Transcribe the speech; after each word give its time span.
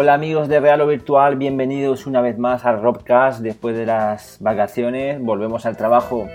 Hola 0.00 0.14
amigos 0.14 0.46
de 0.46 0.60
Real 0.60 0.80
o 0.82 0.86
Virtual, 0.86 1.34
bienvenidos 1.34 2.06
una 2.06 2.20
vez 2.20 2.38
más 2.38 2.64
al 2.64 2.80
Robcast. 2.80 3.40
Después 3.40 3.76
de 3.76 3.84
las 3.84 4.36
vacaciones, 4.38 5.20
volvemos 5.20 5.66
al 5.66 5.76
trabajo. 5.76 6.28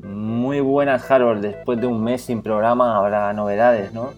Muy 0.00 0.60
buenas, 0.60 1.10
Harold. 1.10 1.42
Después 1.42 1.78
de 1.78 1.86
un 1.86 2.02
mes 2.02 2.22
sin 2.22 2.40
programa 2.40 2.96
habrá 2.96 3.30
novedades, 3.34 3.92
¿no? 3.92 4.14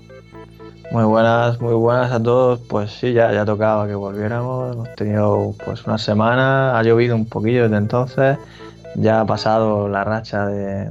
Muy 0.91 1.05
buenas, 1.05 1.60
muy 1.60 1.74
buenas 1.74 2.10
a 2.12 2.23
todos. 2.23 2.60
Pues 2.60 2.91
sí, 2.91 3.12
ya, 3.12 3.30
ya 3.30 3.45
tocaba 3.45 3.87
que 3.87 3.95
volviéramos. 3.95 4.73
Hemos 4.73 4.95
tenido 4.95 5.55
pues 5.64 5.87
una 5.87 5.98
semana, 5.98 6.78
ha 6.78 6.83
llovido 6.83 7.14
un 7.14 7.28
poquillo 7.28 7.64
desde 7.64 7.77
entonces. 7.77 8.38
Ya 8.95 9.20
ha 9.20 9.27
pasado 9.27 9.88
la 9.88 10.05
racha 10.05 10.47
de 10.47 10.91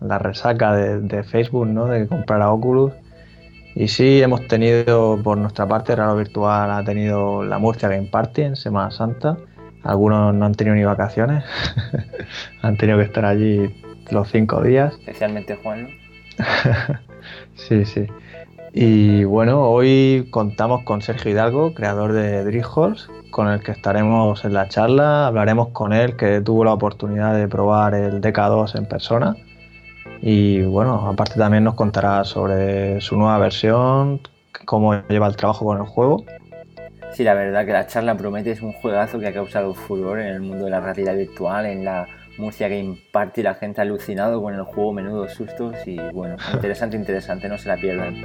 la 0.00 0.18
resaca 0.18 0.74
de, 0.74 1.22
Facebook, 1.22 1.66
¿no? 1.66 1.86
De 1.86 2.06
comprar 2.06 2.42
a 2.42 2.52
Oculus. 2.52 2.92
Y 3.74 3.88
sí, 3.88 4.20
hemos 4.20 4.46
tenido 4.46 5.18
por 5.22 5.38
nuestra 5.38 5.66
parte, 5.66 5.96
Raro 5.96 6.16
Virtual 6.16 6.70
ha 6.70 6.84
tenido 6.84 7.42
la 7.42 7.58
Murcia 7.58 7.88
Game 7.88 8.08
Party 8.08 8.42
en 8.42 8.56
Semana 8.56 8.90
Santa. 8.90 9.38
Algunos 9.84 10.34
no 10.34 10.44
han 10.44 10.54
tenido 10.54 10.76
ni 10.76 10.84
vacaciones, 10.84 11.44
han 12.62 12.76
tenido 12.76 12.98
que 12.98 13.04
estar 13.04 13.24
allí 13.24 13.82
los 14.10 14.28
cinco 14.28 14.60
días. 14.62 14.92
Especialmente 14.98 15.56
Juan. 15.62 15.88
sí, 17.54 17.86
sí. 17.86 18.06
Y 18.72 19.24
bueno, 19.24 19.68
hoy 19.68 20.28
contamos 20.30 20.84
con 20.84 21.02
Sergio 21.02 21.32
Hidalgo, 21.32 21.74
creador 21.74 22.12
de 22.12 22.44
Dreamholes, 22.44 23.08
con 23.32 23.48
el 23.48 23.60
que 23.62 23.72
estaremos 23.72 24.44
en 24.44 24.54
la 24.54 24.68
charla. 24.68 25.26
Hablaremos 25.26 25.68
con 25.70 25.92
él, 25.92 26.16
que 26.16 26.40
tuvo 26.40 26.64
la 26.64 26.72
oportunidad 26.72 27.34
de 27.34 27.48
probar 27.48 27.94
el 27.94 28.20
DK2 28.20 28.76
en 28.76 28.86
persona. 28.86 29.36
Y 30.22 30.62
bueno, 30.62 31.08
aparte 31.08 31.34
también 31.34 31.64
nos 31.64 31.74
contará 31.74 32.22
sobre 32.24 33.00
su 33.00 33.16
nueva 33.16 33.38
versión, 33.38 34.20
cómo 34.66 34.94
lleva 35.08 35.26
el 35.26 35.34
trabajo 35.34 35.64
con 35.64 35.78
el 35.78 35.86
juego. 35.86 36.24
Sí, 37.12 37.24
la 37.24 37.34
verdad 37.34 37.66
que 37.66 37.72
la 37.72 37.88
charla 37.88 38.14
promete 38.16 38.52
es 38.52 38.62
un 38.62 38.72
juegazo 38.72 39.18
que 39.18 39.26
ha 39.26 39.32
causado 39.32 39.74
furor 39.74 40.20
en 40.20 40.28
el 40.28 40.40
mundo 40.42 40.66
de 40.66 40.70
la 40.70 40.80
realidad 40.80 41.16
virtual, 41.16 41.66
en 41.66 41.84
la 41.84 42.06
Murcia 42.40 42.68
Game 42.68 42.96
Party, 43.12 43.42
la 43.42 43.54
gente 43.54 43.82
alucinado 43.82 44.42
con 44.42 44.54
el 44.54 44.62
juego, 44.62 44.94
menudos 44.94 45.34
sustos 45.34 45.76
y 45.86 45.96
bueno, 46.12 46.36
interesante, 46.54 46.96
interesante, 46.96 47.48
no 47.48 47.58
se 47.58 47.68
la 47.68 47.76
pierdan. 47.76 48.16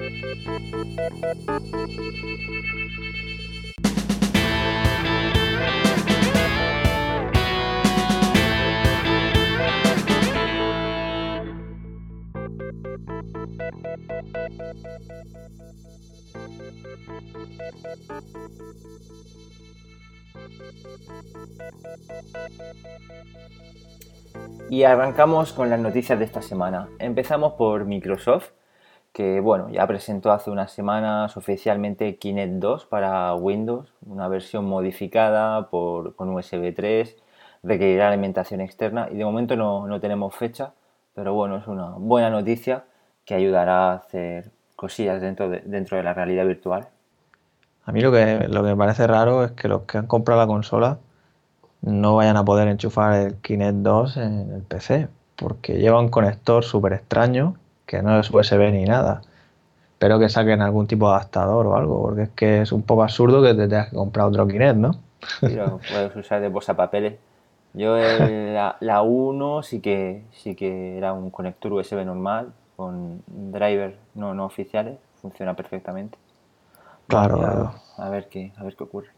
Y 24.69 24.84
arrancamos 24.84 25.53
con 25.53 25.69
las 25.69 25.79
noticias 25.79 26.18
de 26.18 26.25
esta 26.25 26.41
semana. 26.41 26.90
Empezamos 27.00 27.53
por 27.53 27.85
Microsoft, 27.85 28.50
que 29.13 29.40
bueno, 29.40 29.69
ya 29.69 29.88
presentó 29.88 30.31
hace 30.31 30.51
unas 30.51 30.72
semanas 30.72 31.38
oficialmente 31.38 32.18
Kinect 32.18 32.53
2 32.56 32.85
para 32.88 33.34
Windows, 33.35 33.94
una 34.06 34.28
versión 34.28 34.66
modificada 34.66 35.69
por, 35.69 36.16
con 36.16 36.29
USB 36.29 36.73
3, 36.75 37.16
requerirá 37.63 38.09
alimentación 38.09 38.59
externa 38.62 39.07
y 39.12 39.16
de 39.16 39.23
momento 39.25 39.56
no, 39.56 39.88
no 39.88 40.00
tenemos 40.00 40.35
fecha, 40.35 40.73
pero 41.13 41.34
bueno, 41.34 41.57
es 41.57 41.67
una 41.67 41.91
buena 41.97 42.29
noticia 42.29 42.85
que 43.23 43.35
ayudará 43.35 43.91
a 43.91 43.96
hacer 43.96 44.52
cosillas 44.75 45.22
dentro 45.22 45.50
de, 45.50 45.62
dentro 45.62 45.97
de 45.97 46.03
la 46.03 46.13
realidad 46.13 46.46
virtual. 46.46 46.90
A 47.85 47.91
mí 47.91 48.01
lo 48.01 48.12
que, 48.12 48.47
lo 48.50 48.63
que 48.63 48.69
me 48.69 48.75
parece 48.75 49.06
raro 49.06 49.44
es 49.44 49.51
que 49.51 49.68
los 49.68 49.84
que 49.84 50.00
han 50.00 50.07
comprado 50.07 50.41
la 50.41 50.47
consola 50.47 50.97
no 51.81 52.16
vayan 52.16 52.35
a 52.35 52.44
poder 52.44 52.68
enchufar 52.68 53.13
el 53.13 53.35
Kinect 53.35 53.78
2 53.78 54.18
en 54.18 54.53
el 54.53 54.62
PC, 54.63 55.07
porque 55.35 55.78
lleva 55.78 56.00
un 56.00 56.09
conector 56.09 56.63
súper 56.63 56.94
extraño 56.94 57.56
que 57.85 58.01
no 58.01 58.19
es 58.19 58.31
USB 58.31 58.72
ni 58.72 58.85
nada. 58.85 59.22
Espero 59.91 60.19
que 60.19 60.29
saquen 60.29 60.62
algún 60.62 60.88
tipo 60.88 61.07
de 61.07 61.16
adaptador 61.16 61.68
o 61.68 61.75
algo, 61.75 62.01
porque 62.01 62.23
es 62.23 62.29
que 62.29 62.62
es 62.62 62.72
un 62.72 62.81
poco 62.81 63.03
absurdo 63.03 63.44
que 63.44 63.53
te 63.53 63.68
tengas 63.68 63.90
que 63.90 63.96
comprar 63.96 64.28
otro 64.28 64.47
Kinect, 64.47 64.78
¿no? 64.78 64.91
puedes 65.40 66.16
usar 66.16 66.41
de 66.41 66.50
papeles. 66.50 67.13
Yo 67.73 67.97
la 67.97 69.02
1 69.02 69.63
sí 69.63 69.79
que 69.79 70.23
sí 70.31 70.56
que 70.56 70.97
era 70.97 71.13
un 71.13 71.29
conector 71.29 71.73
USB 71.73 72.06
normal 72.06 72.53
con 72.75 73.22
driver 73.28 73.96
no, 74.16 74.34
no 74.34 74.46
oficiales, 74.46 74.97
funciona 75.22 75.56
perfectamente. 75.56 76.17
Claro, 77.07 77.38
claro. 77.38 77.73
A 77.97 78.09
ver 78.09 78.29
qué, 78.29 78.51
a 78.57 78.63
ver 78.63 78.75
qué 78.75 78.83
ocurre. 78.83 79.09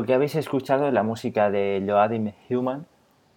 Lo 0.00 0.06
que 0.06 0.14
habéis 0.14 0.34
escuchado 0.34 0.88
es 0.88 0.94
la 0.94 1.02
música 1.02 1.50
de 1.50 1.78
Loading 1.84 2.32
Human, 2.48 2.86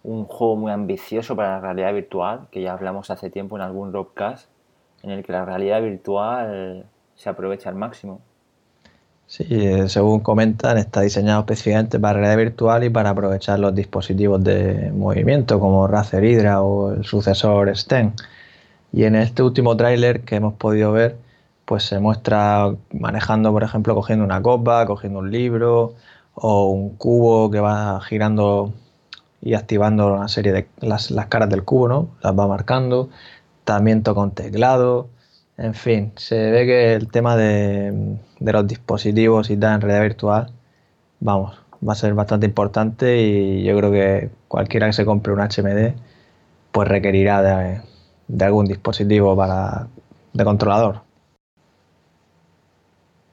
un 0.02 0.24
juego 0.24 0.56
muy 0.56 0.72
ambicioso 0.72 1.36
para 1.36 1.56
la 1.56 1.60
realidad 1.60 1.92
virtual, 1.92 2.48
que 2.50 2.62
ya 2.62 2.72
hablamos 2.72 3.10
hace 3.10 3.28
tiempo 3.28 3.56
en 3.56 3.62
algún 3.62 3.92
Robcast, 3.92 4.48
en 5.02 5.10
el 5.10 5.22
que 5.22 5.32
la 5.32 5.44
realidad 5.44 5.82
virtual 5.82 6.86
se 7.16 7.28
aprovecha 7.28 7.68
al 7.68 7.74
máximo. 7.74 8.22
Sí, 9.26 9.44
eh, 9.50 9.90
según 9.90 10.20
comentan, 10.20 10.78
está 10.78 11.02
diseñado 11.02 11.40
específicamente 11.40 12.00
para 12.00 12.20
realidad 12.20 12.38
virtual 12.38 12.84
y 12.84 12.88
para 12.88 13.10
aprovechar 13.10 13.58
los 13.58 13.74
dispositivos 13.74 14.42
de 14.42 14.90
movimiento 14.90 15.60
como 15.60 15.86
Razer 15.86 16.24
Hydra 16.24 16.62
o 16.62 16.92
el 16.92 17.04
sucesor 17.04 17.76
Sten. 17.76 18.14
Y 18.90 19.04
en 19.04 19.16
este 19.16 19.42
último 19.42 19.76
tráiler 19.76 20.22
que 20.22 20.36
hemos 20.36 20.54
podido 20.54 20.92
ver, 20.92 21.16
pues 21.66 21.82
se 21.82 21.98
muestra 21.98 22.74
manejando, 22.90 23.52
por 23.52 23.64
ejemplo, 23.64 23.94
cogiendo 23.94 24.24
una 24.24 24.40
copa, 24.40 24.86
cogiendo 24.86 25.18
un 25.18 25.30
libro, 25.30 25.94
o 26.34 26.70
un 26.70 26.90
cubo 26.96 27.50
que 27.50 27.60
va 27.60 28.00
girando 28.00 28.72
y 29.40 29.54
activando 29.54 30.14
una 30.14 30.28
serie 30.28 30.52
de 30.52 30.68
las, 30.80 31.12
caras 31.28 31.50
del 31.50 31.64
cubo, 31.64 31.88
¿no? 31.88 32.08
Las 32.22 32.38
va 32.38 32.46
marcando. 32.46 33.10
También 33.64 34.02
toca 34.02 34.20
un 34.20 34.32
teclado. 34.32 35.08
En 35.58 35.74
fin, 35.74 36.12
se 36.16 36.50
ve 36.50 36.66
que 36.66 36.94
el 36.94 37.08
tema 37.10 37.36
de, 37.36 38.16
los 38.40 38.66
dispositivos 38.66 39.50
y 39.50 39.56
tal 39.56 39.76
en 39.76 39.80
realidad 39.82 40.02
virtual, 40.02 40.52
vamos, 41.20 41.56
va 41.86 41.92
a 41.92 41.96
ser 41.96 42.14
bastante 42.14 42.46
importante 42.46 43.22
y 43.22 43.62
yo 43.64 43.76
creo 43.76 43.92
que 43.92 44.30
cualquiera 44.48 44.86
que 44.86 44.94
se 44.94 45.04
compre 45.04 45.32
un 45.32 45.40
HMD, 45.40 45.94
pues 46.72 46.88
requerirá 46.88 47.42
de, 47.42 47.80
de 48.28 48.44
algún 48.44 48.66
dispositivo 48.66 49.36
para, 49.36 49.88
de 50.32 50.44
controlador. 50.44 51.02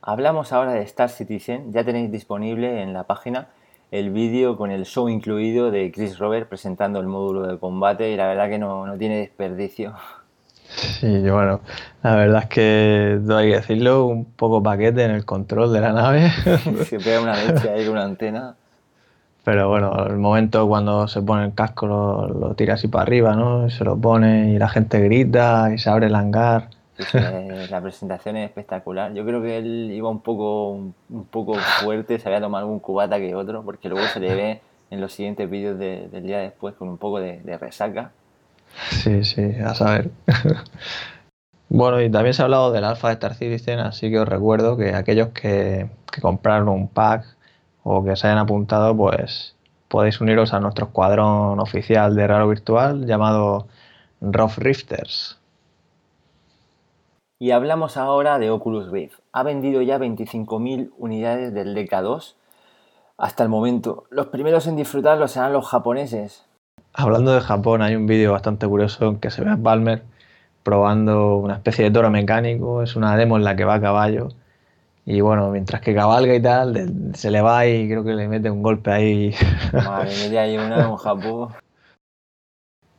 Hablamos 0.03 0.51
ahora 0.51 0.73
de 0.73 0.81
Star 0.81 1.09
Citizen, 1.09 1.71
ya 1.73 1.83
tenéis 1.83 2.11
disponible 2.11 2.81
en 2.81 2.91
la 2.91 3.03
página 3.03 3.49
el 3.91 4.09
vídeo 4.09 4.57
con 4.57 4.71
el 4.71 4.85
show 4.85 5.09
incluido 5.09 5.69
de 5.69 5.91
Chris 5.91 6.17
Robert 6.17 6.49
presentando 6.49 6.99
el 6.99 7.05
módulo 7.05 7.45
de 7.45 7.59
combate 7.59 8.09
y 8.09 8.15
la 8.15 8.25
verdad 8.25 8.49
que 8.49 8.57
no, 8.57 8.91
tiene 8.97 9.17
desperdicio. 9.17 9.93
Sí, 10.65 11.29
bueno, 11.29 11.59
la 12.01 12.15
verdad 12.15 12.43
es 12.43 12.49
que 12.49 13.19
hay 13.29 13.49
que 13.49 13.55
decirlo, 13.57 14.05
un 14.05 14.25
poco 14.25 14.63
paquete 14.63 15.03
en 15.03 15.11
el 15.11 15.23
control 15.23 15.71
de 15.71 15.81
la 15.81 15.93
nave. 15.93 16.31
Se 16.85 16.97
pega 16.97 17.21
una 17.21 17.35
leche 17.35 17.69
ahí 17.69 17.83
con 17.83 17.93
una 17.93 18.05
antena. 18.05 18.55
Pero 19.43 19.69
bueno, 19.69 20.07
el 20.07 20.17
momento 20.17 20.67
cuando 20.67 21.07
se 21.07 21.21
pone 21.21 21.45
el 21.45 21.53
casco 21.53 21.87
lo, 21.87 22.27
lo 22.27 22.53
tira 22.55 22.75
así 22.75 22.87
para 22.87 23.03
arriba, 23.03 23.35
¿no? 23.35 23.69
Se 23.69 23.83
lo 23.83 23.97
pone 23.97 24.51
y 24.51 24.57
la 24.57 24.69
gente 24.69 24.99
grita 24.99 25.71
y 25.73 25.77
se 25.77 25.89
abre 25.89 26.07
el 26.07 26.15
hangar 26.15 26.69
la 27.69 27.81
presentación 27.81 28.37
es 28.37 28.49
espectacular. 28.49 29.13
Yo 29.13 29.25
creo 29.25 29.41
que 29.41 29.57
él 29.57 29.91
iba 29.91 30.09
un 30.09 30.21
poco, 30.21 30.71
un, 30.71 30.93
poco 31.29 31.55
fuerte, 31.81 32.19
se 32.19 32.27
había 32.27 32.41
tomado 32.41 32.65
algún 32.65 32.79
cubata 32.79 33.17
que 33.17 33.33
otro, 33.35 33.63
porque 33.63 33.89
luego 33.89 34.05
se 34.07 34.19
le 34.19 34.35
ve 34.35 34.61
en 34.89 35.01
los 35.01 35.13
siguientes 35.13 35.49
vídeos 35.49 35.79
del 35.79 36.23
día 36.23 36.39
después 36.39 36.75
con 36.75 36.89
un 36.89 36.97
poco 36.97 37.19
de, 37.19 37.57
resaca. 37.59 38.11
Sí, 38.89 39.23
sí, 39.23 39.53
a 39.63 39.73
saber. 39.73 40.11
bueno, 41.69 42.01
y 42.01 42.09
también 42.09 42.33
se 42.33 42.41
ha 42.41 42.45
hablado 42.45 42.71
del 42.71 42.83
de 42.83 42.93
Star 42.93 43.35
Citizen, 43.35 43.79
así 43.79 44.09
que 44.09 44.19
os 44.19 44.27
recuerdo 44.27 44.77
que 44.77 44.93
aquellos 44.93 45.29
que, 45.29 45.89
compraron 46.21 46.67
un 46.67 46.89
pack 46.89 47.25
o 47.83 48.03
que 48.03 48.15
se 48.15 48.27
hayan 48.27 48.39
apuntado, 48.39 48.95
pues 48.95 49.55
podéis 49.87 50.21
uniros 50.21 50.53
a 50.53 50.59
nuestro 50.59 50.87
escuadrón 50.87 51.59
oficial 51.59 52.15
de 52.15 52.27
Raro 52.27 52.47
Virtual 52.47 53.05
llamado 53.05 53.67
Rough 54.21 54.57
Rifters. 54.57 55.40
Y 57.41 57.49
hablamos 57.49 57.97
ahora 57.97 58.37
de 58.37 58.51
Oculus 58.51 58.91
Rift. 58.91 59.17
Ha 59.31 59.41
vendido 59.41 59.81
ya 59.81 59.97
25.000 59.97 60.91
unidades 60.99 61.51
del 61.51 61.75
DK2 61.75 62.35
hasta 63.17 63.41
el 63.41 63.49
momento. 63.49 64.03
Los 64.11 64.27
primeros 64.27 64.67
en 64.67 64.75
disfrutarlo 64.75 65.27
serán 65.27 65.51
los 65.51 65.67
japoneses. 65.67 66.45
Hablando 66.93 67.33
de 67.33 67.41
Japón, 67.41 67.81
hay 67.81 67.95
un 67.95 68.05
vídeo 68.05 68.31
bastante 68.33 68.67
curioso 68.67 69.07
en 69.07 69.17
que 69.17 69.31
se 69.31 69.43
ve 69.43 69.49
a 69.49 69.55
Balmer 69.55 70.03
probando 70.61 71.37
una 71.37 71.55
especie 71.55 71.85
de 71.85 71.89
toro 71.89 72.11
mecánico. 72.11 72.83
Es 72.83 72.95
una 72.95 73.17
demo 73.17 73.37
en 73.37 73.43
la 73.43 73.55
que 73.55 73.65
va 73.65 73.73
a 73.73 73.81
caballo. 73.81 74.27
Y 75.07 75.21
bueno, 75.21 75.49
mientras 75.49 75.81
que 75.81 75.95
cabalga 75.95 76.35
y 76.35 76.41
tal, 76.43 77.11
se 77.15 77.31
le 77.31 77.41
va 77.41 77.65
y 77.65 77.89
creo 77.89 78.03
que 78.03 78.13
le 78.13 78.27
mete 78.27 78.51
un 78.51 78.61
golpe 78.61 78.91
ahí. 78.91 79.33
Madre 79.73 80.29
mía, 80.29 80.41
hay 80.43 80.59
una 80.59 80.87
en 80.87 80.95
Japón. 80.95 81.49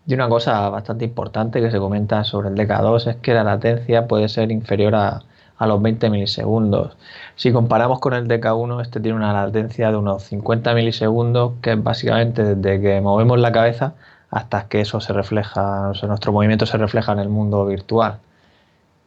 Y 0.07 0.15
una 0.15 0.29
cosa 0.29 0.69
bastante 0.69 1.05
importante 1.05 1.61
que 1.61 1.71
se 1.71 1.79
comenta 1.79 2.25
sobre 2.25 2.49
el 2.49 2.57
DK2 2.57 3.07
es 3.09 3.17
que 3.17 3.35
la 3.35 3.45
latencia 3.45 4.09
puede 4.09 4.29
ser 4.29 4.51
inferior 4.51 4.95
a, 4.95 5.23
los 5.61 5.81
20 5.81 6.11
milisegundos. 6.11 6.97
Si 7.37 7.53
comparamos 7.53 8.01
con 8.01 8.15
el 8.15 8.27
DK1, 8.27 8.83
este 8.83 8.99
tiene 8.99 9.17
una 9.17 9.33
latencia 9.33 9.93
de 9.93 9.97
unos 9.97 10.25
50 10.25 10.75
milisegundos, 10.75 11.53
que 11.63 11.73
es 11.73 11.83
básicamente 11.83 12.57
desde 12.57 12.81
que 12.81 13.01
movemos 13.01 13.39
la 13.39 13.53
cabeza 13.53 13.95
hasta 14.31 14.67
que 14.67 14.81
eso 14.81 15.01
se 15.01 15.13
refleja, 15.13 15.91
o 15.91 15.95
sea, 15.95 16.09
nuestro 16.09 16.33
movimiento 16.33 16.67
se 16.67 16.79
refleja 16.79 17.13
en 17.13 17.21
el 17.21 17.29
mundo 17.29 17.65
virtual. 17.67 18.19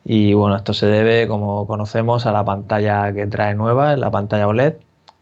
Y 0.05 0.33
bueno, 0.33 0.55
esto 0.55 0.73
se 0.73 0.85
debe, 0.85 1.27
como 1.27 1.67
conocemos, 1.67 2.25
a 2.25 2.31
la 2.31 2.45
pantalla 2.45 3.11
que 3.13 3.27
trae 3.27 3.55
nueva, 3.55 3.97
la 3.97 4.11
pantalla 4.11 4.47
OLED 4.47 4.75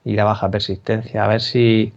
y 0.05 0.15
la 0.15 0.25
baja 0.25 0.51
persistencia. 0.51 1.23
A 1.23 1.27
ver 1.27 1.41
si 1.41 1.93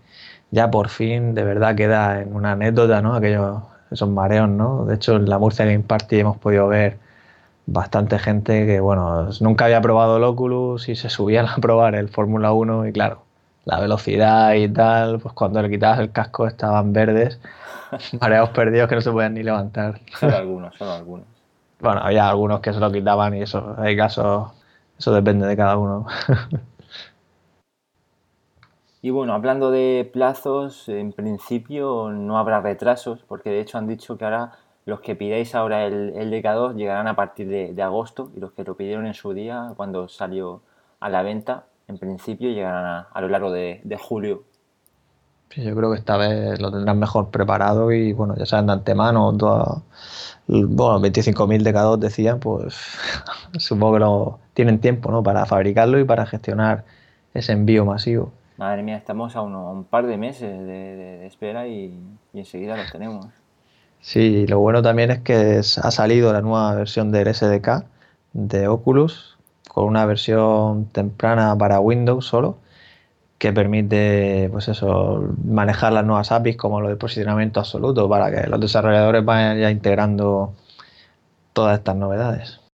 ya 0.57 0.71
por 0.71 0.89
fin 0.89 1.35
de 1.35 1.45
verdad 1.45 1.77
queda 1.77 2.23
en 2.23 2.35
una 2.35 2.53
anécdota, 2.53 3.03
¿no? 3.03 3.15
Aquellos, 3.15 3.63
esos 3.91 4.09
mareos, 4.09 4.49
¿no? 4.49 4.87
De 4.87 4.95
hecho, 4.95 5.17
en 5.17 5.29
la 5.29 5.39
Murcia 5.39 5.67
Game 5.67 5.81
Party 5.81 6.19
hemos 6.21 6.39
podido 6.39 6.67
ver 6.67 6.97
bastante 7.67 8.19
gente 8.19 8.65
que, 8.65 8.81
bueno, 8.81 9.29
nunca 9.41 9.67
había 9.67 9.83
probado 9.83 10.17
el 10.17 10.25
Oculus 10.25 10.89
y 10.89 10.97
se 10.97 11.11
subían 11.11 11.47
a 11.55 11.57
probar 11.57 11.95
el 11.95 12.09
Fórmula 12.09 12.53
1 12.53 12.87
y 12.87 12.93
claro, 12.93 13.23
la 13.67 13.81
velocidad 13.81 14.55
y 14.55 14.67
tal, 14.71 15.19
pues 15.21 15.35
cuando 15.35 15.61
le 15.61 15.69
quitabas 15.69 15.99
el 15.99 16.11
casco 16.11 16.47
estaban 16.47 16.91
verdes, 16.95 17.39
mareados 18.19 18.49
perdidos 18.51 18.89
que 18.89 18.95
no 18.95 19.03
se 19.03 19.13
podían 19.13 19.35
ni 19.35 19.43
levantar. 19.43 20.01
Solo 20.19 20.37
algunos, 20.39 20.75
solo 20.79 20.93
algunos. 20.93 21.27
Bueno, 21.81 22.01
había 22.03 22.31
algunos 22.31 22.61
que 22.61 22.73
se 22.73 22.81
lo 22.81 22.91
quitaban 22.91 23.35
y 23.35 23.43
eso, 23.43 23.77
hay 23.77 23.95
casos, 23.95 24.53
eso 24.99 25.13
depende 25.13 25.47
de 25.47 25.55
cada 25.55 25.77
uno. 25.77 26.07
Y 29.07 29.11
bueno, 29.11 29.35
hablando 29.35 29.71
de 29.71 30.11
plazos, 30.13 30.89
en 30.89 31.13
principio 31.13 32.11
no 32.11 32.39
habrá 32.39 32.61
retrasos, 32.61 33.21
porque 33.29 33.51
de 33.51 33.61
hecho 33.61 33.79
han 33.79 33.87
dicho 33.87 34.19
que 34.19 34.25
ahora 34.25 34.55
los 34.85 34.99
que 34.99 35.15
pidáis 35.15 35.55
ahora 35.55 35.87
el, 35.87 36.13
el 36.17 36.33
DK2 36.33 36.75
llegarán 36.75 37.07
a 37.07 37.15
partir 37.15 37.47
de, 37.47 37.83
agosto 37.85 38.33
y 38.35 38.41
los 38.41 38.51
que 38.51 38.65
lo 38.65 38.77
pidieron 38.77 39.07
en 39.07 39.15
su 39.15 39.33
día, 39.33 39.75
cuando 39.77 40.09
salió 40.09 40.61
a 40.99 41.09
la 41.09 41.23
venta, 41.23 41.67
en 41.87 41.99
principio 41.99 42.51
llegarán 42.51 43.07
a, 43.09 43.21
lo 43.21 43.29
largo 43.29 43.53
de, 43.53 43.97
julio. 43.97 44.43
Yo 45.55 45.77
creo 45.77 45.93
que 45.93 45.99
esta 45.99 46.17
vez 46.17 46.61
lo 46.61 46.73
tendrán 46.73 46.99
mejor 46.99 47.31
preparado 47.31 47.93
y 47.93 48.13
bueno, 48.13 48.35
ya 48.35 48.45
saben 48.45 48.67
de 48.67 48.73
antemano, 48.73 49.31
bueno, 49.31 49.85
25.000 50.49 51.63
DK2 51.63 51.99
decían, 51.99 52.41
pues 52.41 52.75
supongo 53.59 53.93
que 53.93 54.01
lo, 54.01 54.39
tienen 54.53 54.81
tiempo 54.81 55.13
¿no? 55.13 55.23
para 55.23 55.47
fabricarlo 55.47 56.01
y 56.01 56.05
para 56.05 56.27
gestionar 56.27 56.85
ese 57.35 57.53
envío 57.53 57.85
masivo. 57.85 58.33
Madre 58.57 58.83
mía, 58.83 58.97
estamos 58.97 59.37
a, 59.37 59.43
un 59.43 59.85
par 59.85 60.07
de 60.07 60.17
meses 60.17 60.67
de, 60.67 61.27
espera 61.27 61.69
y, 61.69 61.93
enseguida 62.33 62.77
los 62.77 62.91
tenemos. 62.91 63.27
Sí, 64.01 64.47
lo 64.47 64.61
bueno 64.61 64.83
también 64.83 65.11
es 65.11 65.19
que 65.21 65.59
ha 65.59 65.91
salido 65.91 66.33
la 66.33 66.41
nueva 66.41 66.75
versión 66.75 67.13
del 67.13 67.35
SDK 67.35 67.85
de 68.33 68.69
Oculus 68.69 69.37
con 69.69 69.85
una 69.85 70.07
versión 70.07 70.87
temprana 70.87 71.57
para 71.57 71.81
Windows 71.81 72.27
solo 72.27 72.59
que 73.39 73.53
permite 73.53 74.49
pues 74.51 74.69
eso 74.69 75.35
manejar 75.45 75.93
las 75.93 76.05
nuevas 76.05 76.33
APIs 76.33 76.57
como 76.57 76.81
lo 76.81 76.89
de 76.89 76.97
posicionamiento 76.97 77.61
absoluto 77.61 78.09
para 78.09 78.31
que 78.31 78.49
los 78.49 78.61
desarrolladores 78.61 79.25
vayan 79.25 79.59
ya 79.59 79.71
integrando 79.71 80.55
todas 81.53 81.79
estas 81.79 81.97
novedades. 81.97 82.66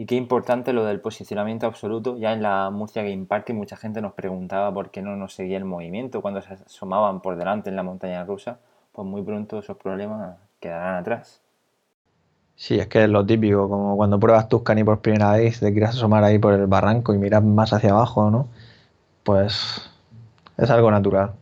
Y 0.00 0.06
qué 0.06 0.14
importante 0.14 0.72
lo 0.72 0.86
del 0.86 0.98
posicionamiento 0.98 1.66
absoluto. 1.66 2.16
Ya 2.16 2.32
en 2.32 2.40
la 2.40 2.70
Murcia 2.70 3.02
Game 3.02 3.26
Party 3.26 3.52
mucha 3.52 3.76
gente 3.76 4.00
nos 4.00 4.14
preguntaba 4.14 4.72
por 4.72 4.90
qué 4.90 5.02
no 5.02 5.14
nos 5.14 5.34
seguía 5.34 5.58
el 5.58 5.66
movimiento 5.66 6.22
cuando 6.22 6.40
se 6.40 6.54
asomaban 6.54 7.20
por 7.20 7.36
delante 7.36 7.68
en 7.68 7.76
la 7.76 7.82
montaña 7.82 8.24
rusa. 8.24 8.60
Pues 8.92 9.06
muy 9.06 9.20
pronto 9.20 9.58
esos 9.58 9.76
problemas 9.76 10.38
quedarán 10.58 10.94
atrás. 10.94 11.42
Sí, 12.54 12.78
es 12.78 12.86
que 12.86 13.04
es 13.04 13.10
lo 13.10 13.26
típico, 13.26 13.68
como 13.68 13.94
cuando 13.94 14.18
pruebas 14.18 14.48
Tuscany 14.48 14.84
por 14.84 15.02
primera 15.02 15.32
vez, 15.32 15.60
te 15.60 15.70
quieres 15.70 15.90
asomar 15.90 16.24
ahí 16.24 16.38
por 16.38 16.54
el 16.54 16.66
barranco 16.66 17.12
y 17.12 17.18
miras 17.18 17.44
más 17.44 17.74
hacia 17.74 17.90
abajo, 17.90 18.30
¿no? 18.30 18.48
Pues 19.22 19.90
es 20.56 20.70
algo 20.70 20.90
natural. 20.90 21.32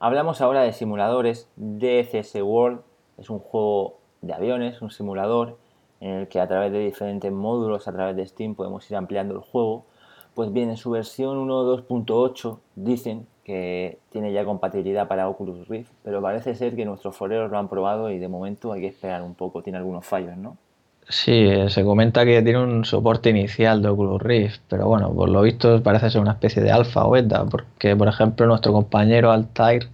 Hablamos 0.00 0.40
ahora 0.40 0.62
de 0.62 0.72
simuladores. 0.72 1.48
DCS 1.54 2.42
World 2.42 2.80
es 3.18 3.30
un 3.30 3.38
juego 3.38 4.00
de 4.20 4.34
aviones, 4.34 4.82
un 4.82 4.90
simulador 4.90 5.61
en 6.02 6.10
el 6.10 6.28
que 6.28 6.40
a 6.40 6.48
través 6.48 6.72
de 6.72 6.80
diferentes 6.80 7.30
módulos, 7.30 7.86
a 7.86 7.92
través 7.92 8.16
de 8.16 8.26
Steam, 8.26 8.56
podemos 8.56 8.90
ir 8.90 8.96
ampliando 8.96 9.34
el 9.34 9.40
juego. 9.40 9.86
Pues 10.34 10.52
bien, 10.52 10.68
en 10.68 10.76
su 10.76 10.90
versión 10.90 11.38
1.2.8 11.48 12.58
dicen 12.74 13.26
que 13.44 13.98
tiene 14.10 14.32
ya 14.32 14.44
compatibilidad 14.44 15.06
para 15.06 15.28
Oculus 15.28 15.68
Rift, 15.68 15.90
pero 16.02 16.20
parece 16.20 16.54
ser 16.56 16.74
que 16.74 16.84
nuestros 16.84 17.16
foreros 17.16 17.50
lo 17.50 17.58
han 17.58 17.68
probado 17.68 18.10
y 18.10 18.18
de 18.18 18.28
momento 18.28 18.72
hay 18.72 18.80
que 18.80 18.88
esperar 18.88 19.22
un 19.22 19.34
poco, 19.34 19.62
tiene 19.62 19.78
algunos 19.78 20.04
fallos, 20.04 20.36
¿no? 20.36 20.56
Sí, 21.08 21.50
se 21.68 21.84
comenta 21.84 22.24
que 22.24 22.42
tiene 22.42 22.62
un 22.62 22.84
soporte 22.84 23.30
inicial 23.30 23.82
de 23.82 23.88
Oculus 23.88 24.22
Rift, 24.22 24.60
pero 24.68 24.86
bueno, 24.86 25.12
por 25.12 25.28
lo 25.28 25.42
visto 25.42 25.82
parece 25.82 26.10
ser 26.10 26.20
una 26.20 26.32
especie 26.32 26.62
de 26.62 26.70
alfa 26.70 27.04
o 27.06 27.10
beta, 27.10 27.44
porque 27.44 27.94
por 27.96 28.08
ejemplo 28.08 28.46
nuestro 28.46 28.72
compañero 28.72 29.30
Altair 29.30 29.88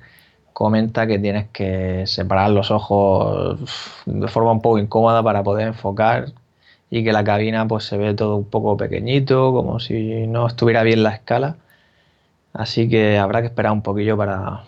comenta 0.58 1.06
que 1.06 1.20
tienes 1.20 1.46
que 1.50 2.04
separar 2.08 2.50
los 2.50 2.72
ojos 2.72 3.60
de 4.06 4.26
forma 4.26 4.50
un 4.50 4.60
poco 4.60 4.80
incómoda 4.80 5.22
para 5.22 5.44
poder 5.44 5.68
enfocar 5.68 6.32
y 6.90 7.04
que 7.04 7.12
la 7.12 7.22
cabina 7.22 7.68
pues 7.68 7.84
se 7.84 7.96
ve 7.96 8.12
todo 8.14 8.34
un 8.34 8.44
poco 8.44 8.76
pequeñito, 8.76 9.52
como 9.52 9.78
si 9.78 10.26
no 10.26 10.48
estuviera 10.48 10.82
bien 10.82 11.04
la 11.04 11.10
escala. 11.10 11.54
Así 12.52 12.88
que 12.88 13.18
habrá 13.18 13.40
que 13.40 13.46
esperar 13.46 13.70
un 13.70 13.82
poquillo 13.82 14.16
para, 14.16 14.64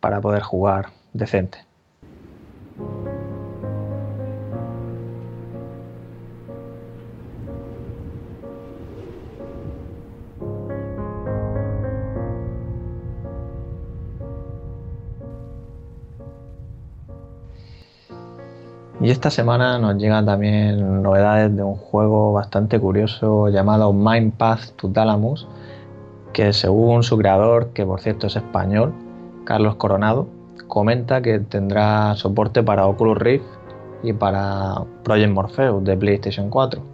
para 0.00 0.22
poder 0.22 0.40
jugar 0.40 0.86
decente. 1.12 1.58
Y 19.02 19.10
esta 19.10 19.30
semana 19.30 19.80
nos 19.80 19.96
llegan 19.96 20.26
también 20.26 21.02
novedades 21.02 21.56
de 21.56 21.64
un 21.64 21.74
juego 21.74 22.32
bastante 22.32 22.78
curioso 22.78 23.48
llamado 23.48 23.92
Mind 23.92 24.34
Path 24.34 24.76
to 24.76 24.90
Thalamus, 24.90 25.48
que 26.32 26.52
según 26.52 27.02
su 27.02 27.18
creador, 27.18 27.70
que 27.70 27.84
por 27.84 28.00
cierto 28.00 28.28
es 28.28 28.36
español, 28.36 28.92
Carlos 29.42 29.74
Coronado, 29.74 30.28
comenta 30.68 31.20
que 31.20 31.40
tendrá 31.40 32.14
soporte 32.14 32.62
para 32.62 32.86
Oculus 32.86 33.18
Rift 33.18 33.44
y 34.04 34.12
para 34.12 34.84
Project 35.02 35.32
Morpheus 35.32 35.82
de 35.82 35.96
PlayStation 35.96 36.48
4. 36.48 36.91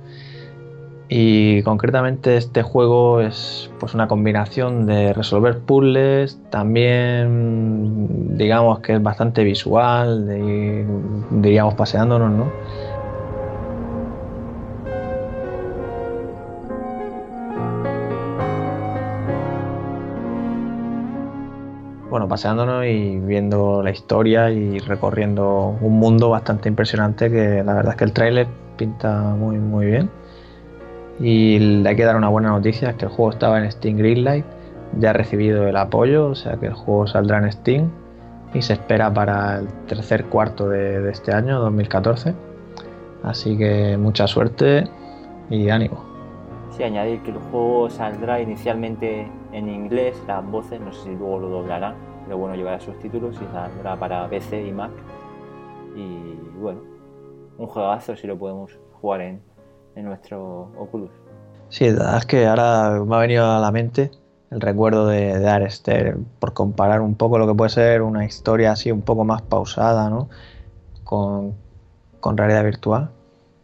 Y 1.11 1.63
concretamente 1.63 2.37
este 2.37 2.63
juego 2.63 3.21
es 3.23 3.71
pues 3.81 3.95
una 3.95 4.09
combinación 4.09 4.85
de 4.85 5.15
resolver 5.15 5.59
puzzles, 5.61 6.39
también 6.51 8.37
digamos 8.37 8.81
que 8.81 8.95
es 8.95 9.03
bastante 9.03 9.43
visual, 9.43 10.29
diríamos 11.31 11.75
paseándonos, 11.75 12.31
¿no? 12.31 12.53
Bueno, 22.11 22.29
paseándonos 22.29 22.85
y 22.85 23.19
viendo 23.19 23.83
la 23.83 23.91
historia 23.91 24.51
y 24.51 24.79
recorriendo 24.79 25.77
un 25.81 25.99
mundo 25.99 26.29
bastante 26.29 26.69
impresionante 26.69 27.31
que 27.31 27.63
la 27.65 27.75
verdad 27.75 27.93
es 27.93 27.97
que 27.97 28.05
el 28.05 28.13
tráiler 28.13 28.47
pinta 28.77 29.21
muy 29.35 29.57
muy 29.59 29.87
bien. 29.87 30.18
Y 31.21 31.85
hay 31.87 31.97
que 31.97 32.05
dar 32.05 32.17
una 32.17 32.29
buena 32.29 32.51
noticia, 32.51 32.91
es 32.91 32.97
que 32.97 33.07
el 33.07 33.11
juego 33.11 33.33
estaba 33.33 33.59
en 33.59 33.71
Steam 33.71 33.97
Greenlight, 33.97 34.45
ya 34.99 35.11
ha 35.11 35.13
recibido 35.13 35.67
el 35.67 35.77
apoyo, 35.77 36.29
o 36.29 36.35
sea 36.35 36.57
que 36.57 36.67
el 36.67 36.75
juego 36.75 37.07
saldrá 37.07 37.39
en 37.39 37.51
Steam 37.53 37.91
y 38.55 38.63
se 38.63 38.75
espera 38.75 39.13
para 39.13 39.59
el 39.59 39.69
tercer 39.87 40.27
cuarto 40.27 40.69
de, 40.69 41.11
este 41.11 41.33
año, 41.35 41.59
2014. 41.61 42.35
Así 43.23 43.59
que 43.59 43.97
mucha 43.97 44.27
suerte 44.27 44.85
y 45.51 45.69
ánimo. 45.69 46.05
Sí, 46.71 46.85
añadir 46.85 47.21
que 47.23 47.33
el 47.33 47.39
juego 47.39 47.91
saldrá 47.91 48.41
inicialmente 48.41 49.27
en 49.53 49.69
inglés 49.69 50.23
las 50.29 50.45
voces, 50.49 50.81
no 50.81 50.93
sé 50.93 51.03
si 51.03 51.11
luego 51.11 51.41
lo 51.41 51.49
doblarán, 51.49 51.95
pero 52.25 52.39
bueno, 52.39 52.55
llevará 52.55 52.79
subtítulos 52.79 53.35
y 53.37 53.53
saldrá 53.53 53.97
para 53.97 54.29
PC 54.29 54.69
y 54.69 54.73
Mac. 54.73 54.93
Y 55.97 56.59
bueno, 56.61 56.81
un 57.59 57.67
juegazo 57.67 58.15
si 58.15 58.29
lo 58.29 58.39
podemos 58.39 58.79
jugar 59.01 59.23
en, 59.23 59.41
en 59.99 60.07
nuestro 60.07 60.71
Oculus. 60.79 61.11
Sí, 61.69 61.87
es 61.87 62.27
que 62.27 62.47
ahora 62.47 63.03
me 63.05 63.17
ha 63.17 63.19
venido 63.19 63.45
a 63.45 63.59
la 63.61 63.71
mente 63.71 64.11
el 64.51 64.61
recuerdo 64.61 65.07
de, 65.07 65.39
de 65.39 65.49
Arester, 65.49 66.17
por 66.39 66.55
comparar 66.55 67.03
un 67.03 67.15
poco 67.17 67.39
lo 67.39 67.47
que 67.47 67.55
puede 67.55 67.71
ser 67.71 68.01
una 68.03 68.25
historia 68.25 68.73
así 68.73 68.91
un 68.91 69.03
poco 69.03 69.25
más 69.25 69.43
pausada, 69.43 70.09
¿no? 70.09 70.31
Con, 71.05 71.55
con 72.21 72.37
realidad 72.37 72.65
virtual. 72.65 73.11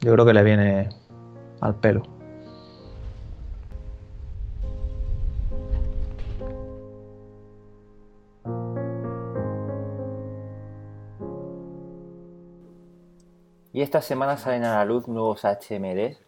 Yo 0.00 0.12
creo 0.12 0.26
que 0.26 0.34
le 0.34 0.42
viene 0.42 0.88
al 1.60 1.76
pelo. 1.76 2.02
Y 13.72 13.82
esta 13.82 14.00
semana 14.02 14.36
salen 14.36 14.64
a 14.64 14.76
la 14.76 14.84
luz 14.84 15.08
nuevos 15.08 15.42
HMDs. 15.42 16.23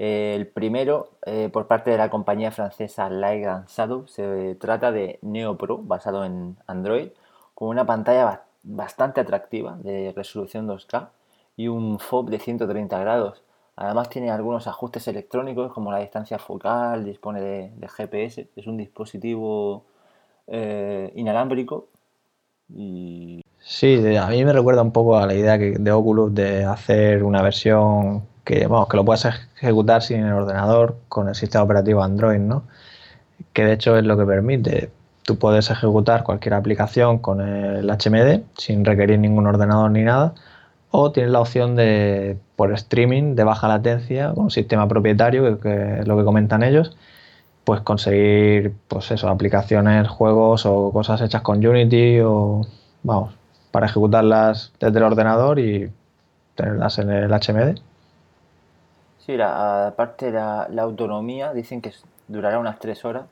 El 0.00 0.46
primero, 0.46 1.10
eh, 1.26 1.50
por 1.52 1.66
parte 1.66 1.90
de 1.90 1.98
la 1.98 2.08
compañía 2.08 2.50
francesa 2.50 3.10
Light 3.10 3.68
Shadow, 3.68 4.08
se 4.08 4.54
trata 4.54 4.92
de 4.92 5.18
Neo 5.20 5.58
Pro, 5.58 5.76
basado 5.78 6.24
en 6.24 6.56
Android, 6.66 7.10
con 7.54 7.68
una 7.68 7.84
pantalla 7.84 8.44
bastante 8.62 9.20
atractiva 9.20 9.76
de 9.82 10.12
resolución 10.16 10.66
2K 10.66 11.10
y 11.56 11.68
un 11.68 11.98
FOB 11.98 12.30
de 12.30 12.38
130 12.38 12.98
grados. 12.98 13.42
Además 13.76 14.08
tiene 14.08 14.30
algunos 14.30 14.66
ajustes 14.66 15.06
electrónicos 15.08 15.72
como 15.72 15.92
la 15.92 15.98
distancia 15.98 16.38
focal, 16.38 17.04
dispone 17.04 17.40
de, 17.40 17.88
GPS, 17.88 18.48
es 18.56 18.66
un 18.66 18.78
dispositivo 18.78 19.84
eh, 20.46 21.12
inalámbrico 21.14 21.88
Sí, 23.58 24.16
a 24.16 24.26
mí 24.28 24.44
me 24.44 24.52
recuerda 24.52 24.82
un 24.82 24.92
poco 24.92 25.18
a 25.18 25.26
la 25.26 25.34
idea 25.34 25.58
de 25.58 25.92
Oculus 25.92 26.34
de 26.34 26.64
hacer 26.64 27.22
una 27.22 27.42
versión 27.42 28.22
que, 28.44 28.66
vamos, 28.66 28.88
que 28.88 28.96
lo 28.96 29.04
puedas 29.04 29.26
ejecutar 29.60 30.02
sin 30.02 30.24
el 30.24 30.32
ordenador 30.32 30.96
con 31.08 31.28
el 31.28 31.34
sistema 31.34 31.64
operativo 31.64 32.02
Android, 32.02 32.38
¿no? 32.38 32.64
Que 33.52 33.64
de 33.64 33.72
hecho 33.72 33.96
es 33.96 34.04
lo 34.04 34.16
que 34.16 34.24
permite. 34.24 34.90
Tú 35.22 35.38
puedes 35.38 35.70
ejecutar 35.70 36.24
cualquier 36.24 36.54
aplicación 36.54 37.18
con 37.18 37.40
el 37.40 37.88
HMD 37.88 38.42
sin 38.56 38.84
requerir 38.84 39.18
ningún 39.18 39.46
ordenador 39.46 39.90
ni 39.90 40.02
nada. 40.02 40.34
O 40.90 41.12
tienes 41.12 41.32
la 41.32 41.40
opción 41.40 41.76
de, 41.76 42.38
por 42.56 42.72
streaming, 42.72 43.36
de 43.36 43.44
baja 43.44 43.68
latencia, 43.68 44.32
con 44.34 44.44
un 44.44 44.50
sistema 44.50 44.88
propietario, 44.88 45.60
que, 45.60 46.00
es 46.00 46.08
lo 46.08 46.16
que 46.16 46.24
comentan 46.24 46.64
ellos, 46.64 46.96
pues 47.64 47.80
conseguir, 47.82 48.74
pues 48.88 49.10
eso, 49.12 49.28
aplicaciones, 49.28 50.08
juegos 50.08 50.66
o 50.66 50.90
cosas 50.92 51.20
hechas 51.20 51.42
con 51.42 51.64
Unity 51.64 52.20
o, 52.20 52.66
vamos, 53.04 53.34
para 53.70 53.86
ejecutarlas 53.86 54.72
desde 54.80 54.98
el 54.98 55.04
ordenador 55.04 55.60
y 55.60 55.90
tenerlas 56.56 56.98
en 56.98 57.10
el 57.10 57.30
HMD. 57.30 57.78
Sí, 59.30 59.36
la, 59.36 59.86
aparte 59.86 60.26
de 60.26 60.32
la, 60.32 60.82
autonomía, 60.82 61.52
dicen 61.52 61.80
que 61.80 61.92
durará 62.26 62.58
unas 62.58 62.80
tres 62.80 63.04
horas. 63.04 63.26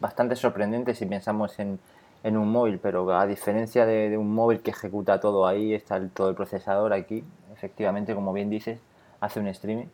Bastante 0.00 0.34
sorprendente 0.34 0.96
si 0.96 1.06
pensamos 1.06 1.60
en, 1.60 1.78
un 2.24 2.50
móvil, 2.50 2.80
pero 2.80 3.16
a 3.16 3.24
diferencia 3.24 3.86
de, 3.86 4.18
un 4.18 4.34
móvil 4.34 4.62
que 4.62 4.72
ejecuta 4.72 5.20
todo 5.20 5.46
ahí, 5.46 5.72
está 5.72 6.00
todo 6.08 6.28
el 6.28 6.34
procesador 6.34 6.92
aquí, 6.92 7.22
efectivamente, 7.52 8.16
como 8.16 8.32
bien 8.32 8.50
dices, 8.50 8.80
hace 9.20 9.38
un 9.38 9.46
streaming. 9.46 9.86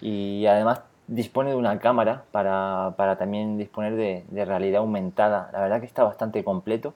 Y 0.00 0.44
además 0.46 0.80
dispone 1.06 1.50
de 1.50 1.56
una 1.56 1.78
cámara 1.78 2.24
para, 2.32 3.16
también 3.16 3.58
disponer 3.58 3.94
de, 3.94 4.24
de 4.28 4.44
realidad 4.44 4.80
aumentada. 4.80 5.50
La 5.52 5.60
verdad 5.60 5.78
que 5.78 5.86
está 5.86 6.02
bastante 6.02 6.42
completo 6.42 6.94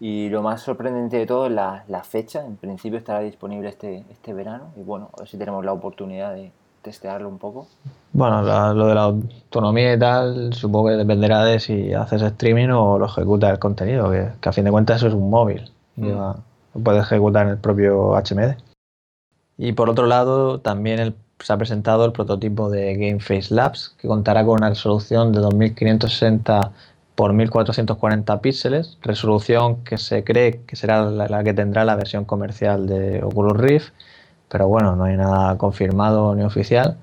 y 0.00 0.30
lo 0.30 0.42
más 0.42 0.62
sorprendente 0.62 1.16
de 1.16 1.26
todo 1.26 1.46
es 1.46 1.52
la, 1.52 2.02
fecha. 2.02 2.44
En 2.44 2.56
principio 2.56 2.98
estará 2.98 3.20
disponible 3.20 3.68
este, 3.68 4.04
este 4.10 4.34
verano. 4.34 4.72
Y 4.76 4.82
bueno, 4.82 5.10
a 5.12 5.20
ver 5.20 5.28
si 5.28 5.38
tenemos 5.38 5.64
la 5.64 5.72
oportunidad 5.72 6.34
de 6.34 6.50
testearlo 6.82 7.28
un 7.28 7.38
poco. 7.38 7.66
Bueno, 8.12 8.42
lo 8.74 8.86
de 8.86 8.94
la 8.94 9.02
autonomía 9.04 9.94
y 9.94 9.98
tal, 9.98 10.52
supongo 10.52 10.88
que 10.88 10.96
dependerá 10.96 11.44
de 11.44 11.60
si 11.60 11.94
haces 11.94 12.22
streaming 12.22 12.68
o 12.68 12.98
lo 12.98 13.06
ejecuta 13.06 13.48
el 13.50 13.58
contenido, 13.58 14.10
que, 14.10 14.48
a 14.48 14.52
fin 14.52 14.64
de 14.64 14.70
cuentas 14.70 14.98
eso 14.98 15.08
es 15.08 15.14
un 15.14 15.30
móvil. 15.30 15.70
Mm. 15.96 16.08
lo 16.08 16.80
puedes 16.82 17.02
ejecutar 17.02 17.46
en 17.46 17.52
el 17.52 17.58
propio 17.58 18.14
HMD. 18.16 18.56
Y 19.58 19.72
por 19.72 19.90
otro 19.90 20.06
lado, 20.06 20.60
también 20.60 21.14
se 21.38 21.52
ha 21.52 21.56
presentado 21.56 22.04
el 22.04 22.12
prototipo 22.12 22.70
de 22.70 22.94
Game 22.94 23.20
Face 23.20 23.54
Labs, 23.54 23.94
que 23.98 24.08
contará 24.08 24.44
con 24.44 24.54
una 24.54 24.70
resolución 24.70 25.32
de 25.32 25.40
2560 25.40 26.72
por 27.14 27.32
1440 27.32 28.40
píxeles, 28.40 28.98
resolución 29.02 29.84
que 29.84 29.98
se 29.98 30.24
cree 30.24 30.62
que 30.66 30.76
será 30.76 31.04
la, 31.04 31.44
que 31.44 31.52
tendrá 31.52 31.84
la 31.84 31.94
versión 31.94 32.24
comercial 32.24 32.86
de 32.86 33.22
Oculus 33.22 33.56
Rift, 33.56 33.92
pero 34.52 34.68
bueno, 34.68 34.96
no 34.96 35.04
hay 35.04 35.16
nada 35.16 35.56
confirmado 35.56 36.34
ni 36.34 36.42
oficial. 36.42 36.98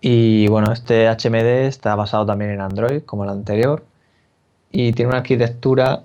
Y 0.00 0.48
bueno, 0.48 0.72
este 0.72 1.08
HMD 1.08 1.66
está 1.66 1.94
basado 1.94 2.24
también 2.24 2.52
en 2.52 2.62
Android, 2.62 3.02
como 3.04 3.24
el 3.24 3.30
anterior, 3.30 3.84
y 4.72 4.92
tiene 4.92 5.10
una 5.10 5.18
arquitectura 5.18 6.04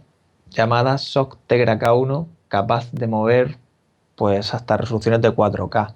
llamada 0.50 0.98
SOC 0.98 1.38
Tegra 1.48 1.80
K1, 1.80 2.28
capaz 2.50 2.92
de 2.92 3.08
mover 3.08 3.58
pues 4.16 4.54
hasta 4.54 4.78
resoluciones 4.78 5.22
de 5.22 5.32
4K, 5.32 5.94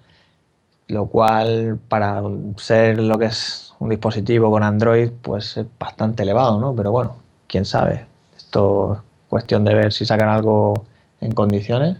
lo 0.87 1.07
cual 1.07 1.79
para 1.89 2.21
ser 2.57 2.99
lo 2.99 3.17
que 3.19 3.25
es 3.25 3.73
un 3.79 3.89
dispositivo 3.89 4.49
con 4.51 4.63
Android 4.63 5.11
pues 5.21 5.57
es 5.57 5.67
bastante 5.77 6.23
elevado, 6.23 6.59
¿no? 6.59 6.73
Pero 6.75 6.91
bueno, 6.91 7.17
quién 7.47 7.65
sabe. 7.65 8.05
Esto 8.37 8.93
es 8.95 8.99
cuestión 9.29 9.65
de 9.65 9.75
ver 9.75 9.93
si 9.93 10.05
sacan 10.05 10.29
algo 10.29 10.85
en 11.21 11.33
condiciones. 11.33 11.97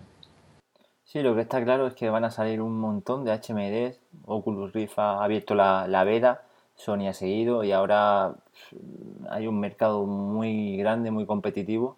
Sí, 1.07 1.21
lo 1.21 1.35
que 1.35 1.41
está 1.41 1.63
claro 1.63 1.87
es 1.87 1.93
que 1.93 2.09
van 2.09 2.25
a 2.25 2.31
salir 2.31 2.61
un 2.61 2.77
montón 2.81 3.23
de 3.23 3.31
HMDs. 3.31 3.97
Oculus 4.25 4.73
Rift 4.73 4.99
ha 4.99 5.23
abierto 5.23 5.55
la, 5.55 5.87
la 5.87 6.03
beta, 6.03 6.43
Sony 6.75 7.07
ha 7.07 7.13
seguido 7.13 7.63
y 7.63 7.71
ahora 7.71 8.35
hay 9.29 9.47
un 9.47 9.57
mercado 9.57 10.05
muy 10.05 10.75
grande, 10.75 11.09
muy 11.11 11.25
competitivo. 11.25 11.95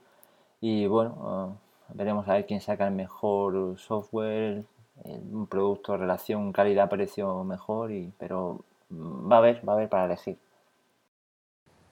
Y 0.61 0.85
bueno, 0.85 1.57
eh, 1.59 1.93
veremos 1.95 2.27
a 2.27 2.33
ver 2.33 2.45
quién 2.45 2.61
saca 2.61 2.87
el 2.87 2.93
mejor 2.93 3.79
software, 3.79 4.65
un 5.03 5.47
producto, 5.47 5.97
relación 5.97 6.51
calidad-precio 6.53 7.43
mejor. 7.43 7.91
Y, 7.91 8.13
pero 8.19 8.63
va 8.91 9.37
a 9.37 9.39
haber, 9.39 9.67
va 9.67 9.73
a 9.73 9.75
haber 9.77 9.89
para 9.89 10.05
elegir. 10.05 10.37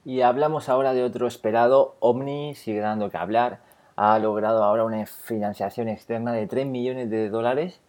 Y 0.06 0.22
hablamos 0.22 0.70
ahora 0.70 0.94
de 0.94 1.04
otro 1.04 1.26
esperado, 1.26 1.96
Omni 2.00 2.54
sigue 2.54 2.80
dando 2.80 3.10
que 3.10 3.18
hablar, 3.18 3.62
ha 3.98 4.18
logrado 4.20 4.64
ahora 4.64 4.86
una 4.86 5.06
financiación 5.06 5.90
externa 5.90 6.32
de 6.32 6.48
3 6.48 6.66
millones 6.66 7.10
de 7.10 7.30
dólares 7.30 7.82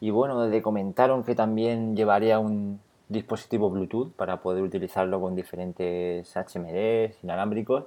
y 0.00 0.10
bueno, 0.10 0.40
desde 0.42 0.62
comentaron 0.62 1.24
que 1.24 1.34
también 1.34 1.96
llevaría 1.96 2.38
un 2.38 2.80
dispositivo 3.08 3.70
Bluetooth 3.70 4.12
para 4.12 4.40
poder 4.40 4.62
utilizarlo 4.62 5.20
con 5.20 5.34
diferentes 5.34 6.32
HMDs 6.36 7.24
inalámbricos. 7.24 7.84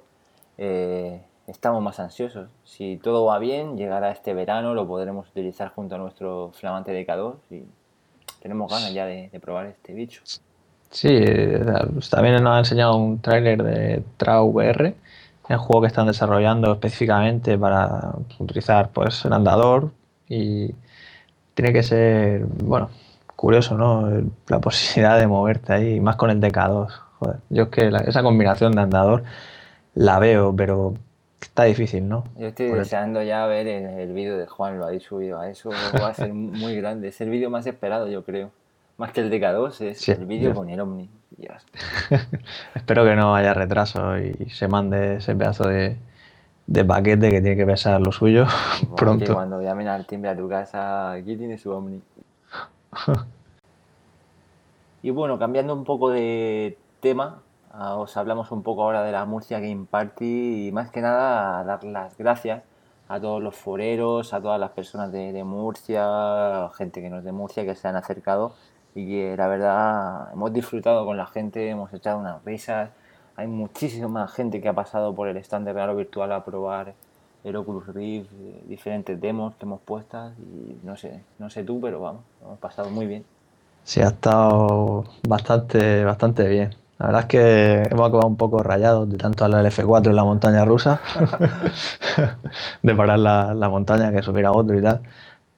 Eh, 0.58 1.22
estamos 1.46 1.82
más 1.82 2.00
ansiosos. 2.00 2.48
Si 2.64 2.96
todo 2.96 3.24
va 3.24 3.38
bien, 3.38 3.76
llegará 3.76 4.10
este 4.10 4.34
verano, 4.34 4.74
lo 4.74 4.86
podremos 4.86 5.28
utilizar 5.28 5.68
junto 5.68 5.94
a 5.94 5.98
nuestro 5.98 6.50
flamante 6.52 6.92
DK2 6.92 7.36
y 7.50 7.62
tenemos 8.42 8.70
ganas 8.70 8.92
ya 8.92 9.06
de 9.06 9.30
probar 9.40 9.66
este 9.66 9.94
bicho. 9.94 10.22
Sí, 10.90 11.08
eh, 11.10 11.64
también 12.10 12.42
nos 12.42 12.54
ha 12.54 12.58
enseñado 12.60 12.96
un 12.96 13.20
tráiler 13.20 13.62
de 13.62 14.02
Trau 14.16 14.48
VR, 14.48 14.94
el 15.48 15.56
juego 15.56 15.82
que 15.82 15.88
están 15.88 16.06
desarrollando 16.06 16.72
específicamente 16.72 17.58
para 17.58 18.12
utilizar 18.38 18.90
pues 18.90 19.24
el 19.24 19.32
andador 19.32 19.90
y 20.28 20.74
tiene 21.54 21.72
que 21.72 21.82
ser, 21.82 22.44
bueno, 22.44 22.90
curioso, 23.34 23.76
¿no? 23.76 24.10
La 24.48 24.60
posibilidad 24.60 25.18
de 25.18 25.26
moverte 25.26 25.72
ahí, 25.72 26.00
más 26.00 26.16
con 26.16 26.30
el 26.30 26.40
DK2. 26.40 26.88
Joder, 27.18 27.36
yo 27.48 27.64
es 27.64 27.68
que 27.70 27.90
esa 28.06 28.22
combinación 28.22 28.72
de 28.72 28.82
andador 28.82 29.24
la 29.94 30.18
veo, 30.18 30.54
pero 30.54 30.94
está 31.40 31.64
difícil, 31.64 32.08
¿no? 32.08 32.24
Yo 32.36 32.48
estoy 32.48 32.66
deseando 32.70 33.22
ya 33.22 33.46
ver 33.46 33.66
el, 33.66 34.12
vídeo 34.12 34.36
de 34.36 34.46
Juan, 34.46 34.78
lo 34.78 34.86
habéis 34.86 35.04
subido 35.04 35.40
a 35.40 35.48
eso, 35.48 35.70
va 35.70 36.08
a 36.08 36.14
ser 36.14 36.32
muy 36.34 36.76
grande, 36.76 37.08
es 37.08 37.20
el 37.20 37.30
vídeo 37.30 37.50
más 37.50 37.66
esperado, 37.66 38.08
yo 38.08 38.22
creo. 38.22 38.50
Más 38.96 39.12
que 39.12 39.20
el 39.20 39.30
DK2 39.30 39.80
es 39.82 40.08
el 40.08 40.26
vídeo 40.26 40.52
con 40.54 40.68
el 40.68 40.80
Omni. 40.80 41.08
Espero 42.74 43.04
que 43.04 43.14
no 43.14 43.34
haya 43.34 43.54
retraso 43.54 44.18
y 44.18 44.50
se 44.50 44.68
mande 44.68 45.16
ese 45.16 45.34
pedazo 45.34 45.68
de, 45.68 45.96
paquete 46.86 47.30
que 47.30 47.40
tiene 47.40 47.56
que 47.56 47.66
pesar 47.66 48.00
lo 48.00 48.12
suyo 48.12 48.46
pronto. 48.96 49.34
cuando 49.34 49.62
llamen 49.62 49.88
al 49.88 50.06
timbre 50.06 50.30
a 50.30 50.36
tu 50.36 50.48
casa, 50.48 51.12
aquí 51.12 51.36
tiene 51.36 51.58
su 51.58 51.70
Omni. 51.70 52.00
y 55.02 55.10
bueno, 55.10 55.38
cambiando 55.38 55.74
un 55.74 55.84
poco 55.84 56.10
de 56.10 56.76
tema, 57.00 57.42
ah, 57.72 57.96
os 57.96 58.16
hablamos 58.16 58.50
un 58.50 58.62
poco 58.62 58.82
ahora 58.82 59.02
de 59.02 59.12
la 59.12 59.24
Murcia 59.24 59.60
Game 59.60 59.86
Party 59.88 60.68
y 60.68 60.72
más 60.72 60.90
que 60.90 61.00
nada 61.00 61.62
dar 61.64 61.84
las 61.84 62.16
gracias 62.16 62.62
a 63.08 63.20
todos 63.20 63.42
los 63.42 63.54
foreros, 63.54 64.34
a 64.34 64.40
todas 64.40 64.60
las 64.60 64.70
personas 64.70 65.12
de, 65.12 65.32
de 65.32 65.44
Murcia, 65.44 66.68
gente 66.76 67.00
que 67.00 67.08
no 67.08 67.18
es 67.18 67.24
de 67.24 67.32
Murcia, 67.32 67.64
que 67.64 67.74
se 67.74 67.88
han 67.88 67.96
acercado 67.96 68.52
y 68.94 69.06
que 69.06 69.36
la 69.36 69.46
verdad 69.48 70.32
hemos 70.32 70.52
disfrutado 70.52 71.04
con 71.04 71.16
la 71.16 71.26
gente, 71.26 71.68
hemos 71.68 71.92
echado 71.92 72.18
unas 72.18 72.44
risas, 72.44 72.90
hay 73.36 73.46
muchísima 73.46 74.26
gente 74.28 74.60
que 74.60 74.68
ha 74.68 74.72
pasado 74.72 75.14
por 75.14 75.28
el 75.28 75.36
stand 75.38 75.66
de 75.66 75.72
Real 75.72 75.94
Virtual 75.94 76.32
a 76.32 76.44
probar 76.44 76.94
el 77.44 77.56
Oculus 77.56 77.86
Rift, 77.88 78.30
eh, 78.32 78.62
diferentes 78.66 79.20
demos 79.20 79.54
que 79.54 79.64
hemos 79.64 79.80
puesto 79.80 80.32
y 80.38 80.76
no 80.84 80.96
sé, 80.96 81.22
no 81.38 81.48
sé 81.48 81.62
tú, 81.64 81.80
pero 81.80 82.00
vamos, 82.00 82.22
hemos 82.42 82.58
pasado 82.58 82.90
muy 82.90 83.06
bien. 83.06 83.24
Sí, 83.84 84.00
ha 84.02 84.08
estado 84.08 85.04
bastante, 85.26 86.04
bastante 86.04 86.46
bien. 86.48 86.74
La 86.98 87.06
verdad 87.06 87.22
es 87.22 87.26
que 87.28 87.82
hemos 87.90 88.08
acabado 88.08 88.26
un 88.26 88.36
poco 88.36 88.62
rayados 88.62 89.08
de 89.08 89.16
tanto 89.16 89.44
a 89.44 89.48
la 89.48 89.62
F4 89.62 90.08
en 90.08 90.16
la 90.16 90.24
montaña 90.24 90.64
rusa, 90.64 91.00
de 92.82 92.94
parar 92.94 93.20
la, 93.20 93.54
la, 93.54 93.68
montaña 93.68 94.10
que 94.10 94.20
subir 94.20 94.44
a 94.46 94.52
otro 94.52 94.76
y 94.76 94.82
tal, 94.82 95.02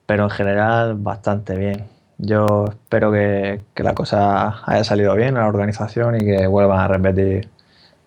pero 0.04 0.24
en 0.24 0.30
general 0.30 0.96
bastante 0.96 1.56
bien. 1.56 1.99
Yo 2.22 2.66
espero 2.68 3.10
que, 3.10 3.62
que 3.72 3.82
la 3.82 3.94
cosa 3.94 4.62
haya 4.66 4.84
salido 4.84 5.14
bien 5.14 5.38
a 5.38 5.40
la 5.40 5.48
organización 5.48 6.16
y 6.16 6.18
que 6.18 6.46
vuelvan 6.46 6.80
a 6.80 6.88
repetir 6.88 7.48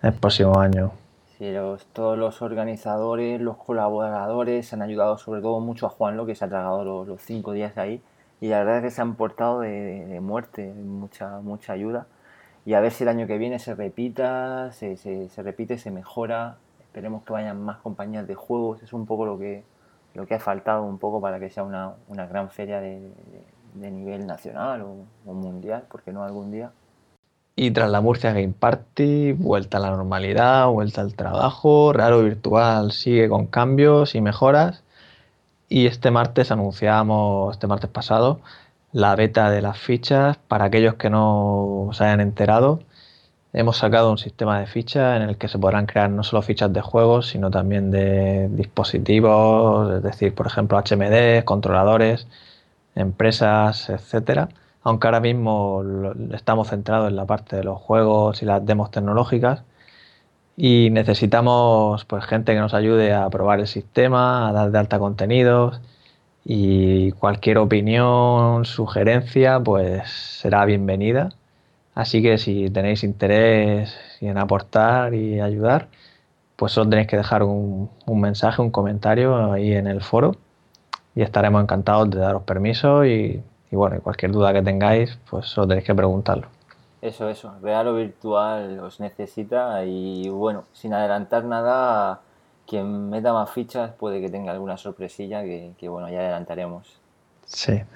el 0.04 0.14
próximo 0.14 0.60
año. 0.60 0.92
Sí, 1.40 1.52
todos 1.94 2.16
los 2.16 2.44
organizadores, 2.44 3.42
los 3.42 3.58
colaboradores 3.58 4.72
han 4.72 4.84
ayudado 4.84 5.18
sobre 5.18 5.42
todo 5.42 5.60
mucho 5.60 5.88
a 5.88 5.90
Juanlo, 5.90 6.28
que 6.28 6.36
se 6.36 6.46
ha 6.46 6.48
tragado 6.48 7.06
los, 7.06 7.22
cinco 7.22 7.54
días 7.54 7.76
ahí, 7.78 8.04
y 8.40 8.50
la 8.50 8.60
verdad 8.60 8.78
es 8.78 8.84
que 8.84 8.92
se 8.92 9.02
han 9.02 9.16
portado 9.16 9.62
de, 9.62 10.20
muerte, 10.22 10.72
mucha, 10.74 11.40
mucha 11.40 11.74
ayuda. 11.74 12.06
Y 12.66 12.76
a 12.76 12.82
ver 12.82 12.92
si 12.92 13.04
el 13.04 13.10
año 13.10 13.26
que 13.26 13.40
viene 13.40 13.58
se 13.58 13.74
repita, 13.74 14.72
se, 14.74 14.96
se, 14.96 15.28
se, 15.30 15.42
repite, 15.42 15.78
se 15.80 15.90
mejora. 15.90 16.58
Esperemos 16.82 17.24
que 17.24 17.34
vayan 17.34 17.62
más 17.62 17.78
compañías 17.78 18.28
de 18.28 18.36
juegos. 18.36 18.84
Es 18.84 18.94
un 18.94 19.06
poco 19.06 19.26
lo 19.26 19.40
que, 19.40 19.64
lo 20.14 20.26
que 20.28 20.36
ha 20.36 20.40
faltado 20.40 20.84
un 20.84 21.00
poco 21.00 21.20
para 21.20 21.40
que 21.40 21.50
sea 21.50 21.64
una, 21.64 21.94
una 22.08 22.28
gran 22.28 22.50
feria 22.52 22.80
de, 22.80 23.00
de, 23.00 23.44
nivel 23.76 24.26
nacional 24.28 24.82
o, 24.82 25.06
o 25.26 25.34
mundial, 25.34 25.86
porque 25.90 26.12
no 26.12 26.24
algún 26.24 26.52
día. 26.52 26.72
Y 27.56 27.72
tras 27.72 27.90
la 27.92 28.02
Murcia 28.02 28.34
Game 28.34 28.54
Party, 28.58 29.34
vuelta 29.34 29.78
a 29.78 29.82
la 29.82 29.92
normalidad, 29.92 30.68
vuelta 30.70 31.02
al 31.02 31.14
trabajo, 31.16 31.94
Raro 31.94 32.24
Virtual 32.24 32.92
sigue 32.92 33.30
con 33.30 33.46
cambios 33.46 34.16
y 34.16 34.22
mejoras. 34.22 34.84
Y 35.70 35.88
este 35.88 36.12
martes 36.12 36.52
anunciamos, 36.52 37.54
este 37.54 37.68
martes 37.68 37.90
pasado, 37.90 38.42
la 38.92 39.16
beta 39.16 39.50
de 39.52 39.62
las 39.62 39.78
fichas. 39.78 40.38
Para 40.48 40.66
aquellos 40.66 40.96
que 40.96 41.10
no 41.10 41.90
se 41.94 42.04
hayan 42.06 42.22
enterado, 42.22 42.80
hemos 43.54 43.78
sacado 43.78 44.12
un 44.12 44.18
sistema 44.18 44.60
de 44.60 44.68
fichas 44.68 45.18
en 45.22 45.30
el 45.30 45.38
que 45.38 45.48
se 45.48 45.60
podrán 45.60 45.86
crear 45.86 46.10
no 46.10 46.24
solo 46.24 46.42
fichas 46.42 46.74
de 46.74 46.82
juegos, 46.82 47.28
sino 47.30 47.52
también 47.52 47.92
de 47.92 48.50
dispositivos, 48.50 49.94
es 49.96 50.04
decir, 50.04 50.34
por 50.36 50.48
ejemplo, 50.48 50.78
HMD, 50.80 51.44
controladores, 51.46 52.28
empresas, 52.96 53.90
etcétera. 53.90 54.50
Aunque 54.84 55.08
ahora 55.08 55.20
mismo 55.22 55.84
estamos 56.34 56.70
centrados 56.70 57.10
en 57.10 57.16
la 57.16 57.26
parte 57.26 57.56
de 57.56 57.64
los 57.64 57.80
juegos 57.80 58.42
y 58.44 58.46
las 58.46 58.66
demos 58.66 58.92
tecnológicas. 58.92 59.64
Y 60.58 60.90
necesitamos 60.92 62.06
pues 62.06 62.26
gente 62.26 62.54
que 62.54 62.60
nos 62.60 62.74
ayude 62.74 63.14
a 63.14 63.30
probar 63.30 63.60
el 63.60 63.68
sistema, 63.68 64.50
a 64.50 64.54
dar 64.54 64.72
de 64.72 64.80
alta 64.80 65.00
contenidos. 65.00 65.82
Y 66.46 67.12
cualquier 67.14 67.58
opinión, 67.60 68.66
sugerencia 68.66 69.60
pues 69.62 70.10
será 70.10 70.66
bienvenida. 70.66 71.30
Así 71.96 72.22
que 72.24 72.38
si 72.38 72.70
tenéis 72.70 73.04
interés 73.04 73.96
en 74.22 74.38
aportar 74.38 75.14
y 75.14 75.40
ayudar, 75.42 75.90
pues 76.56 76.74
solo 76.74 76.90
tenéis 76.90 77.08
que 77.08 77.18
dejar 77.18 77.44
un, 77.44 77.90
un 78.06 78.22
mensaje, 78.22 78.62
un 78.62 78.72
comentario 78.72 79.52
ahí 79.54 79.74
en 79.74 79.88
el 79.88 80.02
foro 80.02 80.38
y 81.16 81.22
estaremos 81.22 81.62
encantados 81.62 82.10
de 82.10 82.20
daros 82.20 82.44
permiso 82.44 83.06
y 83.06 83.44
y 83.74 83.76
bueno, 83.76 84.00
cualquier 84.04 84.32
duda 84.32 84.54
que 84.54 84.62
tengáis, 84.62 85.18
pues 85.28 85.48
solo 85.48 85.68
tenéis 85.68 85.88
que 85.88 85.96
preguntarlo. 85.96 86.46
Eso, 87.02 87.28
eso, 87.28 87.56
real 87.60 87.88
o 87.88 87.96
virtual 87.96 88.80
os 88.82 89.00
necesita 89.00 89.84
y 89.84 90.30
bueno, 90.30 90.66
sin 90.74 90.94
adelantar 90.94 91.44
nada, 91.44 92.22
quien 92.68 93.10
meta 93.10 93.34
más 93.34 93.50
fichas 93.50 93.92
puede 93.94 94.22
que 94.22 94.30
tenga 94.30 94.52
alguna 94.52 94.78
sorpresilla 94.78 95.42
que, 95.42 95.72
que 95.80 95.90
bueno, 95.90 96.08
ya 96.08 96.20
adelantaremos. 96.20 97.00
Sí. 97.48 97.82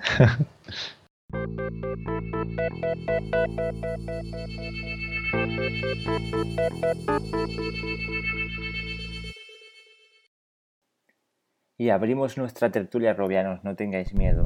y 11.78 11.90
abrimos 11.90 12.38
nuestra 12.38 12.72
tertulia 12.72 13.14
robianos, 13.14 13.64
no 13.64 13.76
tengáis 13.76 14.14
miedo. 14.14 14.44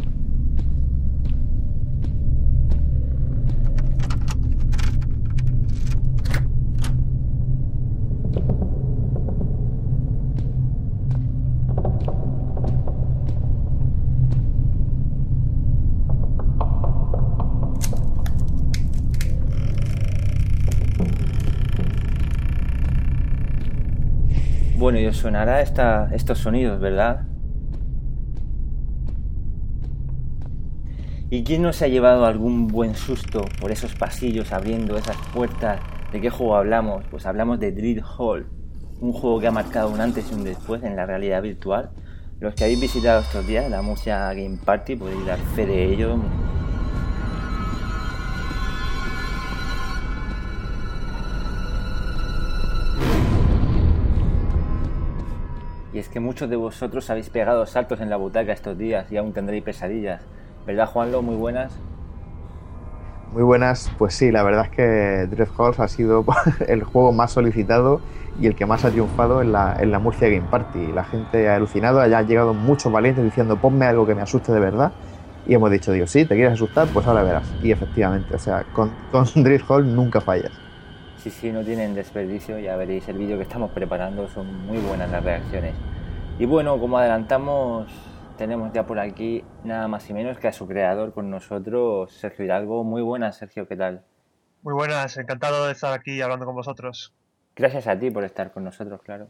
Bueno, 24.81 24.90
sonará 25.11 25.61
esta, 25.61 26.09
estos 26.13 26.39
sonidos, 26.39 26.79
¿verdad? 26.79 27.27
¿Y 31.29 31.43
quién 31.43 31.61
no 31.61 31.71
se 31.71 31.85
ha 31.85 31.87
llevado 31.87 32.25
algún 32.25 32.67
buen 32.67 32.93
susto 32.93 33.45
por 33.61 33.71
esos 33.71 33.95
pasillos 33.95 34.51
abriendo 34.51 34.97
esas 34.97 35.15
puertas? 35.33 35.79
¿De 36.11 36.19
qué 36.19 36.29
juego 36.29 36.57
hablamos? 36.57 37.05
Pues 37.09 37.25
hablamos 37.25 37.57
de 37.59 37.71
Dread 37.71 38.03
Hall, 38.17 38.47
un 38.99 39.13
juego 39.13 39.39
que 39.39 39.47
ha 39.47 39.51
marcado 39.51 39.89
un 39.89 40.01
antes 40.01 40.29
y 40.29 40.35
un 40.35 40.43
después 40.43 40.83
en 40.83 40.97
la 40.97 41.05
realidad 41.05 41.41
virtual. 41.41 41.91
Los 42.41 42.53
que 42.53 42.65
habéis 42.65 42.81
visitado 42.81 43.21
estos 43.21 43.47
días 43.47 43.69
la 43.69 43.81
Murcia 43.81 44.33
Game 44.33 44.57
Party 44.65 44.97
podéis 44.97 45.25
dar 45.25 45.39
fe 45.55 45.65
de 45.65 45.93
ello. 45.93 46.17
Es 56.01 56.09
que 56.09 56.19
muchos 56.19 56.49
de 56.49 56.55
vosotros 56.55 57.09
habéis 57.09 57.29
pegado 57.29 57.65
saltos 57.65 58.01
en 58.01 58.09
la 58.09 58.17
butaca 58.17 58.51
estos 58.51 58.77
días 58.77 59.11
y 59.11 59.17
aún 59.17 59.33
tendréis 59.33 59.63
pesadillas. 59.63 60.21
¿Verdad, 60.65 60.87
Juanlo? 60.87 61.21
Muy 61.21 61.35
buenas. 61.35 61.77
Muy 63.31 63.43
buenas, 63.43 63.89
pues 63.97 64.15
sí, 64.15 64.31
la 64.31 64.43
verdad 64.43 64.65
es 64.65 64.71
que 64.71 65.27
Drift 65.33 65.57
Halls 65.57 65.79
ha 65.79 65.87
sido 65.87 66.25
el 66.67 66.83
juego 66.83 67.13
más 67.13 67.31
solicitado 67.31 68.01
y 68.41 68.47
el 68.47 68.55
que 68.55 68.65
más 68.65 68.83
ha 68.83 68.89
triunfado 68.89 69.41
en 69.41 69.51
la, 69.51 69.77
en 69.79 69.91
la 69.91 69.99
Murcia 69.99 70.27
Game 70.27 70.47
Party. 70.49 70.91
La 70.91 71.03
gente 71.03 71.47
ha 71.47 71.55
alucinado, 71.55 72.01
allá 72.01 72.17
han 72.17 72.27
llegado 72.27 72.53
muchos 72.53 72.91
valientes 72.91 73.23
diciendo 73.23 73.55
ponme 73.57 73.85
algo 73.85 74.05
que 74.05 74.15
me 74.15 74.21
asuste 74.21 74.51
de 74.51 74.59
verdad. 74.59 74.91
Y 75.47 75.53
hemos 75.53 75.71
dicho, 75.71 75.91
dios 75.91 76.09
sí, 76.09 76.25
¿te 76.25 76.35
quieres 76.35 76.53
asustar? 76.53 76.87
Pues 76.87 77.05
ahora 77.07 77.23
verás. 77.23 77.49
Y 77.63 77.71
efectivamente, 77.71 78.35
o 78.35 78.39
sea, 78.39 78.65
con, 78.73 78.91
con 79.67 79.95
nunca 79.95 80.19
fallas. 80.19 80.51
Sí, 81.21 81.29
sí, 81.29 81.51
no 81.51 81.63
tienen 81.63 81.93
desperdicio, 81.93 82.57
ya 82.57 82.75
veréis 82.75 83.07
el 83.07 83.19
vídeo 83.19 83.37
que 83.37 83.43
estamos 83.43 83.69
preparando, 83.69 84.27
son 84.27 84.65
muy 84.65 84.79
buenas 84.79 85.11
las 85.11 85.23
reacciones. 85.23 85.75
Y 86.39 86.45
bueno, 86.45 86.79
como 86.79 86.97
adelantamos, 86.97 87.91
tenemos 88.39 88.73
ya 88.73 88.87
por 88.87 88.97
aquí 88.97 89.43
nada 89.63 89.87
más 89.87 90.09
y 90.09 90.15
menos 90.15 90.39
que 90.39 90.47
a 90.47 90.51
su 90.51 90.67
creador 90.67 91.13
con 91.13 91.29
nosotros, 91.29 92.11
Sergio 92.11 92.45
Hidalgo. 92.45 92.83
Muy 92.83 93.03
buenas, 93.03 93.37
Sergio, 93.37 93.67
¿qué 93.67 93.75
tal? 93.75 94.01
Muy 94.63 94.73
buenas, 94.73 95.15
encantado 95.15 95.67
de 95.67 95.73
estar 95.73 95.93
aquí 95.93 96.19
hablando 96.23 96.47
con 96.47 96.55
vosotros. 96.55 97.13
Gracias 97.55 97.85
a 97.85 97.99
ti 97.99 98.09
por 98.09 98.23
estar 98.23 98.51
con 98.51 98.63
nosotros, 98.63 98.99
claro. 99.03 99.27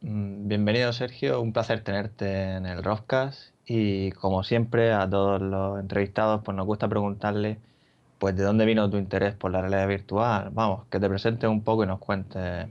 Mm, 0.00 0.48
bienvenido, 0.48 0.94
Sergio, 0.94 1.42
un 1.42 1.52
placer 1.52 1.84
tenerte 1.84 2.54
en 2.54 2.64
el 2.64 2.82
Roscas 2.82 3.52
y 3.66 4.12
como 4.12 4.44
siempre 4.44 4.94
a 4.94 5.10
todos 5.10 5.42
los 5.42 5.78
entrevistados 5.78 6.40
pues 6.42 6.56
nos 6.56 6.64
gusta 6.64 6.88
preguntarle 6.88 7.58
pues 8.20 8.36
de 8.36 8.44
dónde 8.44 8.66
vino 8.66 8.88
tu 8.90 8.98
interés 8.98 9.34
por 9.34 9.50
la 9.50 9.62
realidad 9.62 9.88
virtual. 9.88 10.50
Vamos, 10.52 10.86
que 10.88 11.00
te 11.00 11.08
presentes 11.08 11.48
un 11.48 11.64
poco 11.64 11.84
y 11.84 11.86
nos 11.86 11.98
cuentes. 11.98 12.68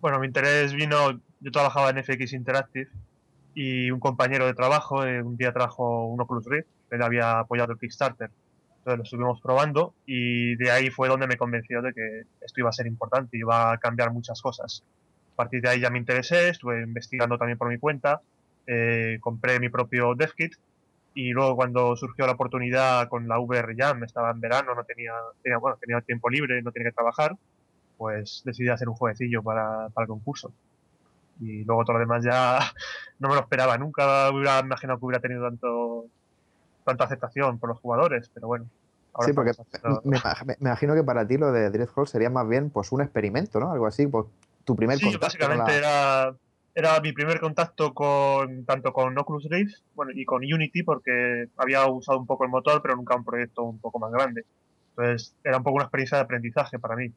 Bueno, 0.00 0.18
mi 0.18 0.26
interés 0.26 0.74
vino, 0.74 1.20
yo 1.38 1.52
trabajaba 1.52 1.90
en 1.90 2.02
FX 2.02 2.32
Interactive 2.32 2.90
y 3.54 3.92
un 3.92 4.00
compañero 4.00 4.44
de 4.44 4.54
trabajo 4.54 5.06
eh, 5.06 5.22
un 5.22 5.36
día 5.36 5.52
trajo 5.52 6.06
un 6.06 6.20
Oculus 6.20 6.44
Rift, 6.44 6.66
él 6.90 7.02
había 7.02 7.38
apoyado 7.38 7.72
el 7.72 7.78
Kickstarter. 7.78 8.30
Entonces 8.78 8.98
lo 8.98 9.04
estuvimos 9.04 9.40
probando 9.40 9.94
y 10.06 10.56
de 10.56 10.72
ahí 10.72 10.90
fue 10.90 11.08
donde 11.08 11.28
me 11.28 11.36
convenció 11.36 11.80
de 11.80 11.92
que 11.92 12.22
esto 12.40 12.60
iba 12.60 12.70
a 12.70 12.72
ser 12.72 12.88
importante 12.88 13.38
iba 13.38 13.72
a 13.72 13.78
cambiar 13.78 14.12
muchas 14.12 14.42
cosas. 14.42 14.82
A 15.34 15.36
partir 15.36 15.62
de 15.62 15.68
ahí 15.68 15.80
ya 15.80 15.90
me 15.90 15.98
interesé, 15.98 16.48
estuve 16.48 16.82
investigando 16.82 17.38
también 17.38 17.58
por 17.58 17.68
mi 17.68 17.78
cuenta, 17.78 18.22
eh, 18.66 19.18
compré 19.20 19.60
mi 19.60 19.68
propio 19.68 20.16
DevKit 20.16 20.56
y 21.16 21.30
luego 21.30 21.56
cuando 21.56 21.96
surgió 21.96 22.26
la 22.26 22.34
oportunidad 22.34 23.08
con 23.08 23.26
la 23.26 23.40
VR 23.40 23.74
Jam, 23.74 24.04
estaba 24.04 24.30
en 24.30 24.38
verano, 24.38 24.74
no 24.74 24.84
tenía, 24.84 25.14
tenía, 25.42 25.56
bueno, 25.56 25.78
tenía 25.80 26.02
tiempo 26.02 26.28
libre, 26.28 26.60
no 26.60 26.72
tenía 26.72 26.90
que 26.90 26.94
trabajar, 26.94 27.34
pues 27.96 28.42
decidí 28.44 28.68
hacer 28.68 28.86
un 28.86 28.96
jueguecillo 28.96 29.42
para, 29.42 29.88
para 29.94 30.04
el 30.04 30.08
concurso. 30.08 30.52
Y 31.40 31.64
luego 31.64 31.86
todo 31.86 31.94
lo 31.94 32.00
demás 32.00 32.22
ya 32.22 32.58
no 33.18 33.30
me 33.30 33.34
lo 33.34 33.40
esperaba, 33.40 33.78
nunca 33.78 34.30
hubiera 34.30 34.60
imaginado 34.60 34.98
que 34.98 35.06
hubiera 35.06 35.20
tenido 35.20 35.42
tanto 35.42 36.04
tanta 36.84 37.04
aceptación 37.04 37.58
por 37.58 37.70
los 37.70 37.80
jugadores, 37.80 38.30
pero 38.34 38.48
bueno, 38.48 38.66
sí, 39.24 39.32
porque 39.32 39.52
me, 40.04 40.18
imagino 40.60 40.94
que 40.94 41.02
para 41.02 41.26
ti 41.26 41.38
lo 41.38 41.50
de 41.50 41.70
Dreadhall 41.70 42.06
sería 42.06 42.28
más 42.28 42.46
bien 42.46 42.68
pues 42.68 42.92
un 42.92 43.00
experimento, 43.00 43.58
¿no? 43.58 43.72
Algo 43.72 43.86
así, 43.86 44.06
pues 44.06 44.26
tu 44.64 44.76
primer 44.76 44.98
sí, 44.98 45.16
básicamente 45.16 45.78
era, 45.78 46.34
era 46.76 47.00
mi 47.00 47.12
primer 47.12 47.40
contacto 47.40 47.94
con 47.94 48.66
tanto 48.66 48.92
con 48.92 49.16
Oculus 49.16 49.48
Rift 49.48 49.78
bueno, 49.94 50.12
y 50.14 50.26
con 50.26 50.42
Unity 50.44 50.82
porque 50.82 51.48
había 51.56 51.86
usado 51.86 52.18
un 52.18 52.26
poco 52.26 52.44
el 52.44 52.50
motor, 52.50 52.82
pero 52.82 52.94
nunca 52.94 53.16
un 53.16 53.24
proyecto 53.24 53.62
un 53.62 53.78
poco 53.78 53.98
más 53.98 54.12
grande. 54.12 54.44
Entonces 54.90 55.34
era 55.42 55.56
un 55.56 55.62
poco 55.62 55.76
una 55.76 55.84
experiencia 55.84 56.18
de 56.18 56.24
aprendizaje 56.24 56.78
para 56.78 56.94
mí 56.94 57.10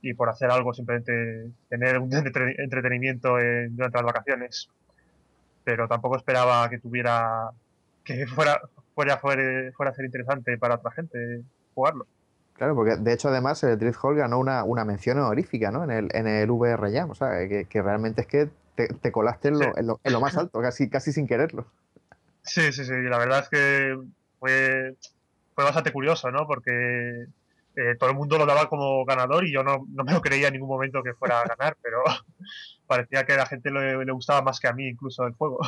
y 0.00 0.14
por 0.14 0.30
hacer 0.30 0.50
algo 0.50 0.72
simplemente 0.72 1.50
tener 1.68 1.98
un 1.98 2.10
entretenimiento 2.56 3.36
durante 3.68 3.98
las 3.98 4.06
vacaciones. 4.06 4.70
Pero 5.64 5.86
tampoco 5.86 6.16
esperaba 6.16 6.70
que 6.70 6.78
tuviera 6.78 7.50
que 8.04 8.26
fuera 8.26 8.58
fuera 8.94 9.18
fuera, 9.18 9.70
fuera 9.76 9.90
a 9.90 9.94
ser 9.94 10.06
interesante 10.06 10.56
para 10.56 10.76
otra 10.76 10.92
gente 10.92 11.42
jugarlo. 11.74 12.06
Claro, 12.54 12.74
porque 12.74 12.96
de 12.96 13.12
hecho 13.12 13.28
además 13.28 13.62
el 13.64 13.78
Drift 13.78 13.98
Hall 14.02 14.16
ganó 14.16 14.38
una, 14.38 14.64
una 14.64 14.86
mención 14.86 15.18
honorífica 15.18 15.70
¿no? 15.70 15.84
en, 15.84 15.90
el, 15.90 16.08
en 16.14 16.26
el 16.26 16.50
VR 16.50 16.90
Jam, 16.90 17.10
o 17.10 17.14
sea, 17.14 17.46
que, 17.46 17.66
que 17.66 17.82
realmente 17.82 18.22
es 18.22 18.26
que 18.26 18.48
te, 18.74 18.88
te 18.88 19.12
colaste 19.12 19.48
en 19.48 19.58
lo, 19.58 19.76
en, 19.76 19.86
lo, 19.86 20.00
en 20.02 20.12
lo, 20.12 20.20
más 20.20 20.36
alto, 20.36 20.60
casi, 20.60 20.88
casi 20.88 21.12
sin 21.12 21.26
quererlo. 21.26 21.66
Sí, 22.42 22.72
sí, 22.72 22.84
sí, 22.84 22.92
la 22.92 23.18
verdad 23.18 23.40
es 23.40 23.48
que 23.48 23.98
fue, 24.38 24.96
fue 25.54 25.64
bastante 25.64 25.92
curioso, 25.92 26.30
¿no? 26.30 26.46
Porque 26.46 27.26
eh, 27.76 27.96
todo 27.98 28.10
el 28.10 28.16
mundo 28.16 28.38
lo 28.38 28.46
daba 28.46 28.68
como 28.68 29.04
ganador 29.04 29.46
y 29.46 29.52
yo 29.52 29.62
no, 29.62 29.86
no, 29.88 30.04
me 30.04 30.12
lo 30.12 30.20
creía 30.20 30.48
en 30.48 30.54
ningún 30.54 30.68
momento 30.68 31.02
que 31.02 31.14
fuera 31.14 31.40
a 31.40 31.46
ganar, 31.46 31.76
pero 31.82 32.02
parecía 32.86 33.24
que 33.24 33.32
a 33.32 33.38
la 33.38 33.46
gente 33.46 33.70
le, 33.70 34.04
le, 34.04 34.12
gustaba 34.12 34.42
más 34.42 34.60
que 34.60 34.68
a 34.68 34.72
mí 34.72 34.88
incluso 34.88 35.26
el 35.26 35.34
juego. 35.34 35.58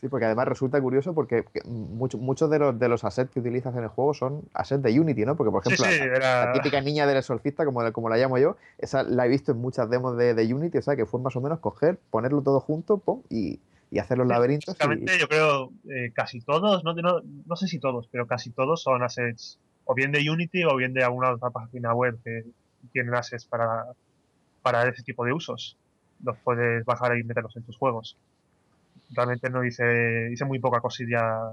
Sí, 0.00 0.08
porque 0.08 0.26
además 0.26 0.48
resulta 0.48 0.80
curioso 0.80 1.14
porque 1.14 1.44
muchos 1.66 2.48
de 2.50 2.58
los, 2.58 2.78
de 2.78 2.88
los 2.88 3.04
assets 3.04 3.30
que 3.30 3.40
utilizas 3.40 3.76
en 3.76 3.82
el 3.82 3.88
juego 3.88 4.14
son 4.14 4.42
assets 4.54 4.82
de 4.82 4.98
Unity, 4.98 5.26
¿no? 5.26 5.36
Porque, 5.36 5.50
por 5.50 5.62
ejemplo, 5.62 5.84
sí, 5.84 5.92
sí, 5.92 6.02
era... 6.02 6.46
la, 6.46 6.52
típica 6.52 6.80
niña 6.80 7.06
del 7.06 7.18
exorcista, 7.18 7.64
como, 7.64 7.92
como 7.92 8.08
la 8.08 8.16
llamo 8.16 8.38
yo, 8.38 8.56
esa 8.78 9.02
la 9.02 9.26
he 9.26 9.28
visto 9.28 9.52
en 9.52 9.58
muchas 9.58 9.90
demos 9.90 10.16
de, 10.16 10.34
de 10.34 10.54
Unity, 10.54 10.78
o 10.78 10.82
sea, 10.82 10.96
que 10.96 11.04
fue 11.04 11.20
más 11.20 11.36
o 11.36 11.40
menos 11.40 11.58
coger, 11.58 11.98
ponerlo 12.10 12.42
todo 12.42 12.60
junto, 12.60 12.98
pum, 12.98 13.22
y, 13.28 13.60
y 13.90 13.98
hacer 13.98 14.18
los 14.18 14.26
sí, 14.26 14.32
laberintos. 14.32 14.76
Y... 14.76 15.18
yo 15.18 15.28
creo 15.28 15.72
eh, 15.90 16.12
casi 16.14 16.40
todos, 16.40 16.84
no, 16.84 16.94
no, 16.94 17.20
no 17.46 17.56
sé 17.56 17.66
si 17.66 17.78
todos, 17.78 18.08
pero 18.10 18.26
casi 18.26 18.50
todos 18.50 18.82
son 18.82 19.02
assets 19.02 19.58
o 19.84 19.94
bien 19.94 20.12
de 20.12 20.30
Unity 20.30 20.64
o 20.64 20.76
bien 20.76 20.92
de 20.92 21.02
alguna 21.02 21.32
otra 21.32 21.50
página 21.50 21.94
web 21.94 22.18
que 22.22 22.44
tienen 22.92 23.14
assets 23.14 23.46
para, 23.46 23.84
para 24.62 24.86
ese 24.86 25.02
tipo 25.02 25.24
de 25.24 25.32
usos. 25.32 25.76
Los 26.22 26.36
puedes 26.38 26.84
bajar 26.84 27.16
y 27.16 27.24
meterlos 27.24 27.56
en 27.56 27.62
tus 27.62 27.76
juegos. 27.76 28.16
Realmente 29.10 29.50
no 29.50 29.64
hice, 29.64 30.30
hice 30.32 30.44
muy 30.44 30.58
poca 30.58 30.80
cosilla, 30.80 31.52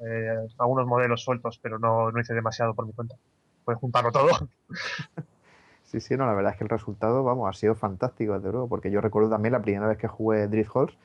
eh, 0.00 0.46
algunos 0.58 0.86
modelos 0.86 1.22
sueltos, 1.22 1.58
pero 1.62 1.78
no, 1.78 2.10
no 2.10 2.20
hice 2.20 2.34
demasiado 2.34 2.74
por 2.74 2.86
mi 2.86 2.92
cuenta. 2.92 3.16
Puedes 3.64 3.80
juntarlo 3.80 4.12
todo. 4.12 4.28
Sí, 5.84 6.00
sí, 6.00 6.18
no, 6.18 6.26
la 6.26 6.34
verdad 6.34 6.52
es 6.52 6.58
que 6.58 6.64
el 6.64 6.68
resultado, 6.68 7.24
vamos, 7.24 7.48
ha 7.48 7.58
sido 7.58 7.74
fantástico, 7.74 8.34
desde 8.34 8.52
luego, 8.52 8.68
porque 8.68 8.90
yo 8.90 9.00
recuerdo 9.00 9.30
también 9.30 9.52
la 9.52 9.62
primera 9.62 9.86
vez 9.86 9.96
que 9.96 10.06
jugué 10.06 10.46
Drift 10.46 10.76
Halls, 10.76 10.98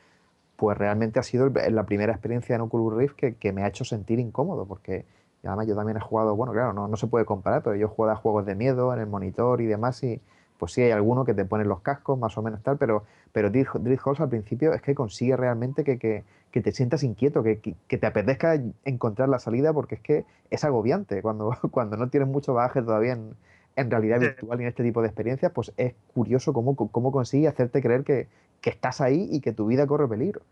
pues 0.57 0.77
realmente 0.77 1.19
ha 1.19 1.23
sido 1.23 1.49
la 1.49 1.85
primera 1.85 2.11
experiencia 2.11 2.55
en 2.55 2.61
Oculus 2.61 2.93
Rift 2.93 3.15
que, 3.15 3.35
que 3.35 3.53
me 3.53 3.63
ha 3.63 3.67
hecho 3.67 3.85
sentir 3.85 4.19
incómodo, 4.19 4.65
porque 4.65 5.05
además 5.43 5.67
yo 5.67 5.75
también 5.75 5.97
he 5.97 6.01
jugado, 6.01 6.35
bueno, 6.35 6.53
claro, 6.53 6.73
no, 6.73 6.89
no 6.89 6.97
se 6.97 7.07
puede 7.07 7.25
comparar, 7.25 7.63
pero 7.63 7.75
yo 7.77 7.85
he 7.87 7.89
jugado 7.89 8.17
juegos 8.17 8.45
de 8.45 8.55
miedo 8.55 8.93
en 8.93 8.99
el 8.99 9.07
monitor 9.07 9.61
y 9.61 9.67
demás 9.67 10.03
y 10.03 10.21
pues 10.63 10.71
sí 10.71 10.81
hay 10.81 10.91
alguno 10.91 11.25
que 11.25 11.33
te 11.33 11.43
ponen 11.43 11.67
los 11.67 11.81
cascos 11.81 12.17
más 12.17 12.37
o 12.37 12.41
menos 12.41 12.63
tal, 12.63 12.77
pero, 12.77 13.03
pero 13.33 13.49
Drift 13.49 14.07
Halls 14.07 14.21
al 14.21 14.29
principio 14.29 14.71
es 14.71 14.81
que 14.81 14.95
consigue 14.95 15.35
realmente 15.35 15.83
que, 15.83 15.99
que, 15.99 16.23
que 16.51 16.61
te 16.61 16.71
sientas 16.71 17.03
inquieto, 17.03 17.43
que, 17.43 17.59
que, 17.59 17.97
te 17.97 18.07
apetezca 18.07 18.57
encontrar 18.85 19.27
la 19.27 19.39
salida 19.39 19.73
porque 19.73 19.95
es 19.95 20.01
que 20.01 20.23
es 20.49 20.63
agobiante 20.63 21.21
cuando, 21.21 21.51
cuando 21.71 21.97
no 21.97 22.07
tienes 22.07 22.29
mucho 22.29 22.53
bagaje 22.53 22.81
todavía 22.81 23.11
en, 23.11 23.35
en 23.75 23.91
realidad 23.91 24.21
sí. 24.21 24.27
virtual 24.27 24.61
y 24.61 24.63
en 24.63 24.69
este 24.69 24.83
tipo 24.83 25.01
de 25.01 25.09
experiencias, 25.09 25.51
pues 25.51 25.73
es 25.75 25.95
curioso 26.13 26.53
cómo, 26.53 26.77
cómo 26.77 27.11
consigue 27.11 27.49
hacerte 27.49 27.81
creer 27.81 28.05
que, 28.05 28.29
que 28.61 28.69
estás 28.69 29.01
ahí 29.01 29.27
y 29.33 29.41
que 29.41 29.51
tu 29.51 29.65
vida 29.65 29.85
corre 29.85 30.07
peligro 30.07 30.43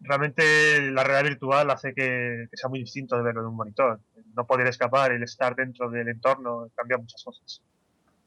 realmente 0.00 0.90
la 0.90 1.04
realidad 1.04 1.30
virtual 1.30 1.70
hace 1.70 1.94
que, 1.94 2.48
que, 2.50 2.56
sea 2.56 2.68
muy 2.68 2.80
distinto 2.80 3.16
de 3.16 3.22
verlo 3.22 3.42
en 3.42 3.46
un 3.46 3.54
monitor. 3.54 4.00
No 4.34 4.46
poder 4.46 4.66
escapar, 4.66 5.12
el 5.12 5.22
estar 5.22 5.54
dentro 5.54 5.88
del 5.88 6.08
entorno, 6.08 6.68
cambia 6.74 6.98
muchas 6.98 7.22
cosas. 7.22 7.62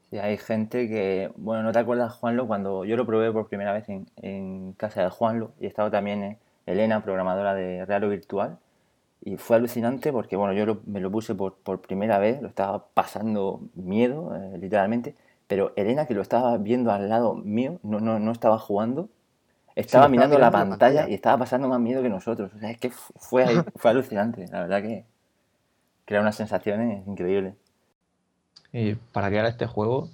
Sí, 0.09 0.17
hay 0.17 0.37
gente 0.37 0.87
que, 0.87 1.31
bueno, 1.35 1.63
¿no 1.63 1.71
te 1.71 1.79
acuerdas, 1.79 2.13
Juanlo? 2.13 2.47
Cuando 2.47 2.85
yo 2.85 2.95
lo 2.95 3.05
probé 3.05 3.31
por 3.31 3.49
primera 3.49 3.73
vez 3.73 3.89
en, 3.89 4.07
en 4.17 4.73
casa 4.73 5.03
de 5.03 5.09
Juanlo 5.09 5.51
y 5.59 5.65
estaba 5.65 5.91
también 5.91 6.23
eh, 6.23 6.37
Elena, 6.65 7.03
programadora 7.03 7.53
de 7.53 7.85
Real 7.85 8.07
Virtual, 8.07 8.57
y 9.21 9.37
fue 9.37 9.57
alucinante 9.57 10.11
porque, 10.11 10.35
bueno, 10.35 10.53
yo 10.53 10.65
lo, 10.65 10.81
me 10.85 11.01
lo 11.01 11.11
puse 11.11 11.35
por, 11.35 11.55
por, 11.55 11.81
primera 11.81 12.19
vez, 12.19 12.41
lo 12.41 12.47
estaba 12.47 12.85
pasando 12.93 13.61
miedo, 13.75 14.35
eh, 14.35 14.57
literalmente, 14.57 15.15
pero 15.47 15.73
Elena, 15.75 16.05
que 16.05 16.13
lo 16.13 16.21
estaba 16.21 16.57
viendo 16.57 16.91
al 16.91 17.09
lado 17.09 17.35
mío, 17.35 17.79
no, 17.83 17.99
no, 17.99 18.19
no 18.19 18.31
estaba 18.31 18.59
jugando, 18.59 19.09
estaba 19.75 20.05
sí, 20.05 20.11
mirando, 20.11 20.39
la, 20.39 20.51
pantalla 20.51 20.69
la, 20.69 20.77
pantalla 20.77 21.09
y 21.09 21.13
estaba 21.13 21.37
pasando 21.37 21.67
más 21.67 21.79
miedo 21.79 22.01
que 22.01 22.09
nosotros. 22.09 22.51
O 22.55 22.59
sea, 22.59 22.71
es 22.71 22.79
que 22.79 22.89
fue, 22.89 23.45
fue 23.75 23.91
alucinante. 23.91 24.47
La 24.47 24.61
verdad 24.61 24.81
que, 24.81 25.05
era 26.07 26.21
unas 26.21 26.35
sensaciones 26.35 27.05
increíbles. 27.05 27.53
¿Y 28.73 28.95
para 28.95 29.29
crear 29.29 29.45
este 29.45 29.65
juego, 29.65 30.09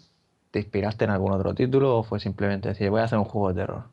te 0.52 0.60
inspiraste 0.60 1.06
en 1.06 1.12
algún 1.12 1.32
otro 1.32 1.54
título 1.54 1.98
o 1.98 2.04
fue 2.04 2.20
simplemente 2.20 2.70
decir, 2.70 2.90
voy 2.90 3.02
a 3.02 3.06
hacer 3.06 3.18
un 3.18 3.26
juego 3.26 3.50
de 3.50 3.62
terror? 3.62 3.84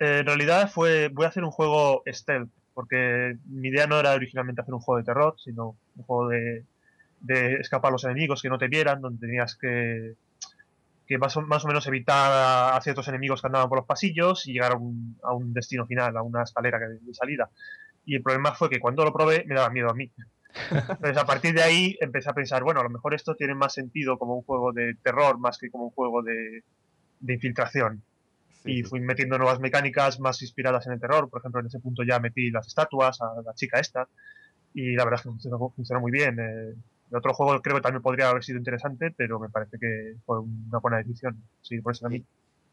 Eh, 0.00 0.18
en 0.20 0.26
realidad 0.26 0.70
fue, 0.70 1.08
voy 1.08 1.24
a 1.24 1.28
hacer 1.28 1.44
un 1.44 1.50
juego 1.50 2.02
stealth, 2.06 2.50
porque 2.74 3.36
mi 3.46 3.68
idea 3.68 3.86
no 3.86 3.98
era 3.98 4.12
originalmente 4.12 4.62
hacer 4.62 4.74
un 4.74 4.80
juego 4.80 4.98
de 4.98 5.04
terror, 5.04 5.36
sino 5.38 5.76
un 5.96 6.04
juego 6.04 6.28
de, 6.28 6.64
de 7.20 7.54
escapar 7.54 7.90
a 7.90 7.92
los 7.92 8.04
enemigos, 8.04 8.42
que 8.42 8.48
no 8.48 8.58
te 8.58 8.68
vieran, 8.68 9.00
donde 9.00 9.26
tenías 9.26 9.56
que 9.56 10.14
que 11.06 11.18
más 11.18 11.36
o, 11.36 11.42
más 11.42 11.64
o, 11.64 11.68
menos 11.68 11.86
evitar 11.86 12.74
a 12.74 12.80
ciertos 12.80 13.08
enemigos 13.08 13.40
que 13.40 13.46
andaban 13.46 13.68
por 13.68 13.78
los 13.78 13.86
pasillos 13.86 14.46
y 14.46 14.52
llegar 14.52 14.72
a 14.72 14.76
un, 14.76 15.18
a 15.22 15.34
un 15.34 15.52
destino 15.52 15.86
final, 15.86 16.16
a 16.16 16.22
una 16.22 16.42
escalera 16.42 16.78
de 16.78 17.14
salida. 17.14 17.50
Y 18.06 18.16
el 18.16 18.22
problema 18.22 18.54
fue 18.54 18.70
que 18.70 18.80
cuando 18.80 19.04
lo 19.04 19.12
probé 19.12 19.44
me 19.46 19.54
daba 19.54 19.70
miedo 19.70 19.90
a 19.90 19.94
mí. 19.94 20.10
Entonces 20.70 21.16
a 21.16 21.26
partir 21.26 21.54
de 21.54 21.62
ahí 21.62 21.96
empecé 22.00 22.30
a 22.30 22.34
pensar, 22.34 22.62
bueno, 22.62 22.80
a 22.80 22.84
lo 22.84 22.90
mejor 22.90 23.14
esto 23.14 23.34
tiene 23.34 23.54
más 23.54 23.74
sentido 23.74 24.18
como 24.18 24.36
un 24.36 24.42
juego 24.42 24.72
de 24.72 24.94
terror 25.02 25.38
más 25.38 25.58
que 25.58 25.70
como 25.70 25.84
un 25.84 25.90
juego 25.90 26.22
de, 26.22 26.62
de 27.20 27.34
infiltración. 27.34 28.02
Sí, 28.62 28.78
y 28.78 28.82
fui 28.82 29.00
metiendo 29.00 29.36
nuevas 29.36 29.60
mecánicas 29.60 30.20
más 30.20 30.40
inspiradas 30.42 30.86
en 30.86 30.94
el 30.94 31.00
terror. 31.00 31.28
Por 31.28 31.40
ejemplo, 31.40 31.60
en 31.60 31.66
ese 31.66 31.80
punto 31.80 32.02
ya 32.02 32.18
metí 32.18 32.50
las 32.50 32.66
estatuas, 32.66 33.20
a 33.20 33.42
la 33.44 33.54
chica 33.54 33.78
esta. 33.78 34.08
Y 34.72 34.94
la 34.94 35.04
verdad 35.04 35.20
es 35.20 35.22
que 35.22 35.30
funcionó, 35.30 35.72
funcionó 35.74 36.00
muy 36.00 36.12
bien. 36.12 36.38
Eh, 36.38 36.74
el 37.10 37.16
otro 37.16 37.34
juego 37.34 37.60
creo 37.60 37.76
que 37.76 37.82
también 37.82 38.02
podría 38.02 38.28
haber 38.28 38.42
sido 38.42 38.58
interesante, 38.58 39.12
pero 39.16 39.38
me 39.38 39.48
parece 39.48 39.78
que 39.78 40.14
fue 40.24 40.40
una 40.40 40.78
buena 40.78 40.98
decisión. 40.98 41.42
Sí, 41.62 41.80
por 41.80 41.92
eso 41.92 42.08
mí. 42.08 42.24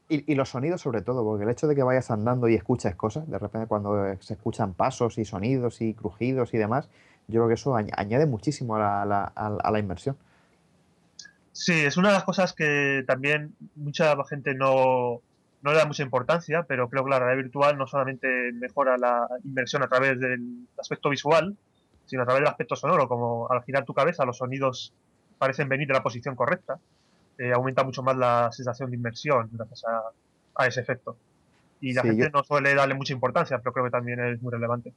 Y, 0.10 0.30
y, 0.30 0.36
los 0.36 0.50
sonidos 0.50 0.82
sobre 0.82 1.02
todo, 1.02 1.24
porque 1.24 1.46
el 1.46 1.50
hecho 1.50 1.68
de 1.68 1.76
que 1.76 1.84
vayas 1.84 2.12
andando 2.12 2.50
y 2.50 2.56
escuches 2.56 2.96
cosas, 2.96 3.30
de 3.30 3.40
repente 3.40 3.68
cuando 3.68 4.18
se 4.20 4.34
escuchan 4.34 4.74
pasos 4.74 5.18
y 5.18 5.24
sonidos 5.24 5.82
y 5.82 5.94
crujidos 5.94 6.54
y 6.54 6.58
demás, 6.58 6.90
yo 7.32 7.42
creo 7.42 7.48
que 7.48 7.56
eso 7.56 7.76
añade 7.76 8.26
muchísimo 8.26 8.76
a 8.76 8.80
la, 8.80 9.02
a 9.02 9.50
la, 9.50 9.58
a 9.58 9.72
la 9.72 9.80
inmersión. 9.80 10.16
Sí, 11.54 11.74
es 11.74 11.98
una 11.98 12.10
de 12.10 12.16
las 12.16 12.24
cosas 12.24 12.54
que 12.54 13.04
también 13.06 13.56
mucha 13.76 14.16
gente 14.30 14.56
no, 14.56 15.22
no 15.62 15.72
le 15.72 15.78
da 15.78 15.86
mucha 15.86 16.04
importancia, 16.04 16.64
pero 16.64 16.90
creo 16.90 17.04
que 17.04 17.10
la 17.10 17.20
realidad 17.20 17.44
virtual 17.44 17.78
no 17.78 17.88
solamente 17.88 18.28
mejora 18.54 18.98
la 18.98 19.28
inversión 19.44 19.84
a 19.84 19.88
través 19.88 20.20
del 20.20 20.68
aspecto 20.80 21.10
visual, 21.10 21.56
sino 22.06 22.24
a 22.24 22.26
través 22.26 22.42
del 22.42 22.50
aspecto 22.50 22.76
sonoro, 22.76 23.08
como 23.08 23.50
al 23.50 23.64
girar 23.64 23.86
tu 23.86 23.94
cabeza 23.94 24.26
los 24.26 24.38
sonidos 24.38 24.94
parecen 25.38 25.70
venir 25.70 25.88
de 25.88 25.94
la 25.94 26.04
posición 26.04 26.36
correcta, 26.36 26.80
eh, 27.38 27.52
aumenta 27.54 27.84
mucho 27.84 28.04
más 28.04 28.16
la 28.16 28.52
sensación 28.52 28.90
de 28.90 28.98
inmersión 28.98 29.50
gracias 29.52 29.84
a, 29.86 30.04
a 30.56 30.68
ese 30.68 30.82
efecto. 30.82 31.18
Y 31.80 31.94
la 31.94 32.02
sí, 32.04 32.10
gente 32.10 32.26
yo... 32.26 32.30
no 32.32 32.44
suele 32.44 32.76
darle 32.76 32.94
mucha 32.94 33.14
importancia, 33.14 33.58
pero 33.60 33.74
creo 33.74 33.86
que 33.86 33.92
también 33.92 34.20
es 34.20 34.42
muy 34.42 34.52
relevante. 34.52 34.94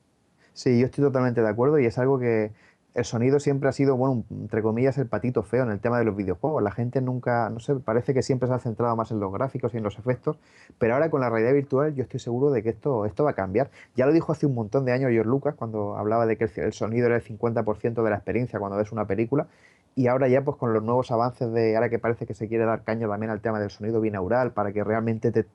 Sí, 0.54 0.78
yo 0.78 0.86
estoy 0.86 1.04
totalmente 1.04 1.42
de 1.42 1.48
acuerdo 1.48 1.78
y 1.80 1.86
es 1.86 1.98
algo 1.98 2.18
que 2.18 2.52
el 2.94 3.04
sonido 3.04 3.40
siempre 3.40 3.68
ha 3.68 3.72
sido, 3.72 3.96
bueno, 3.96 4.24
entre 4.30 4.62
comillas, 4.62 4.96
el 4.98 5.08
patito 5.08 5.42
feo 5.42 5.64
en 5.64 5.70
el 5.72 5.80
tema 5.80 5.98
de 5.98 6.04
los 6.04 6.16
videojuegos. 6.16 6.62
La 6.62 6.70
gente 6.70 7.00
nunca, 7.00 7.50
no 7.50 7.58
sé, 7.58 7.74
parece 7.74 8.14
que 8.14 8.22
siempre 8.22 8.46
se 8.46 8.54
ha 8.54 8.60
centrado 8.60 8.94
más 8.94 9.10
en 9.10 9.18
los 9.18 9.32
gráficos 9.32 9.74
y 9.74 9.78
en 9.78 9.82
los 9.82 9.98
efectos, 9.98 10.38
pero 10.78 10.94
ahora 10.94 11.10
con 11.10 11.20
la 11.20 11.28
realidad 11.28 11.52
virtual 11.54 11.94
yo 11.96 12.04
estoy 12.04 12.20
seguro 12.20 12.52
de 12.52 12.62
que 12.62 12.68
esto, 12.68 13.04
esto 13.04 13.24
va 13.24 13.30
a 13.30 13.34
cambiar. 13.34 13.68
Ya 13.96 14.06
lo 14.06 14.12
dijo 14.12 14.30
hace 14.30 14.46
un 14.46 14.54
montón 14.54 14.84
de 14.84 14.92
años 14.92 15.10
George 15.10 15.28
Lucas 15.28 15.56
cuando 15.56 15.96
hablaba 15.96 16.24
de 16.24 16.36
que 16.36 16.44
el, 16.44 16.72
sonido 16.72 17.06
era 17.06 17.16
el 17.16 17.24
50% 17.24 18.04
de 18.04 18.10
la 18.10 18.16
experiencia 18.16 18.60
cuando 18.60 18.78
ves 18.78 18.92
una 18.92 19.06
película, 19.06 19.48
y 19.96 20.06
ahora 20.06 20.28
ya 20.28 20.42
pues 20.42 20.56
con 20.56 20.72
los 20.72 20.82
nuevos 20.84 21.10
avances 21.10 21.52
de, 21.52 21.74
ahora 21.74 21.88
que 21.88 21.98
parece 21.98 22.26
que 22.26 22.34
se 22.34 22.46
quiere 22.46 22.64
dar 22.64 22.84
caña 22.84 23.08
también 23.08 23.30
al 23.30 23.40
tema 23.40 23.58
del 23.58 23.70
sonido 23.70 24.00
binaural 24.00 24.52
para 24.52 24.72
que 24.72 24.84
realmente 24.84 25.32
te, 25.32 25.46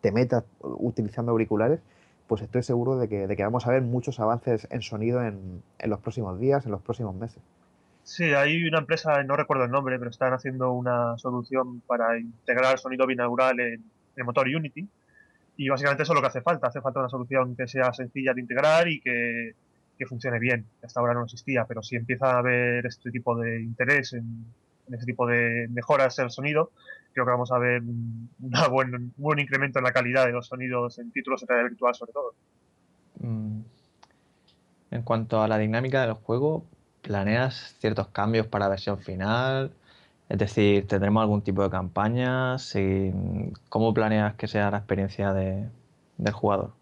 te 0.00 0.10
metas 0.10 0.44
utilizando 0.60 1.30
auriculares, 1.30 1.80
pues 2.30 2.42
estoy 2.42 2.62
seguro 2.62 2.96
de 2.96 3.08
que, 3.08 3.26
de 3.26 3.34
que, 3.34 3.42
vamos 3.42 3.66
a 3.66 3.72
ver 3.72 3.82
muchos 3.82 4.20
avances 4.20 4.68
en 4.70 4.82
sonido 4.82 5.20
en, 5.20 5.64
en, 5.80 5.90
los 5.90 5.98
próximos 5.98 6.38
días, 6.38 6.64
en 6.64 6.70
los 6.70 6.80
próximos 6.80 7.12
meses. 7.12 7.42
Sí, 8.04 8.22
hay 8.32 8.68
una 8.68 8.78
empresa, 8.78 9.20
no 9.24 9.34
recuerdo 9.34 9.64
el 9.64 9.72
nombre, 9.72 9.98
pero 9.98 10.12
están 10.12 10.32
haciendo 10.32 10.70
una 10.70 11.18
solución 11.18 11.80
para 11.88 12.20
integrar 12.20 12.78
sonido 12.78 13.04
binaural 13.04 13.58
en 13.58 13.82
el 14.14 14.24
motor 14.24 14.46
Unity. 14.46 14.86
Y 15.56 15.68
básicamente 15.70 16.04
eso 16.04 16.12
es 16.12 16.14
lo 16.14 16.20
que 16.20 16.28
hace 16.28 16.40
falta. 16.40 16.68
Hace 16.68 16.80
falta 16.80 17.00
una 17.00 17.08
solución 17.08 17.56
que 17.56 17.66
sea 17.66 17.92
sencilla 17.92 18.32
de 18.32 18.42
integrar 18.42 18.86
y 18.86 19.00
que, 19.00 19.56
que 19.98 20.06
funcione 20.06 20.38
bien. 20.38 20.66
Hasta 20.84 21.00
ahora 21.00 21.14
no 21.14 21.24
existía, 21.24 21.64
pero 21.64 21.82
si 21.82 21.96
empieza 21.96 22.30
a 22.30 22.38
haber 22.38 22.86
este 22.86 23.10
tipo 23.10 23.36
de 23.36 23.60
interés 23.60 24.12
en, 24.12 24.46
ese 24.88 25.04
tipo 25.04 25.26
de 25.26 25.66
mejoras 25.68 26.16
en 26.20 26.26
el 26.26 26.30
sonido, 26.30 26.70
creo 27.12 27.24
que 27.24 27.30
vamos 27.30 27.52
a 27.52 27.58
ver 27.58 27.82
un, 27.82 28.30
buen, 28.70 29.12
buen 29.16 29.38
incremento 29.38 29.78
en 29.78 29.84
la 29.84 29.92
calidad 29.92 30.26
de 30.26 30.32
los 30.32 30.46
sonidos 30.46 30.98
en 30.98 31.10
títulos 31.12 31.40
de 31.40 31.46
realidad 31.48 31.70
virtual 31.70 31.94
sobre 31.94 32.12
todo. 32.12 32.34
Mm. 33.20 33.60
En 34.90 35.02
cuanto 35.02 35.42
a 35.42 35.48
la 35.48 35.58
dinámica 35.58 36.02
del 36.02 36.14
juego, 36.14 36.64
¿planeas 37.02 37.76
ciertos 37.78 38.08
cambios 38.08 38.46
para 38.46 38.66
la 38.66 38.70
versión 38.70 38.98
final? 38.98 39.72
Es 40.28 40.38
decir, 40.38 40.86
¿tendremos 40.86 41.22
algún 41.22 41.42
tipo 41.42 41.62
de 41.62 41.70
campaña? 41.70 42.56
¿Cómo 43.68 43.94
planeas 43.94 44.34
que 44.34 44.46
sea 44.46 44.70
la 44.70 44.78
experiencia 44.78 45.32
del 45.32 46.32
jugador? 46.32 46.72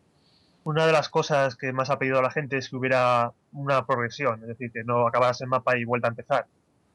Una 0.64 0.86
de 0.86 0.92
las 0.92 1.08
cosas 1.08 1.56
que 1.56 1.72
más 1.72 1.88
ha 1.88 1.98
pedido 1.98 2.20
la 2.20 2.30
gente 2.30 2.58
es 2.58 2.68
que 2.68 2.76
hubiera 2.76 3.32
una 3.52 3.86
progresión, 3.86 4.42
es 4.42 4.48
decir, 4.48 4.70
que 4.70 4.84
no 4.84 5.06
acabaras 5.06 5.40
el 5.40 5.48
mapa 5.48 5.78
y 5.78 5.84
vuelta 5.84 6.08
a 6.08 6.10
empezar, 6.10 6.46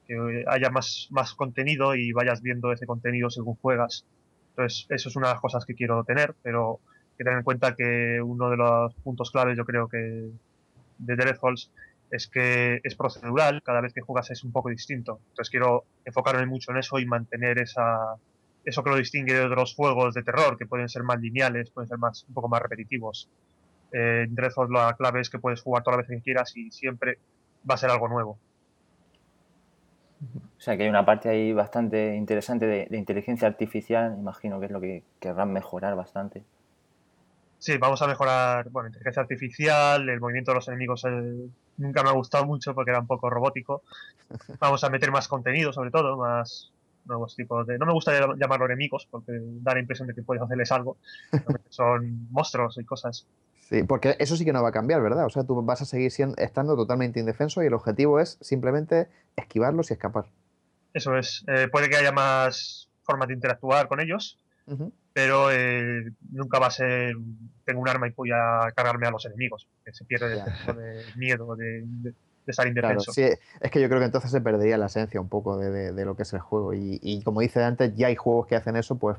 que 0.07 0.45
haya 0.47 0.69
más, 0.69 1.07
más 1.11 1.33
contenido 1.33 1.95
y 1.95 2.11
vayas 2.11 2.41
viendo 2.41 2.71
ese 2.71 2.85
contenido 2.85 3.29
según 3.29 3.55
juegas. 3.55 4.05
Entonces, 4.49 4.85
eso 4.89 5.09
es 5.09 5.15
una 5.15 5.27
de 5.27 5.33
las 5.33 5.41
cosas 5.41 5.65
que 5.65 5.73
quiero 5.73 6.03
tener, 6.03 6.35
pero 6.43 6.79
hay 7.11 7.17
que 7.17 7.23
tener 7.23 7.39
en 7.39 7.43
cuenta 7.43 7.75
que 7.75 8.21
uno 8.21 8.49
de 8.49 8.57
los 8.57 8.93
puntos 8.95 9.31
claves, 9.31 9.57
yo 9.57 9.65
creo 9.65 9.87
que 9.87 10.29
de 10.97 11.15
Death 11.15 11.39
es 12.11 12.27
que 12.27 12.79
es 12.83 12.95
procedural, 12.95 13.63
cada 13.63 13.81
vez 13.81 13.93
que 13.93 14.01
juegas 14.01 14.29
es 14.29 14.43
un 14.43 14.51
poco 14.51 14.69
distinto. 14.69 15.19
Entonces 15.29 15.49
quiero 15.49 15.85
enfocarme 16.05 16.45
mucho 16.45 16.71
en 16.71 16.77
eso 16.77 16.99
y 16.99 17.07
mantener 17.07 17.57
esa, 17.57 18.17
eso 18.63 18.83
que 18.83 18.89
lo 18.91 18.97
distingue 18.97 19.33
de 19.33 19.45
otros 19.45 19.73
juegos 19.73 20.13
de 20.13 20.23
terror, 20.23 20.57
que 20.57 20.67
pueden 20.67 20.89
ser 20.89 21.03
más 21.03 21.19
lineales, 21.19 21.71
pueden 21.71 21.89
ser 21.89 21.97
más, 21.97 22.23
un 22.27 22.33
poco 22.35 22.49
más 22.49 22.61
repetitivos. 22.61 23.29
Eh, 23.91 24.25
en 24.27 24.35
Dreadfall 24.35 24.71
la 24.71 24.95
clave 24.95 25.21
es 25.21 25.29
que 25.29 25.39
puedes 25.39 25.61
jugar 25.61 25.83
todas 25.83 25.97
las 25.97 26.07
veces 26.07 26.21
que 26.21 26.25
quieras 26.25 26.55
y 26.55 26.71
siempre 26.71 27.17
va 27.69 27.75
a 27.75 27.77
ser 27.77 27.89
algo 27.89 28.07
nuevo. 28.07 28.37
O 30.57 30.61
sea 30.61 30.77
que 30.77 30.83
hay 30.83 30.89
una 30.89 31.05
parte 31.05 31.29
ahí 31.29 31.53
bastante 31.53 32.15
interesante 32.15 32.65
de, 32.65 32.97
inteligencia 32.97 33.47
artificial, 33.47 34.15
imagino 34.17 34.59
que 34.59 34.67
es 34.67 34.71
lo 34.71 34.79
que 34.79 35.03
querrán 35.19 35.51
mejorar 35.51 35.95
bastante. 35.95 36.43
Sí, 37.59 37.77
vamos 37.77 38.01
a 38.01 38.07
mejorar, 38.07 38.69
bueno, 38.69 38.87
inteligencia 38.87 39.21
artificial, 39.21 40.07
el 40.09 40.19
movimiento 40.19 40.51
de 40.51 40.55
los 40.55 40.67
enemigos 40.67 41.05
nunca 41.77 42.03
me 42.03 42.09
ha 42.09 42.13
gustado 42.13 42.45
mucho 42.45 42.73
porque 42.73 42.91
era 42.91 42.99
un 42.99 43.07
poco 43.07 43.29
robótico. 43.29 43.83
Vamos 44.59 44.83
a 44.83 44.89
meter 44.89 45.11
más 45.11 45.27
contenido, 45.27 45.71
sobre 45.71 45.91
todo, 45.91 46.17
más 46.17 46.71
nuevos 47.05 47.35
tipos 47.35 47.65
de... 47.67 47.77
No 47.77 47.85
me 47.85 47.93
gusta 47.93 48.35
llamarlo 48.35 48.65
enemigos 48.65 49.07
porque 49.09 49.31
da 49.61 49.73
la 49.73 49.79
impresión 49.79 50.07
de 50.07 50.13
que 50.13 50.23
puedes 50.23 50.43
hacerles 50.43 50.71
algo. 50.71 50.97
Son 51.69 52.27
monstruos 52.31 52.77
y 52.77 52.85
cosas. 52.85 53.27
Sí, 53.69 53.83
porque 53.83 54.15
eso 54.19 54.35
sí 54.35 54.45
que 54.45 54.53
no 54.53 54.61
va 54.61 54.69
a 54.69 54.73
cambiar, 54.73 55.01
¿verdad? 55.01 55.25
O 55.25 55.29
sea, 55.29 55.43
tú 55.43 55.61
vas 55.63 55.81
a 55.81 55.85
seguir 55.85 56.11
siendo, 56.11 56.35
estando 56.37 56.75
totalmente 56.75 57.19
indefenso 57.19 57.63
y 57.63 57.67
el 57.67 57.73
objetivo 57.73 58.19
es 58.19 58.37
simplemente 58.41 59.07
esquivarlos 59.35 59.89
y 59.89 59.93
escapar. 59.93 60.25
Eso 60.93 61.17
es. 61.17 61.43
Eh, 61.47 61.67
puede 61.71 61.89
que 61.89 61.95
haya 61.95 62.11
más 62.11 62.89
formas 63.03 63.27
de 63.27 63.33
interactuar 63.33 63.87
con 63.87 63.99
ellos, 63.99 64.37
pero 65.13 65.51
eh, 65.51 66.11
nunca 66.31 66.59
va 66.59 66.67
a 66.67 66.71
ser 66.71 67.15
tengo 67.65 67.81
un 67.81 67.89
arma 67.89 68.07
y 68.07 68.11
voy 68.11 68.31
a 68.31 68.71
cargarme 68.75 69.07
a 69.07 69.11
los 69.11 69.25
enemigos, 69.25 69.67
que 69.85 69.93
se 69.93 70.05
pierde 70.05 70.41
el 70.67 71.17
miedo 71.17 71.55
de, 71.55 71.85
estar 72.45 72.67
indefenso. 72.67 73.11
sí, 73.13 73.23
es 73.23 73.71
que 73.71 73.81
yo 73.81 73.87
creo 73.87 73.99
que 73.99 74.05
entonces 74.05 74.31
se 74.31 74.41
perdería 74.41 74.77
la 74.77 74.87
esencia 74.87 75.19
un 75.21 75.29
poco 75.29 75.57
de, 75.57 76.05
lo 76.05 76.15
que 76.15 76.23
es 76.23 76.33
el 76.33 76.39
juego 76.39 76.73
y, 76.73 77.21
como 77.23 77.41
dice 77.41 77.63
antes, 77.63 77.95
ya 77.95 78.07
hay 78.07 78.15
juegos 78.15 78.47
que 78.47 78.55
hacen 78.55 78.75
eso, 78.75 78.97
pues 78.97 79.17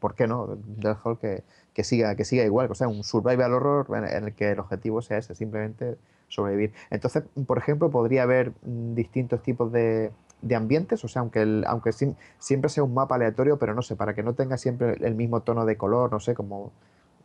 ¿por 0.00 0.14
qué 0.14 0.26
no? 0.26 0.58
Death 0.64 1.18
que, 1.20 1.44
que, 1.74 1.84
siga, 1.84 2.14
que 2.14 2.24
siga 2.24 2.44
igual, 2.44 2.70
o 2.70 2.74
sea, 2.74 2.88
un 2.88 3.04
survival 3.04 3.52
horror 3.52 3.86
en, 3.96 4.24
el 4.24 4.34
que 4.34 4.52
el 4.52 4.60
objetivo 4.60 5.02
sea 5.02 5.18
ese, 5.18 5.34
simplemente 5.34 5.96
sobrevivir. 6.28 6.72
Entonces, 6.90 7.24
por 7.46 7.58
ejemplo, 7.58 7.90
podría 7.90 8.22
haber 8.22 8.52
mm, 8.62 8.94
distintos 8.94 9.42
tipos 9.42 9.70
de, 9.72 10.10
de 10.42 10.54
ambientes, 10.54 11.04
o 11.04 11.08
sea, 11.08 11.20
aunque, 11.20 11.42
el, 11.42 11.64
aunque 11.66 11.90
siempre 12.38 12.70
sea 12.70 12.84
un 12.84 12.94
mapa 12.94 13.16
aleatorio, 13.16 13.58
pero 13.58 13.74
no 13.74 13.82
sé, 13.82 13.96
para 13.96 14.14
que 14.14 14.22
no 14.22 14.34
tenga 14.34 14.56
siempre 14.56 14.96
el 15.00 15.14
mismo 15.14 15.40
tono 15.40 15.64
de 15.66 15.76
color, 15.76 16.12
no 16.12 16.20
sé, 16.20 16.34
como, 16.34 16.72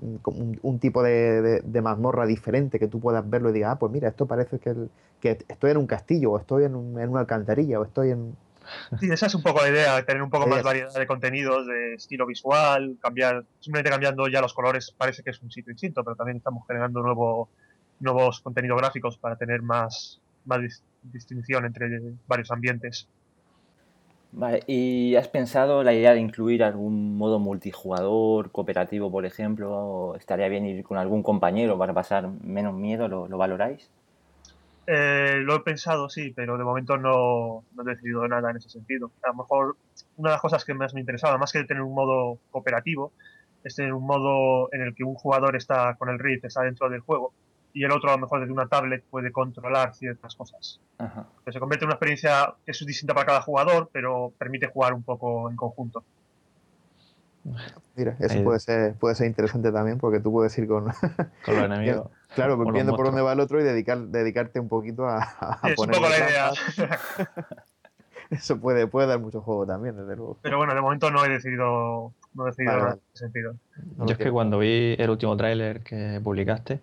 un, 0.02 0.80
tipo 0.80 1.04
de, 1.04 1.82
mazmorra 1.84 2.26
diferente 2.26 2.80
que 2.80 2.88
tú 2.88 3.00
puedas 3.00 3.30
verlo 3.30 3.50
y 3.50 3.54
digas, 3.54 3.74
ah, 3.74 3.80
pues 3.80 3.92
mira, 3.92 4.08
esto 4.08 4.26
parece 4.26 4.60
que, 4.60 4.74
que 5.20 5.40
estoy 5.48 5.72
en 5.72 5.78
un 5.78 5.88
castillo, 5.88 6.32
o 6.32 6.40
estoy 6.40 6.64
en, 6.64 6.76
una 6.76 7.20
alcantarilla, 7.20 7.80
o 7.80 7.84
estoy 7.84 8.12
en... 8.12 8.36
Sí, 9.00 9.12
esa 9.12 9.28
es 9.28 9.36
un 9.36 9.44
poco 9.44 9.62
la 9.62 9.70
idea, 9.70 10.06
tener 10.06 10.22
un 10.22 10.30
poco 10.30 10.48
más 10.48 10.64
variedad 10.64 10.94
de 10.94 11.08
contenidos, 11.08 11.68
de 11.68 11.96
estilo 11.96 12.26
visual, 12.26 12.98
cambiar, 13.02 13.46
simplemente 13.60 13.90
cambiando 13.90 14.28
ya 14.28 14.42
los 14.42 14.54
colores 14.54 14.94
parece 14.98 15.24
que 15.24 15.32
es 15.32 15.42
un 15.42 15.52
sitio 15.52 15.74
distinto, 15.74 16.04
pero 16.04 16.16
también 16.16 16.38
estamos 16.38 16.66
generando 16.68 17.02
nuevo, 17.02 17.50
nuevos 18.00 18.42
contenidos 18.42 18.78
gráficos 18.80 19.18
para 19.18 19.36
tener 19.36 19.62
más, 19.62 20.20
más 20.46 20.60
distinción 21.04 21.66
entre 21.66 22.02
varios 22.28 22.52
ambientes. 22.52 23.08
Vale, 24.32 24.62
¿y 24.68 25.16
has 25.16 25.28
pensado 25.28 25.84
la 25.84 25.94
idea 25.94 26.14
de 26.14 26.20
incluir 26.20 26.64
algún 26.64 27.18
modo 27.18 27.40
multijugador, 27.40 28.52
cooperativo, 28.52 29.12
por 29.12 29.26
ejemplo? 29.26 29.72
¿O 29.72 30.16
estaría 30.16 30.48
bien 30.50 30.66
ir 30.66 30.84
con 30.84 30.98
algún 30.98 31.24
compañero 31.24 31.78
para 31.80 31.94
pasar 31.94 32.30
menos 32.44 32.76
miedo? 32.76 33.08
¿Lo, 33.08 33.38
valoráis? 33.38 33.90
Eh, 34.92 35.42
lo 35.44 35.58
he 35.58 35.60
pensado, 35.60 36.10
sí, 36.10 36.34
pero 36.36 36.58
de 36.58 36.64
momento 36.64 36.98
no, 36.98 37.64
no, 37.76 37.84
he 37.84 37.94
decidido 37.94 38.28
nada 38.28 38.50
en 38.50 38.58
ese 38.58 38.70
sentido. 38.70 39.12
A 39.24 39.28
lo 39.28 39.36
mejor 39.36 39.78
una 40.18 40.30
de 40.30 40.34
las 40.34 40.42
cosas 40.42 40.66
que 40.66 40.74
más 40.74 40.96
me 40.96 41.00
interesaba, 41.00 41.38
más 41.38 41.52
que 41.52 41.64
tener 41.64 41.84
un 41.84 41.94
modo 41.94 42.40
cooperativo, 42.50 43.14
es 43.64 43.76
tener 43.76 43.94
un 43.94 44.04
modo 44.08 44.68
en 44.74 44.82
el 44.82 44.96
que 44.96 45.04
un 45.04 45.14
jugador 45.14 45.56
está 45.56 45.94
con 45.94 46.10
el 46.10 46.18
Rift, 46.18 46.46
está 46.46 46.64
dentro 46.64 46.90
del 46.90 47.02
juego, 47.02 47.34
y 47.72 47.84
el 47.84 47.92
otro 47.92 48.10
a 48.10 48.14
lo 48.14 48.22
mejor 48.22 48.40
desde 48.40 48.52
una 48.52 48.66
tablet 48.66 49.04
puede 49.12 49.32
controlar 49.32 49.94
ciertas 49.94 50.36
cosas. 50.36 50.82
se 51.48 51.60
convierte 51.60 51.86
en 51.86 51.90
una 51.90 51.96
experiencia 51.96 52.56
que 52.66 52.72
es 52.72 52.84
distinta 52.84 53.14
para 53.14 53.28
cada 53.28 53.42
jugador, 53.42 53.92
pero 53.94 54.34
permite 54.40 54.66
jugar 54.66 54.96
un 54.96 55.04
poco 55.04 55.52
en 55.52 55.56
conjunto. 55.56 56.04
Mira, 57.96 58.16
eso 58.20 58.44
puede 58.44 58.60
ser, 58.60 58.94
puede 58.96 59.16
ser 59.16 59.28
interesante 59.28 59.72
también 59.72 59.98
porque 59.98 60.20
tú 60.20 60.32
puedes 60.32 60.58
ir 60.58 60.68
con, 60.68 60.86
con 61.46 61.56
los 61.56 61.66
enemigos. 61.66 62.08
claro, 62.36 62.58
viendo 62.72 62.96
por 62.96 63.06
dónde 63.06 63.22
va 63.22 63.34
el 63.34 63.40
otro 63.40 63.60
y 63.60 63.64
dedicar, 63.64 63.98
dedicarte 64.00 64.60
un 64.60 64.70
poquito 64.70 65.08
a, 65.08 65.60
es 65.64 65.78
un 65.78 65.88
poco 65.88 66.10
la 66.10 66.18
idea. 66.18 66.52
eso 68.30 68.60
puede, 68.60 68.88
puede 68.88 69.08
dar 69.08 69.20
mucho 69.20 69.42
juego 69.42 69.66
también, 69.66 69.98
desde 69.98 70.16
luego. 70.16 70.38
Pero 70.42 70.58
bueno, 70.58 70.74
de 70.74 70.82
momento 70.82 71.12
no 71.12 71.26
he 71.26 71.30
decidido, 71.30 72.14
no 72.34 72.44
he 72.44 72.50
decidido 72.52 72.78
nada 72.78 72.94
en 72.94 73.02
ese 73.14 73.24
sentido. 73.26 73.56
Yo 73.98 74.12
es 74.12 74.18
que 74.18 74.32
cuando 74.32 74.60
vi 74.60 74.96
el 74.98 75.10
último 75.10 75.36
tráiler 75.36 75.82
que 75.82 76.22
publicaste, 76.24 76.80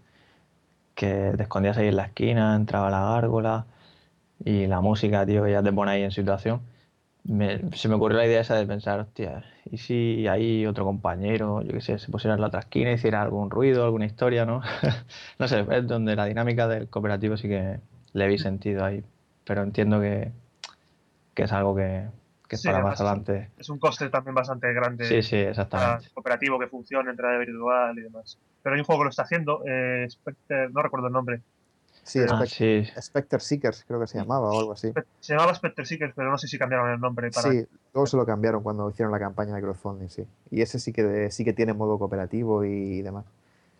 que 0.94 1.32
te 1.36 1.42
escondías 1.42 1.76
ahí 1.78 1.88
en 1.88 1.96
la 1.96 2.04
esquina, 2.04 2.56
entraba 2.56 2.90
la 2.90 3.00
gárgola 3.00 3.66
y 4.44 4.66
la 4.66 4.80
música, 4.80 5.24
tío, 5.24 5.44
que 5.44 5.52
ya 5.52 5.62
te 5.62 5.72
pone 5.72 5.92
ahí 5.92 6.02
en 6.02 6.10
situación. 6.10 6.60
se 7.24 7.88
me 7.88 7.94
ocurrió 7.94 8.18
la 8.18 8.26
idea 8.26 8.40
esa 8.40 8.54
de 8.56 8.66
pensar, 8.66 9.00
hostia, 9.00 9.44
¿y 9.70 9.78
si 9.78 10.26
hay 10.28 10.66
otro 10.66 10.84
compañero, 10.84 11.62
yo 11.62 11.72
qué 11.72 11.80
sé, 11.80 11.98
se 11.98 12.10
pusiera 12.10 12.34
en 12.34 12.40
la 12.40 12.48
otra 12.48 12.60
esquina, 12.60 12.92
hiciera 12.92 13.22
algún 13.22 13.50
ruido, 13.50 13.84
alguna 13.84 14.06
historia, 14.06 14.44
¿no? 14.44 14.62
no 15.38 15.48
sé, 15.48 15.66
es 15.70 15.86
donde 15.86 16.16
la 16.16 16.26
dinámica 16.26 16.68
del 16.68 16.88
cooperativo 16.88 17.36
sí 17.36 17.48
que 17.48 17.80
le 18.12 18.28
vi 18.28 18.38
sentido 18.38 18.84
ahí, 18.84 19.04
pero 19.44 19.62
entiendo 19.62 20.00
que, 20.00 20.30
que 21.34 21.42
es 21.42 21.52
algo 21.52 21.74
que, 21.74 22.06
que 22.48 22.56
es 22.56 22.62
para 22.62 22.82
más 22.82 23.00
adelante. 23.00 23.50
Es 23.58 23.68
un 23.68 23.78
coste 23.78 24.08
también 24.08 24.34
bastante 24.34 24.72
grande. 24.72 25.04
Sí, 25.04 25.22
sí, 25.22 25.36
exactamente. 25.36 26.10
Cooperativo 26.14 26.58
que 26.58 26.68
funcione 26.68 27.10
entre 27.10 27.26
realidad 27.26 27.46
virtual 27.46 27.98
y 27.98 28.02
demás 28.02 28.38
pero 28.66 28.74
hay 28.74 28.80
un 28.80 28.84
juego 28.84 29.02
que 29.02 29.04
lo 29.04 29.10
está 29.10 29.22
haciendo, 29.22 29.62
eh, 29.64 30.08
no 30.72 30.82
recuerdo 30.82 31.06
el 31.06 31.12
nombre. 31.12 31.40
Sí, 32.06 32.20
ah, 32.20 33.02
Spectre, 33.02 33.40
Seekers 33.40 33.84
creo 33.84 33.98
que 33.98 34.06
se 34.06 34.16
llamaba 34.16 34.48
o 34.48 34.60
algo 34.60 34.72
así. 34.72 34.92
Se 35.18 35.34
llamaba 35.34 35.52
Spectre 35.52 35.84
Seekers, 35.84 36.12
pero 36.14 36.30
no 36.30 36.38
sé 36.38 36.46
si 36.46 36.56
cambiaron 36.56 36.88
el 36.92 37.00
nombre. 37.00 37.32
Para... 37.32 37.50
Sí, 37.50 37.66
luego 37.92 38.06
se 38.06 38.16
lo 38.16 38.24
cambiaron 38.24 38.62
cuando 38.62 38.88
hicieron 38.88 39.10
la 39.10 39.18
campaña 39.18 39.56
de 39.56 39.60
crowdfunding, 39.60 40.08
sí. 40.08 40.24
Y 40.52 40.62
ese 40.62 40.78
sí 40.78 40.92
que, 40.92 41.32
sí 41.32 41.44
que 41.44 41.52
tiene 41.52 41.72
modo 41.72 41.98
cooperativo 41.98 42.64
y 42.64 43.02
demás. 43.02 43.24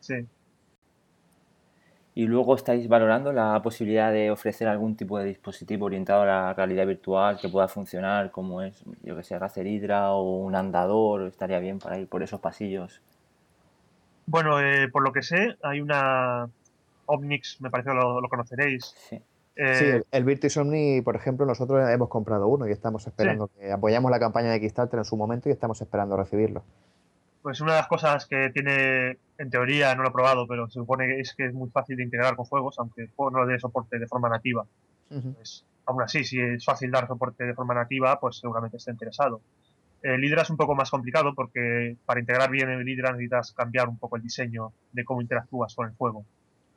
Sí. 0.00 0.26
Y 2.16 2.26
luego 2.26 2.56
estáis 2.56 2.88
valorando 2.88 3.32
la 3.32 3.62
posibilidad 3.62 4.10
de 4.10 4.32
ofrecer 4.32 4.66
algún 4.66 4.96
tipo 4.96 5.18
de 5.20 5.26
dispositivo 5.26 5.86
orientado 5.86 6.22
a 6.22 6.26
la 6.26 6.54
realidad 6.54 6.86
virtual 6.86 7.38
que 7.40 7.48
pueda 7.48 7.68
funcionar, 7.68 8.32
como 8.32 8.60
es, 8.60 8.82
yo 9.04 9.14
que 9.14 9.22
sé, 9.22 9.38
Racer 9.38 9.68
Hydra 9.68 10.10
o 10.10 10.38
un 10.38 10.56
andador, 10.56 11.22
estaría 11.28 11.60
bien 11.60 11.78
para 11.78 11.96
ir 11.96 12.08
por 12.08 12.24
esos 12.24 12.40
pasillos 12.40 13.00
bueno, 14.26 14.60
eh, 14.60 14.88
por 14.88 15.02
lo 15.02 15.12
que 15.12 15.22
sé, 15.22 15.56
hay 15.62 15.80
una 15.80 16.50
Omnix, 17.06 17.60
me 17.60 17.70
parece 17.70 17.90
que 17.90 17.96
lo, 17.96 18.28
conoceréis. 18.28 18.94
Sí. 19.08 19.20
Eh, 19.56 20.02
el, 20.10 20.24
Virtus 20.24 20.56
Omni, 20.58 21.00
por 21.00 21.16
ejemplo, 21.16 21.46
nosotros 21.46 21.88
hemos 21.88 22.10
comprado 22.10 22.46
uno 22.46 22.68
y 22.68 22.72
estamos 22.72 23.06
esperando 23.06 23.48
que 23.48 23.72
apoyamos 23.72 24.10
la 24.10 24.20
campaña 24.20 24.50
de 24.50 24.60
Kickstarter 24.60 24.98
en 24.98 25.04
su 25.04 25.16
momento 25.16 25.48
y 25.48 25.52
estamos 25.52 25.80
esperando 25.80 26.16
recibirlo. 26.16 26.62
Pues 27.40 27.60
una 27.60 27.72
de 27.72 27.78
las 27.78 27.88
cosas 27.88 28.26
que 28.26 28.50
tiene, 28.50 29.18
en 29.38 29.50
teoría, 29.50 29.94
no 29.94 30.02
lo 30.02 30.10
he 30.10 30.12
probado, 30.12 30.46
pero 30.46 30.66
se 30.68 30.80
supone 30.80 31.06
que 31.06 31.20
es 31.20 31.34
que 31.34 31.46
es 31.46 31.54
muy 31.54 31.70
fácil 31.70 31.96
de 31.96 32.02
integrar 32.02 32.36
con 32.36 32.44
juegos, 32.44 32.78
aunque 32.78 33.02
el 33.02 33.10
juego 33.16 33.30
no 33.30 33.44
lo 33.44 33.46
dé 33.46 33.58
soporte 33.58 33.98
de 33.98 34.06
forma 34.06 34.28
nativa. 34.28 34.66
pues, 35.08 35.64
aún 35.86 36.02
así, 36.02 36.24
si 36.24 36.38
es 36.38 36.64
fácil 36.64 36.90
dar 36.90 37.06
soporte 37.06 37.44
de 37.44 37.54
forma 37.54 37.72
nativa, 37.72 38.20
pues 38.20 38.38
seguramente 38.38 38.76
esté 38.76 38.90
interesado. 38.90 39.40
El 40.02 40.22
Hydra 40.22 40.42
es 40.42 40.50
un 40.50 40.56
poco 40.56 40.74
más 40.74 40.90
complicado 40.90 41.34
porque 41.34 41.96
para 42.04 42.20
integrar 42.20 42.50
bien 42.50 42.68
el 42.68 42.86
Hydra 42.86 43.12
necesitas 43.12 43.52
cambiar 43.52 43.88
un 43.88 43.98
poco 43.98 44.16
el 44.16 44.22
diseño 44.22 44.72
de 44.92 45.04
cómo 45.04 45.22
interactúas 45.22 45.74
con 45.74 45.88
el 45.88 45.94
juego. 45.94 46.24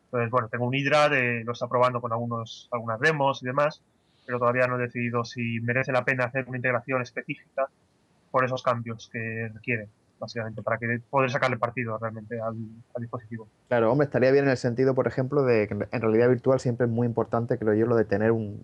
Entonces, 0.10 0.32
bueno, 0.32 0.48
tengo 0.50 0.66
un 0.66 0.74
Hydra, 0.74 1.08
de, 1.08 1.44
lo 1.44 1.54
está 1.54 1.68
probando 1.68 2.02
con 2.02 2.12
algunos, 2.12 2.68
algunas 2.72 3.00
demos 3.00 3.44
y 3.44 3.46
demás, 3.46 3.84
pero 4.26 4.40
todavía 4.40 4.66
no 4.66 4.80
he 4.80 4.82
decidido 4.82 5.24
si 5.24 5.60
merece 5.62 5.92
la 5.92 6.04
pena 6.04 6.26
hacer 6.26 6.48
una 6.48 6.58
integración 6.58 7.04
específica 7.04 7.68
por 8.32 8.44
esos 8.44 8.64
cambios 8.64 9.08
que 9.14 9.52
requiere, 9.54 9.88
básicamente, 10.20 10.64
para 10.64 10.80
que 10.80 11.00
poder 11.12 11.30
sacarle 11.30 11.58
partido 11.58 11.96
realmente 12.00 12.42
al, 12.42 12.56
dispositivo. 13.00 13.48
Claro, 13.68 13.92
hombre, 13.92 14.06
estaría 14.06 14.32
bien 14.32 14.46
en 14.46 14.52
el 14.52 14.58
sentido, 14.58 14.96
por 14.96 15.06
ejemplo, 15.06 15.44
de 15.44 15.68
que 15.68 15.76
en 15.92 16.02
realidad 16.02 16.28
virtual 16.28 16.60
siempre 16.60 16.88
es 16.88 16.92
muy 16.92 17.06
importante, 17.06 17.60
creo 17.60 17.76
yo, 17.76 17.86
lo 17.86 17.96
de 17.96 18.06
tener 18.06 18.32
un, 18.32 18.64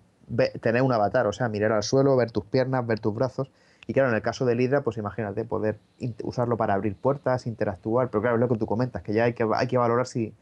tener 0.60 0.82
un 0.82 0.92
avatar, 0.92 1.28
o 1.28 1.32
sea, 1.32 1.48
mirar 1.48 1.70
al 1.70 1.84
suelo, 1.84 2.16
ver 2.16 2.32
tus 2.32 2.44
piernas, 2.44 2.84
ver 2.84 2.98
tus 2.98 3.14
brazos. 3.14 3.52
Y 3.86 3.92
claro, 3.92 4.08
en 4.08 4.16
el 4.16 4.22
caso 4.22 4.44
del 4.46 4.60
Hydra, 4.60 4.80
pues 4.80 4.96
imagínate, 4.96 5.44
poder 5.44 5.78
usarlo 6.24 6.56
para 6.56 6.74
abrir 6.74 6.96
puertas, 6.96 7.46
interactuar, 7.46 8.10
pero 8.10 8.20
claro, 8.20 8.34
es 8.34 8.40
lo 8.40 8.48
que 8.48 8.58
tú 8.58 8.66
comentas, 8.66 9.02
que 9.02 9.12
ya 9.12 9.24
hay 9.24 9.32
que, 9.32 9.46
hay 9.54 9.68
que 9.68 9.78
valorar 9.78 10.08
si, 10.08 10.34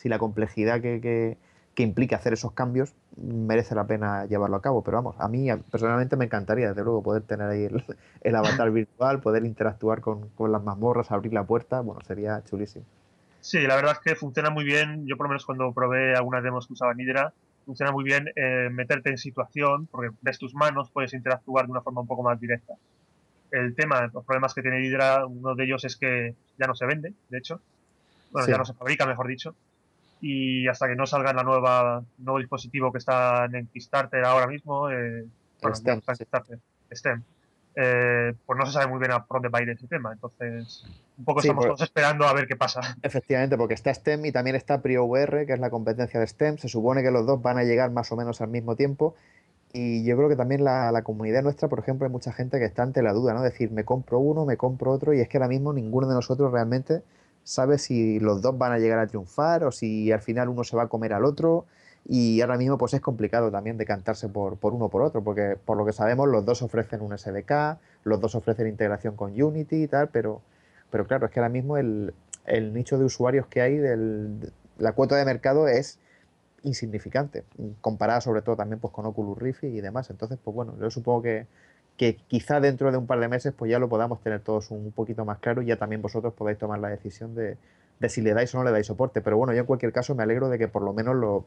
si 0.00 0.08
la 0.08 0.18
complejidad 0.18 0.80
que, 0.80 1.00
que, 1.00 1.36
implica 1.82 2.16
hacer 2.16 2.34
esos 2.34 2.52
cambios 2.52 2.92
merece 3.16 3.74
la 3.74 3.86
pena 3.86 4.26
llevarlo 4.26 4.56
a 4.56 4.60
cabo. 4.60 4.82
Pero 4.82 4.98
vamos, 4.98 5.16
a 5.18 5.28
mí 5.28 5.48
personalmente 5.70 6.14
me 6.14 6.26
encantaría, 6.26 6.68
desde 6.68 6.84
luego, 6.84 7.02
poder 7.02 7.22
tener 7.22 7.48
ahí 7.48 7.70
el, 8.20 8.36
avatar 8.36 8.70
virtual, 8.72 9.20
poder 9.20 9.46
interactuar 9.46 10.02
con, 10.02 10.28
con, 10.30 10.52
las 10.52 10.62
mazmorras, 10.62 11.10
abrir 11.10 11.32
la 11.32 11.44
puerta, 11.44 11.80
bueno, 11.80 12.02
sería 12.02 12.42
chulísimo. 12.44 12.84
Sí, 13.40 13.60
la 13.60 13.76
verdad 13.76 13.92
es 13.92 13.98
que 14.00 14.14
funciona 14.14 14.50
muy 14.50 14.64
bien. 14.64 15.06
Yo 15.06 15.16
por 15.16 15.26
lo 15.26 15.30
menos 15.30 15.46
cuando 15.46 15.72
probé 15.72 16.14
algunas 16.14 16.42
demos 16.42 16.66
que 16.66 16.74
usaba 16.74 16.92
Hydra, 16.96 17.32
funciona 17.64 17.92
muy 17.92 18.04
bien 18.04 18.26
eh, 18.36 18.68
meterte 18.70 19.10
en 19.10 19.18
situación, 19.18 19.86
porque 19.86 20.14
ves 20.20 20.38
tus 20.38 20.54
manos, 20.54 20.90
puedes 20.90 21.14
interactuar 21.14 21.66
de 21.66 21.72
una 21.72 21.80
forma 21.80 22.02
un 22.02 22.06
poco 22.06 22.22
más 22.22 22.38
directa. 22.38 22.74
El 23.50 23.74
tema, 23.74 24.10
los 24.12 24.24
problemas 24.24 24.54
que 24.54 24.62
tiene 24.62 24.84
Hydra, 24.84 25.26
uno 25.26 25.54
de 25.54 25.64
ellos 25.64 25.84
es 25.84 25.96
que 25.96 26.34
ya 26.58 26.66
no 26.66 26.74
se 26.74 26.84
vende, 26.86 27.14
de 27.30 27.38
hecho. 27.38 27.60
Bueno, 28.30 28.48
ya 28.48 28.58
no 28.58 28.64
se 28.64 28.74
fabrica, 28.74 29.06
mejor 29.06 29.26
dicho. 29.26 29.54
Y 30.20 30.68
hasta 30.68 30.86
que 30.86 30.96
no 30.96 31.06
salga 31.06 31.32
la 31.32 31.42
nueva 31.42 32.02
nuevo 32.18 32.38
dispositivo 32.38 32.92
que 32.92 32.98
está 32.98 33.46
en 33.46 33.66
Kickstarter 33.68 34.24
ahora 34.24 34.46
mismo, 34.46 34.90
eh, 34.90 35.24
bueno, 35.62 35.74
STEM, 35.74 36.00
STEM 36.92 37.22
eh, 37.76 38.34
pues 38.44 38.58
no 38.58 38.66
se 38.66 38.72
sabe 38.72 38.88
muy 38.88 38.98
bien 38.98 39.12
a 39.12 39.24
por 39.24 39.36
dónde 39.36 39.48
va 39.48 39.60
a 39.60 39.62
ir 39.62 39.70
ese 39.70 39.86
tema. 39.86 40.12
Entonces, 40.12 40.84
un 41.16 41.24
poco 41.24 41.40
estamos 41.40 41.64
todos 41.64 41.82
esperando 41.82 42.26
a 42.26 42.32
ver 42.32 42.46
qué 42.46 42.56
pasa. 42.56 42.80
Efectivamente, 43.02 43.56
porque 43.56 43.74
está 43.74 43.94
STEM 43.94 44.26
y 44.26 44.32
también 44.32 44.56
está 44.56 44.82
PrioVR, 44.82 45.46
que 45.46 45.52
es 45.52 45.60
la 45.60 45.70
competencia 45.70 46.18
de 46.18 46.26
STEM. 46.26 46.58
Se 46.58 46.68
supone 46.68 47.02
que 47.02 47.10
los 47.10 47.26
dos 47.26 47.40
van 47.40 47.58
a 47.58 47.64
llegar 47.64 47.90
más 47.90 48.10
o 48.12 48.16
menos 48.16 48.40
al 48.40 48.48
mismo 48.48 48.76
tiempo. 48.76 49.14
Y 49.72 50.04
yo 50.04 50.16
creo 50.16 50.28
que 50.28 50.34
también 50.34 50.64
la, 50.64 50.90
la, 50.90 51.02
comunidad 51.02 51.42
nuestra, 51.44 51.68
por 51.68 51.78
ejemplo, 51.78 52.04
hay 52.04 52.12
mucha 52.12 52.32
gente 52.32 52.58
que 52.58 52.64
está 52.64 52.82
ante 52.82 53.02
la 53.02 53.12
duda, 53.12 53.34
¿no? 53.34 53.42
Decir, 53.42 53.70
me 53.70 53.84
compro 53.84 54.18
uno, 54.18 54.44
me 54.44 54.56
compro 54.56 54.90
otro, 54.90 55.14
y 55.14 55.20
es 55.20 55.28
que 55.28 55.36
ahora 55.36 55.46
mismo 55.46 55.72
ninguno 55.72 56.08
de 56.08 56.14
nosotros 56.14 56.50
realmente 56.50 57.02
sabe 57.44 57.78
si 57.78 58.20
los 58.20 58.42
dos 58.42 58.56
van 58.58 58.72
a 58.72 58.78
llegar 58.78 58.98
a 58.98 59.06
triunfar 59.06 59.64
o 59.64 59.72
si 59.72 60.12
al 60.12 60.20
final 60.20 60.48
uno 60.48 60.64
se 60.64 60.76
va 60.76 60.84
a 60.84 60.88
comer 60.88 61.12
al 61.12 61.24
otro. 61.24 61.66
Y 62.06 62.40
ahora 62.40 62.56
mismo 62.56 62.78
pues 62.78 62.94
es 62.94 63.00
complicado 63.00 63.50
también 63.50 63.76
decantarse 63.76 64.28
por, 64.28 64.56
por 64.56 64.72
uno 64.72 64.86
o 64.86 64.88
por 64.88 65.02
otro, 65.02 65.22
porque 65.22 65.56
por 65.62 65.76
lo 65.76 65.84
que 65.84 65.92
sabemos 65.92 66.28
los 66.28 66.44
dos 66.44 66.62
ofrecen 66.62 67.02
un 67.02 67.16
SDK, 67.16 67.78
los 68.04 68.20
dos 68.20 68.34
ofrecen 68.34 68.66
integración 68.68 69.16
con 69.16 69.40
Unity 69.40 69.82
y 69.82 69.86
tal, 69.86 70.08
pero, 70.08 70.40
pero 70.90 71.06
claro, 71.06 71.26
es 71.26 71.32
que 71.32 71.40
ahora 71.40 71.50
mismo 71.50 71.76
el, 71.76 72.14
el 72.46 72.72
nicho 72.72 72.98
de 72.98 73.04
usuarios 73.04 73.46
que 73.46 73.60
hay, 73.60 73.76
del, 73.76 74.50
la 74.78 74.92
cuota 74.92 75.16
de 75.16 75.24
mercado 75.26 75.68
es 75.68 75.98
insignificante, 76.62 77.44
comparada 77.80 78.20
sobre 78.20 78.42
todo 78.42 78.56
también 78.56 78.80
pues 78.80 78.92
con 78.92 79.06
Oculus 79.06 79.38
Rift 79.38 79.64
y 79.64 79.80
demás. 79.80 80.10
Entonces, 80.10 80.38
pues 80.42 80.54
bueno, 80.54 80.74
yo 80.80 80.90
supongo 80.90 81.22
que, 81.22 81.46
que 81.96 82.16
quizá 82.16 82.60
dentro 82.60 82.90
de 82.90 82.98
un 82.98 83.06
par 83.06 83.20
de 83.20 83.28
meses 83.28 83.52
pues 83.56 83.70
ya 83.70 83.78
lo 83.78 83.88
podamos 83.88 84.20
tener 84.22 84.40
todos 84.40 84.70
un 84.70 84.90
poquito 84.92 85.24
más 85.24 85.38
claro 85.38 85.62
y 85.62 85.66
ya 85.66 85.76
también 85.76 86.00
vosotros 86.00 86.32
podáis 86.34 86.58
tomar 86.58 86.78
la 86.78 86.88
decisión 86.88 87.34
de, 87.34 87.58
de 88.00 88.08
si 88.08 88.22
le 88.22 88.34
dais 88.34 88.52
o 88.54 88.58
no 88.58 88.64
le 88.64 88.72
dais 88.72 88.86
soporte. 88.86 89.20
Pero 89.20 89.36
bueno, 89.36 89.52
yo 89.52 89.60
en 89.60 89.66
cualquier 89.66 89.92
caso 89.92 90.14
me 90.14 90.22
alegro 90.22 90.48
de 90.48 90.58
que 90.58 90.66
por 90.66 90.82
lo 90.82 90.92
menos 90.92 91.14
lo, 91.14 91.44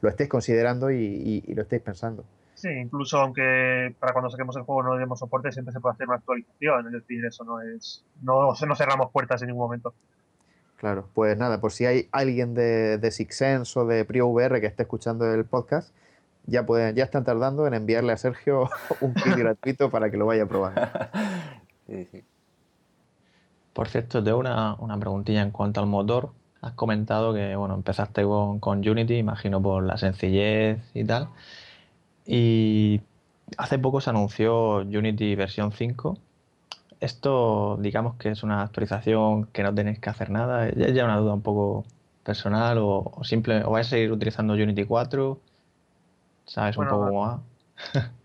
lo 0.00 0.08
estéis 0.08 0.30
considerando 0.30 0.90
y, 0.90 1.42
lo 1.54 1.62
estéis 1.62 1.82
pensando. 1.82 2.24
Sí, 2.54 2.70
incluso 2.70 3.18
aunque 3.18 3.94
para 3.98 4.12
cuando 4.14 4.30
saquemos 4.30 4.56
el 4.56 4.62
juego 4.62 4.82
no 4.82 4.94
le 4.94 5.00
demos 5.00 5.18
soporte, 5.18 5.52
siempre 5.52 5.72
se 5.72 5.80
puede 5.80 5.94
hacer 5.94 6.06
una 6.06 6.16
actualización, 6.16 6.86
es 6.86 6.92
decir, 6.92 7.24
eso 7.24 7.44
no 7.44 7.60
es. 7.60 8.02
No, 8.22 8.52
no 8.52 8.76
cerramos 8.76 9.10
puertas 9.10 9.42
en 9.42 9.48
ningún 9.48 9.64
momento. 9.64 9.92
Claro, 10.76 11.08
pues 11.14 11.36
nada, 11.36 11.60
por 11.60 11.72
si 11.72 11.86
hay 11.86 12.08
alguien 12.12 12.54
de, 12.54 12.98
de 12.98 13.10
Sixsense 13.10 13.78
o 13.78 13.86
de 13.86 14.04
PrioVR 14.04 14.60
que 14.60 14.66
esté 14.66 14.82
escuchando 14.82 15.30
el 15.32 15.44
podcast, 15.44 15.94
ya 16.46 16.66
pueden, 16.66 16.94
ya 16.94 17.04
están 17.04 17.24
tardando 17.24 17.66
en 17.66 17.74
enviarle 17.74 18.12
a 18.12 18.16
Sergio 18.16 18.68
un 19.00 19.14
kit 19.14 19.36
gratuito 19.36 19.90
para 19.90 20.10
que 20.10 20.16
lo 20.16 20.26
vaya 20.26 20.44
a 20.44 20.46
probar. 20.46 21.10
Sí, 21.86 22.04
sí. 22.10 22.24
Por 23.72 23.86
cierto, 23.86 24.24
tengo 24.24 24.38
una, 24.38 24.74
una 24.80 24.98
preguntilla 24.98 25.40
en 25.40 25.52
cuanto 25.52 25.78
al 25.78 25.86
motor 25.86 26.32
has 26.66 26.72
comentado 26.72 27.32
que 27.34 27.56
bueno, 27.56 27.74
empezaste 27.74 28.24
con, 28.24 28.60
con, 28.60 28.86
Unity, 28.86 29.16
imagino 29.18 29.62
por 29.62 29.84
la 29.84 29.96
sencillez 29.96 30.80
y 30.94 31.04
tal. 31.04 31.28
Y 32.26 33.00
hace 33.56 33.78
poco 33.78 34.00
se 34.00 34.10
anunció 34.10 34.78
Unity 34.78 35.34
versión 35.36 35.72
5. 35.72 36.18
Esto, 37.00 37.76
digamos 37.80 38.16
que 38.16 38.30
es 38.30 38.42
una 38.42 38.62
actualización 38.62 39.46
que 39.46 39.62
no 39.62 39.74
tenéis 39.74 40.00
que 40.00 40.10
hacer 40.10 40.30
nada. 40.30 40.68
Es 40.68 40.94
ya 40.94 41.04
una 41.04 41.18
duda 41.18 41.34
un 41.34 41.42
poco 41.42 41.84
personal 42.24 42.78
o, 42.80 43.12
simple. 43.22 43.62
¿O 43.64 43.70
vais 43.72 43.86
a 43.86 43.90
seguir 43.90 44.12
utilizando 44.12 44.54
Unity 44.54 44.84
4? 44.84 45.38
¿Sabes 46.46 46.76
un 46.76 46.86
poco 46.86 47.06
cómo 47.06 47.20
va? 47.20 47.42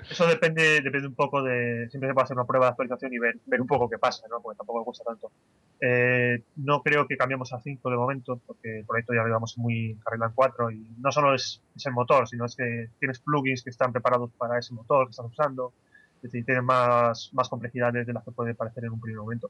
Eso 0.10 0.28
depende, 0.28 0.82
depende 0.82 1.08
un 1.08 1.16
poco 1.16 1.44
de. 1.44 1.88
Siempre 1.90 2.10
se 2.10 2.14
puede 2.14 2.24
hacer 2.24 2.38
una 2.38 2.46
prueba 2.46 2.68
de 2.68 2.70
actualización 2.72 3.14
y 3.14 3.20
ver, 3.20 3.38
ver 3.46 3.62
un 3.62 3.68
poco 3.68 3.90
qué 3.90 3.98
pasa, 3.98 4.26
¿no? 4.30 4.42
Porque 4.42 4.58
tampoco 4.58 4.80
me 4.80 4.86
gusta 4.86 5.04
tanto. 5.04 5.32
Eh, 5.80 6.44
no 6.58 6.82
creo 6.82 7.08
que 7.08 7.18
cambiemos 7.18 7.52
a 7.54 7.60
5 7.60 7.90
de 7.90 7.98
momento, 7.98 8.40
porque 8.46 8.80
el 8.80 8.86
proyecto 8.86 9.14
ya 9.14 9.22
lo 9.22 9.28
llevamos 9.28 9.58
muy 9.58 9.98
carrera 10.04 10.28
en 10.28 10.34
4 10.34 10.72
y 10.72 10.88
no 11.00 11.12
solo 11.12 11.34
es, 11.36 11.62
el 11.84 11.92
motor, 11.92 12.28
sino 12.28 12.46
es 12.46 12.56
que 12.56 12.90
tienes 13.00 13.20
plugins 13.20 13.64
que 13.64 13.72
están 13.72 13.92
preparados 13.92 14.32
para 14.38 14.58
ese 14.60 14.74
motor 14.74 15.08
que 15.08 15.12
estás 15.12 15.26
usando, 15.26 15.74
es 16.18 16.22
decir, 16.24 16.46
tienen 16.46 16.64
más, 16.64 17.32
más 17.34 17.50
complejidades 17.50 18.06
de 18.06 18.14
las 18.14 18.24
que 18.24 18.32
puede 18.32 18.54
parecer 18.54 18.86
en 18.86 18.92
un 18.92 19.02
primer 19.02 19.20
momento. 19.20 19.50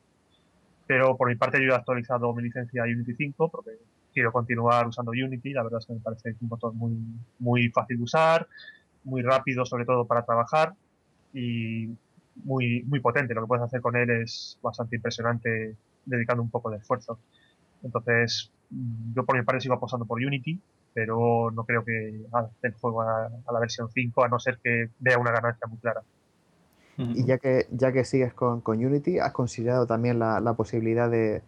Pero 0.88 1.16
por 1.16 1.28
mi 1.28 1.36
parte 1.36 1.64
yo 1.64 1.74
he 1.74 1.76
actualizado 1.76 2.34
mi 2.34 2.44
licencia 2.44 2.84
a 2.84 2.86
Unity 2.86 3.14
5 3.14 3.50
porque 3.50 3.72
quiero 4.14 4.32
continuar 4.32 4.88
usando 4.88 5.12
Unity, 5.12 5.54
la 5.54 5.64
verdad 5.64 5.80
es 5.80 5.86
que 5.86 5.94
me 5.94 6.00
parece 6.00 6.36
un 6.42 6.48
motor 6.48 6.74
muy, 6.74 6.98
muy 7.40 7.70
fácil 7.70 7.98
de 7.98 8.04
usar, 8.04 8.48
muy 9.04 9.22
rápido 9.22 9.66
sobre 9.66 9.86
todo 9.86 10.06
para 10.06 10.26
trabajar 10.26 10.74
y 11.34 11.90
muy, 12.44 12.84
muy 12.84 13.00
potente. 13.00 13.34
Lo 13.34 13.42
que 13.42 13.48
puedes 13.48 13.64
hacer 13.64 13.82
con 13.82 13.96
él 13.96 14.10
es 14.10 14.58
bastante 14.62 14.96
impresionante 14.96 15.76
dedicando 16.06 16.44
un 16.44 16.50
poco 16.50 16.70
de 16.70 16.78
esfuerzo. 16.78 17.20
Entonces, 17.84 18.52
mm, 18.70 19.14
yo 19.16 19.26
por 19.26 19.38
mi 19.38 19.44
parte 19.44 19.62
sigo 19.62 19.76
apostando 19.76 20.06
por 20.06 20.20
Unity, 20.20 20.60
pero 20.94 21.52
no 21.52 21.64
creo 21.64 21.84
que 21.84 22.22
adapte 22.32 22.68
el 22.68 22.74
juego 22.74 23.02
a, 23.02 23.30
la 23.52 23.60
versión 23.60 23.90
5, 23.90 24.24
a 24.24 24.28
no 24.28 24.40
ser 24.40 24.60
que 24.62 24.90
vea 25.00 25.18
una 25.18 25.32
ganancia 25.32 25.68
muy 25.68 25.78
clara. 25.78 26.02
Y 26.98 27.26
ya 27.26 27.40
que, 27.40 27.66
ya 27.72 27.92
que 27.92 28.04
sigues 28.04 28.32
con, 28.34 28.62
con 28.62 28.84
Unity, 28.86 29.18
¿has 29.18 29.32
considerado 29.32 29.88
también 29.88 30.20
la, 30.20 30.40
la 30.40 30.54
posibilidad 30.54 31.10
de, 31.10 31.42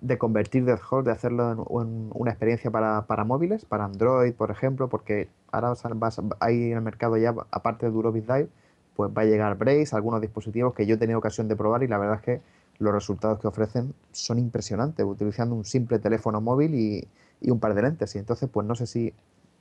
de 0.00 0.18
convertir 0.18 0.64
Death 0.64 0.80
Horse, 0.88 1.08
de 1.08 1.12
hacerlo 1.12 1.66
en, 1.82 2.10
una 2.14 2.30
experiencia 2.30 2.70
para, 2.70 3.06
para, 3.06 3.24
móviles, 3.24 3.64
para 3.64 3.84
Android, 3.84 4.32
por 4.32 4.50
ejemplo, 4.50 4.88
porque 4.88 5.28
ahora 5.50 5.74
vas, 5.94 6.20
hay 6.40 6.70
en 6.70 6.76
el 6.76 6.82
mercado 6.82 7.16
ya, 7.16 7.34
aparte 7.50 7.86
de 7.86 7.92
Duro 7.92 8.12
Dive, 8.12 8.48
pues 8.94 9.10
va 9.16 9.22
a 9.22 9.24
llegar 9.24 9.56
Brace, 9.56 9.94
algunos 9.94 10.20
dispositivos 10.20 10.74
que 10.74 10.86
yo 10.86 10.96
he 10.96 10.98
tenido 10.98 11.18
ocasión 11.18 11.48
de 11.48 11.56
probar 11.56 11.82
y 11.82 11.88
la 11.88 11.98
verdad 11.98 12.16
es 12.16 12.22
que 12.22 12.40
los 12.78 12.92
resultados 12.92 13.40
que 13.40 13.48
ofrecen 13.48 13.94
son 14.12 14.38
impresionantes, 14.38 15.04
utilizando 15.04 15.54
un 15.54 15.64
simple 15.64 15.98
teléfono 15.98 16.40
móvil 16.40 16.74
y, 16.74 17.08
y 17.40 17.50
un 17.50 17.58
par 17.58 17.74
de 17.74 17.82
lentes. 17.82 18.14
Y 18.14 18.18
entonces, 18.18 18.48
pues 18.48 18.66
no 18.66 18.74
sé 18.74 18.86
si, 18.86 19.14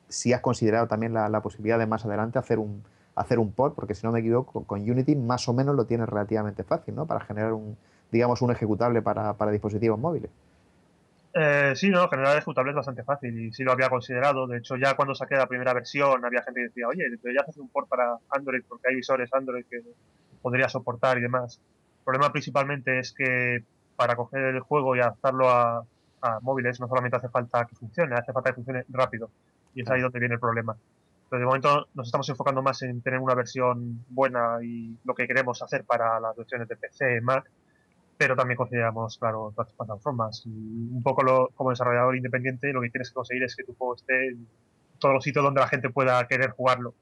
si 0.07 0.33
has 0.33 0.41
considerado 0.41 0.87
también 0.87 1.13
la, 1.13 1.29
la, 1.29 1.41
posibilidad 1.41 1.79
de 1.79 1.87
más 1.87 2.05
adelante 2.05 2.37
hacer 2.37 2.59
un, 2.59 2.83
hacer 3.15 3.39
un 3.39 3.51
port, 3.51 3.73
porque 3.75 3.95
si 3.95 4.05
no 4.05 4.11
me 4.11 4.19
equivoco, 4.19 4.63
con 4.65 4.81
Unity 4.81 5.15
más 5.15 5.47
o 5.49 5.53
menos 5.53 5.75
lo 5.75 5.85
tienes 5.85 6.07
relativamente 6.07 6.63
fácil, 6.63 6.95
¿no? 6.95 7.07
Para 7.07 7.21
generar 7.21 7.53
un, 7.53 7.75
digamos, 8.11 8.41
un 8.41 8.51
ejecutable 8.51 9.01
para, 9.01 9.33
para 9.33 9.51
dispositivos 9.51 9.99
móviles. 9.99 10.31
Eh, 11.39 11.73
sí, 11.75 11.89
no, 11.89 12.07
generar 12.09 12.35
ejecutable 12.35 12.71
es 12.71 12.75
bastante 12.75 13.03
fácil 13.03 13.39
y 13.39 13.51
sí 13.53 13.63
lo 13.63 13.71
había 13.71 13.89
considerado. 13.89 14.47
De 14.47 14.57
hecho, 14.57 14.75
ya 14.75 14.95
cuando 14.95 15.13
saqué 15.13 15.35
la 15.35 15.45
primera 15.45 15.73
versión, 15.73 16.25
había 16.25 16.41
gente 16.41 16.61
que 16.61 16.67
decía, 16.67 16.87
oye, 16.87 17.03
ya 17.23 17.41
hacer 17.41 17.61
un 17.61 17.69
port 17.69 17.87
para 17.87 18.17
Android 18.29 18.63
porque 18.67 18.89
hay 18.89 18.95
visores 18.95 19.31
Android 19.31 19.65
que 19.69 19.81
podría 20.41 20.67
soportar 20.67 21.17
y 21.19 21.21
demás. 21.21 21.59
El 21.99 22.03
problema 22.05 22.31
principalmente 22.31 22.99
es 22.99 23.13
que 23.13 23.63
para 23.95 24.15
coger 24.15 24.45
el 24.45 24.61
juego 24.61 24.95
y 24.95 24.99
adaptarlo 24.99 25.49
a, 25.49 25.85
a 26.21 26.39
móviles 26.41 26.79
no 26.79 26.87
solamente 26.87 27.17
hace 27.17 27.29
falta 27.29 27.65
que 27.65 27.75
funcione, 27.75 28.15
hace 28.15 28.33
falta 28.33 28.49
que 28.49 28.55
funcione 28.55 28.85
rápido. 28.89 29.29
Y 29.75 29.81
es 29.81 29.89
ahí 29.89 30.01
donde 30.01 30.19
viene 30.19 30.35
el 30.35 30.39
problema. 30.39 30.75
Pero 31.29 31.39
de 31.39 31.45
momento 31.45 31.87
nos 31.93 32.07
estamos 32.07 32.27
enfocando 32.29 32.61
más 32.61 32.81
en 32.81 33.01
tener 33.01 33.19
una 33.19 33.35
versión 33.35 34.03
buena 34.09 34.57
y 34.63 34.97
lo 35.03 35.13
que 35.13 35.27
queremos 35.27 35.61
hacer 35.61 35.83
para 35.83 36.19
las 36.19 36.35
versiones 36.35 36.67
de 36.67 36.77
PC, 36.77 37.21
Mac, 37.21 37.47
pero 38.17 38.35
también 38.35 38.57
consideramos, 38.57 39.17
claro, 39.17 39.45
otras 39.45 39.71
plataformas. 39.73 40.43
Y 40.45 40.49
un 40.49 41.03
poco 41.03 41.51
como 41.55 41.69
desarrollador 41.69 42.15
independiente, 42.15 42.73
lo 42.73 42.81
que 42.81 42.89
tienes 42.89 43.09
que 43.09 43.13
conseguir 43.13 43.43
es 43.43 43.55
que 43.55 43.63
tu 43.63 43.75
juego 43.75 43.95
esté 43.95 44.29
en 44.29 44.47
todos 44.99 45.13
los 45.13 45.23
sitios 45.23 45.43
donde 45.43 45.61
la 45.61 45.67
gente 45.67 45.89
pueda 45.89 46.25
querer 46.27 46.51
jugarlo. 46.51 46.93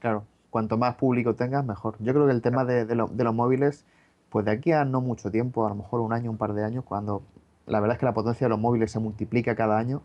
Claro, 0.00 0.24
cuanto 0.50 0.76
más 0.76 0.96
público 0.96 1.34
tengas, 1.34 1.64
mejor. 1.64 1.96
Yo 2.00 2.12
creo 2.12 2.26
que 2.26 2.32
el 2.32 2.42
tema 2.42 2.64
de, 2.64 2.84
de, 2.84 2.94
de 2.94 3.24
los 3.24 3.34
móviles, 3.34 3.84
pues 4.28 4.44
de 4.44 4.50
aquí 4.50 4.72
a 4.72 4.84
no 4.84 5.00
mucho 5.00 5.30
tiempo, 5.30 5.66
a 5.66 5.68
lo 5.68 5.76
mejor 5.76 6.00
un 6.00 6.12
año, 6.12 6.30
un 6.30 6.38
par 6.38 6.52
de 6.52 6.64
años, 6.64 6.84
cuando 6.84 7.22
la 7.66 7.80
verdad 7.80 7.94
es 7.94 8.00
que 8.00 8.06
la 8.06 8.14
potencia 8.14 8.46
de 8.46 8.48
los 8.50 8.58
móviles 8.58 8.90
se 8.90 8.98
multiplica 8.98 9.54
cada 9.54 9.78
año 9.78 10.02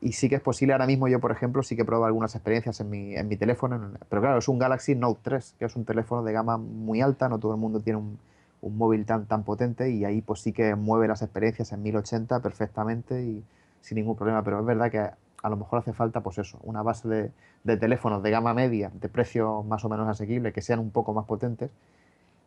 y 0.00 0.12
sí 0.12 0.28
que 0.28 0.34
es 0.34 0.40
posible, 0.40 0.72
ahora 0.72 0.86
mismo 0.86 1.08
yo, 1.08 1.20
por 1.20 1.30
ejemplo, 1.30 1.62
sí 1.62 1.76
que 1.76 1.84
probado 1.84 2.06
algunas 2.06 2.34
experiencias 2.34 2.80
en 2.80 2.90
mi 2.90 3.36
teléfono, 3.36 3.92
pero 4.08 4.20
claro, 4.20 4.38
es 4.38 4.48
un 4.48 4.58
Galaxy 4.58 4.96
Note 4.96 5.20
3, 5.22 5.54
que 5.58 5.64
es 5.64 5.76
un 5.76 5.84
teléfono 5.84 6.24
de 6.24 6.32
gama 6.32 6.58
muy 6.58 7.00
alta, 7.00 7.28
no 7.28 7.38
todo 7.38 7.54
el 7.54 7.60
mundo 7.60 7.80
tiene 7.80 8.00
un, 8.00 8.18
un 8.62 8.78
móvil 8.78 9.04
tan, 9.04 9.26
tan 9.26 9.44
potente 9.44 9.90
y 9.90 10.04
ahí 10.04 10.22
pues 10.22 10.40
sí 10.40 10.52
que 10.52 10.74
mueve 10.74 11.08
las 11.08 11.22
experiencias 11.22 11.72
en 11.72 11.82
1080 11.82 12.40
perfectamente 12.40 13.22
y 13.22 13.44
sin 13.80 13.96
ningún 13.96 14.16
problema, 14.16 14.42
pero 14.42 14.60
es 14.60 14.66
verdad 14.66 14.90
que 14.90 14.98
a 15.00 15.48
lo 15.50 15.56
mejor 15.56 15.80
hace 15.80 15.92
falta 15.92 16.20
pues 16.22 16.38
eso, 16.38 16.58
una 16.62 16.82
base 16.82 17.08
de, 17.08 17.32
de 17.64 17.76
teléfonos 17.76 18.22
de 18.22 18.30
gama 18.30 18.54
media, 18.54 18.90
de 18.94 19.08
precio 19.08 19.64
más 19.64 19.84
o 19.84 19.88
menos 19.88 20.08
asequible, 20.08 20.52
que 20.52 20.62
sean 20.62 20.78
un 20.78 20.90
poco 20.90 21.12
más 21.12 21.26
potentes. 21.26 21.70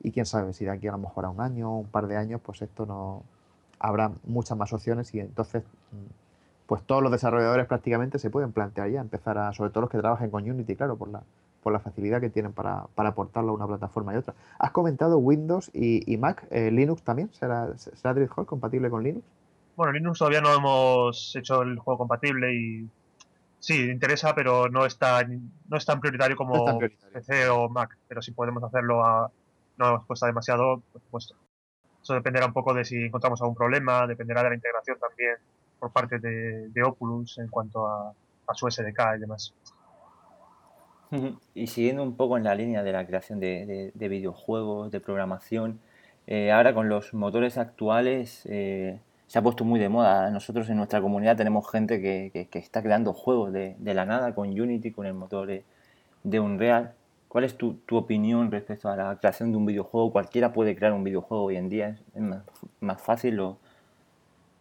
Y 0.02 0.12
quién 0.12 0.26
sabe 0.26 0.54
si 0.54 0.66
de 0.66 0.72
aquí 0.72 0.88
a 0.88 0.92
lo 0.92 1.00
mejor 1.00 1.26
a 1.26 1.30
un 1.30 1.42
año 1.42 1.78
un 1.80 1.88
par 1.88 2.08
de 2.08 2.18
años 2.18 2.42
pues 2.44 2.62
esto 2.62 2.86
no 2.86 3.24
habrá 3.80 4.12
muchas 4.24 4.58
más 4.58 4.72
opciones 4.72 5.14
y 5.14 5.20
entonces 5.20 5.64
pues 6.66 6.82
todos 6.84 7.04
los 7.04 7.12
desarrolladores 7.12 7.68
prácticamente 7.68 8.20
se 8.20 8.30
pueden 8.30 8.52
plantear 8.52 8.90
ya 8.90 9.02
empezar 9.02 9.38
a, 9.38 9.54
sobre 9.54 9.70
todo 9.72 9.82
los 9.82 9.90
que 9.90 10.00
trabajen 10.00 10.32
con 10.32 10.50
Unity, 10.50 10.76
claro, 10.76 10.96
por 10.96 11.10
la, 11.10 11.24
por 11.66 11.74
la 11.74 11.80
facilidad 11.80 12.22
que 12.22 12.30
tienen 12.30 12.54
para, 12.54 12.86
para 12.94 13.10
aportarlo 13.10 13.50
a 13.50 13.56
una 13.56 13.66
plataforma 13.66 14.14
y 14.14 14.18
otra. 14.18 14.36
Has 14.60 14.70
comentado 14.70 15.18
Windows 15.18 15.72
y, 15.74 16.16
Mac, 16.18 16.46
eh, 16.52 16.70
Linux 16.70 17.02
también, 17.02 17.34
¿será, 17.34 17.76
será 17.76 18.14
Dreadhawk 18.14 18.46
compatible 18.46 18.88
con 18.92 19.02
Linux? 19.02 19.26
Bueno, 19.76 19.92
Linux 19.94 20.20
todavía 20.20 20.42
no 20.42 20.54
hemos 20.54 21.36
hecho 21.36 21.64
el 21.64 21.80
juego 21.80 21.98
compatible 21.98 22.54
y 22.54 22.88
sí, 23.58 23.90
interesa, 23.90 24.36
pero 24.36 24.70
no 24.70 24.86
es 24.86 25.00
tan, 25.00 25.50
no 25.68 25.78
es 25.78 25.86
tan 25.88 26.00
prioritario 26.00 26.38
como 26.38 26.78
PC 27.12 27.50
o 27.50 27.68
Mac, 27.68 27.98
pero 28.08 28.22
si 28.22 28.32
podemos 28.32 28.64
hacerlo 28.64 29.04
a, 29.04 29.32
no 29.78 29.92
nos 29.92 30.06
cuesta 30.06 30.28
demasiado, 30.28 30.84
por 30.94 31.02
supuesto. 31.02 31.36
Eso 32.00 32.14
dependerá 32.14 32.46
un 32.46 32.54
poco 32.54 32.76
de 32.76 32.86
si 32.86 33.06
encontramos 33.06 33.42
algún 33.42 33.56
problema, 33.56 34.06
dependerá 34.06 34.44
de 34.44 34.50
la 34.50 34.56
integración 34.56 35.00
también 35.00 35.38
por 35.80 35.92
parte 35.92 36.20
de, 36.20 36.84
Oculus 36.84 37.40
en 37.40 37.48
cuanto 37.48 37.88
a, 37.88 38.14
su 38.54 38.70
SDK 38.70 39.18
y 39.18 39.20
demás. 39.22 39.52
Y 41.54 41.68
siguiendo 41.68 42.04
un 42.04 42.16
poco 42.16 42.38
en 42.38 42.44
la 42.44 42.56
línea 42.56 42.84
de 42.84 42.92
la 42.92 43.06
creación 43.06 43.40
de, 43.40 43.92
videojuegos, 43.96 44.92
de 44.92 45.00
programación, 45.00 45.80
eh, 46.28 46.52
ahora 46.52 46.74
con 46.74 46.90
los 46.90 47.14
motores 47.14 47.58
actuales 47.58 48.46
eh, 48.50 49.00
se 49.28 49.40
ha 49.40 49.42
puesto 49.42 49.64
muy 49.64 49.80
de 49.80 49.90
moda. 49.90 50.30
Nosotros 50.32 50.70
en 50.70 50.78
nuestra 50.78 51.02
comunidad 51.02 51.38
tenemos 51.38 51.70
gente 51.70 52.02
que, 52.02 52.48
está 52.54 52.82
creando 52.82 53.14
juegos 53.14 53.54
de, 53.54 53.76
la 53.82 54.06
nada 54.06 54.34
con 54.36 54.50
Unity, 54.50 54.92
con 54.92 55.06
el 55.06 55.14
motor 55.14 55.64
de 56.24 56.40
Unreal. 56.40 56.94
¿Cuál 57.28 57.44
es 57.44 57.58
tu, 57.58 57.78
opinión 57.92 58.50
respecto 58.50 58.90
a 58.90 58.96
la 58.96 59.18
creación 59.18 59.52
de 59.52 59.58
un 59.58 59.66
videojuego? 59.66 60.12
¿Cualquiera 60.12 60.54
puede 60.54 60.76
crear 60.76 60.94
un 60.94 61.04
videojuego 61.04 61.44
hoy 61.44 61.58
en 61.58 61.70
día? 61.70 61.98
¿Es 62.14 62.22
más, 62.22 62.44
más 62.80 63.02
fácil 63.02 63.40
o...? 63.40 63.58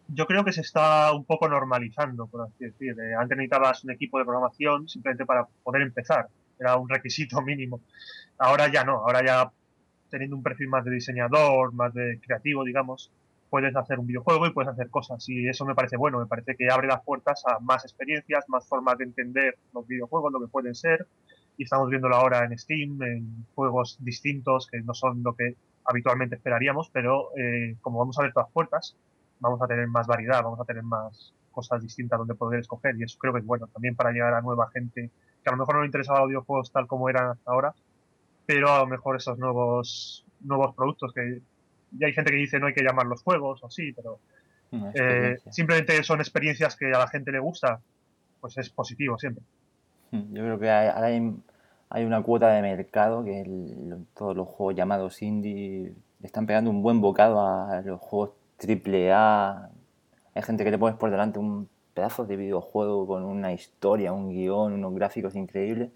yo 0.07 0.27
creo 0.27 0.43
que 0.43 0.51
se 0.51 0.61
está 0.61 1.13
un 1.13 1.25
poco 1.25 1.47
normalizando, 1.47 2.27
por 2.27 2.47
así 2.47 2.65
decir. 2.65 2.95
Eh, 2.99 3.15
antes 3.15 3.37
necesitabas 3.37 3.83
un 3.83 3.91
equipo 3.91 4.19
de 4.19 4.25
programación 4.25 4.87
simplemente 4.87 5.25
para 5.25 5.47
poder 5.63 5.81
empezar. 5.81 6.27
Era 6.59 6.77
un 6.77 6.89
requisito 6.89 7.41
mínimo. 7.41 7.81
Ahora 8.37 8.71
ya 8.71 8.83
no. 8.83 8.97
Ahora 9.05 9.25
ya 9.25 9.51
teniendo 10.09 10.35
un 10.35 10.43
perfil 10.43 10.67
más 10.69 10.85
de 10.85 10.91
diseñador, 10.91 11.73
más 11.73 11.93
de 11.93 12.19
creativo, 12.23 12.63
digamos, 12.63 13.11
puedes 13.49 13.75
hacer 13.75 13.99
un 13.99 14.07
videojuego 14.07 14.47
y 14.47 14.51
puedes 14.51 14.71
hacer 14.71 14.89
cosas. 14.89 15.27
Y 15.29 15.47
eso 15.47 15.65
me 15.65 15.75
parece 15.75 15.97
bueno. 15.97 16.19
Me 16.19 16.27
parece 16.27 16.55
que 16.55 16.69
abre 16.69 16.87
las 16.87 17.03
puertas 17.03 17.43
a 17.45 17.59
más 17.59 17.83
experiencias, 17.83 18.45
más 18.47 18.67
formas 18.67 18.97
de 18.97 19.05
entender 19.05 19.57
los 19.73 19.87
videojuegos, 19.87 20.31
lo 20.31 20.39
que 20.39 20.47
pueden 20.47 20.75
ser. 20.75 21.07
Y 21.57 21.63
estamos 21.63 21.89
viéndolo 21.89 22.15
ahora 22.15 22.43
en 22.43 22.57
Steam, 22.57 23.01
en 23.01 23.45
juegos 23.55 23.97
distintos 24.01 24.67
que 24.67 24.81
no 24.81 24.93
son 24.93 25.23
lo 25.23 25.33
que 25.33 25.55
habitualmente 25.85 26.35
esperaríamos, 26.35 26.89
pero 26.91 27.29
eh, 27.37 27.75
como 27.81 27.99
vamos 27.99 28.17
a 28.19 28.23
ver 28.23 28.33
todas 28.33 28.49
puertas, 28.51 28.95
vamos 29.39 29.61
a 29.61 29.67
tener 29.67 29.87
más 29.87 30.07
variedad, 30.07 30.43
vamos 30.43 30.59
a 30.59 30.65
tener 30.65 30.83
más 30.83 31.33
cosas 31.51 31.81
distintas 31.81 32.19
donde 32.19 32.35
poder 32.35 32.59
escoger 32.59 32.97
y 32.97 33.03
eso 33.03 33.17
creo 33.19 33.33
que 33.33 33.39
es 33.39 33.45
bueno 33.45 33.67
también 33.67 33.95
para 33.95 34.11
llegar 34.11 34.33
a 34.33 34.41
nueva 34.41 34.69
gente 34.71 35.09
que 35.45 35.49
a 35.49 35.53
lo 35.53 35.59
mejor 35.59 35.75
no 35.75 35.81
le 35.81 35.87
interesaba 35.87 36.21
los 36.21 36.29
videojuegos 36.29 36.71
tal 36.71 36.87
como 36.87 37.07
eran 37.07 37.29
hasta 37.29 37.51
ahora, 37.51 37.73
pero 38.47 38.73
a 38.73 38.79
lo 38.79 38.87
mejor 38.87 39.15
esos 39.15 39.37
nuevos 39.37 40.25
nuevos 40.41 40.75
productos 40.75 41.13
que 41.13 41.39
ya 41.91 42.07
hay 42.07 42.13
gente 42.13 42.31
que 42.31 42.37
dice 42.37 42.59
no 42.59 42.67
hay 42.67 42.73
que 42.73 42.83
llamarlos 42.83 43.21
juegos 43.21 43.63
o 43.63 43.69
sí, 43.69 43.93
pero 43.93 44.19
eh, 44.95 45.37
simplemente 45.51 46.03
son 46.03 46.19
experiencias 46.19 46.75
que 46.75 46.87
a 46.87 46.97
la 46.97 47.07
gente 47.07 47.31
le 47.31 47.39
gusta, 47.39 47.79
pues 48.41 48.57
es 48.57 48.69
positivo 48.69 49.17
siempre. 49.19 49.43
Hmm, 50.11 50.33
yo 50.33 50.43
creo 50.43 50.59
que 50.59 50.69
hay, 50.69 51.31
hay, 51.89 52.03
una 52.03 52.21
cuota 52.23 52.49
de 52.49 52.61
mercado 52.63 53.23
que 53.23 53.45
todos 54.15 54.35
los 54.35 54.47
juegos 54.47 54.75
llamados 54.75 55.21
indie 55.21 55.93
están 56.23 56.47
pegando 56.47 56.71
un 56.71 56.81
buen 56.81 56.99
bocado 57.01 57.39
a 57.39 57.81
los 57.81 58.01
juegos 58.01 58.31
triple 58.57 59.13
A. 59.13 59.69
Hay 60.33 60.41
gente 60.41 60.63
que 60.63 60.71
te 60.71 60.77
pones 60.77 60.97
por 60.97 61.11
delante 61.11 61.39
un 61.39 61.69
pedazo 61.95 62.25
de 62.25 62.35
videojuego 62.35 63.07
con 63.07 63.23
una 63.23 63.53
historia, 63.53 64.13
un 64.13 64.29
guion, 64.29 64.73
unos 64.73 64.93
gráficos 64.93 65.35
increíbles 65.35 65.89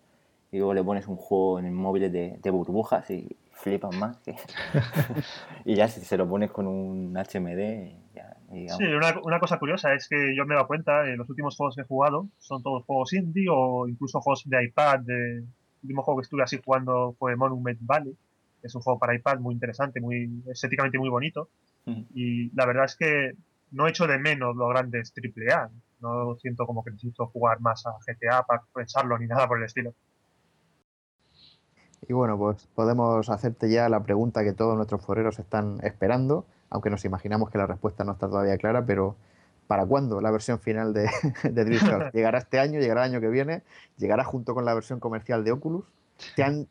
y 0.51 0.57
luego 0.57 0.73
le 0.73 0.83
pones 0.83 1.07
un 1.07 1.17
juego 1.17 1.59
en 1.59 1.71
móviles 1.73 2.11
de, 2.11 2.39
de 2.41 2.49
burbujas 2.49 3.11
y 3.11 3.37
flipan 3.51 3.99
más. 3.99 4.19
y 5.65 5.75
ya 5.75 5.87
si 5.87 6.01
se 6.01 6.17
lo 6.17 6.27
pones 6.27 6.49
con 6.49 6.65
un 6.65 7.13
HMD, 7.13 8.15
ya, 8.15 8.35
Sí, 8.51 8.83
una, 8.83 9.13
una, 9.23 9.39
cosa 9.39 9.59
curiosa 9.59 9.93
es 9.93 10.09
que 10.09 10.35
yo 10.35 10.43
me 10.43 10.53
he 10.53 10.57
dado 10.57 10.67
cuenta, 10.67 11.07
en 11.07 11.17
los 11.17 11.29
últimos 11.29 11.55
juegos 11.55 11.75
que 11.75 11.81
he 11.81 11.85
jugado 11.85 12.29
son 12.39 12.63
todos 12.63 12.83
juegos 12.83 13.13
indie 13.13 13.45
o 13.47 13.87
incluso 13.87 14.21
juegos 14.21 14.41
de 14.49 14.63
iPad. 14.63 15.01
De, 15.01 15.37
el 15.37 15.45
último 15.83 16.01
juego 16.01 16.19
que 16.19 16.23
estuve 16.23 16.41
así 16.41 16.59
jugando 16.63 17.15
fue 17.19 17.35
Monument 17.35 17.77
Valley, 17.81 18.17
que 18.59 18.67
es 18.67 18.73
un 18.73 18.81
juego 18.81 18.97
para 18.97 19.13
iPad 19.13 19.37
muy 19.37 19.53
interesante, 19.53 20.01
muy 20.01 20.41
estéticamente 20.51 20.97
muy 20.97 21.09
bonito. 21.09 21.49
Y 22.13 22.49
la 22.55 22.65
verdad 22.65 22.85
es 22.85 22.95
que 22.95 23.33
no 23.71 23.87
echo 23.87 24.07
de 24.07 24.19
menos 24.19 24.55
los 24.55 24.69
grandes 24.69 25.13
AAA. 25.15 25.69
No 25.99 26.35
siento 26.37 26.65
como 26.65 26.83
que 26.83 26.91
necesito 26.91 27.27
jugar 27.27 27.59
más 27.61 27.85
a 27.85 27.91
GTA 28.05 28.43
para 28.43 28.63
pensarlo 28.73 29.17
ni 29.17 29.27
nada 29.27 29.47
por 29.47 29.57
el 29.57 29.65
estilo. 29.65 29.93
Y 32.07 32.13
bueno, 32.13 32.37
pues 32.37 32.67
podemos 32.75 33.29
hacerte 33.29 33.69
ya 33.69 33.89
la 33.89 34.01
pregunta 34.01 34.43
que 34.43 34.53
todos 34.53 34.75
nuestros 34.75 35.03
foreros 35.03 35.37
están 35.39 35.79
esperando, 35.83 36.45
aunque 36.69 36.89
nos 36.89 37.03
imaginamos 37.05 37.49
que 37.49 37.57
la 37.57 37.67
respuesta 37.67 38.03
no 38.03 38.13
está 38.13 38.27
todavía 38.27 38.57
clara, 38.57 38.85
pero 38.85 39.15
¿para 39.67 39.85
cuándo 39.85 40.21
la 40.21 40.31
versión 40.31 40.59
final 40.59 40.93
de, 40.93 41.09
de 41.43 42.09
¿Llegará 42.13 42.39
este 42.39 42.59
año? 42.59 42.79
¿Llegará 42.79 43.05
el 43.05 43.11
año 43.11 43.21
que 43.21 43.27
viene? 43.27 43.63
¿Llegará 43.97 44.23
junto 44.23 44.55
con 44.55 44.65
la 44.65 44.73
versión 44.73 44.99
comercial 44.99 45.43
de 45.43 45.51
Oculus? 45.51 45.85
¿Te 46.35 46.43
han 46.43 46.67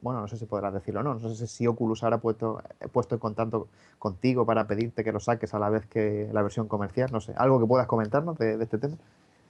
bueno, 0.00 0.20
no 0.20 0.28
sé 0.28 0.36
si 0.36 0.46
podrás 0.46 0.72
decirlo 0.72 1.00
o 1.00 1.02
no, 1.02 1.14
no 1.14 1.34
sé 1.34 1.46
si 1.46 1.66
Oculus 1.66 2.02
ahora 2.02 2.16
ha 2.16 2.20
puesto, 2.20 2.62
puesto 2.92 3.14
en 3.14 3.18
contacto 3.18 3.68
contigo 3.98 4.46
para 4.46 4.66
pedirte 4.66 5.04
que 5.04 5.12
lo 5.12 5.20
saques 5.20 5.54
a 5.54 5.58
la 5.58 5.70
vez 5.70 5.86
que 5.86 6.28
la 6.32 6.42
versión 6.42 6.68
comercial, 6.68 7.10
no 7.12 7.20
sé, 7.20 7.32
algo 7.36 7.60
que 7.60 7.66
puedas 7.66 7.86
comentarnos 7.86 8.38
de, 8.38 8.62
este 8.62 8.78
tema. 8.78 8.96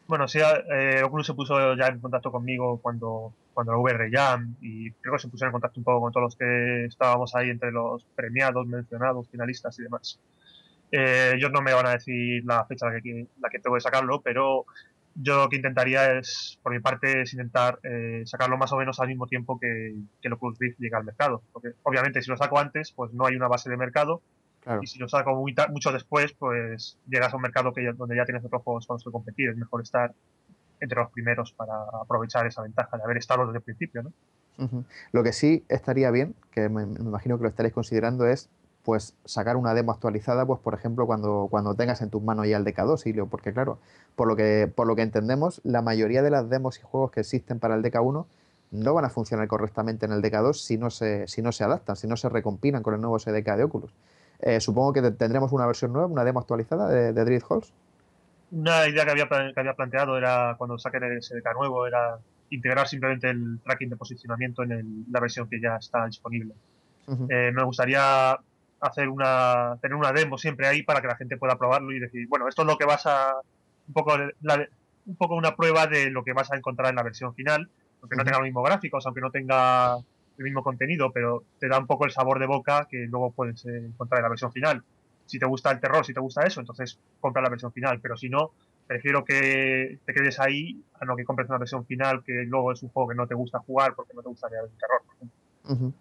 Bueno, 0.07 0.27
sí, 0.27 0.41
eh, 0.41 1.03
Oculus 1.05 1.27
se 1.27 1.35
puso 1.35 1.75
ya 1.77 1.87
en 1.87 2.01
contacto 2.01 2.33
conmigo 2.33 2.79
cuando, 2.83 3.33
cuando 3.55 3.73
la 3.73 3.79
VR 3.79 4.11
Jam 4.11 4.57
y 4.61 4.91
creo 4.93 5.14
que 5.14 5.21
se 5.21 5.29
pusieron 5.29 5.51
en 5.51 5.53
contacto 5.53 5.79
un 5.79 5.85
poco 5.85 6.01
con 6.01 6.12
todos 6.12 6.25
los 6.25 6.37
que 6.37 6.87
estábamos 6.87 7.35
ahí 7.37 7.51
entre 7.51 7.71
los 7.71 8.05
premiados, 8.16 8.66
mencionados, 8.66 9.29
finalistas 9.29 9.79
y 9.79 9.83
demás. 9.85 10.18
Eh, 10.93 11.35
ellos 11.37 11.53
no 11.53 11.62
me 11.62 11.73
van 11.73 11.87
a 11.87 11.93
decir 11.93 12.45
la 12.45 12.64
fecha 12.64 12.87
la 12.87 13.01
que, 13.01 13.27
la 13.41 13.49
que 13.49 13.61
tengo 13.61 13.77
que 13.77 13.81
sacarlo, 13.81 14.21
pero 14.21 14.64
yo 15.23 15.37
lo 15.37 15.49
que 15.49 15.57
intentaría 15.57 16.18
es, 16.18 16.59
por 16.62 16.73
mi 16.73 16.81
parte, 16.81 17.23
es 17.23 17.33
intentar 17.33 17.79
eh, 17.83 18.23
sacarlo 18.25 18.57
más 18.57 18.73
o 18.73 18.77
menos 18.77 19.01
al 19.01 19.09
mismo 19.09 19.27
tiempo 19.27 19.59
que, 19.59 19.95
que 20.21 20.29
el 20.29 20.33
Oculus 20.33 20.59
Rift 20.59 20.79
llega 20.79 20.99
al 20.99 21.05
mercado. 21.05 21.43
Porque 21.53 21.71
obviamente 21.83 22.23
si 22.23 22.31
lo 22.31 22.37
saco 22.37 22.59
antes, 22.59 22.93
pues 22.93 23.12
no 23.12 23.27
hay 23.27 23.37
una 23.37 23.49
base 23.49 23.71
de 23.71 23.77
mercado. 23.77 24.23
Y 24.83 24.87
si 24.87 24.99
lo 24.99 25.09
saco 25.09 25.35
mucho 25.35 25.91
después, 25.91 26.35
pues 26.35 26.99
llegas 27.09 27.33
a 27.33 27.37
un 27.37 27.43
mercado 27.43 27.73
que 27.73 27.93
donde 27.93 28.14
ya 28.14 28.25
tienes 28.27 28.45
otros 28.45 28.62
juegos 28.62 28.87
con 28.87 28.95
los 28.97 29.05
que 29.05 29.11
competir. 29.11 29.49
Es 29.49 29.57
mejor 29.57 29.81
estar 29.81 30.12
entre 30.81 30.99
los 30.99 31.11
primeros 31.11 31.53
para 31.53 31.73
aprovechar 32.03 32.47
esa 32.47 32.62
ventaja 32.62 32.97
de 32.97 33.03
haber 33.03 33.16
estado 33.16 33.47
desde 33.47 33.59
el 33.59 33.64
principio, 33.64 34.03
¿no? 34.03 34.12
Lo 35.12 35.23
que 35.23 35.33
sí 35.33 35.64
estaría 35.71 36.11
bien, 36.11 36.35
que 36.51 36.68
me, 36.68 36.85
me, 36.85 37.01
imagino 37.01 37.39
que 37.39 37.45
lo 37.45 37.49
estaréis 37.49 37.73
considerando, 37.73 38.27
es 38.27 38.51
pues 38.85 39.14
sacar 39.24 39.57
una 39.57 39.74
demo 39.74 39.93
actualizada, 39.93 40.47
pues 40.47 40.61
por 40.61 40.74
ejemplo, 40.74 41.07
cuando, 41.07 41.49
cuando 41.51 41.74
tengas 41.74 42.01
en 42.03 42.11
tus 42.11 42.22
manos 42.22 42.47
ya 42.47 42.57
el 42.57 42.64
DK2, 42.64 43.07
Ilio, 43.07 43.26
porque 43.26 43.53
claro, 43.53 43.78
por 44.16 44.26
lo, 44.28 44.37
que, 44.37 44.70
por 44.74 44.87
lo 44.87 44.97
que 44.97 45.03
entendemos, 45.03 45.61
la 45.64 45.83
mayoría 45.83 46.22
de 46.22 46.31
las 46.31 46.49
demos 46.49 46.78
y 46.78 46.83
juegos 46.83 47.11
que 47.11 47.20
existen 47.20 47.59
para 47.59 47.74
el 47.74 47.83
DK1 47.83 48.26
no 48.72 48.95
van 48.95 49.05
a 49.05 49.11
funcionar 49.11 49.49
correctamente 49.49 50.07
en 50.07 50.12
el 50.12 50.22
DK2 50.22 50.55
si 50.55 50.78
no 50.78 50.91
se, 50.91 51.26
si 51.26 51.43
no 51.43 51.53
se 51.53 51.64
adaptan, 51.64 51.97
si 51.97 52.07
no 52.07 52.16
se 52.16 52.28
recompinan 52.28 52.83
con 52.83 52.95
el 52.95 53.01
nuevo 53.01 53.18
SDK 53.18 53.57
de 53.57 53.64
Oculus. 53.64 53.93
Eh, 54.41 54.61
supongo 54.61 54.93
que 54.93 55.03
tendremos 55.11 55.53
una 55.53 55.66
versión 55.66 55.93
nueva, 55.93 56.07
una 56.07 56.24
demo 56.24 56.41
actualizada 56.41 56.89
de, 56.89 57.12
de 57.12 57.24
Dread 57.24 57.43
Halls. 57.49 57.72
Una 58.53 58.89
idea 58.89 59.05
que 59.05 59.11
había, 59.11 59.28
que 59.28 59.61
había 59.61 59.74
planteado 59.74 60.16
era, 60.16 60.55
cuando 60.57 60.78
saquen 60.78 61.05
el 61.05 61.22
SDK 61.22 61.55
nuevo, 61.55 61.87
era 61.87 62.18
integrar 62.51 62.89
simplemente 62.89 63.28
el 63.31 63.61
tracking 63.62 63.91
de 63.91 63.97
posicionamiento 63.97 64.62
en 64.62 65.07
la 65.11 65.20
versión 65.20 65.49
que 65.49 65.61
ya 65.61 65.76
está 65.76 66.07
disponible. 66.07 66.55
Eh, 67.28 67.51
me 67.53 67.64
gustaría 67.64 68.39
hacer 68.81 69.09
una, 69.09 69.76
tener 69.81 69.97
una 69.97 70.12
demo 70.12 70.39
siempre 70.39 70.66
ahí 70.66 70.83
para 70.83 71.01
que 71.01 71.09
la 71.09 71.16
gente 71.16 71.37
pueda 71.37 71.57
probarlo 71.57 71.93
y 71.93 72.01
decir, 72.01 72.26
bueno, 72.28 72.49
esto 72.49 72.62
es 72.62 72.68
lo 72.68 72.76
que 72.76 72.87
vas 72.87 73.07
a, 73.07 73.35
un 73.87 73.95
poco, 73.95 74.14
un 74.14 75.16
poco 75.16 75.35
una 75.35 75.55
prueba 75.55 75.87
de 75.87 76.11
lo 76.11 76.24
que 76.24 76.33
vas 76.33 76.51
a 76.53 76.57
encontrar 76.57 76.91
en 76.91 76.97
la 76.97 77.03
versión 77.03 77.35
final, 77.35 77.68
aunque 78.01 78.16
no 78.16 78.24
tenga 78.24 78.39
los 78.39 78.47
mismos 78.47 78.64
gráficos, 78.64 79.05
aunque 79.07 79.20
no 79.20 79.31
tenga 79.31 79.97
el 79.97 80.45
mismo 80.45 80.62
contenido, 80.62 81.12
pero 81.12 81.45
te 81.59 81.68
da 81.68 81.78
un 81.78 81.87
poco 81.87 82.07
el 82.07 82.12
sabor 82.12 82.39
de 82.39 82.47
boca 82.47 82.87
que 82.91 83.07
luego 83.07 83.31
puedes 83.31 83.64
encontrar 83.66 84.20
en 84.20 84.22
la 84.22 84.28
versión 84.31 84.53
final. 84.53 84.83
Si 85.26 85.39
te 85.39 85.47
gusta 85.47 85.70
el 85.70 85.81
terror, 85.81 86.05
si 86.05 86.14
te 86.14 86.20
gusta 86.20 86.43
eso, 86.43 86.61
entonces 86.61 86.99
compra 87.20 87.43
la 87.43 87.51
versión 87.51 87.72
final, 87.72 88.01
pero 88.01 88.16
si 88.16 88.31
no, 88.31 88.53
prefiero 88.87 89.24
que 89.24 89.99
te 90.05 90.14
quedes 90.14 90.41
ahí 90.41 90.83
a 90.99 91.05
no 91.05 91.14
que 91.14 91.24
compres 91.24 91.49
una 91.49 91.59
versión 91.59 91.85
final 91.87 92.24
que 92.24 92.45
luego 92.45 92.72
es 92.72 92.83
un 92.83 92.89
juego 92.89 93.11
que 93.11 93.14
no 93.14 93.26
te 93.26 93.35
gusta 93.35 93.61
jugar 93.61 93.95
porque 93.95 94.14
no 94.14 94.22
te 94.22 94.28
gustaría 94.28 94.59
el 94.61 94.70
terror, 94.70 95.03
por 95.07 95.14
ejemplo. 95.14 95.95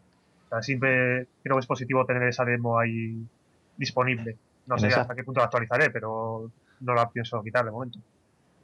O 0.49 0.55
sea, 0.55 0.63
siempre 0.63 1.27
creo 1.43 1.57
que 1.57 1.59
es 1.59 1.67
positivo 1.67 2.05
tener 2.05 2.23
esa 2.23 2.43
demo 2.43 2.79
ahí 2.79 3.23
disponible. 3.77 4.35
No 4.65 4.79
sé 4.79 4.87
hasta 4.87 5.13
qué 5.13 5.23
punto 5.23 5.39
la 5.39 5.45
actualizaré, 5.45 5.91
pero 5.91 6.49
no 6.79 6.93
la 6.95 7.07
pienso 7.09 7.41
quitar 7.43 7.65
de 7.65 7.71
momento. 7.71 7.99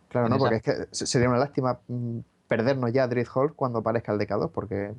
Claro, 0.10 0.30
no, 0.30 0.38
porque 0.38 0.56
es 0.56 0.62
que 0.64 0.88
sería 0.92 1.30
una 1.30 1.38
lástima 1.38 1.80
mm, 1.88 2.20
perdernos 2.48 2.92
ya 2.92 3.04
a 3.04 3.08
Dread 3.08 3.28
Hall 3.34 3.54
cuando 3.54 3.80
aparezca 3.80 4.14
el 4.14 4.20
DK2, 4.20 4.50
porque 4.52 4.94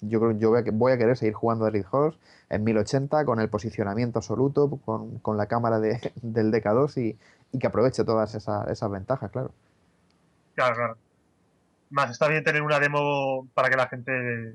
yo 0.00 0.18
creo 0.18 0.32
yo 0.32 0.50
voy 0.72 0.92
a, 0.92 0.98
querer 0.98 1.16
seguir 1.16 1.34
jugando 1.34 1.66
a 1.66 1.70
Dread 1.70 1.84
Halls 1.92 2.18
en 2.48 2.64
1080 2.64 3.24
con 3.26 3.38
el 3.38 3.50
posicionamiento 3.50 4.20
absoluto, 4.20 4.70
con, 4.70 5.36
la 5.36 5.46
cámara 5.46 5.78
de, 5.78 6.12
del 6.22 6.50
DK2 6.52 7.16
y, 7.52 7.58
que 7.58 7.66
aproveche 7.66 8.04
todas 8.04 8.34
esas, 8.34 8.90
ventajas, 8.90 9.30
claro. 9.30 9.50
Claro, 10.54 10.74
claro. 10.74 10.96
Más 11.90 12.10
está 12.10 12.28
bien 12.28 12.44
tener 12.44 12.62
una 12.62 12.78
demo 12.78 13.46
para 13.52 13.68
que 13.68 13.76
la 13.76 13.88
gente 13.88 14.54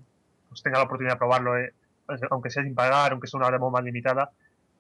pues, 0.56 0.64
tenga 0.64 0.78
la 0.78 0.86
oportunidad 0.86 1.16
de 1.16 1.20
probarlo, 1.20 1.58
eh, 1.58 1.74
aunque 2.32 2.50
sea 2.50 2.64
sin 2.64 2.76
pagar, 2.76 3.12
aunque 3.12 3.28
sea 3.28 3.40
una 3.40 3.52
demo 3.52 3.70
más 3.70 3.84
limitada, 3.84 4.32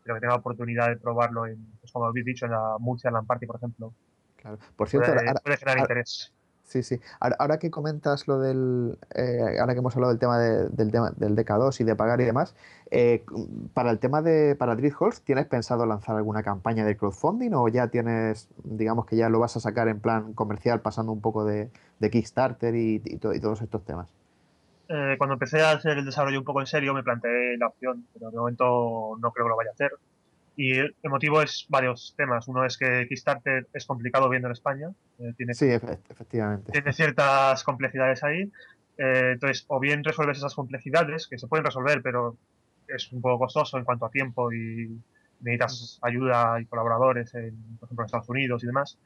pero 0.04 0.16
que 0.16 0.22
tenga 0.22 0.34
la 0.34 0.40
oportunidad 0.40 0.88
de 0.88 0.96
probarlo, 0.96 1.46
en, 1.48 1.66
pues, 1.82 1.92
como 1.92 2.06
habéis 2.06 2.26
dicho, 2.26 2.46
en 2.46 2.54
la 2.54 2.78
Murcia 2.80 3.12
Land 3.12 3.28
Party, 3.28 3.46
por 3.46 3.58
ejemplo. 3.58 3.94
Claro. 4.38 4.58
Por 4.78 4.88
cierto, 4.88 5.12
puede, 5.44 5.58
generar 5.58 5.80
interés. 5.80 6.32
Sí, 6.64 6.82
sí. 6.82 7.00
Ahora, 7.20 7.60
que 7.60 7.70
comentas 7.70 8.28
lo 8.28 8.40
del. 8.40 8.98
Eh, 9.14 9.58
ahora 9.60 9.74
que 9.74 9.80
hemos 9.80 9.96
hablado 9.96 10.14
del 10.14 10.20
tema, 10.20 10.40
del 10.40 10.92
tema 10.92 11.12
del 11.16 11.36
DK2 11.36 11.82
y 11.82 11.84
de 11.84 11.96
pagar 11.96 12.22
y 12.22 12.24
demás, 12.26 12.56
eh, 12.90 13.24
para 13.74 13.92
el 13.92 14.00
tema 14.00 14.22
de. 14.22 14.56
Para 14.56 14.76
Drift 14.76 14.98
¿tienes 15.26 15.46
pensado 15.46 15.86
lanzar 15.86 16.16
alguna 16.16 16.42
campaña 16.42 16.86
de 16.86 16.98
crowdfunding 16.98 17.54
o 17.54 17.68
ya 17.68 17.90
tienes. 17.90 18.48
digamos 18.64 19.06
que 19.06 19.16
ya 19.16 19.30
lo 19.30 19.40
vas 19.40 19.58
a 19.58 19.60
sacar 19.60 19.90
en 19.90 20.00
plan 20.00 20.34
comercial, 20.34 20.82
pasando 20.82 21.12
un 21.12 21.22
poco 21.22 21.46
de, 21.46 21.70
Kickstarter 22.00 22.74
y, 22.76 23.02
y, 23.06 23.18
todos 23.18 23.62
estos 23.62 23.84
temas? 23.84 24.10
Eh, 24.88 25.16
cuando 25.18 25.34
empecé 25.34 25.62
a 25.62 25.72
hacer 25.72 25.98
el 25.98 26.06
desarrollo 26.06 26.40
un 26.40 26.46
poco 26.46 26.62
en 26.62 26.68
serio, 26.68 26.94
me 26.94 27.04
planteé 27.04 27.58
la 27.58 27.68
opción, 27.68 28.08
pero 28.14 28.30
de 28.30 28.38
momento 28.38 29.18
no 29.20 29.32
creo 29.32 29.46
que 29.46 29.50
lo 29.50 29.58
vaya 29.58 29.72
a 29.72 29.74
hacer. 29.74 29.92
Y 30.58 30.78
el 30.78 30.96
motivo 31.04 31.42
es 31.42 31.66
varios 31.70 32.14
temas. 32.16 32.48
Uno 32.48 32.64
es 32.66 32.78
que 32.78 33.06
Kickstarter 33.10 33.68
es 33.74 33.86
complicado 33.86 34.30
viendo 34.30 34.48
en 34.48 34.54
España. 34.54 34.90
Eh, 35.20 35.34
tiene, 35.36 35.54
sí, 35.54 35.70
efectivamente. 35.70 36.72
Tiene 36.72 36.94
ciertas 36.94 37.64
complejidades 37.64 38.24
ahí. 38.24 38.52
Eh, 38.98 39.32
entonces, 39.34 39.66
o 39.68 39.80
bien 39.80 40.04
resuelves 40.04 40.38
esas 40.38 40.56
complejidades, 40.56 41.28
que 41.28 41.38
se 41.38 41.48
pueden 41.48 41.66
resolver, 41.66 42.02
pero 42.02 42.38
es 42.88 43.12
un 43.12 43.22
poco 43.22 43.40
costoso 43.40 43.78
en 43.78 43.84
cuanto 43.84 44.06
a 44.06 44.10
tiempo 44.10 44.54
y 44.54 45.02
necesitas 45.42 46.00
ayuda 46.02 46.62
y 46.62 46.66
colaboradores, 46.66 47.34
en, 47.36 47.78
por 47.78 47.88
ejemplo, 47.88 48.04
en 48.04 48.06
Estados 48.06 48.30
Unidos 48.30 48.64
y 48.64 48.68
demás. 48.68 48.98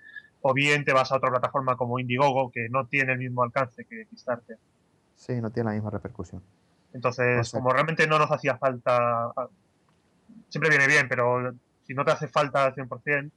O 0.41 0.53
bien 0.53 0.85
te 0.85 0.93
vas 0.93 1.11
a 1.11 1.17
otra 1.17 1.31
plataforma 1.31 1.75
como 1.75 1.99
Indiegogo, 1.99 2.51
que 2.51 2.69
no 2.69 2.85
tiene 2.85 3.13
el 3.13 3.19
mismo 3.19 3.41
alcance 3.41 3.85
que 3.85 4.05
Kickstarter. 4.05 4.57
Sí, 5.19 5.41
no 5.41 5.51
tiene 5.51 5.69
la 5.69 5.75
misma 5.75 5.89
repercusión. 5.89 6.41
Entonces, 6.93 7.51
como 7.51 7.71
realmente 7.71 8.07
no 8.07 8.17
nos 8.17 8.31
hacía 8.31 8.57
falta 8.57 9.31
siempre 10.47 10.69
viene 10.69 10.87
bien, 10.87 11.07
pero 11.07 11.53
si 11.85 11.93
no 11.93 12.05
te 12.05 12.11
hace 12.11 12.27
falta 12.27 12.65
al 12.65 12.73
100%, 12.73 13.31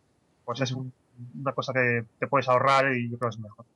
pues 0.44 0.60
es 0.60 0.72
una 0.72 1.52
cosa 1.52 1.72
que 1.72 2.04
te 2.18 2.26
puedes 2.28 2.48
ahorrar 2.48 2.94
y 2.94 3.10
yo 3.10 3.18
creo 3.18 3.30
que 3.30 3.36
es 3.36 3.40
mejor. 3.40 3.66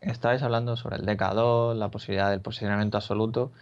Estabais 0.00 0.42
hablando 0.42 0.76
sobre 0.76 0.96
el 0.96 1.06
DK2, 1.06 1.74
la 1.74 1.90
posibilidad 1.90 2.30
del 2.30 2.40
posicionamiento 2.40 2.96
absoluto, 2.96 3.52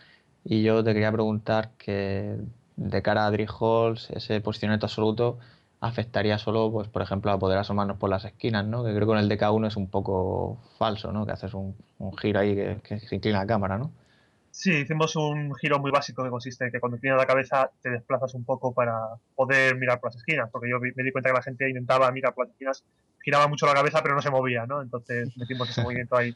y 0.44 0.62
yo 0.62 0.84
te 0.84 0.94
quería 0.94 1.10
preguntar 1.10 1.72
que 1.76 2.38
de 2.76 3.02
cara 3.02 3.26
a 3.26 3.30
Drill 3.30 3.50
Halls, 3.60 4.08
ese 4.10 4.40
posicionamiento 4.40 4.86
absoluto 4.86 5.38
afectaría 5.80 6.38
solo, 6.38 6.70
pues, 6.72 6.88
por 6.88 7.02
ejemplo, 7.02 7.30
a 7.30 7.38
poder 7.38 7.58
asomarnos 7.58 7.98
por 7.98 8.10
las 8.10 8.24
esquinas, 8.24 8.66
¿no? 8.66 8.84
Que 8.84 8.90
creo 8.90 9.00
que 9.00 9.06
con 9.06 9.18
el 9.18 9.28
DK1 9.28 9.68
es 9.68 9.76
un 9.76 9.88
poco 9.88 10.60
falso, 10.78 11.12
¿no? 11.12 11.24
Que 11.24 11.32
haces 11.32 11.54
un, 11.54 11.76
giro 12.20 12.40
ahí 12.40 12.54
que, 12.54 12.78
que, 12.82 13.00
se 13.00 13.14
inclina 13.14 13.38
la 13.38 13.46
cámara, 13.46 13.78
¿no? 13.78 13.92
Sí, 14.50 14.72
hicimos 14.72 15.14
un 15.14 15.54
giro 15.54 15.78
muy 15.78 15.92
básico 15.92 16.24
que 16.24 16.30
consiste 16.30 16.64
en 16.64 16.72
que 16.72 16.80
cuando 16.80 16.96
inclinas 16.96 17.18
la 17.18 17.26
cabeza 17.26 17.70
te 17.80 17.90
desplazas 17.90 18.34
un 18.34 18.44
poco 18.44 18.74
para 18.74 18.98
poder 19.36 19.76
mirar 19.76 20.00
por 20.00 20.10
las 20.10 20.16
esquinas, 20.16 20.50
porque 20.50 20.68
yo 20.68 20.80
me 20.80 21.04
di 21.04 21.12
cuenta 21.12 21.30
que 21.30 21.36
la 21.36 21.42
gente 21.42 21.68
intentaba 21.68 22.10
mirar 22.10 22.34
por 22.34 22.46
las 22.46 22.52
esquinas, 22.52 22.84
giraba 23.22 23.46
mucho 23.46 23.66
la 23.66 23.74
cabeza 23.74 24.02
pero 24.02 24.16
no 24.16 24.22
se 24.22 24.30
movía, 24.30 24.66
¿no? 24.66 24.82
Entonces 24.82 25.32
metimos 25.36 25.70
ese 25.70 25.82
movimiento 25.82 26.16
ahí. 26.16 26.34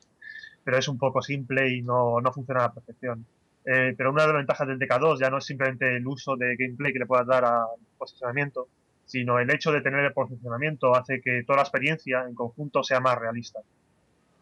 Pero 0.63 0.79
es 0.79 0.87
un 0.87 0.99
poco 0.99 1.21
simple 1.21 1.69
y 1.75 1.83
no, 1.83 2.21
no 2.21 2.33
funciona 2.33 2.61
a 2.61 2.69
la 2.69 2.75
perfección. 2.75 3.27
Eh, 3.65 3.95
pero 3.97 4.13
una 4.13 4.23
de 4.23 4.29
las 4.29 4.37
ventajas 4.37 4.69
del 4.69 4.79
DK2 4.79 5.19
ya 5.21 5.31
no 5.31 5.39
es 5.39 5.45
simplemente 5.45 5.97
el 5.97 6.07
uso 6.07 6.37
de 6.37 6.55
gameplay 6.57 6.93
que 6.93 7.01
le 7.01 7.07
puedas 7.07 7.27
dar 7.27 7.45
al 7.45 7.67
posicionamiento, 7.99 8.69
sino 9.13 9.39
el 9.39 9.51
hecho 9.51 9.71
de 9.73 9.83
tener 9.83 10.03
el 10.07 10.15
posicionamiento 10.15 10.97
hace 10.97 11.21
que 11.21 11.43
toda 11.47 11.59
la 11.59 11.63
experiencia 11.65 12.25
en 12.27 12.35
conjunto 12.35 12.83
sea 12.83 12.99
más 12.99 13.19
realista. 13.19 13.61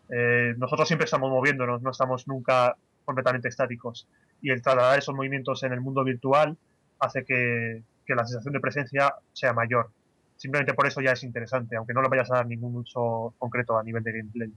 Eh, 0.09 0.55
nosotros 0.59 0.87
siempre 0.87 1.07
estamos 1.07 1.29
moviéndonos, 1.29 1.83
no 1.83 1.91
estamos 1.91 2.29
nunca 2.29 2.77
completamente 3.05 3.49
estáticos. 3.49 4.07
Y 4.41 4.51
el 4.53 4.63
trasladar 4.63 4.97
esos 4.97 5.13
movimientos 5.13 5.65
en 5.65 5.73
el 5.73 5.81
mundo 5.81 6.05
virtual 6.05 6.57
hace 7.01 7.25
que, 7.25 7.83
la 8.15 8.27
sensación 8.27 8.55
de 8.55 8.61
presencia 8.61 9.15
sea 9.33 9.53
mayor. 9.53 9.91
Simplemente 10.37 10.75
por 10.75 10.87
eso 10.87 11.01
ya 11.01 11.13
es 11.13 11.25
interesante, 11.25 11.77
aunque 11.77 11.93
no 11.93 12.03
le 12.03 12.09
vayas 12.09 12.31
a 12.31 12.37
dar 12.37 12.47
ningún 12.47 12.77
uso 12.77 13.35
concreto 13.39 13.77
a 13.77 13.83
nivel 13.83 14.05
de 14.05 14.13
gameplay. 14.13 14.53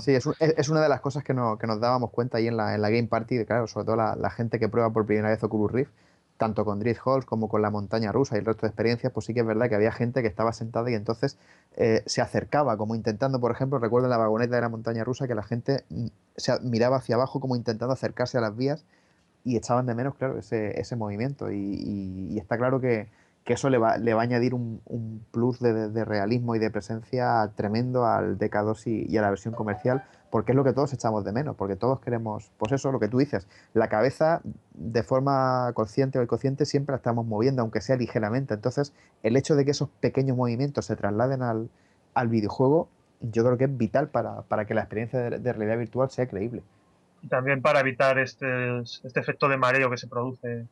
Sí, 0.00 0.14
es, 0.14 0.68
una 0.68 0.80
de 0.80 0.88
las 0.88 1.00
cosas 1.00 1.22
que, 1.22 1.34
no, 1.34 1.58
que, 1.58 1.66
nos 1.66 1.80
dábamos 1.80 2.10
cuenta 2.10 2.38
ahí 2.38 2.48
en 2.48 2.56
la, 2.56 2.74
en 2.74 2.82
la 2.82 2.90
Game 2.90 3.08
Party, 3.08 3.44
claro, 3.44 3.66
sobre 3.66 3.86
todo 3.86 3.96
la, 3.96 4.16
la, 4.16 4.30
gente 4.30 4.60
que 4.60 4.68
prueba 4.68 4.92
por 4.92 5.06
primera 5.06 5.28
vez 5.28 5.42
Oculus 5.42 5.72
Rift, 5.72 5.92
tanto 6.36 6.64
con 6.64 6.78
Drift 6.78 7.00
Halls 7.06 7.24
como 7.24 7.48
con 7.48 7.62
la 7.62 7.70
montaña 7.70 8.12
rusa 8.12 8.36
y 8.36 8.40
el 8.40 8.44
resto 8.44 8.62
de 8.62 8.68
experiencias, 8.68 9.12
pues 9.12 9.26
sí 9.26 9.34
que 9.34 9.40
es 9.40 9.46
verdad 9.46 9.68
que 9.68 9.74
había 9.74 9.92
gente 9.92 10.22
que 10.22 10.28
estaba 10.28 10.52
sentada 10.52 10.90
y 10.90 10.94
entonces 10.94 11.38
eh, 11.76 12.02
se 12.06 12.20
acercaba, 12.20 12.76
como 12.76 12.94
intentando, 12.94 13.40
por 13.40 13.52
ejemplo, 13.52 13.78
recuerdo 13.78 14.08
la 14.08 14.18
vagoneta 14.18 14.56
de 14.56 14.62
la 14.62 14.68
montaña 14.68 15.04
rusa 15.04 15.26
que 15.26 15.34
la 15.34 15.42
gente 15.42 15.84
mm, 15.88 16.06
se 16.36 16.60
miraba 16.60 16.96
hacia 16.96 17.14
abajo 17.14 17.40
como 17.40 17.56
intentando 17.56 17.92
acercarse 17.92 18.38
a 18.38 18.40
las 18.40 18.56
vías 18.56 18.84
y 19.44 19.56
echaban 19.56 19.86
de 19.86 19.94
menos, 19.94 20.14
claro, 20.16 20.38
ese, 20.38 20.80
ese 20.80 20.96
movimiento. 20.96 21.50
y 21.50 22.36
está 22.38 22.58
claro 22.58 22.80
que, 22.80 23.08
eso 23.54 23.70
le 23.70 23.78
va, 23.78 23.96
le 23.96 24.12
va 24.12 24.22
a 24.22 24.24
añadir 24.24 24.54
un, 24.54 25.24
plus 25.30 25.60
de, 25.60 26.04
realismo 26.04 26.56
y 26.56 26.58
de 26.58 26.70
presencia 26.70 27.50
tremendo 27.54 28.04
al 28.04 28.38
DK2 28.38 29.08
y, 29.08 29.16
a 29.16 29.22
la 29.22 29.30
versión 29.30 29.54
comercial, 29.54 30.04
porque 30.30 30.52
es 30.52 30.56
lo 30.56 30.64
que 30.64 30.72
todos 30.72 30.92
echamos 30.92 31.24
de 31.24 31.32
menos, 31.32 31.56
porque 31.56 31.76
todos 31.76 32.00
queremos, 32.00 32.50
pues 32.58 32.72
eso, 32.72 32.92
lo 32.92 33.00
que 33.00 33.08
tú 33.08 33.18
dices, 33.18 33.46
la 33.74 33.88
cabeza 33.88 34.40
de 34.74 35.02
forma 35.02 35.72
consciente 35.74 36.18
o 36.18 36.22
inconsciente 36.22 36.64
siempre 36.64 36.92
la 36.92 36.96
estamos 36.96 37.26
moviendo, 37.26 37.62
aunque 37.62 37.80
sea 37.80 37.96
ligeramente. 37.96 38.54
Entonces, 38.54 38.92
el 39.22 39.36
hecho 39.36 39.56
de 39.56 39.64
que 39.64 39.70
esos 39.70 39.88
pequeños 40.00 40.36
movimientos 40.36 40.86
se 40.86 40.96
trasladen 40.96 41.42
al, 41.42 41.68
videojuego, 42.28 42.88
yo 43.20 43.44
creo 43.44 43.58
que 43.58 43.64
es 43.64 43.76
vital 43.76 44.08
para, 44.08 44.64
que 44.66 44.74
la 44.74 44.82
experiencia 44.82 45.30
de, 45.30 45.52
realidad 45.52 45.78
virtual 45.78 46.10
sea 46.10 46.26
creíble. 46.26 46.62
Y 47.22 47.28
también 47.28 47.62
para 47.62 47.80
evitar 47.80 48.18
este, 48.18 48.78
este 48.78 49.20
efecto 49.20 49.48
de 49.48 49.56
mareo 49.56 49.90
que 49.90 49.96
se 49.96 50.06
produce 50.06 50.66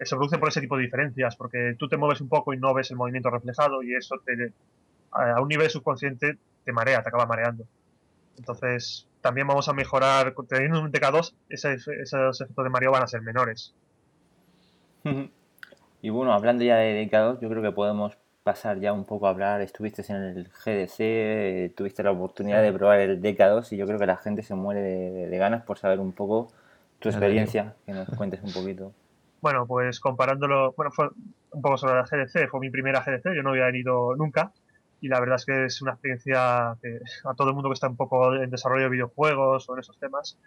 se 0.00 0.16
produce 0.16 0.38
por 0.38 0.48
ese 0.48 0.62
tipo 0.62 0.76
de 0.76 0.84
diferencias, 0.84 1.36
porque 1.36 1.74
tú 1.78 1.86
te 1.86 1.98
mueves 1.98 2.22
un 2.22 2.28
poco 2.28 2.54
y 2.54 2.58
no 2.58 2.72
ves 2.72 2.90
el 2.90 2.96
movimiento 2.96 3.28
reflejado 3.28 3.82
y 3.82 3.94
eso 3.94 4.16
te, 4.24 4.52
a 5.12 5.40
un 5.42 5.48
nivel 5.48 5.68
subconsciente 5.68 6.38
te 6.64 6.72
marea, 6.72 7.02
te 7.02 7.08
acaba 7.08 7.26
mareando. 7.26 7.64
Entonces, 8.38 9.06
también 9.20 9.46
vamos 9.46 9.68
a 9.68 9.72
mejorar, 9.72 10.34
teniendo 10.48 10.80
un 10.80 10.92
TK2, 10.92 11.34
esos 11.48 12.40
efectos 12.40 12.64
de 12.64 12.70
mareo 12.70 12.90
van 12.90 13.02
a 13.02 13.06
ser 13.06 13.22
menores. 13.22 13.74
Y 16.02 16.08
bueno, 16.08 16.32
hablando 16.32 16.64
ya 16.64 16.76
de 16.76 17.06
DK2, 17.06 17.40
yo 17.40 17.50
creo 17.50 17.62
que 17.62 17.72
podemos 17.72 18.16
pasar 18.42 18.80
ya 18.80 18.94
un 18.94 19.04
poco 19.04 19.26
a 19.26 19.30
hablar. 19.30 19.60
Estuviste 19.60 20.02
en 20.08 20.22
el 20.22 20.44
GDC, 20.48 21.74
tuviste 21.74 22.02
la 22.02 22.12
oportunidad 22.12 22.62
de 22.62 22.72
probar 22.72 23.00
el 23.00 23.20
DK2 23.20 23.70
y 23.72 23.76
yo 23.76 23.86
creo 23.86 23.98
que 23.98 24.06
la 24.06 24.16
gente 24.16 24.42
se 24.42 24.54
muere 24.54 24.80
de 24.80 25.36
ganas 25.36 25.62
por 25.62 25.76
saber 25.76 26.00
un 26.00 26.12
poco 26.12 26.48
tu 27.00 27.08
experiencia, 27.08 27.74
que 27.84 27.92
nos 27.92 28.08
cuentes 28.16 28.40
un 28.42 28.52
poquito. 28.52 28.92
Bueno, 29.40 29.66
pues 29.66 30.00
comparándolo, 30.00 30.72
bueno, 30.72 30.90
fue 30.92 31.08
un 31.52 31.62
poco 31.62 31.78
sobre 31.78 31.94
la 31.94 32.04
GDC, 32.04 32.48
fue 32.48 32.60
mi 32.60 32.70
primera 32.70 33.02
GDC, 33.02 33.34
yo 33.34 33.42
no 33.42 33.50
había 33.50 33.74
ido 33.76 34.14
nunca 34.16 34.52
y 35.00 35.08
la 35.08 35.20
verdad 35.20 35.36
es 35.36 35.46
que 35.46 35.64
es 35.64 35.82
una 35.82 35.92
experiencia 35.92 36.76
que 36.82 37.00
a 37.24 37.34
todo 37.34 37.48
el 37.48 37.54
mundo 37.54 37.70
que 37.70 37.74
está 37.74 37.88
un 37.88 37.96
poco 37.96 38.34
en 38.34 38.50
desarrollo 38.50 38.84
de 38.84 38.90
videojuegos 38.90 39.68
o 39.68 39.74
en 39.74 39.80
esos 39.80 39.98
temas 39.98 40.38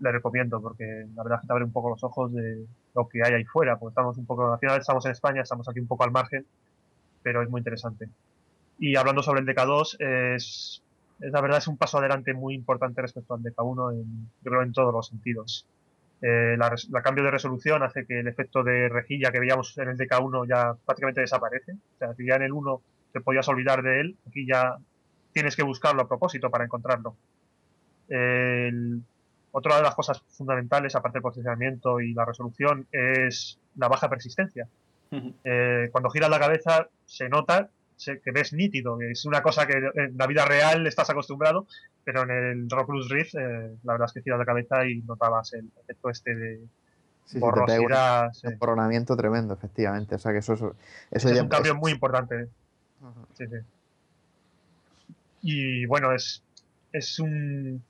le 0.00 0.12
recomiendo 0.12 0.60
porque 0.60 1.06
la 1.14 1.22
verdad 1.22 1.38
es 1.38 1.40
que 1.42 1.46
te 1.46 1.52
abre 1.52 1.64
un 1.64 1.72
poco 1.72 1.90
los 1.90 2.04
ojos 2.04 2.32
de 2.32 2.66
lo 2.94 3.08
que 3.08 3.22
hay 3.24 3.34
ahí 3.34 3.44
fuera, 3.44 3.78
porque 3.78 3.92
estamos 3.92 4.16
un 4.18 4.26
poco, 4.26 4.52
al 4.52 4.58
final 4.58 4.80
estamos 4.80 5.04
en 5.06 5.12
España, 5.12 5.42
estamos 5.42 5.68
aquí 5.68 5.80
un 5.80 5.86
poco 5.86 6.04
al 6.04 6.10
margen, 6.10 6.46
pero 7.22 7.42
es 7.42 7.48
muy 7.48 7.60
interesante. 7.60 8.08
Y 8.78 8.96
hablando 8.96 9.22
sobre 9.22 9.40
el 9.40 9.46
DK2, 9.46 9.96
es, 10.00 10.82
es 11.20 11.32
la 11.32 11.40
verdad 11.40 11.58
es 11.58 11.68
un 11.68 11.78
paso 11.78 11.98
adelante 11.98 12.34
muy 12.34 12.54
importante 12.54 13.00
respecto 13.00 13.34
al 13.34 13.42
DK1, 13.42 13.94
en, 13.94 14.30
yo 14.42 14.50
creo 14.50 14.62
en 14.62 14.72
todos 14.72 14.92
los 14.92 15.06
sentidos. 15.08 15.66
Eh, 16.22 16.56
la, 16.58 17.02
cambio 17.02 17.24
de 17.24 17.30
resolución 17.30 17.82
hace 17.82 18.06
que 18.06 18.20
el 18.20 18.28
efecto 18.28 18.62
de 18.62 18.88
rejilla 18.88 19.30
que 19.30 19.40
veíamos 19.40 19.76
en 19.76 19.88
el 19.88 19.98
DK1 19.98 20.48
ya 20.48 20.74
prácticamente 20.84 21.20
desaparece. 21.20 21.72
O 21.72 21.98
sea, 21.98 22.14
si 22.14 22.26
ya 22.26 22.36
en 22.36 22.42
el 22.42 22.52
1 22.52 22.80
te 23.12 23.20
podías 23.20 23.48
olvidar 23.48 23.82
de 23.82 24.00
él, 24.00 24.16
aquí 24.28 24.46
ya 24.46 24.76
tienes 25.32 25.56
que 25.56 25.62
buscarlo 25.62 26.02
a 26.02 26.08
propósito 26.08 26.50
para 26.50 26.64
encontrarlo. 26.64 27.16
otra 29.52 29.76
de 29.76 29.82
las 29.82 29.94
cosas 29.94 30.22
fundamentales, 30.28 30.94
aparte 30.94 31.16
del 31.16 31.22
posicionamiento 31.22 32.00
y 32.00 32.12
la 32.12 32.24
resolución, 32.24 32.86
es 32.92 33.58
la 33.76 33.88
baja 33.88 34.08
persistencia. 34.08 34.68
Eh, 35.44 35.88
cuando 35.92 36.10
giras 36.10 36.30
la 36.30 36.38
cabeza 36.38 36.88
se 37.04 37.28
nota 37.28 37.70
que 38.04 38.30
ves 38.30 38.52
nítido, 38.52 39.00
es 39.00 39.24
una 39.24 39.42
cosa 39.42 39.66
que 39.66 39.72
en 39.72 40.16
la 40.18 40.26
vida 40.26 40.44
real 40.44 40.86
estás 40.86 41.08
acostumbrado, 41.08 41.66
pero 42.04 42.24
en 42.24 42.30
el 42.30 42.68
Oculus 42.70 43.08
Rift 43.08 43.34
eh, 43.36 43.76
la 43.84 43.92
verdad 43.92 44.06
es 44.06 44.12
que 44.12 44.20
tiras 44.20 44.38
la 44.38 44.44
cabeza 44.44 44.86
y 44.86 45.00
notabas 45.02 45.54
el 45.54 45.70
efecto 45.80 46.10
este 46.10 46.34
de 46.34 46.60
un 47.34 48.58
coronamiento 48.58 49.16
tremendo, 49.16 49.54
efectivamente. 49.54 50.14
O 50.14 50.18
sea 50.18 50.32
que 50.32 50.38
eso, 50.38 50.54
eso, 50.54 50.74
es 51.10 51.24
un 51.40 51.48
cambio 51.48 51.74
muy 51.74 51.92
importante. 51.92 52.48
Sí, 53.34 53.46
sí. 53.46 53.56
Y 55.42 55.86
bueno, 55.86 56.12
es, 56.12 56.42
es 56.92 57.18
un 57.18 57.82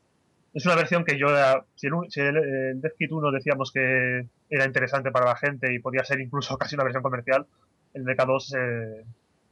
es 0.57 0.64
una 0.64 0.74
versión 0.74 1.04
que 1.04 1.18
yo, 1.18 1.28
si, 1.74 1.86
el, 1.86 2.36
el, 2.36 2.80
DevKit 2.80 3.12
1 3.12 3.30
decíamos 3.30 3.70
que 3.70 4.26
era 4.48 4.64
interesante 4.64 5.11
para 5.11 5.26
la 5.26 5.36
gente 5.36 5.70
y 5.70 5.80
podía 5.80 6.02
ser 6.02 6.18
incluso 6.18 6.57
casi 6.59 6.76
una 6.76 6.84
versión 6.84 7.02
comercial, 7.02 7.46
el 7.92 8.04
DK2 8.07 8.57
eh, 8.59 9.04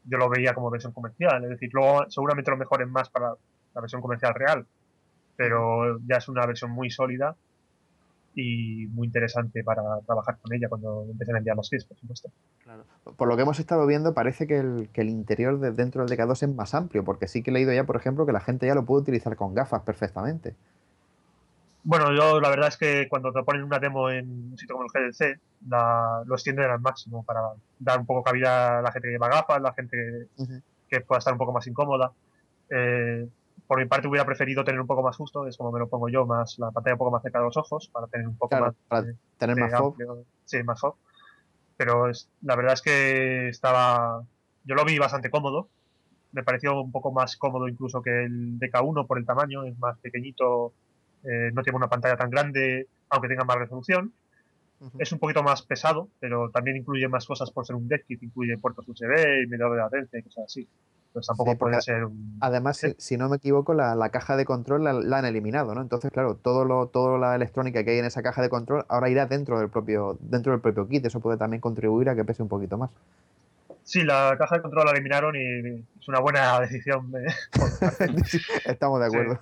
yo 0.04 0.18
lo 0.18 0.30
veía 0.30 0.54
como 0.54 0.70
versión 0.70 0.92
comercial. 0.92 1.44
Es 1.44 1.50
decir, 1.50 1.68
luego 1.74 2.08
seguramente 2.10 2.50
lo 2.50 2.56
mejoren 2.56 2.90
más 2.90 3.10
para 3.10 3.34
la 3.74 3.80
versión 3.82 4.00
comercial 4.00 4.34
real, 4.34 4.66
pero 5.36 5.98
ya 6.06 6.16
es 6.16 6.28
una 6.28 6.46
versión 6.46 6.70
muy 6.70 6.90
sólida 6.90 7.36
y 8.34 8.86
muy 8.88 9.06
interesante 9.06 9.62
para 9.62 9.82
trabajar 10.06 10.38
con 10.40 10.52
ella 10.52 10.68
cuando 10.68 11.06
empiecen 11.10 11.36
a 11.36 11.38
enviar 11.38 11.56
los 11.56 11.70
kits, 11.70 11.84
por 11.84 11.96
supuesto. 11.96 12.30
Por 13.16 13.28
lo 13.28 13.36
que 13.36 13.42
hemos 13.42 13.60
estado 13.60 13.86
viendo, 13.86 14.14
parece 14.14 14.46
que 14.46 14.58
el, 14.58 14.88
que 14.92 15.02
el 15.02 15.08
interior 15.08 15.58
de 15.60 15.72
dentro 15.72 16.04
del 16.04 16.18
DK2 16.18 16.42
es 16.42 16.54
más 16.54 16.74
amplio, 16.74 17.04
porque 17.04 17.28
sí 17.28 17.42
que 17.42 17.50
he 17.50 17.54
leído 17.54 17.72
ya, 17.72 17.84
por 17.84 17.96
ejemplo, 17.96 18.26
que 18.26 18.32
la 18.32 18.40
gente 18.40 18.66
ya 18.66 18.74
lo 18.74 18.84
puede 18.84 19.02
utilizar 19.02 19.36
con 19.36 19.54
gafas 19.54 19.82
perfectamente. 19.82 20.54
Bueno, 21.84 22.14
yo 22.14 22.40
la 22.40 22.48
verdad 22.48 22.68
es 22.68 22.78
que 22.78 23.08
cuando 23.10 23.30
te 23.30 23.42
ponen 23.42 23.62
una 23.62 23.78
demo 23.78 24.08
en 24.08 24.52
un 24.52 24.58
sitio 24.58 24.74
como 24.74 24.86
el 24.86 25.10
GDC, 25.10 25.38
lo 25.68 26.34
extienden 26.34 26.70
al 26.70 26.80
máximo 26.80 27.22
para 27.22 27.40
dar 27.78 28.00
un 28.00 28.06
poco 28.06 28.22
cabida 28.22 28.78
a 28.78 28.82
la 28.82 28.90
gente 28.90 29.08
que 29.08 29.12
lleva 29.12 29.28
gafas, 29.28 29.60
la 29.60 29.74
gente 29.74 30.28
que, 30.88 31.00
pueda 31.02 31.18
estar 31.18 31.34
un 31.34 31.38
poco 31.38 31.52
más 31.52 31.66
incómoda. 31.66 32.12
Eh, 32.70 33.28
por 33.66 33.78
mi 33.78 33.86
parte 33.86 34.08
hubiera 34.08 34.26
preferido 34.26 34.64
tener 34.64 34.80
un 34.80 34.86
poco 34.86 35.02
más 35.02 35.16
justo, 35.16 35.46
es 35.46 35.56
como 35.56 35.72
me 35.72 35.78
lo 35.78 35.88
pongo 35.88 36.08
yo, 36.08 36.26
más 36.26 36.58
la 36.58 36.70
pantalla 36.70 36.94
un 36.94 36.98
poco 36.98 37.10
más 37.10 37.22
cerca 37.22 37.38
de 37.38 37.46
los 37.46 37.56
ojos, 37.56 37.88
para 37.88 38.06
tener 38.06 38.28
un 38.28 38.36
poco 38.36 38.56
más... 38.58 38.74
Para 38.88 39.06
tener 39.38 39.56
más 39.56 39.72
amplio, 39.72 40.24
Sí, 40.44 40.62
más 40.62 40.80
foco. 40.80 40.98
Pero 41.76 42.10
la 42.42 42.56
verdad 42.56 42.74
es 42.74 42.82
que 42.82 43.48
estaba... 43.48 44.22
Yo 44.64 44.74
lo 44.74 44.84
vi 44.84 44.98
bastante 44.98 45.30
cómodo, 45.30 45.68
me 46.32 46.42
pareció 46.42 46.80
un 46.80 46.90
poco 46.90 47.12
más 47.12 47.36
cómodo 47.36 47.68
incluso 47.68 48.02
que 48.02 48.24
el 48.24 48.58
DK1 48.58 49.06
por 49.06 49.18
el 49.18 49.24
tamaño, 49.24 49.64
es 49.64 49.78
más 49.78 49.96
pequeñito, 49.98 50.72
eh, 51.22 51.50
no 51.52 51.62
tiene 51.62 51.76
una 51.76 51.88
pantalla 51.88 52.16
tan 52.16 52.28
grande, 52.28 52.88
aunque 53.08 53.28
tenga 53.28 53.44
más 53.44 53.56
resolución. 53.56 54.12
Es 54.98 55.12
un 55.12 55.18
poquito 55.18 55.42
más 55.42 55.62
pesado, 55.62 56.08
pero 56.20 56.50
también 56.50 56.76
incluye 56.76 57.08
más 57.08 57.24
cosas 57.24 57.50
por 57.50 57.64
ser 57.64 57.76
un 57.76 57.88
DevKit, 57.88 58.22
incluye 58.22 58.58
puertos 58.58 58.86
USB 58.86 59.42
y 59.42 59.46
medidor 59.46 59.72
de 59.72 59.78
latencia 59.78 60.18
y 60.18 60.22
cosas 60.22 60.44
así. 60.44 60.68
Pues 61.14 61.26
tampoco 61.26 61.56
puede 61.56 61.80
ser 61.80 62.04
un... 62.04 62.36
Además, 62.40 62.84
si, 62.98 63.16
no 63.16 63.30
me 63.30 63.36
equivoco, 63.36 63.72
la, 63.72 64.08
caja 64.10 64.36
de 64.36 64.44
control 64.44 64.84
la, 64.84 65.18
han 65.18 65.24
eliminado, 65.24 65.74
¿no? 65.74 65.80
Entonces, 65.80 66.10
claro, 66.10 66.34
todo 66.34 66.66
lo, 66.66 66.88
toda 66.88 67.16
la 67.18 67.34
electrónica 67.34 67.82
que 67.84 67.92
hay 67.92 67.98
en 68.00 68.04
esa 68.04 68.22
caja 68.22 68.42
de 68.42 68.50
control 68.50 68.84
ahora 68.88 69.08
irá 69.08 69.24
dentro 69.24 69.58
del 69.58 69.70
propio, 69.70 70.18
dentro 70.20 70.52
del 70.52 70.60
propio 70.60 70.86
kit. 70.86 71.06
Eso 71.06 71.20
puede 71.20 71.38
también 71.38 71.62
contribuir 71.62 72.10
a 72.10 72.14
que 72.14 72.24
pese 72.24 72.42
un 72.42 72.50
poquito 72.50 72.76
más. 72.76 72.90
Sí, 73.84 74.02
la 74.02 74.36
caja 74.36 74.56
de 74.56 74.62
control 74.62 74.86
la 74.86 74.92
eliminaron 74.92 75.34
y 75.36 75.84
es 76.00 76.08
una 76.08 76.20
buena 76.20 76.60
decisión. 76.60 77.10
Estamos 78.66 79.00
de 79.00 79.06
acuerdo 79.06 79.40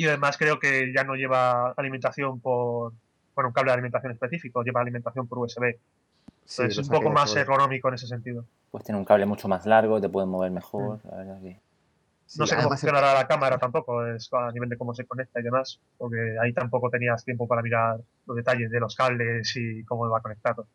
y 0.00 0.06
además 0.06 0.38
creo 0.38 0.58
que 0.58 0.92
ya 0.94 1.04
no 1.04 1.14
lleva 1.14 1.72
alimentación 1.72 2.40
por 2.40 2.94
bueno, 3.34 3.48
un 3.48 3.52
cable 3.52 3.70
de 3.70 3.74
alimentación 3.74 4.12
específico, 4.12 4.62
lleva 4.62 4.80
alimentación 4.80 5.28
por 5.28 5.38
USB. 5.38 5.76
Es 6.58 6.78
un 6.78 6.88
poco 6.88 7.10
más 7.10 7.34
ergonómico 7.36 7.88
en 7.88 7.94
ese 7.94 8.06
sentido. 8.06 8.44
Pues 8.70 8.84
tiene 8.84 8.98
un 8.98 9.04
cable 9.04 9.26
mucho 9.26 9.48
más 9.48 9.66
largo, 9.66 10.00
te 10.00 10.08
puedes 10.08 10.28
mover 10.28 10.50
mejor, 10.50 11.00
mm. 11.04 11.08
la 11.10 11.16
verdad 11.16 11.40
que... 11.40 11.60
no 12.38 12.46
sé 12.46 12.56
cómo 12.56 12.68
funcionará 12.68 13.14
la 13.14 13.26
cámara 13.26 13.58
tampoco, 13.58 14.06
es 14.06 14.28
a 14.32 14.50
nivel 14.52 14.68
de 14.68 14.76
cómo 14.76 14.94
se 14.94 15.04
conecta 15.04 15.40
y 15.40 15.42
demás, 15.42 15.80
porque 15.98 16.36
ahí 16.42 16.52
tampoco 16.52 16.90
tenías 16.90 17.24
tiempo 17.24 17.46
para 17.46 17.62
mirar 17.62 18.00
los 18.26 18.36
detalles 18.36 18.70
de 18.70 18.80
los 18.80 18.94
cables 18.94 19.52
y 19.56 19.84
cómo 19.84 20.08
va 20.08 20.20
conectado. 20.20 20.66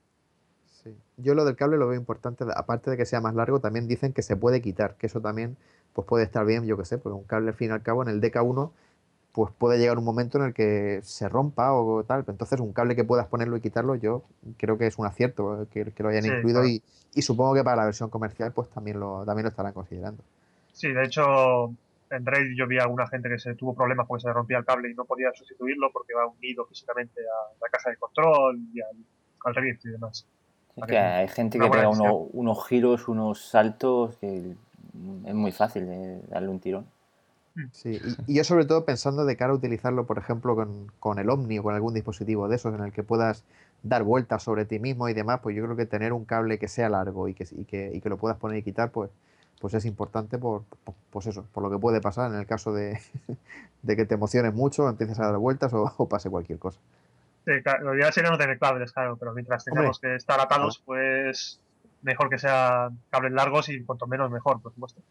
Sí. 0.84 0.96
Yo 1.18 1.34
lo 1.34 1.46
del 1.46 1.56
cable 1.56 1.78
lo 1.78 1.88
veo 1.88 1.98
importante, 2.00 2.46
aparte 2.56 2.92
de 2.92 2.98
que 2.98 3.06
sea 3.06 3.22
más 3.22 3.34
largo, 3.36 3.60
también 3.60 3.88
dicen 3.88 4.14
que 4.14 4.22
se 4.22 4.36
puede 4.36 4.62
quitar, 4.62 4.96
que 4.96 5.08
eso 5.08 5.22
también 5.22 5.58
pues 5.94 6.06
puede 6.06 6.26
estar 6.26 6.46
bien, 6.46 6.66
yo 6.66 6.78
que 6.78 6.84
sé, 6.86 6.98
porque 6.98 7.18
un 7.18 7.24
cable 7.24 7.50
al 7.50 7.56
fin 7.56 7.70
y 7.70 7.74
al 7.74 7.82
cabo 7.82 8.04
en 8.04 8.10
el 8.10 8.22
DK1 8.22 8.72
pues 9.36 9.52
puede 9.52 9.78
llegar 9.78 9.98
un 9.98 10.06
momento 10.06 10.38
en 10.38 10.46
el 10.46 10.54
que 10.54 11.02
se 11.04 11.28
rompa 11.28 11.74
o 11.74 12.06
tal. 12.06 12.24
Entonces, 12.26 12.62
un 12.62 12.72
cable 12.72 12.96
que 12.96 13.04
puedas 13.04 13.28
ponerlo 13.28 13.58
y 13.58 13.62
quitarlo, 13.62 13.96
yo 13.96 14.24
creo 14.56 14.78
que 14.78 14.88
es 14.88 14.98
un 14.98 15.06
acierto 15.06 15.68
que, 15.72 15.92
lo 15.98 16.08
hayan 16.08 16.26
incluido 16.26 16.66
y, 16.66 16.82
supongo 17.22 17.54
que 17.54 17.64
para 17.64 17.76
la 17.76 17.86
versión 17.86 18.10
comercial 18.10 18.54
pues 18.54 18.70
también 18.70 19.00
lo, 19.00 19.26
también 19.26 19.44
lo 19.44 19.50
estarán 19.50 19.74
considerando. 19.74 20.24
Sí, 20.72 20.90
de 20.90 21.04
hecho, 21.04 21.74
en 22.10 22.26
Raid 22.26 22.56
yo 22.56 22.66
vi 22.66 22.80
a 22.80 22.84
alguna 22.84 23.08
gente 23.08 23.28
que 23.28 23.38
se 23.38 23.56
tuvo 23.56 23.76
problemas 23.76 24.08
porque 24.08 24.22
se 24.22 24.32
rompía 24.32 24.60
el 24.60 24.66
cable 24.66 24.90
y 24.90 24.94
no 24.94 25.04
podía 25.04 25.34
sustituirlo 25.34 25.92
porque 25.92 26.14
va 26.14 26.28
unido 26.28 26.66
físicamente 26.66 27.20
a 27.20 27.54
la 27.62 27.70
caja 27.70 27.90
de 27.90 27.98
control 27.98 28.58
y 28.74 28.80
al, 28.80 29.58
al 29.58 29.68
y 29.68 29.90
demás. 29.90 30.26
hay 30.78 31.28
gente 31.28 31.60
que 31.60 31.70
pega 31.70 31.90
unos 31.90 32.68
giros, 32.68 33.10
unos 33.10 33.50
saltos 33.50 34.16
que 34.16 34.56
es 35.26 35.34
muy 35.34 35.52
fácil 35.52 36.22
darle 36.30 36.48
un 36.48 36.62
tirón. 36.62 36.95
Sí, 37.72 38.00
y, 38.28 38.36
yo 38.36 38.44
sobre 38.44 38.66
todo 38.66 38.86
pensando 38.86 39.26
de 39.26 39.38
cara 39.38 39.54
a 39.54 39.56
utilizarlo, 39.56 40.06
por 40.06 40.18
ejemplo, 40.18 40.56
con, 41.00 41.20
el 41.20 41.30
Omni 41.30 41.60
o 41.60 41.64
con 41.64 41.76
algún 41.76 41.94
dispositivo 41.94 42.48
de 42.48 42.56
esos 42.56 42.74
en 42.74 42.84
el 42.84 42.92
que 42.92 43.04
puedas 43.04 43.44
dar 43.84 44.04
vueltas 44.04 44.44
sobre 44.44 44.66
ti 44.66 44.80
mismo 44.80 45.08
y 45.10 45.14
demás, 45.14 45.40
pues 45.42 45.56
yo 45.56 45.64
creo 45.64 45.76
que 45.76 45.86
tener 45.86 46.14
un 46.14 46.26
cable 46.26 46.58
que 46.58 46.68
sea 46.68 46.90
largo 46.90 47.28
y 47.28 47.34
que, 47.34 47.48
y 47.52 47.66
que, 47.66 47.92
y 47.94 48.02
que 48.02 48.10
lo 48.10 48.18
puedas 48.18 48.38
poner 48.38 48.58
y 48.58 48.64
quitar, 48.64 48.92
pues, 48.92 49.12
pues 49.60 49.74
es 49.74 49.86
importante 49.86 50.38
por, 50.38 50.64
pues 51.12 51.28
eso, 51.28 51.46
por 51.54 51.64
lo 51.64 51.70
que 51.70 51.78
puede 51.78 52.02
pasar 52.02 52.32
en 52.32 52.40
el 52.40 52.46
caso 52.46 52.74
de, 52.74 53.00
que 53.88 54.06
te 54.06 54.16
emociones 54.16 54.54
mucho, 54.54 54.90
empieces 54.90 55.20
a 55.20 55.28
dar 55.28 55.38
vueltas 55.38 55.72
o, 55.74 56.10
pase 56.10 56.30
cualquier 56.30 56.60
cosa. 56.60 56.80
Sí, 57.46 57.52
claro, 57.62 57.86
lo 57.86 57.96
ideal 57.96 58.12
sería 58.12 58.32
no 58.32 58.40
tener 58.40 58.58
cables, 58.58 58.92
claro, 58.92 59.18
pero 59.18 59.32
mientras 59.34 59.64
tengamos 59.64 60.00
que 60.00 60.16
estar 60.16 60.40
atados, 60.40 60.82
pues 60.84 61.62
mejor 62.02 62.30
que 62.30 62.40
sean 62.40 63.00
cables 63.12 63.34
largos 63.34 63.70
y 63.70 63.84
cuanto 63.84 64.08
menos 64.08 64.32
mejor, 64.32 64.62
por 64.62 64.74
supuesto. 64.74 65.02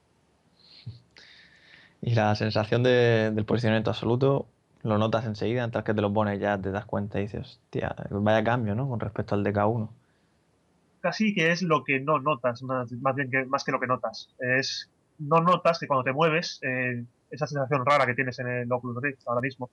Y 2.07 2.14
la 2.14 2.34
sensación 2.34 2.82
del 2.82 3.46
posicionamiento 3.46 3.88
absoluto 3.88 4.46
lo 4.82 4.98
notas 4.98 5.24
enseguida, 5.24 5.64
antes 5.64 5.84
que 5.84 5.94
te 5.94 6.02
lo 6.02 6.12
pones 6.12 6.38
ya 6.38 6.61
te 6.61 6.70
das 6.70 6.84
cuenta 6.84 7.18
y 7.18 7.22
dices, 7.22 7.40
hostia, 7.40 7.96
vaya 8.11 8.44
cambio, 8.44 8.74
¿no? 8.74 8.86
Con 8.86 9.00
respecto 9.00 9.34
al 9.34 9.42
DK1. 9.42 9.88
Casi 11.00 11.34
que 11.34 11.50
es 11.50 11.62
lo 11.62 11.82
que 11.82 12.00
no 12.00 12.18
notas, 12.18 12.62
más, 12.62 12.90
bien 13.16 13.30
que 13.30 13.46
más 13.46 13.64
que 13.64 13.72
lo 13.72 13.80
que 13.80 13.86
notas. 13.86 14.28
Es 14.38 14.90
no 15.18 15.40
notas 15.40 15.78
que 15.78 15.86
cuando 15.86 16.05
te 16.05 16.12
mueves, 16.12 16.61
eh, 16.61 17.02
esa 17.30 17.46
sensación 17.46 17.86
rara 17.86 18.05
que 18.05 18.14
tienes 18.14 18.38
en 18.38 18.48
el 18.48 18.70
Oculus 18.70 19.02
Rift 19.02 19.26
ahora 19.26 19.40
mismo, 19.40 19.70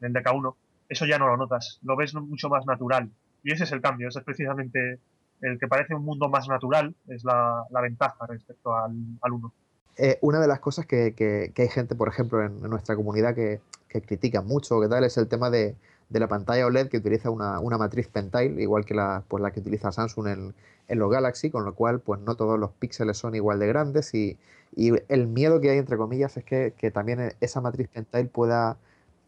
en 0.00 0.14
el 0.14 0.22
DK1, 0.22 0.54
eso 0.88 1.04
ya 1.04 1.18
no 1.18 1.26
lo 1.26 1.36
notas, 1.36 1.80
lo 1.82 1.96
ves 1.96 2.14
mucho 2.14 2.48
más 2.48 2.64
natural. 2.64 3.10
Y 3.42 3.50
ese 3.50 3.64
es 3.64 3.72
el 3.72 3.80
cambio, 3.80 4.06
ese 4.06 4.20
es 4.20 4.24
precisamente 4.24 5.00
el 5.40 5.58
que 5.58 5.66
parece 5.66 5.96
un 5.96 6.04
mundo 6.04 6.28
más 6.28 6.46
natural, 6.46 6.94
es 7.08 7.24
la, 7.24 7.66
ventaja 7.82 8.24
respecto 8.28 8.76
al, 8.76 8.92
al 9.20 9.32
1. 9.32 9.52
Eh, 9.96 10.18
una 10.22 10.40
de 10.40 10.48
las 10.48 10.60
cosas 10.60 10.86
que, 10.86 11.52
hay 11.56 11.68
gente, 11.68 11.94
por 11.94 12.08
ejemplo, 12.08 12.42
en, 12.42 12.60
nuestra 12.62 12.96
comunidad 12.96 13.34
que, 13.34 13.60
critica 13.88 14.40
mucho, 14.40 14.80
que 14.80 14.88
tal, 14.88 15.04
es 15.04 15.16
el 15.18 15.28
tema 15.28 15.50
de, 15.50 15.76
la 16.10 16.28
pantalla 16.28 16.66
OLED 16.66 16.88
que 16.88 16.98
utiliza 16.98 17.30
una, 17.30 17.60
matriz 17.78 18.08
Pentile, 18.08 18.60
igual 18.62 18.84
que 18.84 18.94
la, 18.94 19.22
pues, 19.28 19.42
la 19.42 19.50
que 19.50 19.60
utiliza 19.60 19.92
Samsung 19.92 20.26
en, 20.28 20.54
en, 20.88 20.98
los 20.98 21.10
Galaxy, 21.10 21.50
con 21.50 21.64
lo 21.64 21.74
cual 21.74 22.00
pues 22.00 22.20
no 22.20 22.34
todos 22.34 22.58
los 22.58 22.70
píxeles 22.72 23.16
son 23.16 23.34
igual 23.34 23.58
de 23.58 23.66
grandes 23.66 24.14
y, 24.14 24.38
el 24.74 25.26
miedo 25.26 25.60
que 25.60 25.68
hay, 25.68 25.76
entre 25.76 25.98
comillas, 25.98 26.38
es 26.38 26.44
que, 26.44 26.90
también 26.92 27.34
esa 27.40 27.60
matriz 27.60 27.88
Pentile 27.88 28.24
pueda 28.24 28.78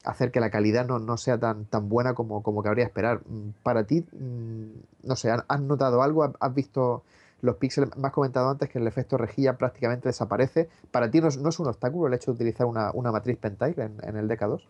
hacer 0.02 0.30
que 0.30 0.40
la 0.40 0.50
calidad 0.50 0.86
no, 0.86 1.16
sea 1.18 1.38
tan, 1.38 1.66
tan 1.66 1.90
buena 1.90 2.14
como, 2.14 2.42
como 2.42 2.62
cabría 2.62 2.84
esperar. 2.84 3.20
Mm, 3.26 3.50
para 3.62 3.84
ti, 3.84 4.06
mm, 4.12 5.06
no 5.06 5.16
sé, 5.16 5.30
¿has 5.30 5.60
notado 5.60 6.02
algo? 6.02 6.32
¿Has 6.40 6.54
visto 6.54 7.02
los 7.44 7.56
píxeles, 7.56 7.90
has 8.02 8.12
comentado 8.12 8.48
antes 8.48 8.70
que 8.70 8.78
el 8.78 8.86
efecto 8.86 9.18
rejilla 9.18 9.58
prácticamente 9.58 10.08
desaparece. 10.08 10.70
¿Para 10.90 11.10
ti 11.10 11.20
no 11.20 11.28
es, 11.28 11.58
un 11.58 11.68
obstáculo 11.68 12.08
el 12.08 12.14
hecho 12.14 12.32
de 12.32 12.36
utilizar 12.36 12.66
una, 12.66 13.12
matriz 13.12 13.36
Pentile 13.36 13.90
en, 14.02 14.16
el 14.16 14.28
DK2? 14.28 14.62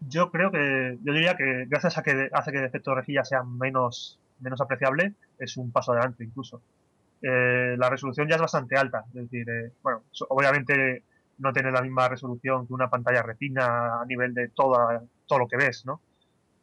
Yo 0.00 0.30
creo 0.30 0.50
que, 0.50 0.98
yo 1.02 1.12
diría 1.12 1.36
que 1.36 1.66
gracias 1.68 1.96
a 1.98 2.02
que 2.02 2.28
hace 2.32 2.50
que 2.50 2.58
el 2.58 2.64
efecto 2.64 2.94
rejilla 2.94 3.24
sea 3.24 3.44
menos, 3.44 4.18
menos 4.40 4.60
apreciable, 4.60 5.14
es 5.38 5.56
un 5.56 5.70
paso 5.70 5.92
adelante 5.92 6.24
incluso. 6.24 6.60
Eh, 7.22 7.76
la 7.78 7.88
resolución 7.88 8.28
ya 8.28 8.34
es 8.34 8.42
bastante 8.42 8.76
alta, 8.76 9.04
es 9.08 9.30
decir, 9.30 9.48
eh, 9.48 9.72
bueno, 9.82 10.02
obviamente 10.28 11.04
no 11.38 11.52
tiene 11.52 11.70
la 11.70 11.80
misma 11.80 12.08
resolución 12.08 12.66
que 12.66 12.74
una 12.74 12.90
pantalla 12.90 13.22
retina 13.22 14.02
a 14.02 14.04
nivel 14.04 14.34
de 14.34 14.48
todo 14.48 15.38
lo 15.38 15.48
que 15.48 15.56
ves, 15.56 15.86
¿no? 15.86 16.00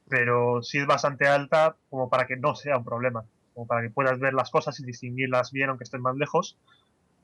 Pero 0.09 0.61
sí 0.61 0.79
es 0.79 0.85
bastante 0.85 1.27
alta 1.27 1.75
como 1.89 2.09
para 2.09 2.27
que 2.27 2.35
no 2.35 2.53
sea 2.53 2.77
un 2.77 2.83
problema 2.83 3.23
como 3.53 3.67
para 3.67 3.81
que 3.83 3.89
puedas 3.91 4.19
ver 4.19 4.33
las 4.33 4.51
cosas 4.51 4.79
y 4.79 4.85
distinguirlas 4.85 5.51
bien 5.51 5.69
aunque 5.69 5.83
estén 5.85 6.01
más 6.01 6.15
lejos. 6.15 6.57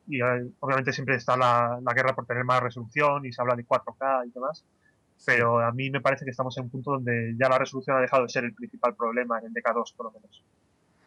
Y 0.07 0.21
eh, 0.21 0.51
obviamente 0.59 0.93
siempre 0.93 1.15
está 1.15 1.37
la, 1.37 1.79
guerra 1.95 2.15
por 2.15 2.25
tener 2.25 2.43
más 2.45 2.61
resolución 2.63 3.25
y 3.25 3.33
se 3.33 3.41
habla 3.41 3.55
de 3.55 3.65
4K 3.65 4.25
y 4.27 4.31
demás. 4.31 4.65
Pero 5.25 5.59
a 5.59 5.71
mí 5.71 5.89
me 5.91 6.01
parece 6.01 6.25
que 6.25 6.31
estamos 6.31 6.57
en 6.57 6.65
un 6.65 6.71
punto 6.71 6.91
donde 6.93 7.35
ya 7.39 7.49
la 7.49 7.59
resolución 7.59 7.97
ha 7.97 8.01
dejado 8.01 8.23
de 8.23 8.29
ser 8.29 8.45
el 8.45 8.53
principal 8.55 8.95
problema 8.95 9.39
en 9.39 9.47
el 9.47 9.53
DK2, 9.53 9.93
por 9.95 10.07
lo 10.07 10.11
menos. 10.13 10.45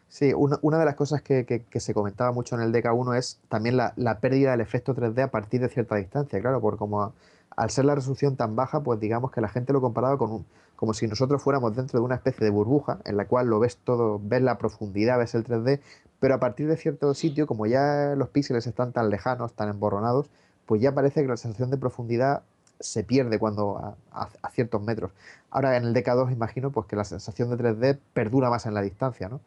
Sí, 0.07 0.31
una, 0.33 0.59
una 0.61 0.77
de 0.77 0.85
las 0.85 0.95
cosas 0.95 1.21
que, 1.23 1.45
que- 1.45 1.63
que 1.65 1.79
se 1.79 1.93
comentaba 1.93 2.31
mucho 2.31 2.55
en 2.55 2.61
el 2.61 2.71
DK1 2.71 3.15
es 3.15 3.39
también 3.49 3.77
la, 3.77 3.93
la 3.95 4.19
pérdida 4.19 4.51
del 4.51 4.61
efecto 4.61 4.93
3D 4.93 5.23
a 5.23 5.31
partir 5.31 5.61
de 5.61 5.69
cierta 5.69 5.95
distancia, 5.95 6.39
claro, 6.39 6.61
porque 6.61 6.77
como 6.77 7.01
a- 7.01 7.13
al 7.55 7.69
ser 7.71 7.85
la 7.85 7.95
resolución 7.95 8.35
tan 8.35 8.55
baja, 8.55 8.81
pues 8.83 8.99
digamos 8.99 9.31
que 9.31 9.41
la 9.41 9.49
gente 9.49 9.73
lo 9.73 9.81
comparaba 9.81 10.17
con 10.17 10.31
un, 10.31 10.45
como 10.83 10.93
si 10.93 11.07
nosotros 11.07 11.41
fuéramos 11.41 11.77
dentro 11.77 11.97
de 11.97 12.03
una 12.05 12.15
especie 12.15 12.43
de 12.43 12.51
burbuja 12.51 12.99
en 13.05 13.15
la 13.15 13.25
cual 13.25 13.47
lo 13.47 13.57
ves 13.57 13.77
todo, 13.77 14.19
ves 14.21 14.41
la 14.41 14.57
profundidad, 14.57 15.17
ves 15.17 15.33
el 15.33 15.45
3D, 15.45 15.79
pero 16.19 16.35
a 16.35 16.41
partir 16.41 16.67
de 16.67 16.75
cierto 16.75 17.13
sitio, 17.13 17.47
como 17.47 17.65
ya 17.67 18.15
los 18.17 18.27
píxeles 18.27 18.67
están 18.67 18.91
tan 18.91 19.09
lejanos, 19.09 19.53
tan 19.53 19.69
emborronados, 19.69 20.29
pues 20.65 20.81
ya 20.81 20.93
parece 20.93 21.21
que 21.21 21.29
la 21.29 21.37
sensación 21.37 21.71
de 21.71 21.77
profundidad 21.77 22.43
se 22.81 23.05
pierde 23.05 23.39
cuando 23.39 23.77
a, 23.77 23.95
a- 24.11 24.49
ciertos 24.49 24.81
metros. 24.81 25.11
Ahora 25.51 25.77
en 25.77 25.85
el 25.85 25.93
DK2 25.93 26.33
imagino 26.33 26.69
pues 26.71 26.85
que 26.87 26.97
la 26.97 27.05
sensación 27.05 27.49
de 27.49 27.55
3D 27.55 27.97
perdura 28.13 28.49
más 28.49 28.65
en 28.65 28.73
la 28.73 28.81
distancia, 28.81 29.29
¿no? 29.29 29.39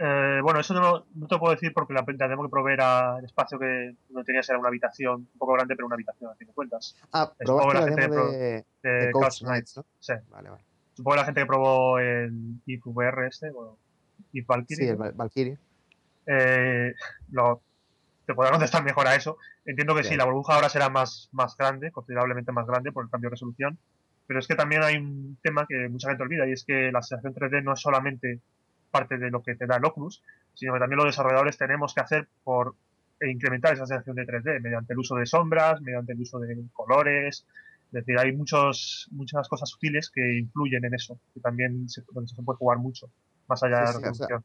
Eh, 0.00 0.40
bueno, 0.42 0.60
eso 0.60 0.74
no, 0.74 1.06
no 1.14 1.26
te 1.26 1.34
lo 1.34 1.40
puedo 1.40 1.54
decir 1.54 1.72
porque 1.74 1.92
la, 1.92 2.00
la 2.06 2.06
tenemos 2.06 2.46
que 2.46 2.50
proveer 2.50 2.80
al 2.80 3.24
espacio 3.24 3.58
que 3.58 3.96
no 4.10 4.22
tenía 4.22 4.42
era 4.48 4.58
una 4.58 4.68
habitación 4.68 5.14
un 5.32 5.38
poco 5.38 5.54
grande, 5.54 5.74
pero 5.74 5.86
una 5.86 5.94
habitación, 5.94 6.30
a 6.30 6.34
fin 6.36 6.46
de 6.46 6.52
cuentas. 6.54 6.96
Ah, 7.12 7.32
probaste 7.36 7.74
la 7.74 7.80
la 7.80 7.86
gente 7.88 8.08
de, 8.08 8.64
De 8.82 8.90
de 9.06 9.12
Knight. 9.12 9.40
Knights, 9.42 9.76
¿no? 9.78 9.84
Sí. 9.98 10.12
Vale, 10.30 10.50
vale. 10.50 10.62
Supongo 10.94 11.14
que 11.14 11.20
la 11.20 11.24
gente 11.26 11.40
que 11.40 11.46
probó 11.46 11.98
el 11.98 12.60
IF 12.66 12.86
VR 12.86 13.26
este, 13.26 13.50
bueno, 13.50 13.76
IF 14.32 14.46
Valkyrie, 14.46 14.84
Sí, 14.84 14.90
el 14.90 14.96
Val- 14.96 15.12
Valkyrie. 15.14 15.58
eh, 16.26 16.94
lo, 17.32 17.60
te 18.26 18.34
podrá 18.34 18.50
contestar 18.52 18.84
mejor 18.84 19.06
a 19.08 19.14
eso. 19.16 19.36
Entiendo 19.64 19.94
que 19.94 20.04
sí, 20.04 20.16
la 20.16 20.24
burbuja 20.24 20.54
ahora 20.54 20.68
será 20.68 20.88
más, 20.90 21.28
más 21.32 21.56
grande, 21.56 21.90
considerablemente 21.90 22.52
más 22.52 22.66
grande 22.66 22.92
por 22.92 23.04
el 23.04 23.10
cambio 23.10 23.28
de 23.30 23.34
resolución, 23.34 23.78
pero 24.26 24.38
es 24.40 24.46
que 24.46 24.54
también 24.54 24.82
hay 24.82 24.96
un 24.96 25.38
tema 25.42 25.66
que 25.68 25.88
mucha 25.88 26.08
gente 26.08 26.22
olvida 26.22 26.46
y 26.46 26.52
es 26.52 26.64
que 26.64 26.90
la 26.92 27.02
sensación 27.02 27.34
3D 27.34 27.62
no 27.62 27.72
es 27.74 27.80
solamente 27.80 28.40
parte 28.90 29.18
de 29.18 29.30
lo 29.30 29.42
que 29.42 29.54
te 29.54 29.66
da 29.66 29.76
el 29.76 29.84
Oculus, 29.84 30.22
sino 30.54 30.72
que 30.74 30.80
también 30.80 30.96
los 30.98 31.06
desarrolladores 31.06 31.56
tenemos 31.58 31.94
que 31.94 32.00
hacer 32.00 32.28
por 32.44 32.74
incrementar 33.20 33.74
esa 33.74 33.86
sensación 33.86 34.16
de 34.16 34.26
3D 34.26 34.60
mediante 34.60 34.92
el 34.92 34.98
uso 35.00 35.16
de 35.16 35.26
sombras, 35.26 35.80
mediante 35.82 36.12
el 36.12 36.20
uso 36.20 36.38
de 36.38 36.56
colores. 36.72 37.44
Es 37.86 37.92
decir, 37.92 38.18
hay 38.18 38.36
muchos, 38.36 39.08
muchas 39.12 39.48
cosas 39.48 39.68
sutiles 39.70 40.10
que 40.10 40.38
influyen 40.38 40.84
en 40.84 40.94
eso, 40.94 41.18
que 41.34 41.40
también 41.40 41.88
se, 41.88 42.02
donde 42.12 42.28
se 42.28 42.42
puede 42.42 42.58
jugar 42.58 42.78
mucho, 42.78 43.08
más 43.48 43.62
allá 43.62 43.86
Sí, 43.86 43.92
de 43.94 43.98
sí, 43.98 44.02
la 44.04 44.10
o 44.10 44.14
sea, 44.14 44.26
resolución. 44.26 44.44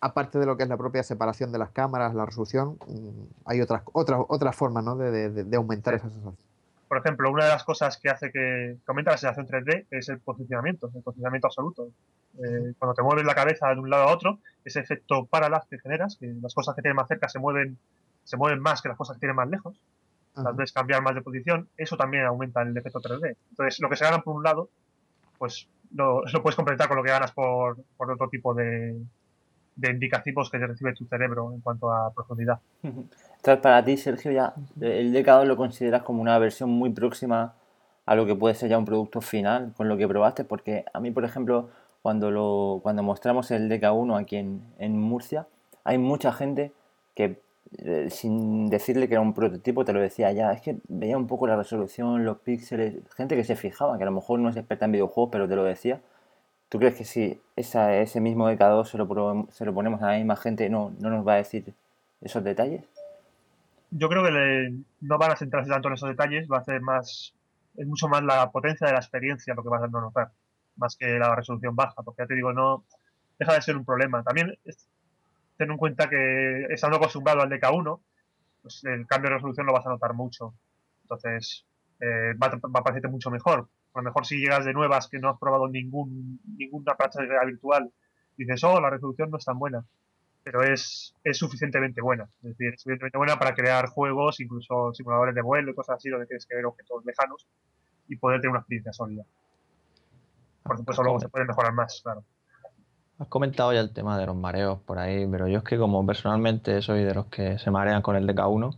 Aparte 0.00 0.38
de 0.40 0.46
lo 0.46 0.56
que 0.56 0.64
es 0.64 0.68
la 0.68 0.76
propia 0.76 1.02
separación 1.04 1.52
de 1.52 1.58
las 1.58 1.70
cámaras, 1.70 2.12
la 2.14 2.26
resolución, 2.26 2.78
mm, 2.88 3.24
hay 3.44 3.60
otras 3.60 3.82
otras 3.92 4.20
otras 4.28 4.56
formas 4.56 4.82
¿no? 4.84 4.96
de, 4.96 5.10
de- 5.12 5.30
de- 5.30 5.44
de 5.44 5.56
aumentar 5.56 5.94
Sí. 5.94 5.98
esa 5.98 6.10
sensación. 6.10 6.47
Por 6.88 6.98
ejemplo, 6.98 7.30
una 7.30 7.44
de 7.44 7.50
las 7.50 7.64
cosas 7.64 7.98
que 7.98 8.08
hace 8.08 8.32
que, 8.32 8.76
aumenta 8.86 9.10
la 9.10 9.18
sensación 9.18 9.46
3D 9.46 9.86
es 9.90 10.08
el 10.08 10.20
posicionamiento, 10.20 10.90
el 10.94 11.02
posicionamiento 11.02 11.46
absoluto. 11.46 11.88
Eh, 12.38 12.72
cuando 12.78 12.94
te 12.94 13.02
mueves 13.02 13.24
la 13.24 13.34
cabeza 13.34 13.68
de 13.68 13.80
un 13.80 13.90
lado 13.90 14.04
a 14.04 14.12
otro, 14.12 14.38
ese 14.64 14.80
efecto 14.80 15.26
parallax 15.26 15.66
que 15.68 15.78
generas, 15.78 16.16
que 16.16 16.34
las 16.40 16.54
cosas 16.54 16.74
que 16.74 16.82
tienen 16.82 16.96
más 16.96 17.08
cerca 17.08 17.28
se 17.28 17.38
mueven, 17.38 17.78
se 18.24 18.36
mueven 18.36 18.60
más 18.60 18.80
que 18.80 18.88
las 18.88 18.96
cosas 18.96 19.16
que 19.16 19.20
tienen 19.20 19.36
más 19.36 19.48
lejos, 19.48 19.78
las 20.34 20.54
ves 20.54 20.72
cambiar 20.72 21.02
más 21.02 21.14
de 21.14 21.22
posición, 21.22 21.68
eso 21.76 21.96
también 21.96 22.24
aumenta 22.24 22.62
el 22.62 22.76
efecto 22.76 23.00
3D. 23.00 23.36
Entonces, 23.50 23.80
lo 23.80 23.88
que 23.88 23.96
se 23.96 24.04
gana 24.04 24.20
por 24.20 24.36
un 24.36 24.44
lado, 24.44 24.70
pues 25.36 25.68
lo, 25.94 26.22
lo 26.32 26.42
puedes 26.42 26.56
completar 26.56 26.88
con 26.88 26.96
lo 26.96 27.02
que 27.02 27.10
ganas 27.10 27.32
por, 27.32 27.76
por 27.96 28.10
otro 28.10 28.28
tipo 28.28 28.54
de, 28.54 28.96
de 29.78 29.90
indicativos 29.92 30.50
que 30.50 30.58
recibe 30.58 30.92
tu 30.92 31.06
cerebro 31.06 31.52
en 31.52 31.60
cuanto 31.60 31.90
a 31.92 32.12
profundidad. 32.12 32.58
Entonces, 32.82 33.62
para 33.62 33.84
ti, 33.84 33.96
Sergio, 33.96 34.32
ya 34.32 34.52
el 34.80 35.14
DK2 35.14 35.44
lo 35.44 35.56
consideras 35.56 36.02
como 36.02 36.20
una 36.20 36.36
versión 36.38 36.68
muy 36.68 36.90
próxima 36.90 37.54
a 38.04 38.14
lo 38.16 38.26
que 38.26 38.34
puede 38.34 38.54
ser 38.54 38.70
ya 38.70 38.78
un 38.78 38.84
producto 38.84 39.20
final 39.20 39.72
con 39.76 39.88
lo 39.88 39.96
que 39.96 40.08
probaste, 40.08 40.44
porque 40.44 40.84
a 40.92 40.98
mí, 40.98 41.10
por 41.10 41.24
ejemplo, 41.24 41.68
cuando 42.02 42.30
lo 42.30 42.80
cuando 42.82 43.02
mostramos 43.02 43.50
el 43.50 43.70
DK1 43.70 44.20
aquí 44.20 44.36
en, 44.36 44.62
en 44.78 44.98
Murcia, 44.98 45.46
hay 45.84 45.98
mucha 45.98 46.32
gente 46.32 46.72
que 47.14 47.40
eh, 47.78 48.08
sin 48.10 48.70
decirle 48.70 49.08
que 49.08 49.14
era 49.14 49.20
un 49.20 49.34
prototipo 49.34 49.84
te 49.84 49.92
lo 49.92 50.00
decía 50.00 50.32
ya, 50.32 50.52
es 50.52 50.62
que 50.62 50.78
veía 50.88 51.18
un 51.18 51.26
poco 51.26 51.46
la 51.46 51.56
resolución, 51.56 52.24
los 52.24 52.38
píxeles, 52.38 52.96
gente 53.14 53.36
que 53.36 53.44
se 53.44 53.56
fijaba, 53.56 53.96
que 53.98 54.04
a 54.04 54.06
lo 54.06 54.12
mejor 54.12 54.40
no 54.40 54.48
es 54.48 54.56
experta 54.56 54.86
en 54.86 54.92
videojuegos, 54.92 55.30
pero 55.30 55.46
te 55.48 55.54
lo 55.54 55.64
decía. 55.64 56.00
¿Tú 56.68 56.78
crees 56.78 56.96
que 56.96 57.04
si 57.04 57.40
esa, 57.56 57.96
ese 57.96 58.20
mismo 58.20 58.50
DK2 58.50 58.84
se 59.50 59.64
lo, 59.64 59.74
ponemos 59.74 60.02
a 60.02 60.12
la 60.12 60.16
misma 60.18 60.36
gente, 60.36 60.68
no, 60.68 60.92
no 60.98 61.10
nos 61.10 61.26
va 61.26 61.34
a 61.34 61.36
decir 61.36 61.72
esos 62.20 62.44
detalles? 62.44 62.84
yo 63.90 64.08
creo 64.08 64.22
que 64.22 64.82
no 65.00 65.18
van 65.18 65.32
a 65.32 65.36
centrarse 65.36 65.70
tanto 65.70 65.88
en 65.88 65.94
esos 65.94 66.08
detalles, 66.08 66.48
va 66.50 66.58
a 66.58 66.64
ser 66.64 66.80
más, 66.80 67.34
es 67.76 67.86
mucho 67.86 68.08
más 68.08 68.22
la 68.22 68.50
potencia 68.50 68.86
de 68.86 68.92
la 68.92 68.98
experiencia 68.98 69.54
lo 69.54 69.62
que 69.62 69.68
vas 69.68 69.82
a 69.82 69.88
notar, 69.88 70.30
más 70.76 70.96
que 70.96 71.18
la 71.18 71.34
resolución 71.34 71.74
baja, 71.74 72.02
porque 72.02 72.22
ya 72.22 72.26
te 72.26 72.34
digo, 72.34 72.52
no 72.52 72.84
deja 73.38 73.54
de 73.54 73.62
ser 73.62 73.76
un 73.76 73.84
problema. 73.84 74.22
También 74.22 74.58
ten 75.56 75.70
en 75.70 75.76
cuenta 75.76 76.08
que 76.08 76.66
estando 76.70 76.98
acostumbrado 76.98 77.40
al 77.40 77.50
DK1, 77.50 78.00
pues 78.62 78.84
el 78.84 79.06
cambio 79.06 79.30
de 79.30 79.36
resolución 79.36 79.66
lo 79.66 79.72
vas 79.72 79.86
a 79.86 79.90
notar 79.90 80.12
mucho. 80.12 80.54
Entonces, 81.02 81.64
eh, 82.00 82.34
va, 82.34 82.48
va 82.48 82.80
a 82.80 82.84
parecerte 82.84 83.08
mucho 83.08 83.30
mejor. 83.30 83.68
A 83.94 83.98
lo 84.00 84.04
mejor 84.04 84.26
si 84.26 84.38
llegas 84.38 84.64
de 84.64 84.72
nuevas 84.72 85.08
que 85.08 85.18
no 85.18 85.30
has 85.30 85.38
probado 85.38 85.68
ningún, 85.68 86.40
ninguna 86.56 86.96
práctica 86.96 87.44
virtual, 87.44 87.90
dices, 88.36 88.62
oh, 88.64 88.80
la 88.80 88.90
resolución 88.90 89.30
no 89.30 89.38
es 89.38 89.44
tan 89.44 89.58
buena 89.58 89.84
pero 90.50 90.62
es, 90.62 91.14
es 91.24 91.36
suficientemente 91.36 92.00
buena. 92.00 92.26
Es 92.42 92.56
decir, 92.56 92.68
es 92.72 92.80
suficientemente 92.80 93.18
buena 93.18 93.38
para 93.38 93.54
crear 93.54 93.86
juegos, 93.88 94.40
incluso 94.40 94.94
simuladores 94.94 95.34
de 95.34 95.42
vuelo 95.42 95.70
y 95.72 95.74
cosas 95.74 95.96
así, 95.96 96.08
donde 96.08 96.24
tienes 96.24 96.46
que 96.46 96.56
ver 96.56 96.64
objetos 96.64 97.04
lejanos 97.04 97.46
y 98.08 98.16
poder 98.16 98.40
tener 98.40 98.52
una 98.52 98.60
experiencia 98.60 98.94
sólida. 98.94 99.24
Por 100.62 100.78
supuesto, 100.78 101.02
luego 101.02 101.20
se 101.20 101.28
puede 101.28 101.44
mejorar 101.44 101.74
más, 101.74 102.00
claro. 102.02 102.24
Has 103.18 103.28
comentado 103.28 103.74
ya 103.74 103.80
el 103.80 103.92
tema 103.92 104.18
de 104.18 104.24
los 104.24 104.36
mareos 104.36 104.80
por 104.80 104.98
ahí, 104.98 105.26
pero 105.30 105.48
yo 105.48 105.58
es 105.58 105.64
que 105.64 105.76
como 105.76 106.06
personalmente 106.06 106.80
soy 106.80 107.04
de 107.04 107.12
los 107.12 107.26
que 107.26 107.58
se 107.58 107.70
marean 107.70 108.00
con 108.00 108.16
el 108.16 108.26
DK1, 108.26 108.74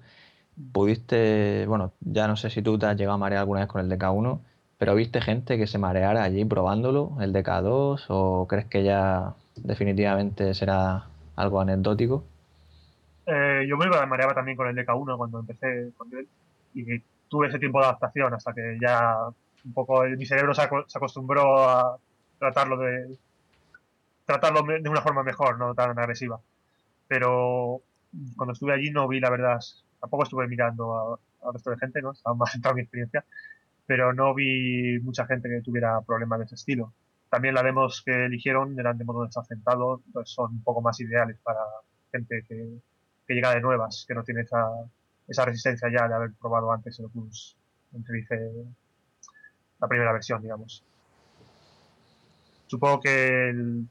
pudiste, 0.73 1.67
bueno, 1.69 1.93
ya 2.01 2.27
no 2.27 2.35
sé 2.35 2.51
si 2.51 2.63
tú 2.63 2.81
te 2.81 2.87
has 2.87 2.97
llegado 2.97 3.15
a 3.15 3.19
marear 3.19 3.43
alguna 3.43 3.61
vez 3.61 3.69
con 3.69 3.81
el 3.81 3.97
DK1, 3.97 4.41
pero 4.81 4.97
¿viste 4.97 5.23
gente 5.23 5.59
que 5.59 5.69
se 5.69 5.79
mareara 5.79 6.25
allí 6.25 6.45
probándolo, 6.47 7.19
el 7.23 7.33
DK2, 7.35 8.07
o 8.11 8.49
crees 8.49 8.67
que 8.67 8.85
ya 8.85 9.37
definitivamente 9.57 10.55
será 10.55 11.07
algo 11.37 11.61
anecdótico? 11.63 12.25
Eh, 13.27 13.67
yo 13.69 13.77
me 13.77 13.87
mareaba 14.07 14.35
también 14.35 14.57
con 14.57 14.69
el 14.69 14.75
DK1 14.75 15.17
cuando 15.19 15.41
empecé 15.41 15.93
con 15.97 16.13
él 16.15 16.29
y 16.75 17.01
tuve 17.29 17.49
ese 17.49 17.59
tiempo 17.59 17.79
de 17.81 17.87
adaptación 17.87 18.35
hasta 18.35 18.53
que 18.55 18.79
ya 18.81 19.15
un 19.65 19.73
poco 19.75 20.03
mi 20.05 20.27
cerebro 20.27 20.55
se, 20.55 20.63
aco- 20.63 20.85
se 20.89 20.99
acostumbró 20.99 21.69
a 21.69 21.99
tratarlo 22.39 22.79
de 22.79 23.19
tratarlo 24.25 24.63
de 24.63 24.89
una 24.89 25.03
forma 25.03 25.23
mejor, 25.23 25.59
no 25.59 25.75
tan 25.75 25.99
agresiva. 25.99 26.41
Pero 27.09 27.83
cuando 28.37 28.55
estuve 28.55 28.75
allí 28.75 28.91
no 28.93 29.09
vi 29.09 29.21
la 29.21 29.31
verdad, 29.31 29.61
tampoco 30.01 30.25
estuve 30.25 30.49
mirando 30.49 31.21
al 31.43 31.55
resto 31.55 31.71
de 31.71 31.79
gente, 31.79 32.03
¿no? 32.03 32.13
Estaba 32.13 32.37
más 32.37 32.53
centrado 32.53 32.75
en 32.75 32.77
mi 32.79 32.83
experiencia, 32.83 33.27
pero 33.91 34.13
no 34.13 34.33
vi 34.33 35.01
mucha 35.01 35.27
gente 35.27 35.49
que 35.49 35.63
tuviera 35.63 36.01
problemas 36.03 36.39
de 36.39 36.45
ese 36.45 36.55
estilo. 36.55 36.95
También 37.29 37.57
las 37.57 37.65
demos 37.65 38.05
que 38.07 38.27
eligieron 38.27 38.79
eran 38.79 38.97
demos 38.97 39.17
donde 39.17 39.31
está 39.31 39.43
sentado, 39.43 40.01
entonces 40.07 40.33
son 40.33 40.53
un 40.53 40.63
poco 40.63 40.81
más 40.81 41.01
ideales 41.01 41.39
para 41.43 41.59
gente 42.13 42.45
que, 42.47 42.79
llega 43.27 43.53
de 43.53 43.61
nuevas, 43.61 44.05
que 44.07 44.15
no 44.15 44.23
tiene 44.23 44.43
esa, 44.43 45.45
resistencia 45.45 45.89
ya 45.91 46.07
de 46.07 46.15
haber 46.15 46.31
probado 46.41 46.71
antes 46.71 47.01
el 47.01 47.07
Oculus, 47.07 47.57
aunque 47.93 48.13
dice 48.13 48.53
la 49.81 49.89
primera 49.89 50.13
versión, 50.13 50.41
digamos. 50.41 50.85
Supongo 52.69 53.01
que 53.01 53.49
el, 53.49 53.89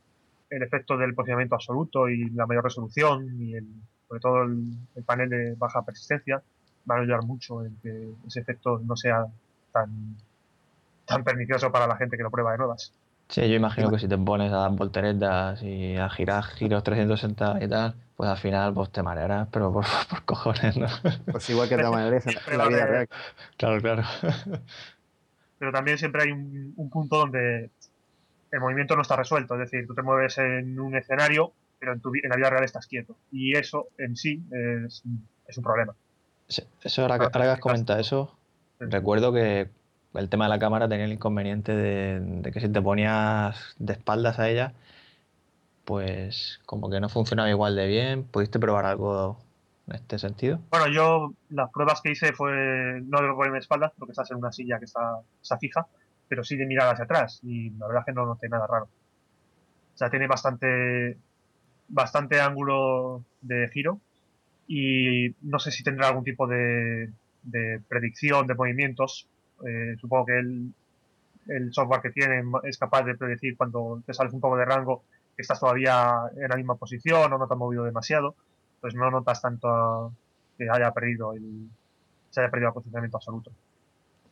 el 0.50 0.64
efecto 0.64 0.96
del 0.96 1.14
posicionamiento 1.14 1.56
absoluto 1.56 2.08
y 2.08 2.30
la 2.30 2.46
mayor 2.46 2.64
resolución 2.64 3.38
y 3.38 3.54
el, 3.56 3.68
sobre 4.08 4.22
todo 4.22 4.44
el, 4.44 4.78
el 4.96 5.04
panel 5.04 5.30
de 5.30 5.56
baja 5.56 5.82
persistencia 5.82 6.42
van 6.86 7.00
a 7.00 7.02
ayudar 7.02 7.24
mucho 7.24 7.66
en 7.66 7.76
que 7.82 8.14
ese 8.26 8.40
efecto 8.40 8.80
no 8.80 8.96
sea 8.96 9.26
tan, 9.72 10.18
tan 11.06 11.24
pernicioso 11.24 11.72
para 11.72 11.88
la 11.88 11.98
gente 11.98 12.18
que 12.18 12.24
lo 12.24 12.32
prueba 12.32 12.52
de 12.52 12.58
nuevas. 12.58 12.94
Sí, 13.30 13.48
yo 13.48 13.56
imagino 13.56 13.92
que 13.92 14.00
si 14.00 14.08
te 14.08 14.18
pones 14.18 14.52
a 14.52 14.58
dar 14.58 14.72
volteretas 14.72 15.62
y 15.62 15.96
a 15.98 16.10
girar 16.10 16.44
giros 16.44 16.84
360 16.84 17.64
y 17.64 17.68
tal, 17.68 17.96
pues 18.16 18.30
al 18.30 18.38
final 18.38 18.74
pues 18.74 18.92
te 18.92 19.04
marearás, 19.04 19.48
pero 19.52 19.72
por, 19.72 19.86
por 20.10 20.26
cojones, 20.26 20.78
¿no? 20.78 20.88
Pues 21.32 21.50
igual 21.50 21.70
que 21.70 21.78
te 21.78 21.84
maneres 21.84 22.26
en, 22.26 22.58
la 22.58 22.68
vida 22.68 22.86
real. 22.86 23.10
Claro, 23.56 23.82
claro. 23.82 24.04
pero 25.60 25.72
también 25.72 26.00
siempre 26.00 26.24
hay 26.24 26.32
un, 26.32 26.74
un 26.76 26.90
punto 26.90 27.18
donde 27.18 27.70
el 28.52 28.60
movimiento 28.60 28.96
no 28.96 29.02
está 29.02 29.16
resuelto, 29.16 29.54
es 29.56 29.72
decir, 29.72 29.86
tú 29.86 29.94
te 29.94 30.02
mueves 30.02 30.38
en 30.40 30.80
un 30.80 30.96
escenario, 30.96 31.54
pero 31.80 31.94
en, 31.94 32.02
tu, 32.02 32.12
en 32.16 32.30
la 32.30 32.36
vida 32.36 32.50
real 32.50 32.64
estás 32.64 32.88
quieto. 32.88 33.16
Y 33.32 33.56
eso 33.56 33.90
en 33.98 34.16
sí 34.16 34.44
es, 34.52 35.04
es 35.48 35.58
un 35.58 35.64
problema. 35.64 35.96
Sí, 36.48 36.64
Eso 36.82 37.04
ahora 37.04 37.20
que, 37.20 37.26
ahora 37.26 37.42
que 37.42 37.52
has 37.52 37.60
comentado 37.60 38.00
eso. 38.00 38.39
Recuerdo 38.80 39.34
que 39.34 39.70
el 40.14 40.30
tema 40.30 40.46
de 40.46 40.50
la 40.50 40.60
cámara 40.60 40.90
tenía 40.90 41.06
el 41.06 41.14
inconveniente 41.14 41.76
de, 41.76 42.52
que 42.52 42.60
si 42.60 42.70
te 42.70 42.82
ponías 42.82 43.76
de 43.78 43.94
espaldas 43.94 44.40
a 44.40 44.50
ella, 44.50 44.74
pues 45.86 46.60
como 46.66 46.90
que 46.90 47.00
no 47.00 47.10
funcionaba 47.10 47.50
igual 47.50 47.76
de 47.76 47.88
bien. 47.88 48.24
¿Pudiste 48.24 48.60
probar 48.60 48.86
algo 48.86 49.38
en 49.88 49.96
este 49.96 50.20
sentido? 50.20 50.60
Bueno, 50.72 50.88
yo 50.88 51.34
las 51.50 51.70
pruebas 51.72 52.02
que 52.02 52.12
hice 52.12 52.34
fue 52.34 53.02
no 53.04 53.22
de 53.22 53.34
ponerme 53.34 53.58
de 53.58 53.62
espaldas, 53.62 53.92
porque 53.98 54.12
estás 54.12 54.32
en 54.32 54.38
una 54.38 54.52
silla 54.52 54.80
que 54.80 54.86
está, 54.86 55.20
está 55.42 55.58
fija, 55.58 55.88
pero 56.28 56.44
sí 56.44 56.56
de 56.56 56.66
mirar 56.66 56.94
hacia 56.94 57.06
atrás. 57.06 57.40
Y 57.44 57.72
la 57.72 57.88
verdad 57.88 58.02
es 58.02 58.06
que 58.08 58.14
no 58.14 58.26
noté 58.26 58.50
nada 58.50 58.68
raro. 58.68 58.86
O 59.94 59.98
sea, 59.98 60.10
tiene 60.10 60.28
bastante 60.28 61.18
bastante 61.90 62.40
ángulo 62.40 63.26
de 63.42 63.68
giro 63.70 64.00
y 64.68 65.36
no 65.42 65.58
sé 65.58 65.72
si 65.72 65.84
tendrá 65.84 66.10
algún 66.10 66.24
tipo 66.24 66.46
de, 66.48 67.10
predicción 67.88 68.48
de 68.48 68.56
movimientos. 68.56 69.28
Eh, 69.68 69.96
supongo 70.00 70.28
que 70.28 70.40
el, 70.40 70.74
el 71.48 71.74
software 71.74 72.02
que 72.02 72.12
tiene 72.12 72.44
es 72.64 72.78
capaz 72.78 73.04
de 73.04 73.16
predecir 73.16 73.58
cuando 73.58 74.02
te 74.06 74.14
sales 74.14 74.34
un 74.34 74.40
poco 74.40 74.58
de 74.58 74.66
rango 74.66 75.04
que 75.36 75.42
estás 75.42 75.60
todavía 75.60 76.16
en 76.36 76.50
la 76.50 76.56
misma 76.56 76.76
posición 76.76 77.32
o 77.32 77.38
no 77.38 77.48
te 77.48 77.54
has 77.54 77.58
movido 77.58 77.84
demasiado, 77.84 78.36
pues 78.82 78.94
no 78.94 79.10
notas 79.10 79.42
tanto 79.42 80.14
que 80.58 80.70
haya 80.70 80.92
perdido 80.92 81.34
se 82.30 82.42
haya 82.42 82.52
perdido 82.52 82.70
el 82.70 82.74
posicionamiento 82.74 83.18
absoluto. 83.18 83.52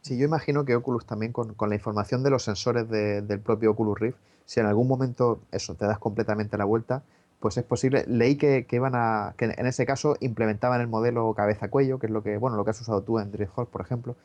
Sí, 0.02 0.18
yo 0.18 0.26
imagino 0.26 0.64
que 0.64 0.76
Oculus 0.76 1.06
también 1.06 1.32
con, 1.32 1.56
la 1.60 1.76
información 1.76 2.24
de 2.24 2.30
los 2.30 2.44
sensores 2.44 2.88
del 2.90 3.40
propio 3.40 3.72
Oculus 3.72 4.00
Rift, 4.00 4.18
si 4.46 4.60
en 4.60 4.66
algún 4.66 4.88
momento 4.88 5.42
eso 5.52 5.76
te 5.76 5.86
das 5.86 5.98
completamente 5.98 6.58
la 6.58 6.66
vuelta, 6.66 7.04
pues 7.40 7.58
es 7.58 7.64
posible. 7.64 8.06
Leí 8.08 8.36
que, 8.36 8.66
que 8.66 8.76
iban 8.78 8.94
a, 8.96 9.34
que 9.38 9.46
en 9.46 9.66
ese 9.66 9.86
caso 9.86 10.16
implementaban 10.20 10.82
el 10.82 10.88
modelo 10.88 11.34
cabeza-cuello, 11.34 12.00
que 12.00 12.08
es 12.08 12.12
lo 12.12 12.24
que, 12.24 12.38
bueno, 12.38 12.58
lo 12.58 12.66
que 12.66 12.72
has 12.72 12.82
usado 12.82 13.02
tú 13.02 13.20
en 13.20 13.32
DriftHall, 13.32 13.68
por 13.68 13.82
ejemplo, 13.82 14.16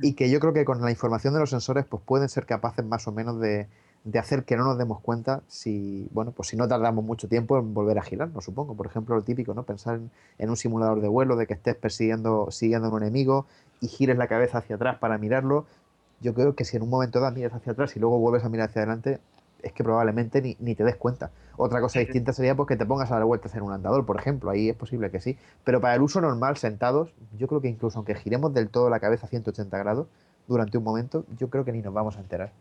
y 0.00 0.14
que 0.14 0.30
yo 0.30 0.40
creo 0.40 0.52
que 0.52 0.64
con 0.64 0.80
la 0.80 0.90
información 0.90 1.34
de 1.34 1.40
los 1.40 1.50
sensores, 1.50 1.84
pues 1.84 2.02
pueden 2.04 2.28
ser 2.28 2.46
capaces 2.46 2.84
más 2.84 3.08
o 3.08 3.12
menos 3.12 3.40
de, 3.40 3.66
de 4.04 4.18
hacer 4.18 4.44
que 4.44 4.56
no 4.56 4.64
nos 4.64 4.78
demos 4.78 5.00
cuenta 5.00 5.42
si, 5.48 6.08
bueno, 6.12 6.32
pues 6.32 6.48
si 6.48 6.56
no 6.56 6.68
tardamos 6.68 7.04
mucho 7.04 7.28
tiempo 7.28 7.58
en 7.58 7.74
volver 7.74 7.98
a 7.98 8.02
girarnos, 8.02 8.44
supongo. 8.44 8.74
Por 8.74 8.86
ejemplo, 8.86 9.16
lo 9.16 9.22
típico, 9.22 9.54
¿no? 9.54 9.64
Pensar 9.64 10.00
en, 10.38 10.50
un 10.50 10.56
simulador 10.56 11.00
de 11.00 11.08
vuelo, 11.08 11.36
de 11.36 11.46
que 11.46 11.54
estés 11.54 11.76
persiguiendo, 11.76 12.50
siguiendo 12.50 12.88
a 12.88 12.90
un 12.90 13.02
enemigo 13.02 13.46
y 13.80 13.88
gires 13.88 14.16
la 14.16 14.26
cabeza 14.26 14.58
hacia 14.58 14.76
atrás 14.76 14.98
para 14.98 15.18
mirarlo. 15.18 15.66
Yo 16.20 16.34
creo 16.34 16.54
que 16.54 16.64
si 16.64 16.76
en 16.76 16.84
un 16.84 16.90
momento 16.90 17.20
dado 17.20 17.34
miras 17.34 17.52
hacia 17.54 17.72
atrás 17.72 17.96
y 17.96 18.00
luego 18.00 18.18
vuelves 18.18 18.44
a 18.44 18.48
mirar 18.48 18.70
hacia 18.70 18.82
adelante, 18.82 19.20
es 19.62 19.72
que 19.72 19.84
probablemente 19.84 20.40
ni, 20.42 20.56
ni 20.60 20.74
te 20.74 20.84
des 20.84 20.96
cuenta. 20.96 21.30
Otra 21.56 21.80
cosa 21.80 21.98
distinta 22.00 22.32
sería 22.32 22.54
pues 22.54 22.68
que 22.68 22.76
te 22.76 22.86
pongas 22.86 23.10
a 23.10 23.14
dar 23.14 23.24
vueltas 23.24 23.54
en 23.54 23.62
un 23.62 23.72
andador, 23.72 24.06
por 24.06 24.18
ejemplo, 24.18 24.50
ahí 24.50 24.68
es 24.68 24.76
posible 24.76 25.10
que 25.10 25.20
sí. 25.20 25.36
Pero 25.64 25.80
para 25.80 25.94
el 25.94 26.02
uso 26.02 26.20
normal, 26.20 26.56
sentados, 26.56 27.12
yo 27.36 27.48
creo 27.48 27.60
que 27.60 27.68
incluso 27.68 27.98
aunque 27.98 28.14
giremos 28.14 28.54
del 28.54 28.68
todo 28.68 28.90
la 28.90 29.00
cabeza 29.00 29.26
a 29.26 29.28
180 29.28 29.76
grados 29.78 30.06
durante 30.46 30.78
un 30.78 30.84
momento, 30.84 31.24
yo 31.36 31.50
creo 31.50 31.64
que 31.64 31.72
ni 31.72 31.82
nos 31.82 31.92
vamos 31.92 32.16
a 32.16 32.20
enterar 32.20 32.52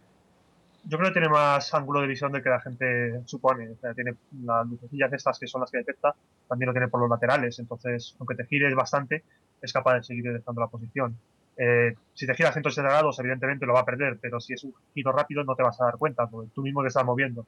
yo 0.89 0.97
creo 0.97 1.09
que 1.09 1.19
tiene 1.19 1.29
más 1.29 1.73
ángulo 1.73 2.01
de 2.01 2.07
visión 2.07 2.31
del 2.31 2.41
que 2.41 2.49
la 2.49 2.61
gente 2.61 3.21
supone. 3.25 3.69
O 3.69 3.75
sea, 3.75 3.93
tiene 3.93 4.15
las 4.43 4.65
lucecillas 4.67 5.11
estas 5.11 5.37
que 5.37 5.47
son 5.47 5.61
las 5.61 5.69
que 5.69 5.79
detecta, 5.79 6.15
también 6.47 6.67
lo 6.67 6.73
tiene 6.73 6.87
por 6.87 7.01
los 7.01 7.09
laterales. 7.09 7.59
Entonces, 7.59 8.15
aunque 8.19 8.35
te 8.35 8.45
gires 8.45 8.73
bastante, 8.73 9.23
es 9.61 9.73
capaz 9.73 9.95
de 9.95 10.03
seguir 10.03 10.23
detectando 10.23 10.61
la 10.61 10.67
posición. 10.67 11.17
Eh, 11.57 11.95
si 12.13 12.27
te 12.27 12.35
giras 12.35 12.53
180 12.53 12.89
grados, 12.89 13.19
evidentemente 13.19 13.65
lo 13.65 13.73
va 13.73 13.81
a 13.81 13.85
perder, 13.85 14.17
pero 14.21 14.39
si 14.39 14.53
es 14.53 14.63
un 14.63 14.73
giro 14.93 15.11
rápido 15.11 15.43
no 15.43 15.55
te 15.55 15.63
vas 15.63 15.79
a 15.81 15.85
dar 15.85 15.97
cuenta, 15.97 16.29
tú 16.53 16.61
mismo 16.61 16.81
te 16.81 16.89
estás 16.89 17.03
moviendo. 17.03 17.45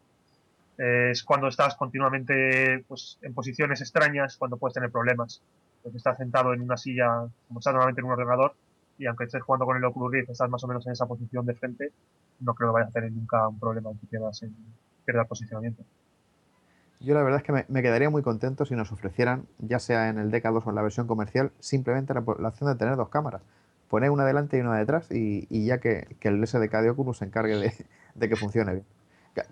Eh, 0.77 1.09
es 1.11 1.23
cuando 1.23 1.47
estás 1.47 1.75
continuamente 1.75 2.83
pues, 2.87 3.19
en 3.21 3.33
posiciones 3.33 3.81
extrañas, 3.81 4.37
cuando 4.37 4.57
puedes 4.57 4.73
tener 4.73 4.91
problemas. 4.91 5.41
Porque 5.83 5.97
estás 5.97 6.17
sentado 6.17 6.53
en 6.53 6.61
una 6.61 6.75
silla, 6.75 7.27
como 7.47 7.59
estás 7.59 7.73
normalmente 7.73 8.01
en 8.01 8.05
un 8.05 8.11
ordenador, 8.11 8.53
y 8.97 9.05
aunque 9.05 9.23
estés 9.23 9.41
jugando 9.41 9.65
con 9.65 9.77
el 9.77 9.85
Oculus 9.85 10.11
Rift, 10.11 10.29
estás 10.31 10.49
más 10.49 10.63
o 10.63 10.67
menos 10.67 10.85
en 10.87 10.91
esa 10.91 11.05
posición 11.05 11.45
de 11.45 11.53
frente, 11.53 11.91
no 12.41 12.53
creo 12.53 12.69
que 12.69 12.73
vayas 12.73 12.89
a 12.89 12.93
tener 12.93 13.11
nunca 13.11 13.47
un 13.47 13.59
problema 13.59 13.91
que 13.91 14.07
pierdas 14.07 14.43
en 14.43 14.53
pierdas 15.05 15.27
posicionamiento. 15.27 15.83
Yo 16.99 17.13
la 17.13 17.23
verdad 17.23 17.37
es 17.39 17.43
que 17.43 17.65
me, 17.67 17.81
quedaría 17.81 18.09
muy 18.09 18.21
contento 18.21 18.65
si 18.65 18.75
nos 18.75 18.91
ofrecieran, 18.91 19.47
ya 19.57 19.79
sea 19.79 20.09
en 20.09 20.17
el 20.17 20.31
DK2 20.31 20.63
o 20.65 20.69
en 20.69 20.75
la 20.75 20.81
versión 20.81 21.07
comercial, 21.07 21.51
simplemente 21.59 22.13
la, 22.13 22.19
opción 22.19 22.69
de 22.69 22.75
tener 22.75 22.97
dos 22.97 23.07
cámaras. 23.07 23.41
Poner 23.89 24.11
una 24.11 24.25
delante 24.25 24.57
y 24.57 24.61
una 24.61 24.77
detrás 24.77 25.11
y, 25.11 25.65
ya 25.65 25.79
que, 25.79 26.07
el 26.21 26.45
SDK 26.45 26.81
de 26.81 26.89
Oculus 26.91 27.17
se 27.17 27.25
encargue 27.25 27.73
de, 28.15 28.29
que 28.29 28.35
funcione 28.35 28.73
bien. 28.73 28.85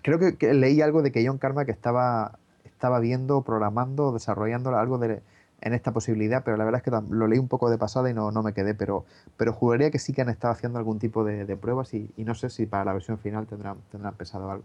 Creo 0.02 0.18
que, 0.18 0.54
leí 0.54 0.80
algo 0.80 1.02
de 1.02 1.12
que 1.12 1.26
John 1.26 1.38
Karma 1.38 1.64
que 1.64 1.72
estaba, 1.72 2.38
estaba 2.64 3.00
viendo, 3.00 3.42
programando, 3.42 4.12
desarrollando 4.12 4.76
algo 4.76 4.98
de, 4.98 5.22
en 5.60 5.74
esta 5.74 5.92
posibilidad, 5.92 6.44
pero 6.44 6.56
la 6.56 6.64
verdad 6.64 6.82
es 6.84 6.84
que 6.84 7.14
lo 7.14 7.26
leí 7.26 7.38
un 7.38 7.48
poco 7.48 7.70
de 7.70 7.78
pasada 7.78 8.10
y 8.10 8.14
no, 8.14 8.30
no 8.30 8.42
me 8.42 8.52
quedé, 8.52 8.74
pero, 8.74 9.04
pero 9.36 9.52
juraría 9.52 9.90
que 9.90 9.98
sí 9.98 10.12
que 10.12 10.22
han 10.22 10.28
estado 10.28 10.52
haciendo 10.52 10.78
algún 10.78 10.98
tipo 10.98 11.24
de, 11.24 11.56
pruebas 11.56 11.92
y, 11.94 12.12
no 12.18 12.34
sé 12.34 12.50
si 12.50 12.66
para 12.66 12.84
la 12.84 12.92
versión 12.92 13.18
final 13.18 13.46
tendrán, 13.46 13.78
tendrán 13.90 14.14
pesado 14.14 14.50
algo. 14.50 14.64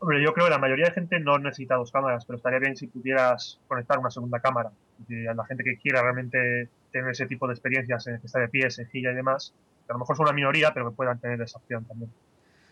Hombre, 0.00 0.22
yo 0.22 0.34
creo 0.34 0.46
que 0.46 0.50
la 0.50 0.58
mayoría 0.58 0.86
de 0.86 0.92
gente 0.92 1.20
no 1.20 1.38
necesita 1.38 1.76
dos 1.76 1.92
cámaras, 1.92 2.24
pero 2.26 2.36
estaría 2.36 2.58
bien 2.58 2.76
si 2.76 2.88
pudieras 2.88 3.60
conectar 3.68 3.98
una 3.98 4.10
segunda 4.10 4.40
cámara. 4.40 4.72
Y 5.08 5.26
a 5.26 5.34
la 5.34 5.44
gente 5.46 5.64
que 5.64 5.76
quiera 5.76 6.02
realmente 6.02 6.68
tener 6.90 7.10
ese 7.10 7.26
tipo 7.26 7.46
de 7.46 7.54
experiencias 7.54 8.06
en 8.06 8.20
que 8.20 8.26
está 8.26 8.40
de 8.40 8.48
pie, 8.48 8.70
sejilla 8.70 9.12
y 9.12 9.14
demás, 9.14 9.54
que 9.86 9.92
a 9.92 9.94
lo 9.94 10.00
mejor 10.00 10.16
son 10.16 10.24
una 10.24 10.32
minoría, 10.32 10.72
pero 10.72 10.90
que 10.90 10.96
puedan 10.96 11.18
tener 11.18 11.40
esa 11.40 11.58
opción 11.58 11.84
también. 11.84 12.10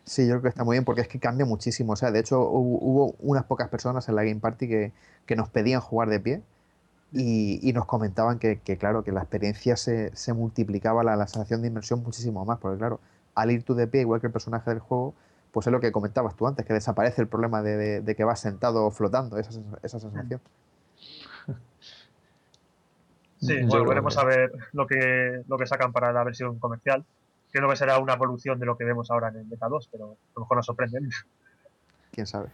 Sí, 0.05 0.27
yo 0.27 0.35
creo 0.35 0.43
que 0.43 0.49
está 0.49 0.65
muy 0.65 0.75
bien 0.75 0.85
porque 0.85 1.03
es 1.03 1.09
que 1.09 1.19
cambia 1.19 1.47
muchísimo. 1.47 1.93
O 1.93 1.97
sea, 1.97 2.11
de 2.11 2.21
hecho, 2.21 2.41
hubo, 2.41 3.15
unas 3.21 3.45
pocas 3.45 3.69
personas 3.69 4.09
en 4.09 4.17
la 4.17 4.25
Game 4.25 4.41
Party 4.41 4.69
que, 4.69 4.93
que 5.27 5.37
nos 5.37 5.49
pedían 5.49 5.81
jugar 5.81 6.09
de 6.09 6.21
pie 6.21 6.43
y, 7.13 7.73
nos 7.75 7.87
comentaban 7.87 8.39
que, 8.39 8.59
claro, 8.79 9.03
que 9.03 9.13
la 9.13 9.21
experiencia 9.21 9.77
se, 9.77 10.15
se 10.15 10.33
multiplicaba, 10.33 11.03
la, 11.03 11.27
sensación 11.27 11.63
de 11.63 11.69
inmersión 11.69 12.03
muchísimo 12.03 12.45
más, 12.45 12.59
porque 12.59 12.79
claro, 12.79 13.01
al 13.35 13.51
ir 13.51 13.65
tú 13.65 13.75
de 13.75 13.87
pie, 13.87 14.03
igual 14.03 14.21
que 14.21 14.29
el 14.29 14.33
personaje 14.33 14.71
del 14.71 14.81
juego, 14.81 15.15
pues 15.51 15.67
es 15.67 15.73
lo 15.73 15.81
que 15.81 15.91
comentabas 15.91 16.37
tú 16.37 16.47
antes, 16.47 16.65
que 16.65 16.73
desaparece 16.73 17.21
el 17.23 17.29
problema 17.29 17.63
de, 17.63 18.15
que 18.17 18.25
vas 18.25 18.41
sentado 18.41 18.87
o 18.87 18.91
flotando, 18.91 19.39
esa, 19.39 19.51
esa 19.83 19.99
sensación. 19.99 20.41
Sí, 23.41 23.63
bueno, 23.63 23.89
veremos 23.89 24.19
a 24.19 24.25
ver 24.25 24.53
lo 24.73 24.87
que, 24.87 25.43
lo 25.49 25.57
que 25.57 25.67
sacan 25.67 25.93
para 25.93 26.13
la 26.13 26.23
versión 26.25 26.59
comercial. 26.59 27.05
Creo 27.51 27.69
que 27.69 27.77
será 27.77 27.99
una 27.99 28.13
evolución 28.15 28.59
de 28.59 28.67
lo 28.67 28.77
que 28.77 28.85
vemos 28.85 29.11
ahora 29.11 29.29
en 29.29 29.37
el 29.37 29.49
DK2, 29.49 29.89
pero 29.91 30.05
a 30.05 30.35
lo 30.35 30.41
mejor 30.41 30.57
nos 30.59 30.67
sorprenden. 30.67 31.09
Quién 32.13 32.27
sabe. 32.27 32.49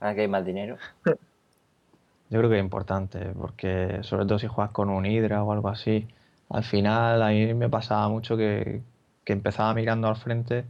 Ahora 0.00 0.14
que 0.14 0.20
hay 0.22 0.28
más 0.28 0.44
dinero. 0.44 0.76
Yo 1.04 2.38
creo 2.38 2.50
que 2.50 2.58
es 2.58 2.62
importante, 2.62 3.32
porque 3.38 3.98
sobre 4.02 4.26
todo 4.26 4.38
si 4.38 4.48
juegas 4.48 4.72
con 4.72 4.90
un 4.90 5.06
Hydra 5.06 5.44
o 5.44 5.52
algo 5.52 5.68
así, 5.68 6.08
al 6.50 6.64
final 6.64 7.22
a 7.22 7.28
mí 7.28 7.54
me 7.54 7.68
pasaba 7.68 8.08
mucho 8.08 8.36
que, 8.36 8.82
empezaba 9.26 9.72
mirando 9.72 10.08
al 10.08 10.16
frente, 10.16 10.66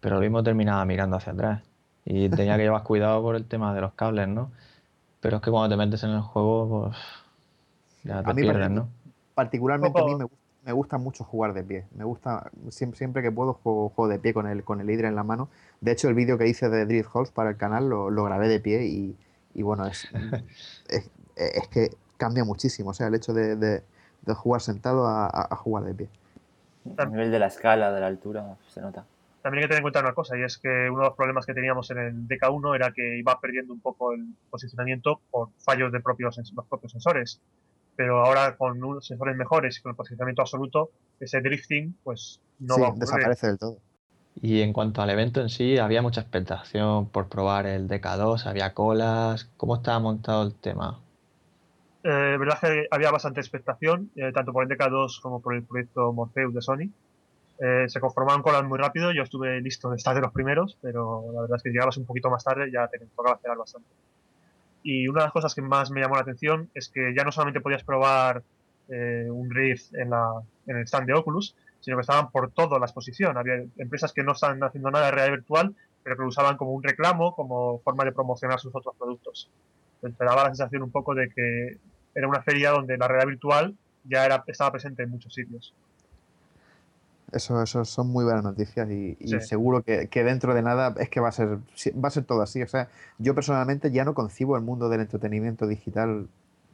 pero 0.00 0.16
lo 0.16 0.20
mismo 0.20 0.42
terminaba 0.42 0.84
mirando 0.84 1.16
hacia 1.16 1.32
atrás. 1.32 1.62
Y 2.04 2.28
tenía 2.28 2.56
que 2.56 2.64
llevar 2.64 2.82
cuidado 2.82 3.22
por 3.22 3.36
el 3.36 3.46
tema 3.46 3.74
de 3.74 3.80
los 3.80 3.94
cables, 3.94 4.28
¿no? 4.28 4.50
Pero 5.20 5.36
es 5.36 5.42
que 5.42 5.50
cuando 5.50 5.74
te 5.74 5.76
metes 5.76 6.02
en 6.04 6.10
el 6.10 6.20
juego, 6.20 6.84
pues 6.84 6.96
ya 8.06 8.22
te 8.22 8.34
pierdes, 8.34 8.70
¿no? 8.70 8.88
Particularmente 9.34 10.00
a 10.00 10.04
mí 10.04 10.14
me 10.64 10.72
gusta, 10.72 10.98
mucho 10.98 11.22
jugar 11.22 11.52
de 11.54 11.62
pie. 11.62 11.86
Me 11.94 12.04
gusta, 12.04 12.50
siempre, 12.70 12.98
siempre 12.98 13.22
que 13.22 13.30
puedo 13.30 13.52
juego, 13.52 14.08
de 14.08 14.18
pie 14.18 14.34
con 14.34 14.48
el, 14.48 14.64
con 14.64 14.80
el 14.80 14.90
Hydra 14.90 15.08
en 15.08 15.14
la 15.14 15.22
mano. 15.22 15.48
De 15.80 15.92
hecho, 15.92 16.08
el 16.08 16.14
vídeo 16.14 16.38
que 16.38 16.48
hice 16.48 16.68
de 16.68 16.86
Drift 16.86 17.14
Halls 17.14 17.30
para 17.30 17.50
el 17.50 17.56
canal 17.56 17.88
lo, 17.88 18.10
lo 18.10 18.24
grabé 18.24 18.48
de 18.48 18.58
pie 18.58 18.86
y 18.86 19.16
y 19.56 19.62
bueno, 19.62 19.86
es, 19.86 20.06
es, 21.36 21.68
que 21.68 21.88
cambia 22.18 22.44
muchísimo, 22.44 22.90
o 22.90 22.94
sea, 22.94 23.06
el 23.06 23.14
hecho 23.14 23.32
de, 23.32 23.82
jugar 24.34 24.60
sentado 24.60 25.06
a, 25.06 25.56
jugar 25.56 25.84
de 25.84 25.94
pie. 25.94 26.08
A 26.98 27.06
nivel 27.06 27.30
de 27.30 27.38
la 27.38 27.46
escala, 27.46 27.90
de 27.90 28.00
la 28.00 28.06
altura, 28.06 28.56
se 28.68 28.82
nota. 28.82 29.06
También 29.40 29.62
hay 29.62 29.64
que 29.64 29.68
tener 29.68 29.78
en 29.78 29.82
cuenta 29.84 30.00
una 30.00 30.12
cosa, 30.12 30.36
y 30.36 30.42
es 30.42 30.58
que 30.58 30.90
uno 30.90 30.98
de 30.98 31.06
los 31.06 31.16
problemas 31.16 31.46
que 31.46 31.54
teníamos 31.54 31.90
en 31.90 31.98
el 31.98 32.28
DK1 32.28 32.74
era 32.74 32.92
que 32.92 33.16
iba 33.16 33.40
perdiendo 33.40 33.72
un 33.72 33.80
poco 33.80 34.12
el 34.12 34.26
posicionamiento 34.50 35.20
por 35.30 35.48
fallos 35.56 35.90
de 35.90 36.00
propios, 36.00 36.36
los 36.36 36.66
propios 36.66 36.92
sensores. 36.92 37.40
Pero 37.96 38.24
ahora 38.24 38.56
con 38.56 38.82
unos 38.82 39.06
sensores 39.06 39.36
mejores 39.36 39.78
y 39.78 39.82
con 39.82 39.90
el 39.90 39.96
posicionamiento 39.96 40.42
absoluto, 40.42 40.90
ese 41.18 41.40
drifting 41.40 41.96
pues 42.04 42.40
no 42.58 42.78
va 42.78 42.88
a 42.88 42.92
desaparece 42.94 43.46
del 43.46 43.58
todo. 43.58 43.78
Y 44.40 44.60
en 44.60 44.72
cuanto 44.72 45.00
al 45.00 45.08
evento 45.08 45.40
en 45.40 45.48
sí, 45.48 45.78
había 45.78 46.02
mucha 46.02 46.20
expectación 46.20 47.08
por 47.08 47.28
probar 47.28 47.66
el 47.66 47.88
DK2, 47.88 48.46
había 48.46 48.74
colas. 48.74 49.50
¿Cómo 49.56 49.76
estaba 49.76 49.98
montado 49.98 50.42
el 50.42 50.54
tema? 50.54 51.00
Eh, 52.04 52.36
verdad 52.38 52.58
que 52.60 52.86
había 52.90 53.10
bastante 53.10 53.40
expectación, 53.40 54.10
eh, 54.14 54.30
tanto 54.32 54.52
por 54.52 54.62
el 54.62 54.68
DK2 54.68 55.20
como 55.20 55.40
por 55.40 55.54
el 55.54 55.64
proyecto 55.64 56.12
Morpheus 56.12 56.54
de 56.54 56.62
Sony. 56.62 56.90
Eh, 57.58 57.88
se 57.88 58.00
conformaban 58.00 58.42
colas 58.42 58.62
muy 58.64 58.78
rápido, 58.78 59.12
yo 59.12 59.22
estuve 59.22 59.60
listo 59.60 59.90
de 59.90 59.96
estar 59.96 60.14
de 60.14 60.20
los 60.20 60.32
primeros, 60.32 60.78
pero 60.82 61.24
la 61.32 61.40
verdad 61.40 61.56
es 61.56 61.62
que 61.62 61.70
llegabas 61.70 61.96
un 61.96 62.04
poquito 62.04 62.30
más 62.30 62.44
tarde 62.44 62.70
ya 62.70 62.86
te 62.88 62.98
tocaba 63.16 63.36
esperar 63.36 63.56
bastante. 63.56 63.88
Y 64.88 65.08
una 65.08 65.22
de 65.22 65.24
las 65.24 65.32
cosas 65.32 65.52
que 65.52 65.62
más 65.62 65.90
me 65.90 66.00
llamó 66.00 66.14
la 66.14 66.20
atención 66.20 66.70
es 66.72 66.88
que 66.88 67.12
ya 67.12 67.24
no 67.24 67.32
solamente 67.32 67.60
podías 67.60 67.82
probar 67.82 68.44
eh, 68.88 69.26
un 69.28 69.50
Rift 69.50 69.92
en, 69.96 70.10
la, 70.10 70.30
en 70.64 70.76
el 70.76 70.84
stand 70.84 71.08
de 71.08 71.14
Oculus, 71.14 71.56
sino 71.80 71.96
que 71.96 72.02
estaban 72.02 72.30
por 72.30 72.52
toda 72.52 72.78
la 72.78 72.86
exposición. 72.86 73.36
Había 73.36 73.64
empresas 73.78 74.12
que 74.12 74.22
no 74.22 74.30
estaban 74.30 74.62
haciendo 74.62 74.92
nada 74.92 75.06
de 75.06 75.10
realidad 75.10 75.38
virtual, 75.38 75.74
pero 76.04 76.14
que 76.14 76.22
lo 76.22 76.28
usaban 76.28 76.56
como 76.56 76.70
un 76.70 76.84
reclamo, 76.84 77.34
como 77.34 77.80
forma 77.80 78.04
de 78.04 78.12
promocionar 78.12 78.60
sus 78.60 78.72
otros 78.76 78.94
productos. 78.96 79.50
Entonces, 79.96 80.18
te 80.18 80.24
daba 80.24 80.44
la 80.44 80.50
sensación 80.50 80.84
un 80.84 80.92
poco 80.92 81.16
de 81.16 81.30
que 81.30 81.78
era 82.14 82.28
una 82.28 82.42
feria 82.44 82.70
donde 82.70 82.96
la 82.96 83.08
realidad 83.08 83.26
virtual 83.26 83.74
ya 84.04 84.24
era, 84.24 84.44
estaba 84.46 84.70
presente 84.70 85.02
en 85.02 85.10
muchos 85.10 85.34
sitios. 85.34 85.74
Eso, 87.32 87.60
eso 87.60 87.84
son 87.84 88.08
muy 88.08 88.24
buenas 88.24 88.44
noticias 88.44 88.88
y, 88.88 89.16
seguro 89.40 89.82
que, 89.82 90.08
que, 90.08 90.22
dentro 90.22 90.54
de 90.54 90.62
nada 90.62 90.94
es 90.98 91.10
que 91.10 91.18
va 91.18 91.28
a 91.28 91.32
ser 91.32 91.58
va 91.92 92.08
a 92.08 92.10
ser 92.10 92.24
todo 92.24 92.42
así. 92.42 92.62
O 92.62 92.68
sea, 92.68 92.88
yo 93.18 93.34
personalmente 93.34 93.90
ya 93.90 94.04
no 94.04 94.14
concibo 94.14 94.56
el 94.56 94.62
mundo 94.62 94.88
del 94.88 95.00
entretenimiento 95.00 95.66
digital 95.66 96.28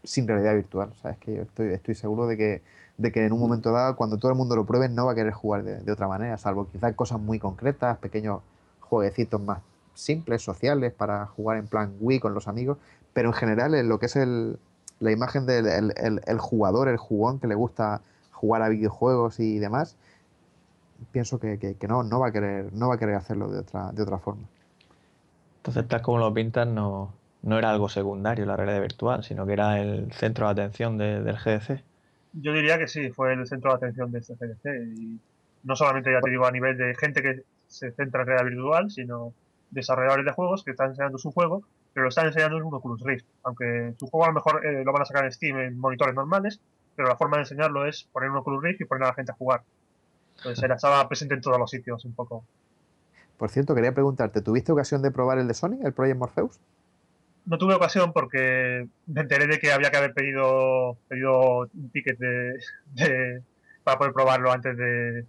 sin 0.04 0.28
realidad 0.28 0.54
virtual. 0.54 0.90
O 0.96 1.00
sea, 1.00 1.12
es 1.12 1.18
que 1.18 1.36
yo 1.36 1.42
estoy, 1.42 1.68
estoy 1.68 1.94
seguro 1.94 2.26
de 2.26 2.36
que 2.36 2.62
de 2.98 3.12
que 3.12 3.24
en 3.24 3.32
un 3.32 3.40
momento 3.40 3.72
dado, 3.72 3.96
cuando 3.96 4.18
todo 4.18 4.30
el 4.30 4.38
mundo 4.38 4.56
lo 4.56 4.64
pruebe, 4.64 4.88
no 4.88 5.06
va 5.06 5.12
a 5.12 5.14
querer 5.14 5.32
jugar 5.32 5.64
de, 5.64 5.92
otra 5.92 6.08
manera, 6.08 6.36
salvo 6.38 6.68
quizás 6.70 6.94
cosas 6.94 7.20
muy 7.20 7.38
concretas, 7.38 7.98
pequeños 7.98 8.42
jueguecitos 8.80 9.40
más, 9.40 9.60
simples, 9.94 10.42
sociales, 10.42 10.92
para 10.92 11.26
jugar 11.26 11.58
en 11.58 11.66
plan 11.66 11.94
Wii 12.00 12.20
con 12.20 12.34
los 12.34 12.48
amigos, 12.48 12.78
pero 13.12 13.30
en 13.30 13.34
general 13.34 13.74
en 13.74 13.88
lo 13.88 13.98
que 13.98 14.06
es 14.06 14.16
el, 14.16 14.58
la 15.00 15.10
imagen 15.10 15.46
del 15.46 15.66
el, 15.66 16.38
jugador, 16.38 16.88
el 16.88 16.96
jugón 16.96 17.40
que 17.40 17.46
le 17.46 17.54
gusta 17.54 18.02
jugar 18.30 18.62
a 18.62 18.68
videojuegos 18.68 19.40
y 19.40 19.58
demás, 19.58 19.96
pienso 21.10 21.38
que, 21.40 21.58
que, 21.58 21.88
no, 21.88 22.02
no 22.02 22.20
va 22.20 22.28
a 22.28 22.32
querer, 22.32 22.72
no 22.72 22.88
va 22.88 22.94
a 22.94 22.98
querer 22.98 23.16
hacerlo 23.16 23.48
de 23.48 23.60
otra, 23.60 23.92
de 23.92 24.02
otra 24.02 24.18
forma. 24.18 24.46
Entonces, 25.58 25.86
tal 25.88 26.02
como 26.02 26.18
lo 26.18 26.32
pintan, 26.32 26.74
no, 26.74 27.12
no 27.42 27.58
era 27.58 27.70
algo 27.70 27.88
secundario 27.88 28.46
la 28.46 28.56
realidad 28.56 28.80
virtual, 28.80 29.24
sino 29.24 29.46
que 29.46 29.52
era 29.52 29.80
el 29.80 30.12
centro 30.12 30.46
de 30.46 30.52
atención 30.52 30.98
del 30.98 31.36
GDC. 31.36 31.82
Yo 32.34 32.52
diría 32.52 32.78
que 32.78 32.88
sí, 32.88 33.10
fue 33.10 33.34
el 33.34 33.46
centro 33.46 33.70
de 33.70 33.76
atención 33.76 34.10
de 34.10 34.20
este 34.20 34.34
GDC. 34.34 34.96
Y 34.96 35.20
no 35.64 35.76
solamente, 35.76 36.12
ya 36.12 36.20
te 36.20 36.30
digo, 36.30 36.46
a 36.46 36.50
nivel 36.50 36.76
de 36.76 36.94
gente 36.94 37.22
que 37.22 37.42
se 37.66 37.92
centra 37.92 38.22
en 38.22 38.26
realidad 38.28 38.50
virtual, 38.50 38.90
sino 38.90 39.32
desarrolladores 39.70 40.24
de 40.26 40.32
juegos 40.32 40.64
que 40.64 40.70
están 40.70 40.90
enseñando 40.90 41.18
su 41.18 41.32
juego, 41.32 41.62
pero 41.92 42.04
lo 42.04 42.08
están 42.08 42.26
enseñando 42.26 42.56
en 42.56 42.62
un 42.62 42.74
Oculus 42.74 43.02
Rift. 43.02 43.26
Aunque 43.42 43.94
su 43.98 44.06
juego 44.06 44.24
a 44.24 44.28
lo 44.28 44.34
mejor 44.34 44.64
eh, 44.66 44.84
lo 44.84 44.92
van 44.92 45.02
a 45.02 45.06
sacar 45.06 45.24
en 45.24 45.32
Steam 45.32 45.58
en 45.58 45.78
monitores 45.78 46.14
normales, 46.14 46.60
pero 46.94 47.08
la 47.08 47.16
forma 47.16 47.38
de 47.38 47.42
enseñarlo 47.42 47.86
es 47.86 48.04
poner 48.12 48.30
un 48.30 48.36
Oculus 48.36 48.62
Rift 48.62 48.80
y 48.80 48.84
poner 48.84 49.04
a 49.04 49.08
la 49.08 49.14
gente 49.14 49.32
a 49.32 49.34
jugar. 49.34 49.62
Entonces 50.36 50.62
era, 50.62 50.76
estaba 50.76 51.06
presente 51.08 51.34
en 51.34 51.40
todos 51.40 51.58
los 51.58 51.70
sitios 51.70 52.04
un 52.04 52.14
poco. 52.14 52.44
Por 53.36 53.50
cierto, 53.50 53.74
quería 53.74 53.92
preguntarte, 53.92 54.40
¿tuviste 54.40 54.70
ocasión 54.70 55.02
de 55.02 55.10
probar 55.10 55.38
el 55.38 55.48
de 55.48 55.54
Sony, 55.54 55.78
el 55.82 55.92
Project 55.92 56.18
Morpheus? 56.18 56.60
No 57.44 57.58
tuve 57.58 57.74
ocasión 57.74 58.12
porque 58.12 58.86
me 59.06 59.22
enteré 59.22 59.48
de 59.48 59.58
que 59.58 59.72
había 59.72 59.90
que 59.90 59.96
haber 59.96 60.14
pedido, 60.14 60.96
pedido 61.08 61.68
un 61.74 61.90
ticket 61.90 62.18
de, 62.18 63.42
para 63.82 63.98
poder 63.98 64.12
probarlo 64.12 64.52
antes 64.52 64.76
de, 64.76 65.26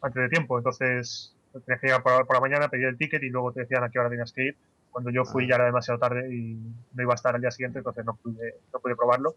antes 0.00 0.22
de 0.22 0.28
tiempo. 0.28 0.58
Entonces 0.58 1.36
tenías 1.52 1.80
que 1.80 1.86
llegar 1.86 2.02
por, 2.02 2.34
la 2.34 2.40
mañana, 2.40 2.68
pedir 2.68 2.86
el 2.86 2.98
ticket 2.98 3.22
y 3.22 3.28
luego 3.28 3.52
te 3.52 3.60
decían 3.60 3.84
a 3.84 3.90
qué 3.90 3.98
hora 4.00 4.10
tenías 4.10 4.32
que 4.32 4.46
ir. 4.46 4.56
Cuando 4.90 5.10
yo 5.10 5.24
fui 5.24 5.44
ah. 5.44 5.48
ya 5.50 5.54
era 5.54 5.66
demasiado 5.66 6.00
tarde 6.00 6.34
y 6.34 6.54
no 6.94 7.02
iba 7.02 7.12
a 7.12 7.14
estar 7.14 7.34
al 7.34 7.40
día 7.40 7.50
siguiente, 7.50 7.78
entonces 7.78 8.04
no 8.04 8.16
pude, 8.16 8.56
no 8.72 8.80
pude 8.80 8.96
probarlo. 8.96 9.36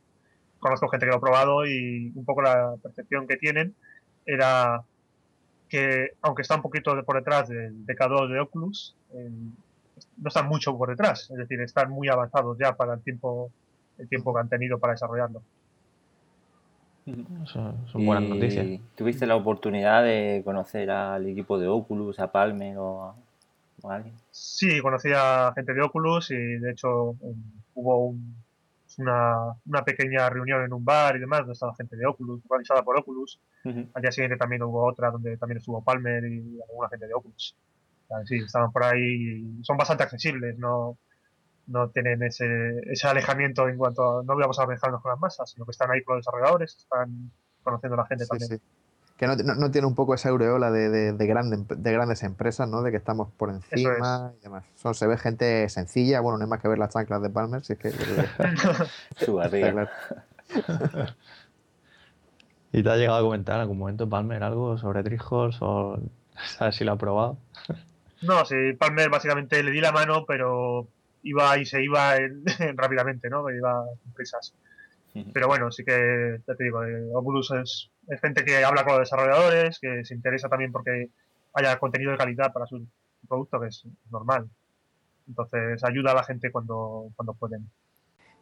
Conozco 0.57 0.87
gente 0.87 1.05
que 1.05 1.11
lo 1.11 1.17
ha 1.17 1.21
probado 1.21 1.65
y 1.67 2.11
un 2.15 2.25
poco 2.25 2.41
la 2.41 2.75
percepción 2.81 3.27
que 3.27 3.37
tienen 3.37 3.75
era 4.25 4.83
que, 5.69 6.11
aunque 6.21 6.41
está 6.41 6.55
un 6.55 6.61
poquito 6.61 7.03
por 7.03 7.17
detrás 7.17 7.49
del 7.49 7.85
DK2 7.85 8.29
de 8.29 8.39
Oculus, 8.39 8.95
no 10.17 10.27
están 10.27 10.47
mucho 10.47 10.77
por 10.77 10.89
detrás, 10.89 11.29
es 11.31 11.37
decir, 11.37 11.59
están 11.61 11.89
muy 11.89 12.09
avanzados 12.09 12.57
ya 12.57 12.75
para 12.75 12.93
el 12.93 13.01
tiempo, 13.01 13.51
el 13.97 14.07
tiempo 14.07 14.33
que 14.33 14.39
han 14.41 14.49
tenido 14.49 14.79
para 14.79 14.93
desarrollarlo. 14.93 15.41
Son, 17.45 18.05
buenas 18.05 18.27
noticias. 18.27 18.65
¿Tuviste 18.95 19.27
la 19.27 19.35
oportunidad 19.35 20.03
de 20.03 20.41
conocer 20.43 20.89
al 20.89 21.27
equipo 21.27 21.59
de 21.59 21.67
Oculus, 21.67 22.19
a 22.19 22.31
Palmer 22.31 22.77
o 22.79 23.03
a, 23.03 23.15
alguien? 23.95 24.15
Sí, 24.31 24.81
conocí 24.81 25.09
a 25.15 25.51
gente 25.53 25.75
de 25.75 25.83
Oculus 25.83 26.31
y 26.31 26.35
de 26.35 26.71
hecho 26.71 27.15
hubo 27.75 28.15
una, 28.97 29.53
una, 29.67 29.83
pequeña 29.83 30.27
reunión 30.29 30.63
en 30.63 30.73
un 30.73 30.83
bar 30.83 31.15
y 31.15 31.19
demás 31.19 31.41
donde 31.41 31.53
estaba 31.53 31.75
gente 31.75 31.95
de 31.95 32.07
Oculus, 32.07 32.41
organizada 32.47 32.81
por 32.81 32.97
Oculus. 32.97 33.39
Al 33.65 34.01
día 34.01 34.11
siguiente 34.11 34.37
también 34.37 34.61
hubo 34.63 34.85
otra 34.85 35.09
donde 35.09 35.37
también 35.37 35.57
estuvo 35.57 35.83
Palmer 35.83 36.23
y 36.25 36.59
alguna 36.69 36.89
gente 36.89 37.07
de 37.07 37.13
Oculus. 37.13 37.55
Sí, 38.25 38.35
estaban 38.37 38.71
por 38.71 38.83
ahí, 38.83 39.43
son 39.63 39.77
bastante 39.77 40.03
accesibles, 40.03 40.57
no, 40.59 40.97
no 41.67 41.89
tienen 41.89 42.21
ese, 42.23 42.45
ese 42.85 43.07
alejamiento 43.07 43.67
en 43.67 43.77
cuanto 43.77 44.19
a 44.19 44.23
no 44.23 44.35
vamos 44.37 44.59
a 44.59 44.63
alejarnos 44.63 45.01
con 45.01 45.09
las 45.09 45.19
masas, 45.19 45.49
sino 45.49 45.65
que 45.65 45.71
están 45.71 45.89
ahí 45.91 46.03
con 46.03 46.15
los 46.15 46.25
desarrolladores, 46.25 46.77
están 46.77 47.31
conociendo 47.63 47.95
a 47.95 48.03
la 48.03 48.05
gente 48.05 48.25
también. 48.27 48.61
Que 49.17 49.27
no, 49.27 49.35
no, 49.35 49.71
tiene 49.71 49.87
un 49.87 49.95
poco 49.95 50.13
esa 50.13 50.27
aureola 50.27 50.71
de, 50.71 50.89
de, 50.89 51.13
de, 51.13 51.67
de, 51.77 51.91
grandes 51.93 52.23
empresas, 52.23 52.67
¿no? 52.67 52.81
De 52.81 52.91
que 52.91 52.97
estamos 52.97 53.31
por 53.31 53.49
encima 53.49 54.33
y 54.37 54.43
demás. 54.43 54.65
Son, 54.75 54.93
se 54.93 55.07
ve 55.07 55.17
gente 55.17 55.69
sencilla, 55.69 56.19
bueno, 56.19 56.37
no 56.37 56.43
hay 56.43 56.49
más 56.49 56.61
que 56.61 56.67
ver 56.67 56.77
las 56.77 56.93
chanclas 56.93 57.21
de 57.21 57.29
Palmer, 57.29 57.63
si 57.63 57.73
es 57.73 57.79
que... 57.79 57.91
Su 59.25 59.35
barriga. 59.35 59.89
¿Y 62.75 62.83
te 62.83 62.89
ha 62.89 62.97
llegado 62.97 63.19
a 63.19 63.21
comentar 63.21 63.55
en 63.55 63.61
algún 63.61 63.77
momento, 63.77 64.09
Palmer, 64.09 64.43
algo 64.43 64.77
sobre 64.77 65.01
Treehouse 65.01 65.61
o 65.61 65.97
sabes 66.57 66.75
si 66.75 66.83
lo 66.83 66.91
ha 66.91 66.97
probado? 66.97 67.37
No, 68.21 68.43
sí, 68.43 68.73
Palmer 68.77 69.09
básicamente 69.09 69.63
le 69.63 69.71
di 69.71 69.79
la 69.79 69.93
mano, 69.93 70.25
pero 70.25 70.85
iba 71.23 71.57
y 71.57 71.65
se 71.65 71.81
iba 71.81 72.15
rápidamente, 72.75 73.29
¿no? 73.29 73.49
Iba 73.49 73.85
con 74.03 74.13
prisas. 74.13 74.53
Pero 75.31 75.47
bueno, 75.47 75.71
sí 75.71 75.85
que, 75.85 76.41
ya 76.45 76.55
te 76.55 76.63
digo, 76.65 76.83
eh, 76.83 77.09
Oculus 77.13 77.49
es, 77.51 77.89
gente 78.21 78.43
que 78.43 78.65
habla 78.65 78.83
con 78.83 78.95
los 78.95 79.03
desarrolladores, 79.03 79.79
que 79.79 80.03
se 80.03 80.13
interesa 80.13 80.49
también 80.49 80.73
porque 80.73 81.07
haya 81.53 81.79
contenido 81.79 82.11
de 82.11 82.17
calidad 82.17 82.51
para 82.51 82.65
su 82.65 82.85
producto, 83.25 83.61
que 83.61 83.67
es 83.67 83.85
normal. 84.11 84.49
Entonces 85.29 85.81
ayuda 85.85 86.11
a 86.11 86.15
la 86.15 86.25
gente 86.25 86.51
cuando, 86.51 87.09
cuando 87.15 87.33
pueden. 87.35 87.69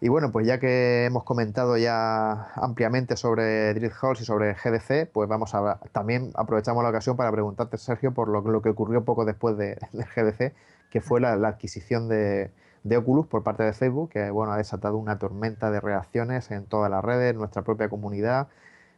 Y 0.03 0.09
bueno, 0.09 0.33
pues 0.33 0.45
ya 0.45 0.59
que 0.59 1.05
hemos 1.05 1.23
comentado 1.23 1.77
ya 1.77 2.51
ampliamente 2.55 3.15
sobre 3.15 3.73
Drift 3.73 3.95
Halls 4.03 4.19
y 4.19 4.25
sobre 4.25 4.53
GDC, 4.53 5.09
pues 5.09 5.29
vamos 5.29 5.55
a 5.55 5.79
también 5.93 6.31
aprovechamos 6.35 6.83
la 6.83 6.89
ocasión 6.89 7.15
para 7.15 7.31
preguntarte, 7.31 7.77
Sergio, 7.77 8.13
por 8.13 8.27
lo, 8.27 8.61
que 8.61 8.67
ocurrió 8.67 9.05
poco 9.05 9.23
después 9.23 9.55
de, 9.55 9.77
GDC, 9.93 10.53
que 10.89 10.99
fue 10.99 11.21
la, 11.21 11.31
adquisición 11.47 12.09
de, 12.09 12.51
Oculus 12.97 13.27
por 13.27 13.43
parte 13.43 13.63
de 13.63 13.71
Facebook, 13.71 14.09
que 14.09 14.29
bueno, 14.29 14.51
ha 14.51 14.57
desatado 14.57 14.97
una 14.97 15.19
tormenta 15.19 15.71
de 15.71 15.79
reacciones 15.79 16.51
en 16.51 16.65
todas 16.65 16.91
las 16.91 17.01
redes, 17.01 17.31
en 17.31 17.37
nuestra 17.37 17.61
propia 17.61 17.87
comunidad. 17.87 18.49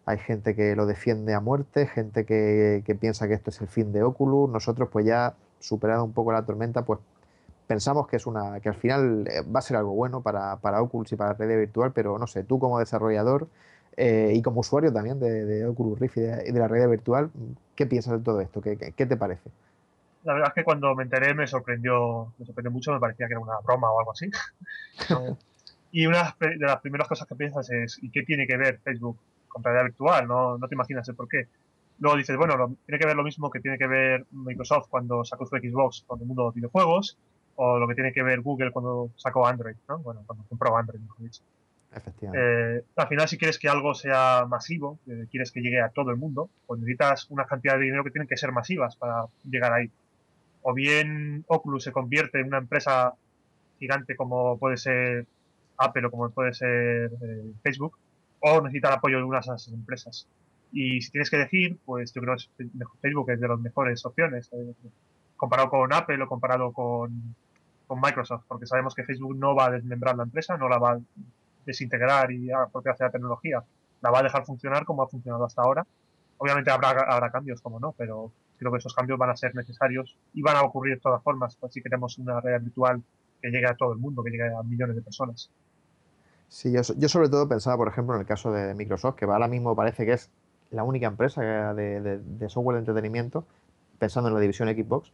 Hay 0.07 0.17
gente 0.17 0.55
que 0.55 0.75
lo 0.75 0.87
defiende 0.87 1.35
a 1.35 1.39
muerte, 1.39 1.85
gente 1.85 2.25
que, 2.25 2.81
que 2.83 2.95
piensa 2.95 3.27
que 3.27 3.35
esto 3.35 3.51
es 3.51 3.61
el 3.61 3.67
fin 3.67 3.93
de 3.93 4.01
Oculus. 4.01 4.49
Nosotros, 4.49 4.89
pues 4.91 5.05
ya 5.05 5.35
superado 5.59 6.03
un 6.03 6.13
poco 6.13 6.31
la 6.31 6.43
tormenta, 6.47 6.83
pues 6.83 6.99
pensamos 7.68 8.07
que 8.07 8.16
es 8.18 8.26
una 8.26 8.59
que 8.59 8.70
al 8.70 8.76
final 8.76 9.28
eh, 9.28 9.41
va 9.43 9.59
a 9.59 9.61
ser 9.61 9.78
algo 9.78 9.93
bueno 9.93 10.22
para, 10.22 10.57
para 10.57 10.82
Oculus 10.82 11.11
y 11.11 11.16
para 11.16 11.32
la 11.32 11.38
red 11.38 11.59
virtual, 11.59 11.91
pero 11.93 12.18
no 12.18 12.28
sé, 12.28 12.43
tú 12.43 12.59
como 12.59 12.80
desarrollador 12.80 13.47
eh, 13.97 14.34
y 14.36 14.41
como 14.41 14.59
usuario 14.59 14.91
también 14.91 15.20
de, 15.20 15.66
Oculus 15.66 15.99
Rift 15.99 16.18
y 16.18 16.22
de, 16.22 16.59
la 16.59 16.68
red 16.68 16.89
virtual, 16.89 17.32
¿qué 17.76 17.86
piensas 17.86 18.13
de 18.13 18.20
todo 18.20 18.41
esto? 18.41 18.61
¿Qué, 18.61 18.78
¿Qué, 18.78 19.05
te 19.05 19.18
parece? 19.18 19.49
La 20.24 20.34
verdad 20.34 20.49
es 20.49 20.55
que 20.55 20.63
cuando 20.63 20.93
me 20.95 21.03
enteré 21.03 21.34
me 21.34 21.47
sorprendió, 21.47 22.34
me 22.38 22.45
sorprendió 22.45 22.72
mucho, 22.72 22.91
me 22.91 22.99
parecía 22.99 23.28
que 23.28 23.34
era 23.34 23.39
una 23.39 23.59
broma 23.63 23.91
o 23.91 23.99
algo 23.99 24.11
así. 24.11 24.30
y 25.91 26.05
una 26.07 26.36
de 26.39 26.57
las 26.57 26.82
primeras 26.82 27.07
cosas 27.07 27.28
que 27.28 27.36
piensas 27.36 27.70
es, 27.72 27.99
¿y 28.01 28.09
qué 28.09 28.24
tiene 28.24 28.47
que 28.47 28.57
ver 28.57 28.80
Facebook 28.84 29.18
con 29.47 29.63
realidad 29.63 29.86
virtual? 29.86 30.28
No, 30.28 30.57
no 30.57 30.68
te 30.68 30.76
imaginas 30.76 31.07
el 31.07 31.16
por 31.16 31.30
qué. 31.30 31.47
Luego 31.99 32.18
dices, 32.18 32.36
bueno, 32.36 32.76
tiene 32.86 32.99
que 32.99 33.05
ver 33.05 33.16
lo 33.16 33.24
mismo 33.24 33.49
que 33.49 33.61
tiene 33.61 33.78
que 33.78 33.88
ver 33.88 34.26
Microsoft 34.32 34.88
cuando 34.89 35.24
sacó 35.24 35.45
su 35.45 35.55
Xbox 35.55 36.03
con 36.05 36.20
el 36.20 36.26
mundo 36.26 36.41
de 36.41 36.47
los 36.47 36.55
videojuegos, 36.55 37.18
o 37.55 37.79
lo 37.79 37.87
que 37.87 37.95
tiene 37.95 38.13
que 38.13 38.23
ver 38.23 38.41
Google 38.41 38.71
cuando 38.71 39.09
sacó 39.15 39.47
Android, 39.47 39.75
¿no? 39.87 39.99
Bueno, 39.99 40.23
cuando 40.25 40.45
compró 40.47 40.75
Android, 40.77 40.99
mejor 40.99 41.21
dicho. 41.21 41.41
Efectivamente. 41.95 42.77
Eh, 42.77 42.83
al 42.97 43.07
final, 43.07 43.27
si 43.27 43.37
quieres 43.37 43.57
que 43.57 43.69
algo 43.69 43.93
sea 43.93 44.45
masivo, 44.47 44.99
quieres 45.31 45.51
que 45.51 45.61
llegue 45.61 45.81
a 45.81 45.89
todo 45.89 46.11
el 46.11 46.17
mundo, 46.17 46.49
pues 46.67 46.79
necesitas 46.81 47.29
una 47.29 47.45
cantidad 47.45 47.75
de 47.75 47.85
dinero 47.85 48.03
que 48.03 48.11
tienen 48.11 48.27
que 48.27 48.37
ser 48.37 48.51
masivas 48.51 48.95
para 48.97 49.25
llegar 49.49 49.71
ahí. 49.71 49.89
O 50.61 50.73
bien 50.73 51.45
Oculus 51.47 51.83
se 51.83 51.91
convierte 51.91 52.41
en 52.41 52.47
una 52.47 52.57
empresa 52.57 53.13
gigante 53.79 54.15
como 54.15 54.57
puede 54.57 54.77
ser 54.77 55.25
Apple 55.77 56.07
o 56.07 56.11
como 56.11 56.29
puede 56.31 56.53
ser 56.53 57.11
eh, 57.21 57.53
Facebook, 57.63 57.97
o 58.39 58.61
necesita 58.61 58.89
el 58.89 58.95
apoyo 58.95 59.17
de 59.17 59.23
unas 59.23 59.45
de 59.45 59.55
esas 59.55 59.73
empresas. 59.73 60.27
Y 60.71 61.01
si 61.01 61.11
tienes 61.11 61.29
que 61.29 61.37
decir, 61.37 61.77
pues 61.85 62.13
yo 62.13 62.21
creo 62.21 62.35
que 62.35 62.67
Facebook 63.01 63.31
es 63.31 63.39
de 63.39 63.47
las 63.47 63.59
mejores 63.59 64.05
opciones, 64.05 64.49
eh, 64.51 64.73
comparado 65.37 65.69
con 65.69 65.93
Apple 65.93 66.21
o 66.21 66.27
comparado 66.27 66.73
con, 66.73 67.35
con 67.88 67.99
Microsoft, 68.01 68.43
porque 68.47 68.65
sabemos 68.65 68.95
que 68.95 69.03
Facebook 69.03 69.36
no 69.36 69.55
va 69.55 69.65
a 69.65 69.71
desmembrar 69.71 70.15
la 70.15 70.23
empresa, 70.23 70.57
no 70.57 70.67
la 70.69 70.77
va 70.77 70.93
a 70.93 70.99
desintegrar 71.65 72.31
y 72.31 72.51
a 72.51 72.67
porque 72.67 72.89
hace 72.89 73.03
la 73.03 73.11
tecnología, 73.11 73.63
la 74.01 74.11
va 74.11 74.19
a 74.19 74.23
dejar 74.23 74.45
funcionar 74.45 74.86
como 74.86 75.03
ha 75.03 75.07
funcionado 75.07 75.45
hasta 75.45 75.61
ahora. 75.61 75.86
Obviamente 76.38 76.71
habrá, 76.71 76.89
habrá 76.89 77.31
cambios, 77.31 77.61
como 77.61 77.79
no, 77.79 77.93
pero 77.97 78.31
creo 78.57 78.71
que 78.71 78.77
esos 78.77 78.93
cambios 78.93 79.17
van 79.17 79.29
a 79.29 79.36
ser 79.36 79.55
necesarios 79.55 80.15
y 80.33 80.41
van 80.41 80.57
a 80.57 80.63
ocurrir 80.63 80.95
de 80.95 81.01
todas 81.01 81.21
formas, 81.23 81.55
pues 81.55 81.73
si 81.73 81.81
queremos 81.81 82.17
una 82.17 82.39
red 82.41 82.61
virtual 82.61 83.01
que 83.41 83.49
llegue 83.49 83.67
a 83.67 83.75
todo 83.75 83.93
el 83.93 83.99
mundo, 83.99 84.23
que 84.23 84.31
llegue 84.31 84.53
a 84.53 84.63
millones 84.63 84.95
de 84.95 85.01
personas. 85.01 85.49
Sí, 86.47 86.71
yo, 86.71 86.81
yo 86.97 87.09
sobre 87.09 87.29
todo 87.29 87.47
pensaba, 87.47 87.77
por 87.77 87.88
ejemplo, 87.88 88.15
en 88.15 88.21
el 88.21 88.27
caso 88.27 88.51
de 88.51 88.73
Microsoft, 88.75 89.15
que 89.15 89.25
ahora 89.25 89.47
mismo 89.47 89.75
parece 89.75 90.05
que 90.05 90.13
es 90.13 90.29
la 90.71 90.83
única 90.83 91.07
empresa 91.07 91.73
de, 91.73 92.01
de, 92.01 92.19
de 92.19 92.49
software 92.49 92.75
de 92.75 92.79
entretenimiento, 92.79 93.45
pensando 93.97 94.29
en 94.29 94.36
la 94.36 94.41
división 94.41 94.69
Xbox, 94.69 95.11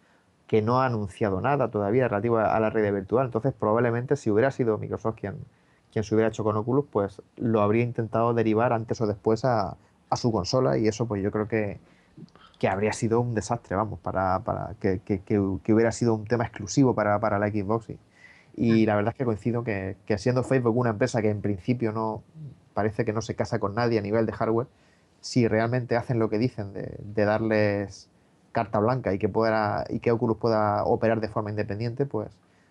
que 0.51 0.61
no 0.61 0.81
ha 0.81 0.85
anunciado 0.85 1.39
nada 1.39 1.71
todavía 1.71 2.09
relativo 2.09 2.37
a 2.37 2.59
la 2.59 2.69
red 2.69 2.93
virtual. 2.93 3.27
Entonces, 3.27 3.53
probablemente 3.57 4.17
si 4.17 4.29
hubiera 4.29 4.51
sido 4.51 4.77
Microsoft 4.77 5.15
quien, 5.15 5.37
quien 5.93 6.03
se 6.03 6.13
hubiera 6.13 6.27
hecho 6.27 6.43
con 6.43 6.57
Oculus, 6.57 6.87
pues 6.91 7.21
lo 7.37 7.61
habría 7.61 7.83
intentado 7.85 8.33
derivar 8.33 8.73
antes 8.73 8.99
o 8.99 9.07
después 9.07 9.45
a, 9.45 9.77
su 10.17 10.29
consola 10.29 10.77
y 10.77 10.89
eso 10.89 11.07
pues 11.07 11.23
yo 11.23 11.31
creo 11.31 11.47
que, 11.47 11.79
que 12.59 12.67
habría 12.67 12.91
sido 12.91 13.21
un 13.21 13.33
desastre, 13.33 13.77
vamos, 13.77 14.01
para, 14.01 14.39
para 14.39 14.75
que, 14.81 14.99
que, 14.99 15.39
hubiera 15.39 15.93
sido 15.93 16.15
un 16.15 16.25
tema 16.25 16.43
exclusivo 16.43 16.93
para, 16.93 17.17
para 17.21 17.39
la 17.39 17.47
Xbox. 17.47 17.87
Y, 18.57 18.85
la 18.85 18.97
verdad 18.97 19.13
es 19.13 19.17
que 19.19 19.23
coincido 19.23 19.63
que, 19.63 19.95
siendo 20.17 20.43
Facebook 20.43 20.75
una 20.75 20.89
empresa 20.89 21.21
que 21.21 21.29
en 21.29 21.39
principio 21.39 21.93
no 21.93 22.23
parece 22.73 23.05
que 23.05 23.13
no 23.13 23.21
se 23.21 23.35
casa 23.35 23.57
con 23.59 23.73
nadie 23.73 23.99
a 23.99 24.01
nivel 24.01 24.25
de 24.25 24.33
hardware, 24.33 24.67
si 25.21 25.47
realmente 25.47 25.95
hacen 25.95 26.19
lo 26.19 26.29
que 26.29 26.39
dicen 26.39 26.73
de, 26.73 26.97
de 26.99 27.23
darles 27.23 28.10
carta 28.51 28.79
blanca 28.79 29.13
y 29.13 29.19
que, 29.19 29.29
pueda, 29.29 29.85
y 29.89 29.99
que 29.99 30.11
Oculus 30.11 30.37
pueda 30.37 30.83
operar 30.83 31.21
de 31.21 31.29
forma 31.29 31.49
independiente, 31.49 32.05
pues 32.05 32.29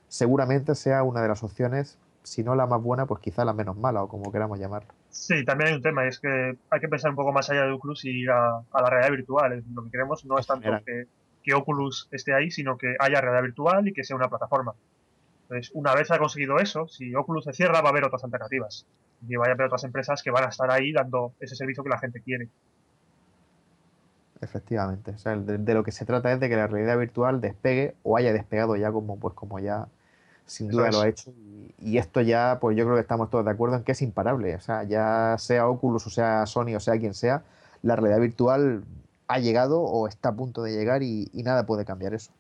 seguramente 0.09 0.75
sea 0.75 1.03
una 1.03 1.23
de 1.23 1.29
las 1.29 1.43
opciones, 1.43 1.99
si 2.23 2.43
no 2.43 2.55
la 2.55 2.67
más 2.67 2.83
buena, 2.83 3.07
pues 3.07 3.21
quizá 3.21 3.45
la 3.45 3.53
menos 3.53 3.77
mala 3.77 4.03
o 4.03 4.09
como 4.09 4.31
queramos 4.31 4.59
llamarlo. 4.59 4.93
Sí, 5.09 5.45
también 5.45 5.71
hay 5.71 5.77
un 5.77 5.83
tema, 5.83 6.05
y 6.05 6.09
es 6.09 6.21
que 6.21 6.57
hay 6.71 6.81
que 6.81 6.89
pensar 6.89 7.11
un 7.11 7.17
poco 7.17 7.33
más 7.33 7.49
allá 7.51 7.65
de 7.65 7.73
Oculus 7.73 8.05
y 8.05 8.23
ir 8.23 8.31
a, 8.31 8.63
la 8.73 8.91
realidad 8.91 9.11
virtual. 9.11 9.65
Lo 9.75 9.85
que 9.85 9.91
queremos 9.91 10.25
no 10.25 10.39
es 10.39 10.47
tanto 10.47 10.71
que, 10.85 11.07
que, 11.43 11.55
Oculus 11.55 12.09
esté 12.11 12.35
ahí, 12.35 12.51
sino 12.51 12.77
que 12.77 12.95
haya 12.99 13.21
realidad 13.21 13.43
virtual 13.43 13.89
y 13.89 13.93
que 13.93 14.05
sea 14.05 14.17
una 14.17 14.29
plataforma. 14.29 14.75
Entonces, 15.43 15.73
una 15.75 15.95
vez 15.95 16.11
ha 16.11 16.19
conseguido 16.19 16.59
eso, 16.59 16.87
si 16.87 17.15
Oculus 17.15 17.45
se 17.45 17.53
cierra, 17.53 17.81
va 17.81 17.89
a 17.89 17.91
haber 17.91 18.05
otras 18.05 18.23
alternativas. 18.23 18.87
Y 19.27 19.37
va 19.37 19.47
a 19.47 19.51
haber 19.51 19.67
otras 19.67 19.85
empresas 19.85 20.23
que 20.23 20.31
van 20.31 20.45
a 20.45 20.49
estar 20.49 20.71
ahí 20.71 20.93
dando 20.93 21.35
ese 21.41 21.57
servicio 21.57 21.83
que 21.83 21.91
la 21.91 21.99
gente 21.99 22.21
quiere. 22.21 22.49
Efectivamente. 24.43 25.13
O 25.13 25.19
sea, 25.19 25.37
de, 25.37 25.75
lo 25.75 25.85
que 25.85 25.93
se 25.93 26.05
trata 26.05 26.33
es 26.33 26.41
de 26.41 26.49
que 26.49 26.57
la 26.57 26.67
realidad 26.67 26.99
virtual 26.99 27.41
despegue 27.41 27.95
o 28.03 28.17
haya 28.17 28.33
despegado 28.33 28.77
ya 28.77 28.91
como, 28.91 29.19
pues, 29.19 29.35
como 29.35 29.59
ya 29.59 29.89
sin 30.47 30.69
duda 30.69 30.91
lo 30.91 31.03
ha 31.03 31.09
hecho. 31.09 31.33
Y, 31.79 31.99
esto 31.99 32.21
ya, 32.21 32.59
pues 32.61 32.77
yo 32.77 32.85
creo 32.85 32.97
que 32.97 33.03
estamos 33.03 33.31
todos 33.31 33.45
de 33.45 33.53
acuerdo 33.53 33.77
en 33.77 33.85
que 33.85 33.93
es 33.93 34.03
imparable. 34.03 34.57
O 34.57 34.61
sea, 34.61 34.83
ya 34.85 35.37
sea 35.39 35.69
Oculus 35.69 36.07
o 36.07 36.11
sea 36.11 36.45
Sony 36.47 36.75
o 36.75 36.81
sea 36.81 36.99
quien 36.99 37.15
sea, 37.15 37.43
la 37.83 37.97
realidad 37.97 38.21
virtual 38.21 38.85
ha 39.29 39.39
llegado 39.39 39.81
o 39.81 40.09
está 40.09 40.31
a 40.31 40.33
punto 40.33 40.63
de 40.63 40.73
llegar 40.73 41.03
y, 41.03 41.31
nada 41.33 41.67
puede 41.67 41.85
cambiar 41.85 42.15
eso. 42.15 42.33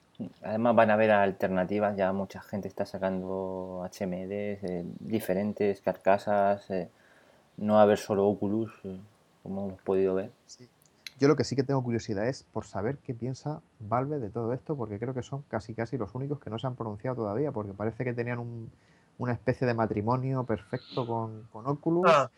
Además 0.43 0.75
van 0.75 0.91
a 0.91 0.95
haber 0.95 1.13
alternativas, 1.13 1.97
ya 1.97 2.13
mucha 2.13 2.43
gente 2.43 2.69
está 2.69 2.85
sacando 2.85 3.89
HMDs, 3.91 4.65
eh, 4.65 4.85
diferentes 4.99 5.81
carcasas, 5.81 6.69
eh, 6.71 6.91
no 7.57 7.75
va 7.75 7.81
a 7.81 7.83
haber 7.85 7.97
solo 7.97 8.27
Oculus, 8.27 8.73
eh, 8.85 8.99
como 9.43 9.67
hemos 9.67 9.81
podido 9.81 10.15
ver. 10.15 10.31
Sí. 10.47 10.69
Yo 11.21 11.29
lo 11.29 11.37
que 11.37 11.45
sí 11.45 11.55
que 11.55 11.63
tengo 11.63 11.83
curiosidad 11.85 12.27
es 12.27 12.45
por 12.45 12.65
saber 12.65 12.97
qué 12.97 13.13
piensa 13.13 13.61
Valve 13.79 14.19
de 14.19 14.31
todo 14.31 14.55
esto, 14.55 14.75
porque 14.75 14.99
creo 14.99 15.13
que 15.13 15.23
son 15.23 15.43
casi 15.43 15.75
casi 15.75 15.99
los 15.99 16.15
únicos 16.15 16.41
que 16.41 16.49
no 16.49 16.59
se 16.59 16.67
han 16.67 16.77
pronunciado 16.77 17.15
todavía, 17.15 17.53
porque 17.53 17.75
parece 17.75 18.05
que 18.05 18.15
tenían 18.15 18.39
un, 18.39 18.71
una 19.19 19.35
especie 19.35 19.67
de 19.67 19.75
matrimonio 19.75 20.45
perfecto 20.45 21.07
con, 21.07 21.43
con 21.53 21.67
Oculus. 21.67 22.11
Ah. 22.11 22.31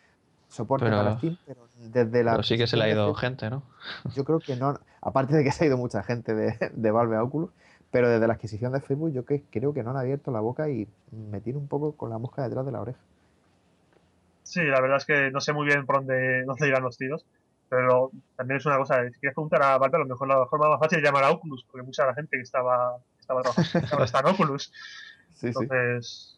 Soporte 0.49 0.87
para 0.87 1.17
Steam, 1.17 1.35
pero 1.47 1.67
desde 1.79 2.23
la. 2.23 2.31
Pero 2.33 2.43
sí 2.43 2.57
que 2.57 2.67
se 2.67 2.77
le 2.77 2.83
ha 2.83 2.89
ido 2.89 3.11
gente, 3.15 3.49
¿no? 3.49 3.63
Yo 4.13 4.23
creo 4.23 4.39
que 4.39 4.55
no. 4.55 4.77
Aparte 5.01 5.35
de 5.35 5.43
que 5.43 5.51
se 5.51 5.63
ha 5.63 5.67
ido 5.67 5.77
mucha 5.77 6.03
gente 6.03 6.35
de, 6.35 6.55
de 6.71 6.91
Valve 6.91 7.15
a 7.15 7.23
Oculus, 7.23 7.49
pero 7.89 8.09
desde 8.09 8.27
la 8.27 8.33
adquisición 8.33 8.73
de 8.73 8.81
Facebook, 8.81 9.11
yo 9.13 9.25
que, 9.25 9.43
creo 9.49 9.73
que 9.73 9.81
no 9.81 9.91
han 9.91 9.97
abierto 9.97 10.29
la 10.29 10.41
boca 10.41 10.69
y 10.69 10.87
me 11.11 11.41
tiene 11.41 11.57
un 11.57 11.67
poco 11.67 11.93
con 11.93 12.09
la 12.11 12.19
mosca 12.19 12.43
detrás 12.43 12.65
de 12.65 12.71
la 12.71 12.81
oreja. 12.81 12.99
Sí, 14.43 14.61
la 14.61 14.81
verdad 14.81 14.97
es 14.97 15.05
que 15.05 15.31
no 15.31 15.39
sé 15.39 15.53
muy 15.53 15.65
bien 15.65 15.85
por 15.85 15.95
dónde, 15.95 16.43
dónde 16.43 16.67
irán 16.67 16.83
los 16.83 16.97
tiros. 16.97 17.25
Pero 17.73 18.11
también 18.35 18.59
es 18.59 18.65
una 18.67 18.77
cosa, 18.77 19.03
si 19.09 19.19
quieres 19.19 19.33
preguntar 19.33 19.63
a 19.63 19.79
Valve, 19.79 19.95
a 19.95 19.99
lo 20.01 20.05
mejor 20.05 20.27
la 20.27 20.45
forma 20.45 20.69
más 20.69 20.79
fácil 20.79 20.99
es 20.99 21.03
llamar 21.03 21.23
a 21.23 21.31
Oculus, 21.31 21.65
porque 21.65 21.83
mucha 21.83 22.03
de 22.03 22.09
la 22.09 22.13
gente 22.13 22.37
que 22.37 22.43
estaba, 22.43 22.97
estaba 23.19 23.41
trabajando 23.41 23.87
ahora 23.91 24.05
está 24.05 24.19
en 24.23 24.27
Oculus. 24.27 24.71
Entonces, 25.41 26.37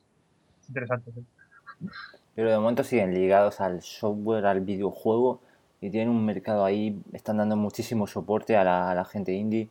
es 0.61 0.69
interesante. 0.69 1.11
Pero 2.36 2.49
de 2.49 2.57
momento 2.57 2.86
siguen 2.86 3.13
ligados 3.13 3.59
al 3.59 3.81
software, 3.81 4.45
al 4.45 4.61
videojuego, 4.61 5.41
y 5.81 5.89
tienen 5.89 6.07
un 6.07 6.25
mercado 6.25 6.63
ahí, 6.63 7.01
están 7.11 7.36
dando 7.36 7.57
muchísimo 7.57 8.07
soporte 8.07 8.55
a 8.55 8.63
la, 8.63 9.03
gente 9.03 9.33
indie. 9.33 9.67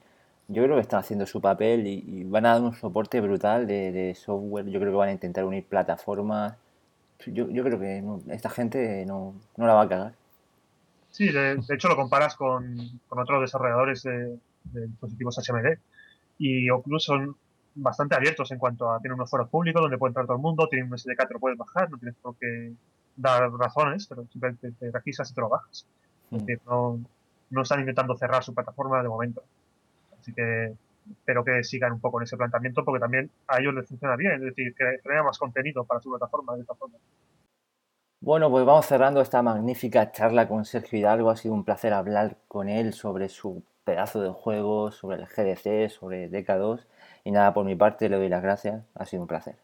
Yo 0.48 0.64
creo 0.64 0.74
que 0.76 0.82
están 0.82 1.00
haciendo 1.00 1.24
su 1.24 1.40
papel 1.40 1.86
y, 1.86 2.24
van 2.24 2.44
a 2.44 2.52
dar 2.52 2.62
un 2.62 2.74
soporte 2.74 3.22
brutal 3.22 3.66
de, 3.66 4.14
software. 4.14 4.66
Yo 4.66 4.80
creo 4.80 4.92
que 4.92 4.98
van 4.98 5.08
a 5.08 5.12
intentar 5.12 5.46
unir 5.46 5.64
plataformas. 5.64 6.56
Yo, 7.26 7.48
yo 7.48 7.64
creo 7.64 7.80
que 7.80 8.04
esta 8.28 8.50
gente 8.50 9.06
no, 9.06 9.34
no 9.56 9.66
la 9.66 9.72
va 9.72 9.82
a 9.82 9.88
cagar. 9.88 10.12
Sí, 11.14 11.30
de, 11.30 11.60
hecho 11.68 11.86
lo 11.86 11.94
comparas 11.94 12.34
con, 12.34 12.76
otros 13.08 13.40
desarrolladores 13.42 14.02
de, 14.02 14.36
dispositivos 14.64 15.38
HMD 15.38 15.78
y 16.38 16.68
Oculus 16.70 17.04
son 17.04 17.36
bastante 17.76 18.16
abiertos 18.16 18.50
en 18.50 18.58
cuanto 18.58 18.90
a 18.90 18.98
tienen 18.98 19.14
unos 19.14 19.30
foros 19.30 19.48
públicos 19.48 19.80
donde 19.80 19.96
puede 19.96 20.10
entrar 20.10 20.26
todo 20.26 20.38
el 20.38 20.42
mundo, 20.42 20.66
tienen 20.68 20.90
un 20.90 20.98
SDK 20.98 21.28
que 21.28 21.34
lo 21.34 21.38
puedes 21.38 21.56
bajar, 21.56 21.88
no 21.88 21.98
tienes 21.98 22.16
por 22.16 22.36
qué 22.36 22.72
dar 23.14 23.48
razones, 23.52 24.08
pero 24.08 24.26
simplemente 24.26 24.72
te 24.72 24.90
registras 24.90 25.30
y 25.30 25.34
te 25.34 25.40
lo 25.40 25.50
bajas. 25.50 25.86
Es 26.32 26.32
mm. 26.32 26.46
decir, 26.46 26.60
no, 26.66 27.00
no 27.50 27.62
están 27.62 27.78
intentando 27.78 28.16
cerrar 28.16 28.42
su 28.42 28.52
plataforma 28.52 29.00
de 29.00 29.08
momento. 29.08 29.44
Así 30.18 30.32
que 30.34 30.74
espero 31.08 31.44
que 31.44 31.62
sigan 31.62 31.92
un 31.92 32.00
poco 32.00 32.18
en 32.18 32.24
ese 32.24 32.36
planteamiento 32.36 32.84
porque 32.84 32.98
también 32.98 33.30
a 33.46 33.60
ellos 33.60 33.72
les 33.72 33.86
funciona 33.86 34.16
bien, 34.16 34.32
es 34.32 34.40
decir, 34.40 34.74
que 34.74 34.98
crea 35.00 35.22
más 35.22 35.38
contenido 35.38 35.84
para 35.84 36.00
su 36.00 36.10
plataforma 36.10 36.56
de 36.56 36.62
esta 36.62 36.74
forma. 36.74 36.98
Bueno, 38.24 38.50
pues 38.50 38.64
vamos 38.64 38.86
cerrando 38.86 39.20
esta 39.20 39.42
magnífica 39.42 40.10
charla 40.10 40.48
con 40.48 40.64
Sergio 40.64 40.98
Hidalgo. 40.98 41.28
Ha 41.28 41.36
sido 41.36 41.52
un 41.52 41.62
placer 41.62 41.92
hablar 41.92 42.38
con 42.48 42.70
él 42.70 42.94
sobre 42.94 43.28
su 43.28 43.62
pedazo 43.84 44.22
de 44.22 44.30
juego, 44.30 44.90
sobre 44.92 45.18
el 45.18 45.26
GDC, 45.26 45.90
sobre 45.90 46.30
DK2. 46.30 46.86
Y 47.24 47.32
nada, 47.32 47.52
por 47.52 47.66
mi 47.66 47.76
parte 47.76 48.08
le 48.08 48.16
doy 48.16 48.30
las 48.30 48.42
gracias. 48.42 48.82
Ha 48.94 49.04
sido 49.04 49.20
un 49.20 49.28
placer. 49.28 49.56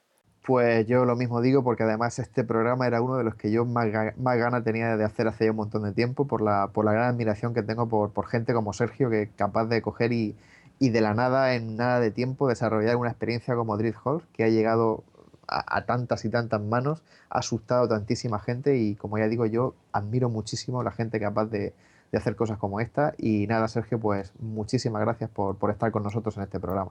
Pues 0.45 0.87
yo 0.87 1.07
lo 1.07 1.17
mismo 1.17 1.41
digo 1.41 1.65
porque 1.65 1.85
además 1.85 2.19
este 2.19 2.45
programa 2.45 2.87
era 2.87 3.01
uno 3.01 3.17
de 3.17 3.25
los 3.25 3.35
que 3.35 3.51
yo 3.51 3.65
más, 3.65 3.87
ganas 3.91 4.63
tenía 4.63 4.95
de 4.95 5.05
hacer 5.05 5.27
hace 5.27 5.47
ya 5.47 5.53
un 5.53 5.57
montón 5.57 5.85
de 5.85 5.93
tiempo 5.93 6.27
por 6.27 6.43
la, 6.43 6.69
por 6.71 6.85
la 6.85 6.93
gran 6.93 7.15
admiración 7.15 7.55
que 7.55 7.63
tengo 7.63 7.89
por, 7.89 8.11
por 8.11 8.27
gente 8.27 8.53
como 8.53 8.75
Sergio 8.75 9.09
que 9.09 9.23
es 9.23 9.31
capaz 9.37 9.69
de 9.69 9.81
coger 9.81 10.13
y, 10.13 10.37
y 10.79 10.91
de 10.91 11.01
la 11.01 11.15
nada, 11.15 11.55
en 11.55 11.77
nada 11.77 11.99
de 11.99 12.11
tiempo, 12.11 12.47
desarrollar 12.47 12.97
una 12.97 13.09
experiencia 13.09 13.55
como 13.55 13.79
Drift 13.79 14.01
Hall 14.05 14.23
que 14.35 14.45
ha 14.45 14.49
llegado 14.49 15.05
a, 15.51 15.85
tantas 15.85 16.25
y 16.25 16.31
tantas 16.31 16.61
manos, 16.61 17.03
ha 17.29 17.41
asustado 17.41 17.85
a 17.85 17.89
tantísima 17.89 18.39
gente 18.39 18.77
y 18.77 18.95
como 18.95 19.19
ya 19.19 19.29
digo 19.29 19.47
yo, 19.47 19.75
admiro 19.93 20.29
muchísimo 20.29 20.83
la 20.83 20.93
gente 20.93 21.19
capaz 21.19 21.47
de, 21.47 21.75
hacer 22.13 22.35
cosas 22.35 22.59
como 22.59 22.81
esta 22.81 23.15
y 23.19 23.47
nada, 23.47 23.69
Sergio, 23.69 24.01
pues 24.01 24.33
muchísimas 24.41 25.03
gracias 25.03 25.31
por, 25.31 25.57
estar 25.71 25.93
con 25.93 26.03
nosotros 26.03 26.37
en 26.37 26.45
este 26.45 26.59
programa. 26.59 26.91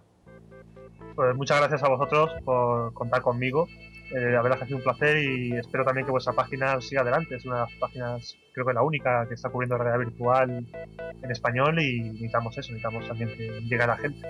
Pues 1.16 1.36
muchas 1.36 1.60
gracias 1.60 1.84
a 1.84 1.90
vosotros 1.90 2.32
por 2.46 2.94
contar 2.94 3.22
conmigo. 3.22 3.68
Eh, 4.16 4.32
la 4.32 4.42
verdad 4.42 4.58
que 4.58 4.64
ha 4.64 4.68
sido 4.68 4.78
un 4.78 4.84
placer 4.84 5.18
y 5.18 5.52
espero 5.58 5.84
también 5.84 6.06
que 6.06 6.12
vuestra 6.12 6.32
página 6.32 6.80
siga 6.80 7.02
adelante. 7.02 7.36
Es 7.36 7.46
una 7.46 7.56
de 7.56 7.62
las 7.62 7.74
páginas, 7.74 8.38
creo 8.54 8.66
que 8.66 8.74
la 8.74 8.82
única 8.82 9.28
que 9.28 9.34
está 9.34 9.50
cubriendo 9.50 9.78
realidad 9.78 10.00
virtual 10.00 10.66
en 11.22 11.32
español 11.32 11.80
y 11.82 12.02
necesitamos 12.02 12.58
eso, 12.58 12.72
necesitamos 12.72 13.08
también 13.08 13.30
que 13.36 13.62
llegue 13.62 13.84
a 13.84 13.88
la 13.88 13.98
gente. 13.98 14.28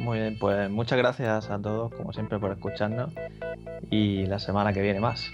Muy 0.00 0.18
bien, 0.18 0.38
pues 0.38 0.70
muchas 0.70 0.96
gracias 0.96 1.50
a 1.50 1.58
todos, 1.60 1.92
como 1.92 2.14
siempre, 2.14 2.38
por 2.38 2.50
escucharnos 2.52 3.12
y 3.90 4.24
la 4.24 4.38
semana 4.38 4.72
que 4.72 4.80
viene 4.80 4.98
más. 4.98 5.30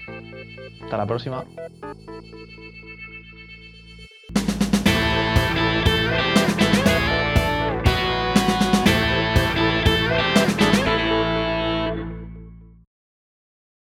Hasta 0.83 0.97
la 0.97 1.07
próxima. 1.07 1.45